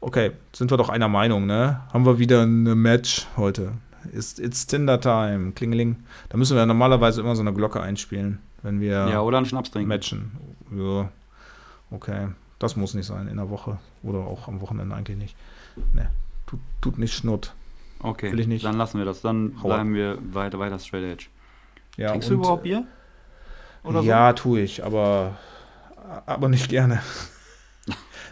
Okay, 0.00 0.32
sind 0.52 0.70
wir 0.70 0.76
doch 0.76 0.88
einer 0.88 1.08
Meinung, 1.08 1.46
ne? 1.46 1.80
Haben 1.92 2.04
wir 2.04 2.18
wieder 2.18 2.42
eine 2.42 2.74
Match 2.74 3.26
heute. 3.36 3.72
Ist 4.12 4.40
It's 4.40 4.66
Tinder 4.66 5.00
Time, 5.00 5.52
klingeling. 5.52 6.02
Da 6.28 6.36
müssen 6.36 6.56
wir 6.56 6.66
normalerweise 6.66 7.20
immer 7.20 7.36
so 7.36 7.42
eine 7.42 7.52
Glocke 7.54 7.80
einspielen, 7.80 8.40
wenn 8.62 8.80
wir 8.80 9.06
Ja, 9.08 9.20
oder 9.20 9.36
einen 9.38 9.46
Schnaps 9.46 9.70
trinken. 9.70 9.88
matchen. 9.88 10.32
Ja, 10.76 11.08
okay. 11.92 12.28
Das 12.58 12.74
muss 12.76 12.94
nicht 12.94 13.06
sein 13.06 13.28
in 13.28 13.36
der 13.36 13.48
Woche 13.48 13.78
oder 14.02 14.18
auch 14.18 14.48
am 14.48 14.60
Wochenende 14.60 14.94
eigentlich 14.96 15.16
nicht. 15.18 15.36
Ne, 15.94 16.10
tut, 16.46 16.58
tut 16.80 16.98
nicht 16.98 17.14
Schnurrt. 17.14 17.54
Okay, 18.00 18.32
Will 18.32 18.40
ich 18.40 18.48
nicht. 18.48 18.64
dann 18.64 18.76
lassen 18.76 18.98
wir 18.98 19.04
das. 19.04 19.20
Dann 19.20 19.52
Hau 19.62 19.68
ab. 19.70 19.74
bleiben 19.76 19.94
wir 19.94 20.18
weiter, 20.32 20.58
weiter 20.58 20.78
straight 20.80 21.04
edge. 21.04 21.26
Ja, 21.96 22.08
Trinkst 22.10 22.28
du 22.28 22.34
und- 22.34 22.40
überhaupt 22.40 22.64
Bier? 22.64 22.84
Oder 23.84 24.00
ja, 24.02 24.32
tue 24.32 24.60
ich, 24.60 24.84
aber, 24.84 25.36
aber 26.26 26.48
nicht 26.48 26.68
gerne. 26.68 27.00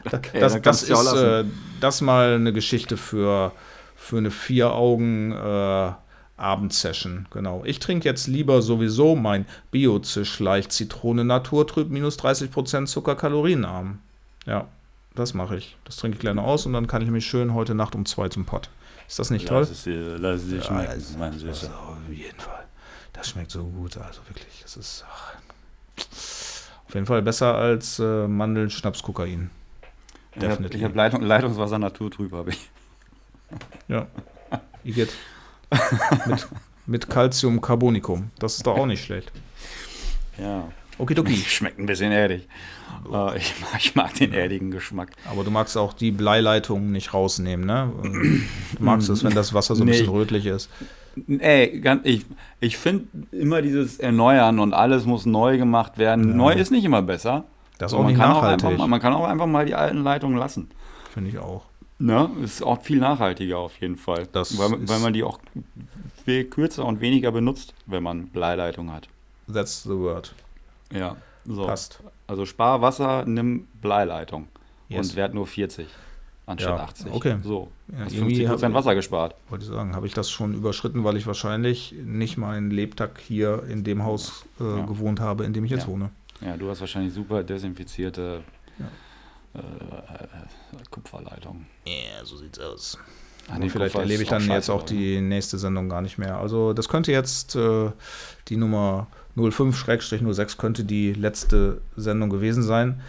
Okay, 0.04 0.40
das, 0.40 0.60
das 0.62 0.82
ist 0.82 0.88
ja 1.12 1.40
äh, 1.40 1.44
das 1.80 2.00
mal 2.00 2.34
eine 2.34 2.52
Geschichte 2.52 2.96
für, 2.96 3.52
für 3.96 4.18
eine 4.18 4.30
vier-Augen 4.30 5.32
äh, 5.32 5.92
Abendsession. 6.36 7.26
Genau. 7.30 7.62
Ich 7.66 7.80
trinke 7.80 8.08
jetzt 8.08 8.26
lieber 8.26 8.62
sowieso 8.62 9.14
mein 9.14 9.46
Bio-Zisch 9.70 10.40
leicht 10.40 10.72
Zitrone 10.72 11.24
Naturtrüb 11.24 11.90
minus 11.90 12.18
30% 12.18 12.86
Zucker 12.86 13.14
kalorienarm. 13.14 13.98
Ja, 14.46 14.68
das 15.14 15.34
mache 15.34 15.56
ich. 15.56 15.76
Das 15.84 15.96
trinke 15.96 16.16
ich 16.16 16.22
gerne 16.22 16.42
aus 16.42 16.64
und 16.64 16.72
dann 16.72 16.86
kann 16.86 17.02
ich 17.02 17.10
mich 17.10 17.26
schön 17.26 17.52
heute 17.52 17.74
Nacht 17.74 17.94
um 17.94 18.06
zwei 18.06 18.28
zum 18.30 18.46
Pott. 18.46 18.70
Ist 19.06 19.18
das 19.18 19.30
nicht 19.30 19.48
toll? 19.48 19.60
Lass 19.60 19.70
es 19.70 19.82
dir, 19.84 20.18
lass 20.18 20.42
es 20.42 20.48
dir 20.48 20.62
schmecken, 20.62 20.92
das- 20.94 21.16
mein 21.18 21.32
Süßer. 21.32 21.48
Also, 21.48 21.66
auf 21.68 21.98
jeden 22.10 22.40
Fall. 22.40 22.64
Das 23.12 23.28
schmeckt 23.28 23.50
so 23.50 23.64
gut. 23.64 23.98
Also 23.98 24.20
wirklich, 24.28 24.62
es 24.64 24.76
ist 24.76 25.04
ach, 25.10 25.34
auf 26.86 26.94
jeden 26.94 27.06
Fall 27.06 27.20
besser 27.20 27.54
als 27.54 27.98
äh, 27.98 28.26
Mandeln, 28.26 28.70
Schnaps, 28.70 29.02
Kokain. 29.02 29.50
Ich 30.32 30.36
habe 30.42 30.48
Definitely. 30.48 30.80
hab 30.82 30.94
Leitung, 30.94 31.22
Leitungswasser 31.22 31.78
naturtrüb, 31.78 32.32
habe 32.32 32.50
ich. 32.50 32.70
Ja. 33.88 34.06
Igitt. 34.84 35.10
mit, 36.26 36.48
mit 36.86 37.10
Calciumcarbonicum. 37.10 38.30
Das 38.38 38.56
ist 38.56 38.66
doch 38.66 38.76
auch 38.78 38.86
nicht 38.86 39.04
schlecht. 39.04 39.32
Ja. 40.38 40.68
Okidoki. 40.98 41.34
Schmeckt 41.46 41.78
ein 41.78 41.86
bisschen 41.86 42.12
erdig. 42.12 42.46
Äh, 43.12 43.38
ich, 43.38 43.54
mag, 43.60 43.70
ich 43.78 43.94
mag 43.94 44.14
den 44.14 44.32
erdigen 44.32 44.70
Geschmack. 44.70 45.10
Aber 45.30 45.42
du 45.44 45.50
magst 45.50 45.76
auch 45.76 45.92
die 45.94 46.10
Bleileitung 46.12 46.92
nicht 46.92 47.12
rausnehmen, 47.14 47.66
ne? 47.66 47.90
Du 48.78 48.82
magst 48.84 49.08
es, 49.08 49.24
wenn 49.24 49.34
das 49.34 49.52
Wasser 49.54 49.74
so 49.74 49.82
ein 49.82 49.86
Nee. 49.86 49.92
bisschen 49.92 50.08
rötlich 50.10 50.46
ist. 50.46 50.70
Ey, 51.38 51.80
ganz, 51.80 52.02
ich, 52.04 52.24
ich 52.60 52.76
finde 52.76 53.06
immer 53.32 53.62
dieses 53.62 53.98
Erneuern 53.98 54.58
und 54.60 54.74
alles 54.74 55.06
muss 55.06 55.26
neu 55.26 55.58
gemacht 55.58 55.98
werden. 55.98 56.28
Ja. 56.28 56.34
Neu 56.36 56.52
ist 56.52 56.70
nicht 56.70 56.84
immer 56.84 57.02
besser. 57.02 57.44
Das 57.80 57.92
ist 57.92 57.96
auch 57.98 58.02
man, 58.02 58.12
nicht 58.12 58.20
kann 58.20 58.30
auch 58.32 58.42
nachhaltig. 58.42 58.64
einfach, 58.66 58.78
mal- 58.78 58.86
man 58.88 59.00
kann 59.00 59.12
auch 59.14 59.24
einfach 59.24 59.46
mal 59.46 59.66
die 59.66 59.74
alten 59.74 60.02
Leitungen 60.02 60.36
lassen. 60.38 60.70
Finde 61.12 61.30
ich 61.30 61.38
auch. 61.38 61.64
Ne? 61.98 62.30
Ist 62.42 62.62
auch 62.62 62.80
viel 62.82 62.98
nachhaltiger 62.98 63.58
auf 63.58 63.76
jeden 63.80 63.96
Fall. 63.96 64.26
Das 64.32 64.56
weil, 64.58 64.88
weil 64.88 65.00
man 65.00 65.12
die 65.12 65.22
auch 65.22 65.38
viel 66.24 66.44
kürzer 66.44 66.84
und 66.86 67.00
weniger 67.00 67.30
benutzt, 67.32 67.74
wenn 67.86 68.02
man 68.02 68.28
Bleileitung 68.28 68.92
hat. 68.92 69.08
That's 69.52 69.82
the 69.82 69.90
word. 69.98 70.34
Ja. 70.92 71.16
So. 71.44 71.66
Passt. 71.66 72.00
Also 72.26 72.46
spar 72.46 72.80
Wasser, 72.82 73.24
nimm 73.26 73.66
Bleileitung. 73.82 74.48
Yes. 74.88 75.10
Und 75.10 75.16
wert 75.16 75.34
nur 75.34 75.46
40 75.46 75.88
anstatt 76.46 76.78
Ja, 76.78 76.84
80. 76.84 77.12
okay. 77.12 77.36
So. 77.42 77.68
Ja, 77.88 78.04
Hast 78.04 78.12
irgendwie 78.14 78.34
50 78.36 78.46
hab 78.46 78.54
Prozent 78.54 78.74
Wasser 78.74 78.94
gespart. 78.94 79.34
Wollte 79.48 79.64
ich 79.64 79.70
sagen, 79.70 79.94
habe 79.94 80.06
ich 80.06 80.14
das 80.14 80.30
schon 80.30 80.54
überschritten, 80.54 81.04
weil 81.04 81.16
ich 81.16 81.26
wahrscheinlich 81.26 81.94
nicht 82.04 82.36
meinen 82.38 82.70
Lebtag 82.70 83.20
hier 83.20 83.62
in 83.68 83.84
dem 83.84 84.04
Haus 84.04 84.44
äh, 84.60 84.64
Ja. 84.64 84.86
gewohnt 84.86 85.20
habe, 85.20 85.44
in 85.44 85.52
dem 85.52 85.64
ich 85.64 85.70
jetzt 85.70 85.86
wohne. 85.86 86.10
Ja, 86.40 86.56
du 86.56 86.70
hast 86.70 86.80
wahrscheinlich 86.80 87.12
super 87.12 87.42
desinfizierte 87.42 88.42
Ja. 88.78 89.60
äh, 89.60 89.62
äh, 89.62 90.82
Kupferleitung. 90.90 91.66
Ja, 91.86 92.24
so 92.24 92.36
sieht's 92.36 92.58
aus. 92.58 92.98
Aber 93.48 93.58
nee, 93.58 93.68
vielleicht 93.68 93.92
Kupfer 93.92 94.02
erlebe 94.04 94.22
ich 94.22 94.28
dann 94.28 94.48
jetzt 94.48 94.70
auch 94.70 94.82
oder? 94.82 94.86
die 94.86 95.20
nächste 95.20 95.58
Sendung 95.58 95.88
gar 95.88 96.02
nicht 96.02 96.18
mehr. 96.18 96.36
Also 96.38 96.72
das 96.72 96.88
könnte 96.88 97.12
jetzt 97.12 97.56
äh, 97.56 97.90
die 98.48 98.56
Nummer 98.56 99.06
05-06 99.36 100.56
könnte 100.56 100.84
die 100.84 101.12
letzte 101.12 101.80
Sendung 101.96 102.30
gewesen 102.30 102.62
sein. 102.62 103.00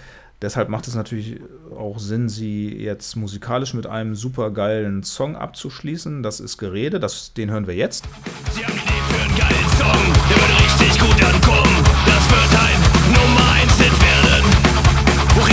Deshalb 0.41 0.69
macht 0.69 0.87
es 0.87 0.95
natürlich 0.95 1.39
auch 1.77 1.99
Sinn, 1.99 2.27
sie 2.27 2.75
jetzt 2.75 3.15
musikalisch 3.15 3.75
mit 3.75 3.85
einem 3.85 4.15
super 4.15 4.49
geilen 4.49 5.03
Song 5.03 5.35
abzuschließen. 5.35 6.23
Das 6.23 6.39
ist 6.39 6.57
Gerede, 6.57 6.99
das, 6.99 7.33
den 7.33 7.51
hören 7.51 7.67
wir 7.67 7.75
jetzt. 7.75 8.05
Sie 8.53 8.65
haben 8.65 8.73
Idee 8.73 9.01
für 9.07 9.21
einen 9.21 9.37
geilen 9.37 9.69
Song, 9.77 10.13
der 10.29 10.37
wird 10.37 10.59
richtig 10.63 10.99
gut 10.99 11.23
ankommen. 11.23 11.83
Das 12.07 12.29
wird 12.31 12.50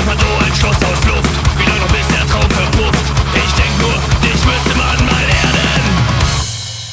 so 0.06 0.44
ein 0.44 0.54
Schloss 0.54 0.76
aus 0.76 1.04
Luft? 1.06 1.34
Wie 1.58 1.66
noch 1.78 1.88
bis 1.88 2.06
der 2.08 2.26
Traum 2.26 2.48
verpufft? 2.50 3.06
Ich 3.34 3.52
denk 3.54 3.78
nur, 3.80 3.94
dich 4.22 4.44
müsste 4.46 4.74
man 4.76 4.96
mal 5.06 5.26
erden. 5.42 5.84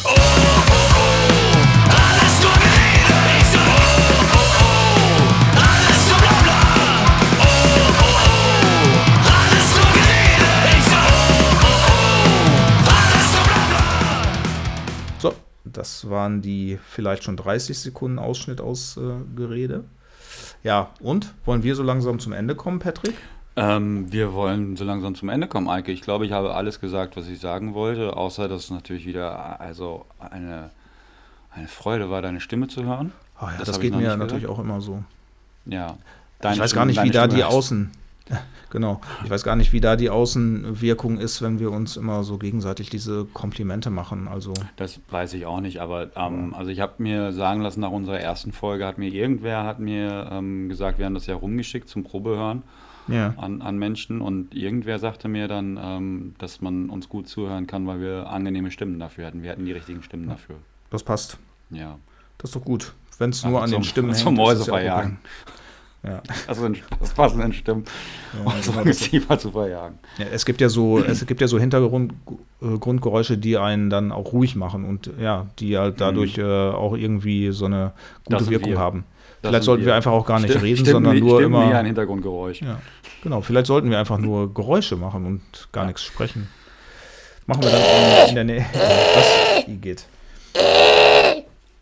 Oh, 0.03 0.09
oh, 0.09 0.21
oh, 0.95 1.57
alles 1.89 2.35
nur 2.41 2.53
Gerede. 2.63 3.15
Ich 3.39 3.47
sag, 3.53 3.61
oh, 3.61 4.23
oh, 4.33 4.49
oh, 4.61 5.29
alles 5.55 6.01
nur 6.09 6.19
bla 6.19 6.35
bla. 6.43 6.59
Oh, 7.39 7.55
oh, 7.77 8.05
oh, 8.05 8.33
alles 9.39 9.67
nur 9.75 9.89
Gerede. 9.97 10.49
Ich 10.77 10.85
sag, 10.91 11.05
oh, 11.09 11.61
oh, 11.61 11.79
oh, 11.89 12.89
alles 12.99 13.27
nur 13.35 13.45
bla 13.45 13.61
bla. 13.69 13.83
So, 15.19 15.29
das 15.63 16.09
waren 16.09 16.41
die 16.41 16.79
vielleicht 16.89 17.23
schon 17.23 17.37
30 17.37 17.77
Sekunden 17.77 18.19
Ausschnitt 18.19 18.61
aus 18.61 18.97
äh, 18.97 19.01
Gerede. 19.35 19.83
Ja, 20.65 20.89
und 20.99 21.31
wollen 21.45 21.61
wir 21.61 21.75
so 21.75 21.83
langsam 21.83 22.17
zum 22.17 22.33
Ende 22.33 22.55
kommen, 22.55 22.79
Patrick? 22.79 23.13
Ähm, 23.55 24.11
wir 24.11 24.33
wollen 24.33 24.75
so 24.75 24.83
langsam 24.83 25.13
zum 25.13 25.29
Ende 25.29 25.45
kommen, 25.47 25.69
Eike. 25.69 25.91
Ich 25.91 26.01
glaube, 26.01 26.25
ich 26.25 26.31
habe 26.31 26.55
alles 26.55 26.79
gesagt, 26.81 27.15
was 27.15 27.27
ich 27.27 27.39
sagen 27.39 27.75
wollte, 27.75 28.17
außer 28.17 28.47
dass 28.47 28.63
es 28.63 28.71
natürlich 28.71 29.05
wieder 29.05 29.61
also 29.61 30.07
eine, 30.19 30.71
eine 31.51 31.67
Freude 31.67 32.09
war, 32.09 32.23
deine 32.23 32.41
Stimme 32.41 32.67
zu 32.67 32.83
hören. 32.83 33.11
Ah 33.39 33.51
ja, 33.51 33.57
Das 33.59 33.67
das, 33.67 33.79
geht 33.79 33.95
mir 33.95 34.17
natürlich 34.17 34.47
auch 34.47 34.57
immer 34.57 34.81
so. 34.81 35.03
Ja. 35.67 35.97
ich 36.51 36.59
weiß 36.59 36.73
gar 36.73 36.85
nicht, 36.85 37.01
wie 37.03 37.11
da 37.11 37.27
die 37.27 37.35
Stimme- 37.35 37.47
Außen. 37.47 37.91
Genau. 38.71 38.99
Ich 39.23 39.29
weiß 39.29 39.43
gar 39.43 39.55
nicht, 39.55 39.71
wie 39.71 39.79
da 39.79 39.95
die 39.95 40.09
Außenwirkung 40.09 41.17
ist, 41.17 41.41
wenn 41.41 41.59
wir 41.59 41.71
uns 41.71 41.95
immer 41.95 42.23
so 42.25 42.37
gegenseitig 42.37 42.89
diese 42.89 43.23
Komplimente 43.25 43.89
machen. 43.89 44.27
Also, 44.27 44.53
Das 44.75 44.99
weiß 45.09 45.33
ich 45.35 45.45
auch 45.45 45.61
nicht, 45.61 45.79
aber 45.79 46.09
ähm, 46.17 46.53
also 46.53 46.71
ich 46.71 46.81
habe 46.81 46.95
mir 46.97 47.31
sagen 47.31 47.61
lassen, 47.61 47.79
nach 47.79 47.91
unserer 47.91 48.19
ersten 48.19 48.51
Folge 48.51 48.85
hat 48.85 48.97
mir 48.97 49.07
irgendwer 49.09 49.63
hat 49.63 49.79
mir 49.79 50.27
ähm, 50.29 50.67
gesagt, 50.67 50.97
wir 50.97 51.05
haben 51.05 51.13
das 51.13 51.25
ja 51.25 51.35
rumgeschickt 51.35 51.87
zum 51.87 52.03
Probehören 52.03 52.63
ja. 53.07 53.33
an, 53.37 53.61
an 53.61 53.77
Menschen 53.77 54.19
und 54.19 54.53
irgendwer 54.53 54.99
sagte 54.99 55.29
mir 55.29 55.47
dann, 55.47 55.79
ähm, 55.81 56.35
dass 56.37 56.59
man 56.59 56.89
uns 56.89 57.07
gut 57.07 57.29
zuhören 57.29 57.67
kann, 57.67 57.87
weil 57.87 58.01
wir 58.01 58.29
angenehme 58.29 58.71
Stimmen 58.71 58.99
dafür 58.99 59.27
hatten. 59.27 59.41
Wir 59.43 59.51
hatten 59.51 59.65
die 59.65 59.71
richtigen 59.71 60.03
Stimmen 60.03 60.27
dafür. 60.27 60.55
Das 60.89 61.03
passt. 61.03 61.37
Ja. 61.69 61.97
Das 62.39 62.49
ist 62.49 62.55
doch 62.55 62.65
gut. 62.65 62.93
Wenn 63.19 63.29
es 63.29 63.45
nur 63.45 63.61
an 63.61 63.69
zum- 63.69 63.81
den 63.81 63.83
Stimmen 63.85 64.13
zum 64.15 64.35
hängt, 64.35 64.39
es 64.39 64.45
Mäuse 64.45 64.59
ja 64.61 64.65
verjagen. 64.77 65.17
okay. 65.21 65.51
Ja. 66.05 66.21
Also 66.47 66.69
das 66.99 67.13
passende 67.13 67.51
Stimmen, 67.53 67.85
um 68.45 68.51
so 68.61 68.71
genau, 68.71 68.81
ein 68.81 68.87
das- 68.87 68.99
Geziefer 68.99 69.39
zu 69.39 69.51
verjagen. 69.51 69.97
Ja, 70.19 70.25
es 70.31 70.45
gibt 70.45 70.61
ja 70.61 70.69
so, 70.69 70.99
es 70.99 71.25
gibt 71.25 71.41
ja 71.41 71.47
so 71.47 71.57
Hintergrundgeräusche, 71.57 73.37
die 73.37 73.57
einen 73.57 73.89
dann 73.89 74.11
auch 74.11 74.31
ruhig 74.33 74.55
machen 74.55 74.85
und 74.85 75.09
ja, 75.19 75.47
die 75.59 75.77
halt 75.77 75.99
dadurch 76.01 76.37
äh, 76.37 76.43
auch 76.43 76.95
irgendwie 76.95 77.51
so 77.51 77.65
eine 77.65 77.93
Mhm. 78.29 78.33
Gute 78.35 78.49
Wirkung 78.51 78.71
wir. 78.71 78.79
haben. 78.79 79.03
Das 79.41 79.49
Vielleicht 79.49 79.65
sollten 79.65 79.81
wir 79.83 79.87
wir. 79.87 79.95
einfach 79.95 80.11
auch 80.11 80.25
gar 80.25 80.39
nicht 80.39 80.49
Stimmt- 80.51 80.63
reden, 80.65 80.75
stimmt 80.77 80.89
sondern 80.91 81.19
nur 81.19 81.39
stimmt 81.39 81.53
wie 81.53 81.57
immer. 81.63 81.75
ein 81.77 81.85
Hintergrundgeräusch. 81.85 82.61
Ja, 82.61 82.79
genau. 83.23 83.41
Vielleicht 83.41 83.67
sollten 83.67 83.89
wir 83.89 83.99
einfach 83.99 84.17
nur 84.17 84.53
Geräusche 84.53 84.95
machen 84.95 85.25
und 85.25 85.41
gar 85.71 85.83
Ja. 85.83 85.87
nichts 85.87 86.03
sprechen. 86.03 86.47
Machen 87.47 87.61
wir 87.63 87.69
dann 87.71 88.29
in, 88.29 88.35
der 88.35 88.43
Nähe. 88.43 88.65
Was? 88.73 89.65
Geht. 89.81 90.05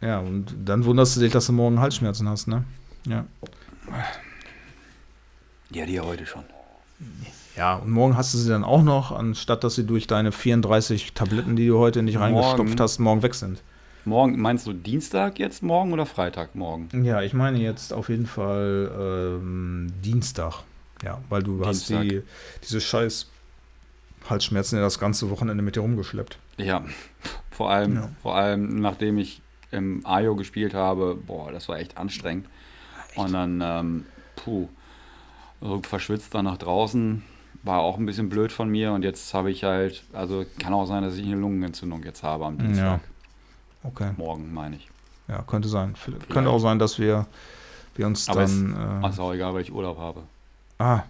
Ja, 0.02 0.20
und 0.20 0.48
dann 0.66 0.84
wunderst 0.84 1.16
du 1.16 1.22
dich, 1.22 1.32
dass 1.32 1.46
du 1.48 1.54
morgen 1.54 1.80
Halsschmerzen 1.80 2.28
hast, 2.28 2.48
ne? 2.48 2.64
Ja. 3.08 3.24
Ja, 5.72 5.86
die 5.86 5.94
ja 5.94 6.04
heute 6.04 6.26
schon. 6.26 6.44
Ja, 7.58 7.76
und 7.76 7.92
morgen 7.92 8.16
hast 8.18 8.34
du 8.34 8.38
sie 8.38 8.50
dann 8.50 8.64
auch 8.64 8.84
noch, 8.84 9.12
anstatt 9.12 9.64
dass 9.64 9.76
sie 9.76 9.86
durch 9.86 10.08
deine 10.08 10.32
34 10.32 11.14
Tabletten, 11.14 11.56
die 11.56 11.68
du 11.68 11.78
heute 11.78 12.02
nicht 12.04 12.20
reingestopft 12.20 12.80
hast, 12.80 13.00
morgen 13.00 13.22
weg 13.24 13.36
sind. 13.36 13.62
Morgen, 14.06 14.40
meinst 14.40 14.68
du 14.68 14.74
Dienstag 14.74 15.40
jetzt 15.40 15.64
morgen 15.64 15.94
oder 15.94 16.06
Freitag 16.06 16.56
morgen? 16.56 16.90
Ja, 17.06 17.22
ich 17.22 17.34
meine 17.34 17.60
jetzt 17.60 17.94
auf 17.94 18.10
jeden 18.10 18.26
Fall 18.26 18.92
ähm, 19.40 19.94
Dienstag. 20.04 20.64
Ja, 21.04 21.22
weil 21.30 21.42
du 21.44 21.66
hast 21.66 21.90
Dienstag. 21.90 22.02
die, 22.10 22.22
diese 22.64 22.82
scheiß 22.82 23.28
Halsschmerzen 24.30 24.76
ja 24.78 24.82
das 24.82 25.00
ganze 25.00 25.30
Wochenende 25.30 25.64
mit 25.64 25.76
dir 25.76 25.82
rumgeschleppt. 25.82 26.38
Ja, 26.58 26.84
vor 27.52 27.70
allem, 27.72 27.96
Ja. 27.96 28.10
vor 28.22 28.36
allem 28.36 28.80
nachdem 28.82 29.18
ich 29.18 29.42
im 29.72 30.06
Ajo 30.06 30.36
gespielt 30.36 30.74
habe, 30.74 31.16
boah, 31.16 31.52
das 31.52 31.68
war 31.70 31.78
echt 31.80 31.98
anstrengend. 31.98 32.48
Und 33.16 33.34
dann, 33.34 33.62
ähm, 33.62 34.06
puh, 34.36 34.68
verschwitzt 35.84 36.34
dann 36.36 36.46
nach 36.46 36.58
draußen, 36.58 37.24
war 37.64 37.80
auch 37.80 37.98
ein 37.98 38.06
bisschen 38.06 38.30
blöd 38.30 38.52
von 38.52 38.70
mir. 38.70 38.92
Und 38.92 39.04
jetzt 39.04 39.34
habe 39.34 39.52
ich 39.52 39.64
halt, 39.64 40.04
also 40.14 40.46
kann 40.60 40.74
auch 40.74 40.86
sein, 40.86 41.04
dass 41.04 41.16
ich 41.16 41.26
eine 41.26 41.36
Lungenentzündung 41.36 42.04
jetzt 42.04 42.24
habe 42.24 42.46
am 42.46 42.58
Ja. 42.60 42.66
Dienstag. 42.66 43.00
Okay. 43.84 44.12
Morgen, 44.18 44.54
meine 44.54 44.76
ich. 44.78 44.90
Ja, 45.28 45.42
könnte 45.44 45.68
sein. 45.70 45.96
V- 45.96 46.12
Könnte 46.30 46.50
auch 46.50 46.60
sein, 46.60 46.80
dass 46.80 47.00
wir, 47.00 47.26
wir 47.96 48.08
uns 48.08 48.28
Aber 48.30 48.44
es- 48.44 48.52
dann. 48.52 49.00
Ach, 49.02 49.08
Äh, 49.08 49.10
ist 49.12 49.20
auch 49.20 49.34
egal, 49.34 49.54
weil 49.54 49.62
ich 49.62 49.72
Urlaub 49.74 49.98
habe. 49.98 50.22
ah, 50.80 51.04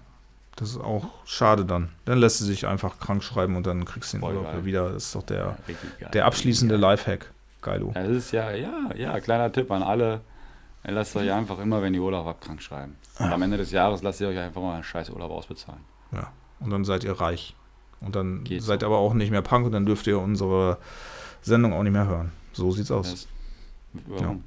das 0.56 0.70
ist 0.70 0.78
auch 0.80 1.06
schade 1.26 1.66
dann. 1.66 1.90
Dann 2.06 2.20
lässt 2.20 2.38
sie 2.38 2.46
sich 2.46 2.68
einfach 2.68 3.00
krank 3.00 3.24
schreiben 3.24 3.56
und 3.56 3.66
dann 3.66 3.86
kriegst 3.86 4.14
du 4.14 4.18
den 4.18 4.22
Voll 4.22 4.36
Urlaub 4.36 4.54
geil. 4.54 4.66
wieder. 4.66 4.90
Das 4.92 5.06
ist 5.06 5.16
doch 5.16 5.24
der, 5.24 5.58
geil. 6.00 6.10
der 6.14 6.26
abschließende 6.26 6.76
Lifehack. 6.76 7.32
Geilo. 7.64 7.92
Ja, 7.96 8.04
Das 8.04 8.12
ist 8.12 8.32
ja, 8.34 8.52
ja, 8.52 8.90
ja, 8.96 9.20
kleiner 9.20 9.52
Tipp 9.52 9.72
an 9.72 9.82
alle. 9.82 10.22
Lasst 10.86 11.16
euch 11.16 11.32
einfach 11.32 11.60
immer, 11.60 11.82
wenn 11.82 11.94
ihr 11.94 12.02
Urlaub 12.02 12.26
habt, 12.26 12.42
krank 12.44 12.62
schreiben. 12.62 12.96
Und 13.20 13.32
am 13.32 13.42
Ende 13.42 13.58
des 13.58 13.72
Jahres 13.72 14.02
lasst 14.04 14.20
ihr 14.22 14.28
euch 14.28 14.38
einfach 14.38 14.62
mal 14.62 14.76
einen 14.76 14.84
scheiß 14.84 15.10
Urlaub 15.12 15.32
ausbezahlen. 15.32 15.82
Ja. 16.12 16.32
Und 16.60 16.70
dann 16.72 16.84
seid 16.84 17.04
ihr 17.04 17.14
reich. 17.14 17.56
Und 18.02 18.16
dann 18.16 18.44
Geht 18.44 18.64
seid 18.64 18.82
so. 18.82 18.86
ihr 18.86 18.88
aber 18.88 18.98
auch 18.98 19.14
nicht 19.14 19.32
mehr 19.32 19.42
Punk 19.42 19.66
und 19.66 19.72
dann 19.72 19.86
dürft 19.86 20.08
ihr 20.08 20.20
unsere 20.20 20.78
Sendung 21.42 21.72
auch 21.74 21.84
nicht 21.84 21.94
mehr 21.94 22.06
hören. 22.08 22.32
So 22.52 22.72
sieht's 22.72 22.92
aus. 22.92 23.12
Das, 23.12 23.28
warum? 24.08 24.44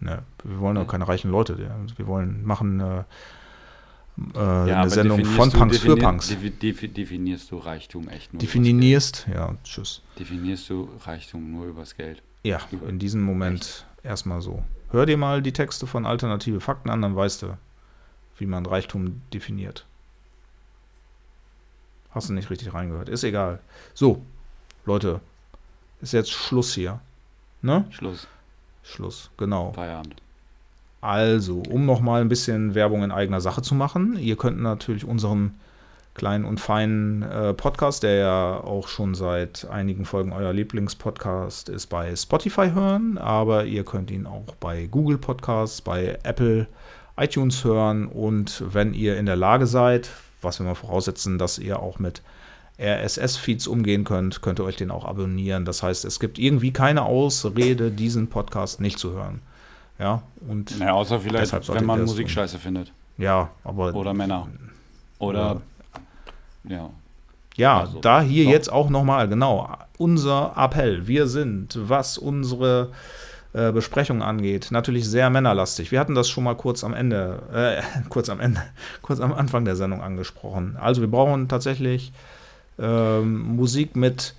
Ne, 0.00 0.22
wir 0.42 0.58
wollen 0.58 0.76
auch 0.76 0.82
Ja. 0.82 0.88
keine 0.88 1.06
reichen 1.06 1.30
Leute. 1.30 1.56
ja. 1.60 1.76
Wir 1.96 2.06
wollen 2.08 2.44
machen 2.44 2.80
äh, 2.80 2.98
äh, 4.34 4.68
Ja, 4.68 4.80
eine 4.80 4.90
Sendung 4.90 5.24
von 5.24 5.50
Punks 5.52 5.78
für 5.78 5.96
Punks. 5.96 6.30
defi- 6.30 6.50
defi- 6.60 6.88
definierst 6.92 7.50
du 7.52 7.58
Reichtum 7.58 8.08
echt 8.08 8.32
nur 8.32 8.40
Definierst, 8.40 9.26
ja, 9.32 9.54
tschüss. 9.62 10.02
Definierst 10.18 10.68
du 10.70 10.88
Reichtum 11.04 11.50
nur 11.52 11.66
übers 11.66 11.94
Geld? 11.96 12.22
Ja, 12.42 12.58
Über- 12.72 12.88
in 12.88 12.98
diesem 12.98 13.22
Moment 13.22 13.86
erstmal 14.04 14.40
so. 14.40 14.62
Hör 14.90 15.06
dir 15.06 15.16
mal 15.16 15.42
die 15.42 15.52
Texte 15.52 15.86
von 15.86 16.06
Alternative 16.06 16.60
Fakten 16.60 16.90
an, 16.90 17.02
dann 17.02 17.16
weißt 17.16 17.42
du, 17.42 17.56
wie 18.38 18.46
man 18.46 18.66
Reichtum 18.66 19.22
definiert. 19.32 19.86
Hast 22.10 22.28
du 22.28 22.32
nicht 22.32 22.50
richtig 22.50 22.72
reingehört. 22.72 23.08
Ist 23.08 23.24
egal. 23.24 23.58
So, 23.92 24.22
Leute, 24.84 25.20
ist 26.00 26.12
jetzt 26.12 26.30
Schluss 26.30 26.74
hier. 26.74 27.00
Ne? 27.60 27.86
Schluss, 27.90 28.28
Schluss, 28.82 29.30
genau. 29.36 29.72
Feierabend. 29.72 30.16
Also, 31.00 31.62
um 31.68 31.86
nochmal 31.86 32.20
ein 32.20 32.28
bisschen 32.28 32.74
Werbung 32.74 33.02
in 33.02 33.10
eigener 33.10 33.40
Sache 33.40 33.62
zu 33.62 33.74
machen, 33.74 34.16
ihr 34.18 34.36
könnt 34.36 34.60
natürlich 34.60 35.04
unseren 35.04 35.58
kleinen 36.14 36.44
und 36.44 36.60
feinen 36.60 37.22
äh, 37.22 37.54
Podcast, 37.54 38.02
der 38.02 38.14
ja 38.14 38.60
auch 38.60 38.88
schon 38.88 39.14
seit 39.14 39.66
einigen 39.68 40.04
Folgen 40.04 40.32
euer 40.32 40.52
Lieblingspodcast 40.52 41.68
ist, 41.68 41.86
bei 41.88 42.14
Spotify 42.14 42.70
hören, 42.72 43.18
aber 43.18 43.64
ihr 43.64 43.84
könnt 43.84 44.10
ihn 44.10 44.26
auch 44.26 44.54
bei 44.60 44.86
Google 44.86 45.18
Podcasts, 45.18 45.80
bei 45.80 46.18
Apple, 46.22 46.66
iTunes 47.16 47.64
hören 47.64 48.06
und 48.06 48.62
wenn 48.66 48.94
ihr 48.94 49.18
in 49.18 49.26
der 49.26 49.36
Lage 49.36 49.66
seid, 49.66 50.10
was 50.42 50.60
wir 50.60 50.66
mal 50.66 50.74
voraussetzen, 50.74 51.38
dass 51.38 51.58
ihr 51.58 51.80
auch 51.80 51.98
mit 51.98 52.22
RSS-Feeds 52.78 53.66
umgehen 53.66 54.04
könnt, 54.04 54.42
könnt 54.42 54.58
ihr 54.58 54.64
euch 54.64 54.76
den 54.76 54.90
auch 54.90 55.04
abonnieren. 55.04 55.64
Das 55.64 55.82
heißt, 55.82 56.04
es 56.04 56.18
gibt 56.18 56.38
irgendwie 56.38 56.72
keine 56.72 57.02
Ausrede, 57.02 57.90
diesen 57.90 58.28
Podcast 58.28 58.80
nicht 58.80 58.98
zu 58.98 59.12
hören. 59.12 59.42
Ja, 59.98 60.22
und 60.48 60.76
Naja, 60.78 60.92
außer 60.92 61.20
vielleicht, 61.20 61.52
wenn 61.68 61.86
man 61.86 62.00
Musik 62.00 62.28
scheiße 62.28 62.58
findet. 62.58 62.92
ja, 63.16 63.50
aber 63.62 63.94
Oder 63.94 64.12
Männer. 64.12 64.48
Oder, 65.20 65.62
ja. 66.68 66.90
Ja, 67.56 67.80
Also, 67.80 68.00
da 68.00 68.20
hier 68.20 68.44
doch. 68.46 68.50
jetzt 68.50 68.72
auch 68.72 68.90
nochmal, 68.90 69.28
genau, 69.28 69.68
unser 69.96 70.54
Appell. 70.56 71.06
Wir 71.06 71.28
sind, 71.28 71.78
was 71.80 72.18
unsere 72.18 72.90
äh, 73.52 73.70
Besprechung 73.70 74.22
angeht, 74.22 74.68
natürlich 74.72 75.08
sehr 75.08 75.30
männerlastig. 75.30 75.92
Wir 75.92 76.00
hatten 76.00 76.16
das 76.16 76.28
schon 76.28 76.42
mal 76.42 76.56
kurz 76.56 76.82
am 76.82 76.92
Ende, 76.94 77.42
äh, 77.54 77.82
kurz 78.08 78.28
am 78.28 78.40
Ende, 78.40 78.60
kurz 79.02 79.20
am 79.20 79.32
Anfang 79.32 79.64
der 79.64 79.76
Sendung 79.76 80.02
angesprochen. 80.02 80.76
Also 80.80 81.00
wir 81.00 81.08
brauchen 81.08 81.46
tatsächlich 81.48 82.12
ähm, 82.76 83.54
Musik 83.54 83.94
mit 83.94 84.34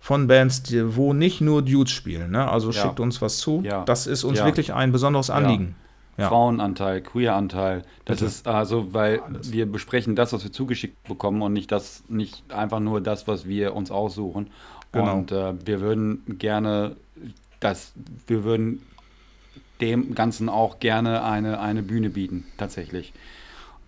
von 0.00 0.26
Bands, 0.26 0.62
die, 0.62 0.96
wo 0.96 1.14
nicht 1.14 1.40
nur 1.40 1.62
Dudes 1.62 1.92
spielen. 1.92 2.30
Ne? 2.32 2.46
Also 2.46 2.70
Ja. 2.70 2.82
schickt 2.82 3.00
uns 3.00 3.22
was 3.22 3.38
zu. 3.38 3.62
Ja. 3.64 3.84
Das 3.86 4.06
ist 4.06 4.24
uns 4.24 4.38
Ja. 4.38 4.44
wirklich 4.44 4.74
ein 4.74 4.92
besonderes 4.92 5.30
Anliegen. 5.30 5.74
Ja. 6.18 6.28
Frauenanteil, 6.28 7.00
Queeranteil. 7.00 7.84
Das 8.04 8.18
Bitte. 8.18 8.24
ist 8.26 8.48
also, 8.48 8.92
weil 8.92 9.20
Alles. 9.20 9.52
wir 9.52 9.70
besprechen 9.70 10.16
das, 10.16 10.32
was 10.32 10.42
wir 10.42 10.52
zugeschickt 10.52 11.02
bekommen 11.06 11.42
und 11.42 11.52
nicht 11.52 11.70
das, 11.70 12.02
nicht 12.08 12.52
einfach 12.52 12.80
nur 12.80 13.00
das, 13.00 13.28
was 13.28 13.46
wir 13.46 13.74
uns 13.74 13.92
aussuchen. 13.92 14.50
Genau. 14.90 15.14
Und 15.14 15.32
äh, 15.32 15.54
wir 15.64 15.80
würden 15.80 16.38
gerne 16.38 16.96
das, 17.60 17.92
wir 18.26 18.42
würden 18.42 18.82
dem 19.80 20.14
Ganzen 20.14 20.48
auch 20.48 20.80
gerne 20.80 21.22
eine, 21.22 21.60
eine 21.60 21.82
Bühne 21.82 22.10
bieten, 22.10 22.46
tatsächlich. 22.56 23.12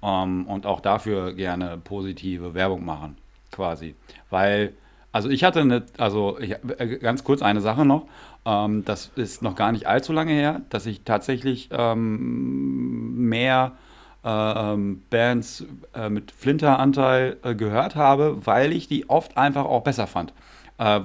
Ähm, 0.02 0.46
und 0.46 0.66
auch 0.66 0.80
dafür 0.80 1.32
gerne 1.32 1.78
positive 1.82 2.54
Werbung 2.54 2.84
machen, 2.84 3.16
quasi. 3.50 3.94
Weil, 4.30 4.72
also 5.12 5.28
ich 5.28 5.44
hatte 5.44 5.60
eine, 5.60 5.84
also 5.98 6.38
ich, 6.38 6.56
äh, 6.78 6.98
ganz 6.98 7.24
kurz 7.24 7.42
eine 7.42 7.60
Sache 7.60 7.84
noch. 7.84 8.06
Ähm, 8.44 8.84
das 8.84 9.10
ist 9.16 9.42
noch 9.42 9.56
gar 9.56 9.72
nicht 9.72 9.86
allzu 9.86 10.12
lange 10.12 10.32
her, 10.32 10.62
dass 10.70 10.86
ich 10.86 11.02
tatsächlich 11.02 11.68
ähm, 11.72 13.28
mehr 13.28 13.72
äh, 14.24 14.28
ähm, 14.28 15.02
Bands 15.10 15.64
äh, 15.94 16.08
mit 16.10 16.30
Flinteranteil 16.30 17.38
äh, 17.42 17.54
gehört 17.54 17.96
habe, 17.96 18.44
weil 18.44 18.72
ich 18.72 18.86
die 18.86 19.08
oft 19.08 19.36
einfach 19.36 19.64
auch 19.64 19.82
besser 19.82 20.06
fand. 20.06 20.32
Äh, 20.78 21.00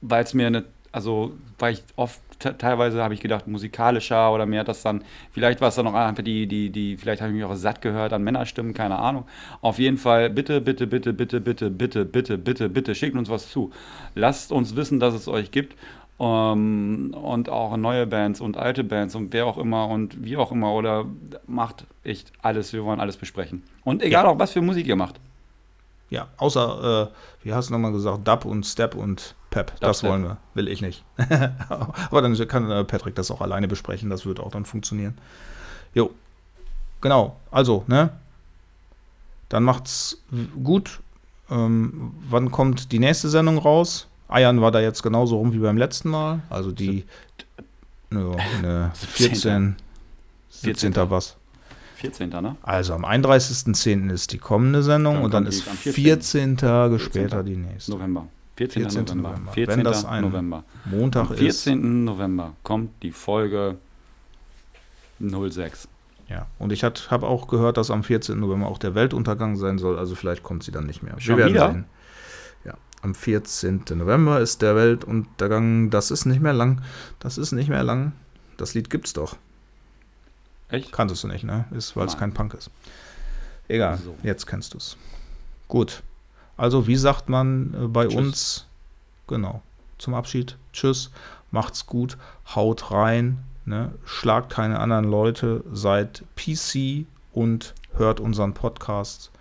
weil 0.00 0.24
es 0.24 0.34
mir 0.34 0.46
eine, 0.46 0.64
also 0.92 1.32
weil 1.58 1.74
ich 1.74 1.82
oft 1.96 2.20
te- 2.38 2.56
teilweise 2.56 3.02
habe 3.02 3.14
ich 3.14 3.20
gedacht, 3.20 3.46
musikalischer 3.48 4.32
oder 4.32 4.46
hat 4.58 4.68
das 4.68 4.82
dann, 4.82 5.02
vielleicht 5.32 5.60
war 5.60 5.68
es 5.68 5.74
dann 5.76 5.86
auch 5.86 5.94
einfach 5.94 6.22
die, 6.22 6.46
die, 6.46 6.70
die, 6.70 6.96
vielleicht 6.96 7.20
habe 7.22 7.30
ich 7.32 7.36
mich 7.36 7.44
auch 7.44 7.54
satt 7.54 7.80
gehört 7.82 8.12
an 8.12 8.22
Männerstimmen, 8.22 8.74
keine 8.74 8.98
Ahnung. 8.98 9.24
Auf 9.60 9.78
jeden 9.78 9.98
Fall, 9.98 10.30
bitte, 10.30 10.60
bitte, 10.60 10.86
bitte, 10.86 11.12
bitte, 11.12 11.40
bitte, 11.40 11.70
bitte, 11.70 12.04
bitte, 12.04 12.38
bitte, 12.38 12.68
bitte, 12.68 12.94
schickt 12.94 13.16
uns 13.16 13.30
was 13.30 13.50
zu. 13.50 13.70
Lasst 14.14 14.52
uns 14.52 14.76
wissen, 14.76 15.00
dass 15.00 15.14
es 15.14 15.28
euch 15.28 15.50
gibt. 15.50 15.76
ähm, 16.20 17.14
und 17.20 17.48
auch 17.48 17.76
neue 17.76 18.06
Bands 18.06 18.40
und 18.40 18.56
alte 18.56 18.84
Bands 18.84 19.14
und 19.14 19.32
wer 19.32 19.46
auch 19.46 19.58
immer 19.58 19.88
und 19.88 20.24
wie 20.24 20.36
auch 20.36 20.52
immer 20.52 20.72
oder 20.72 21.06
macht 21.46 21.86
echt 22.04 22.32
alles. 22.42 22.72
Wir 22.72 22.84
wollen 22.84 23.00
alles 23.00 23.16
besprechen. 23.16 23.62
Und 23.84 24.02
egal 24.02 24.26
auch, 24.26 24.38
was 24.38 24.52
für 24.52 24.60
Musik 24.62 24.86
ihr 24.86 24.96
macht. 24.96 25.20
Ja, 26.10 26.28
außer, 26.36 27.10
äh, 27.12 27.44
wie 27.44 27.54
hast 27.54 27.68
du 27.70 27.72
nochmal 27.72 27.92
gesagt, 27.92 28.28
Dub 28.28 28.44
und 28.44 28.64
Step 28.66 28.94
und 28.94 29.34
Pep. 29.52 29.78
das 29.80 30.02
wollen 30.02 30.24
wir. 30.24 30.38
Will 30.54 30.66
ich 30.66 30.80
nicht. 30.80 31.04
Aber 31.68 32.22
dann 32.22 32.34
kann 32.48 32.70
äh, 32.70 32.84
Patrick 32.84 33.14
das 33.14 33.30
auch 33.30 33.42
alleine 33.42 33.68
besprechen. 33.68 34.10
Das 34.10 34.26
wird 34.26 34.40
auch 34.40 34.50
dann 34.50 34.64
funktionieren. 34.64 35.16
Jo. 35.94 36.10
Genau. 37.02 37.36
Also, 37.50 37.84
ne? 37.86 38.10
Dann 39.50 39.62
macht's 39.62 40.22
gut. 40.64 41.00
Ähm, 41.50 42.14
wann 42.30 42.50
kommt 42.50 42.92
die 42.92 42.98
nächste 42.98 43.28
Sendung 43.28 43.58
raus? 43.58 44.08
Eiern 44.28 44.62
war 44.62 44.72
da 44.72 44.80
jetzt 44.80 45.02
genauso 45.02 45.36
rum 45.36 45.52
wie 45.52 45.58
beim 45.58 45.76
letzten 45.76 46.08
Mal. 46.08 46.40
Also 46.48 46.72
die 46.72 47.04
ja, 48.10 48.36
ne, 48.62 48.90
14, 48.94 49.76
17. 50.48 50.94
14. 50.94 51.10
was. 51.10 51.36
14. 51.96 52.30
ne? 52.30 52.56
Also 52.62 52.94
am 52.94 53.04
31.10. 53.04 54.10
ist 54.10 54.32
die 54.32 54.38
kommende 54.38 54.82
Sendung 54.82 55.16
Dann 55.16 55.24
und 55.24 55.34
dann 55.34 55.46
ist 55.46 55.68
am 55.68 55.76
14 55.76 56.56
Tage 56.56 56.98
14. 56.98 57.12
später 57.12 57.42
die 57.42 57.56
nächste. 57.56 57.92
November. 57.92 58.26
14. 58.68 58.90
14. 58.90 59.04
November. 59.04 59.30
November. 59.30 59.52
14. 59.52 59.76
Wenn 59.76 59.84
das 59.84 60.04
ein 60.04 60.22
November. 60.22 60.64
Montag 60.84 61.26
Am 61.26 61.32
ist. 61.32 61.38
14. 61.38 62.04
November 62.04 62.54
kommt 62.62 63.02
die 63.02 63.12
Folge 63.12 63.78
06. 65.20 65.88
Ja, 66.28 66.46
und 66.58 66.72
ich 66.72 66.82
habe 66.84 67.26
auch 67.26 67.48
gehört, 67.48 67.76
dass 67.76 67.90
am 67.90 68.02
14. 68.04 68.38
November 68.38 68.66
auch 68.68 68.78
der 68.78 68.94
Weltuntergang 68.94 69.56
sein 69.56 69.78
soll, 69.78 69.98
also 69.98 70.14
vielleicht 70.14 70.42
kommt 70.42 70.62
sie 70.62 70.72
dann 70.72 70.86
nicht 70.86 71.02
mehr. 71.02 71.20
Schon 71.20 71.36
wieder? 71.36 71.84
Ja, 72.64 72.74
am 73.02 73.14
14. 73.14 73.82
November 73.94 74.40
ist 74.40 74.62
der 74.62 74.76
Weltuntergang. 74.76 75.90
Das 75.90 76.10
ist 76.10 76.24
nicht 76.24 76.40
mehr 76.40 76.52
lang. 76.52 76.82
Das 77.18 77.36
ist 77.36 77.52
nicht 77.52 77.68
mehr 77.68 77.82
lang. 77.82 78.12
Das 78.56 78.74
Lied 78.74 78.90
gibt's 78.90 79.12
doch. 79.12 79.36
Echt? 80.68 80.92
Kanntest 80.92 81.24
du 81.24 81.28
nicht, 81.28 81.44
ne? 81.44 81.66
Ist, 81.72 81.96
weil 81.96 82.06
es 82.06 82.16
kein 82.16 82.32
Punk 82.32 82.54
ist. 82.54 82.70
Egal, 83.68 83.98
So. 83.98 84.16
jetzt 84.22 84.46
kennst 84.46 84.72
du 84.74 84.78
es. 84.78 84.96
Gut. 85.68 86.02
Also, 86.62 86.86
wie 86.86 86.94
sagt 86.96 87.28
man 87.28 87.74
äh, 87.74 87.86
bei 87.88 88.06
Tschüss. 88.06 88.16
uns? 88.16 88.66
Genau. 89.26 89.62
Zum 89.98 90.14
Abschied. 90.14 90.56
Tschüss. 90.72 91.10
Macht's 91.50 91.86
gut. 91.86 92.16
Haut 92.54 92.92
rein. 92.92 93.38
Ne? 93.64 93.90
Schlagt 94.04 94.50
keine 94.52 94.78
anderen 94.78 95.04
Leute. 95.06 95.64
Seid 95.72 96.22
PC 96.36 97.04
und 97.32 97.74
hört 97.94 98.20
unseren 98.20 98.54
Podcast. 98.54 99.32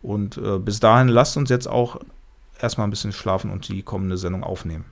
Und 0.00 0.38
äh, 0.38 0.58
bis 0.58 0.80
dahin 0.80 1.08
lasst 1.08 1.36
uns 1.36 1.50
jetzt 1.50 1.68
auch 1.68 2.00
erstmal 2.58 2.86
ein 2.86 2.90
bisschen 2.90 3.12
schlafen 3.12 3.50
und 3.50 3.68
die 3.68 3.82
kommende 3.82 4.16
Sendung 4.16 4.42
aufnehmen. 4.42 4.86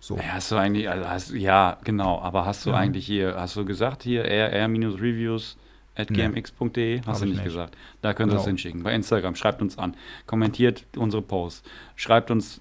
So. 0.00 0.16
Ja, 0.16 0.32
hast 0.32 0.50
du 0.50 0.56
eigentlich, 0.56 0.90
also 0.90 1.08
hast, 1.08 1.30
ja, 1.30 1.76
genau, 1.84 2.20
aber 2.20 2.44
hast 2.44 2.66
du 2.66 2.70
Ja. 2.70 2.76
eigentlich 2.76 3.06
hier, 3.06 3.36
hast 3.38 3.54
du 3.54 3.64
gesagt 3.64 4.02
hier 4.02 4.24
rr-reviews 4.24 5.56
at 6.00 6.10
Nee. 6.10 6.16
gmx.de? 6.28 7.00
Hast 7.00 7.06
Hab 7.06 7.14
du 7.18 7.24
ich 7.24 7.30
nicht 7.30 7.34
nicht. 7.36 7.44
gesagt. 7.44 7.76
Da 8.02 8.14
könnt 8.14 8.32
ihr 8.32 8.36
es 8.36 8.42
Genau. 8.42 8.48
hinschicken. 8.48 8.82
Bei 8.82 8.94
Instagram, 8.94 9.34
schreibt 9.36 9.62
uns 9.62 9.78
an, 9.78 9.94
kommentiert 10.26 10.84
unsere 10.96 11.22
Posts, 11.22 11.62
schreibt 11.96 12.30
uns, 12.30 12.60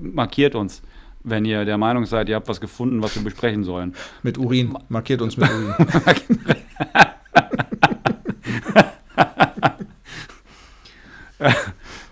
markiert 0.00 0.54
uns, 0.54 0.82
wenn 1.24 1.44
ihr 1.44 1.64
der 1.64 1.76
Meinung 1.78 2.06
seid, 2.06 2.28
ihr 2.28 2.36
habt 2.36 2.48
was 2.48 2.60
gefunden, 2.60 3.02
was 3.02 3.16
wir 3.16 3.24
besprechen 3.24 3.64
sollen. 3.64 3.94
Mit 4.22 4.38
Urin. 4.38 4.76
Markiert 4.88 5.20
uns 5.22 5.36
mit 5.36 5.50
Urin. 5.50 5.74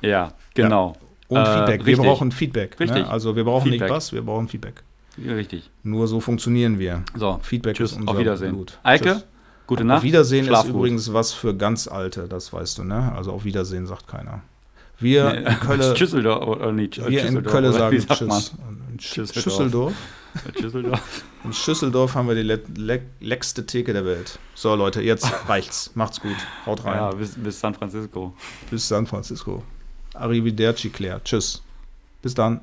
Ja, 0.02 0.32
genau. 0.54 0.94
Und 1.28 1.38
Äh, 1.38 1.44
Feedback. 1.56 1.80
Wir 1.80 1.86
richtig. 1.92 2.06
brauchen 2.06 2.32
Feedback. 2.32 2.78
Richtig. 2.80 3.02
Ne? 3.04 3.10
Also 3.10 3.34
wir 3.36 3.44
brauchen 3.44 3.62
Feedback. 3.70 3.88
nicht 3.88 3.90
was, 3.90 4.12
wir 4.12 4.22
brauchen 4.22 4.48
Feedback. 4.48 4.82
Ja, 5.16 5.32
Richtig. 5.34 5.70
Nur 5.82 6.06
so 6.08 6.20
funktionieren 6.20 6.78
wir. 6.78 7.02
So, 7.16 7.38
Feedback 7.42 7.76
tschüss, 7.76 7.92
ist 7.92 7.98
unser 7.98 8.10
auf 8.12 8.18
Wiedersehen. 8.18 8.52
Blut. 8.54 8.78
Eike, 8.82 9.04
Tschüss. 9.04 9.26
Gute 9.66 9.84
Nacht. 9.84 9.98
Auf 9.98 10.02
Wiedersehen 10.04 10.46
Schlaf 10.46 10.64
ist 10.64 10.72
gut. 10.72 10.76
übrigens 10.80 11.12
was 11.12 11.32
für 11.32 11.54
ganz 11.56 11.88
Alte, 11.88 12.28
das 12.28 12.52
weißt 12.52 12.78
du, 12.78 12.84
ne? 12.84 13.12
Also 13.16 13.32
auf 13.32 13.44
Wiedersehen 13.44 13.86
sagt 13.86 14.06
keiner. 14.08 14.42
Wir 14.98 15.32
Nee, 15.32 15.38
in 15.38 15.44
Köln, 15.60 15.96
Schüsseldorf 15.96 16.46
oder 16.46 16.72
nicht? 16.72 16.98
wir 16.98 17.06
in 17.06 17.12
Schüsseldorf, 17.18 17.52
Köln 17.52 17.72
sagen? 17.72 17.98
Tschüss. 17.98 18.52
In 18.92 19.00
Sch 19.00 19.06
Schüsseldorf. 19.14 19.42
Schüsseldorf. 19.42 19.94
Schüsseldorf. 20.60 21.24
In 21.44 21.52
Schüsseldorf 21.52 22.14
haben 22.14 22.28
wir 22.28 22.34
die 22.34 22.42
le 22.42 22.60
le 22.76 23.02
leckste 23.20 23.66
Theke 23.66 23.92
der 23.92 24.04
Welt. 24.04 24.38
So 24.54 24.74
Leute, 24.74 25.02
jetzt 25.02 25.26
reicht's. 25.48 25.90
Macht's 25.94 26.20
gut. 26.20 26.36
Haut 26.66 26.84
rein. 26.84 26.94
Ja, 26.96 27.10
bis, 27.10 27.34
bis 27.36 27.58
San 27.60 27.74
Francisco. 27.74 28.34
Bis 28.70 28.86
San 28.88 29.06
Francisco. 29.06 29.62
Arrivederci, 30.14 30.90
Claire. 30.90 31.20
Tschüss. 31.24 31.62
Bis 32.22 32.34
dann. 32.34 32.60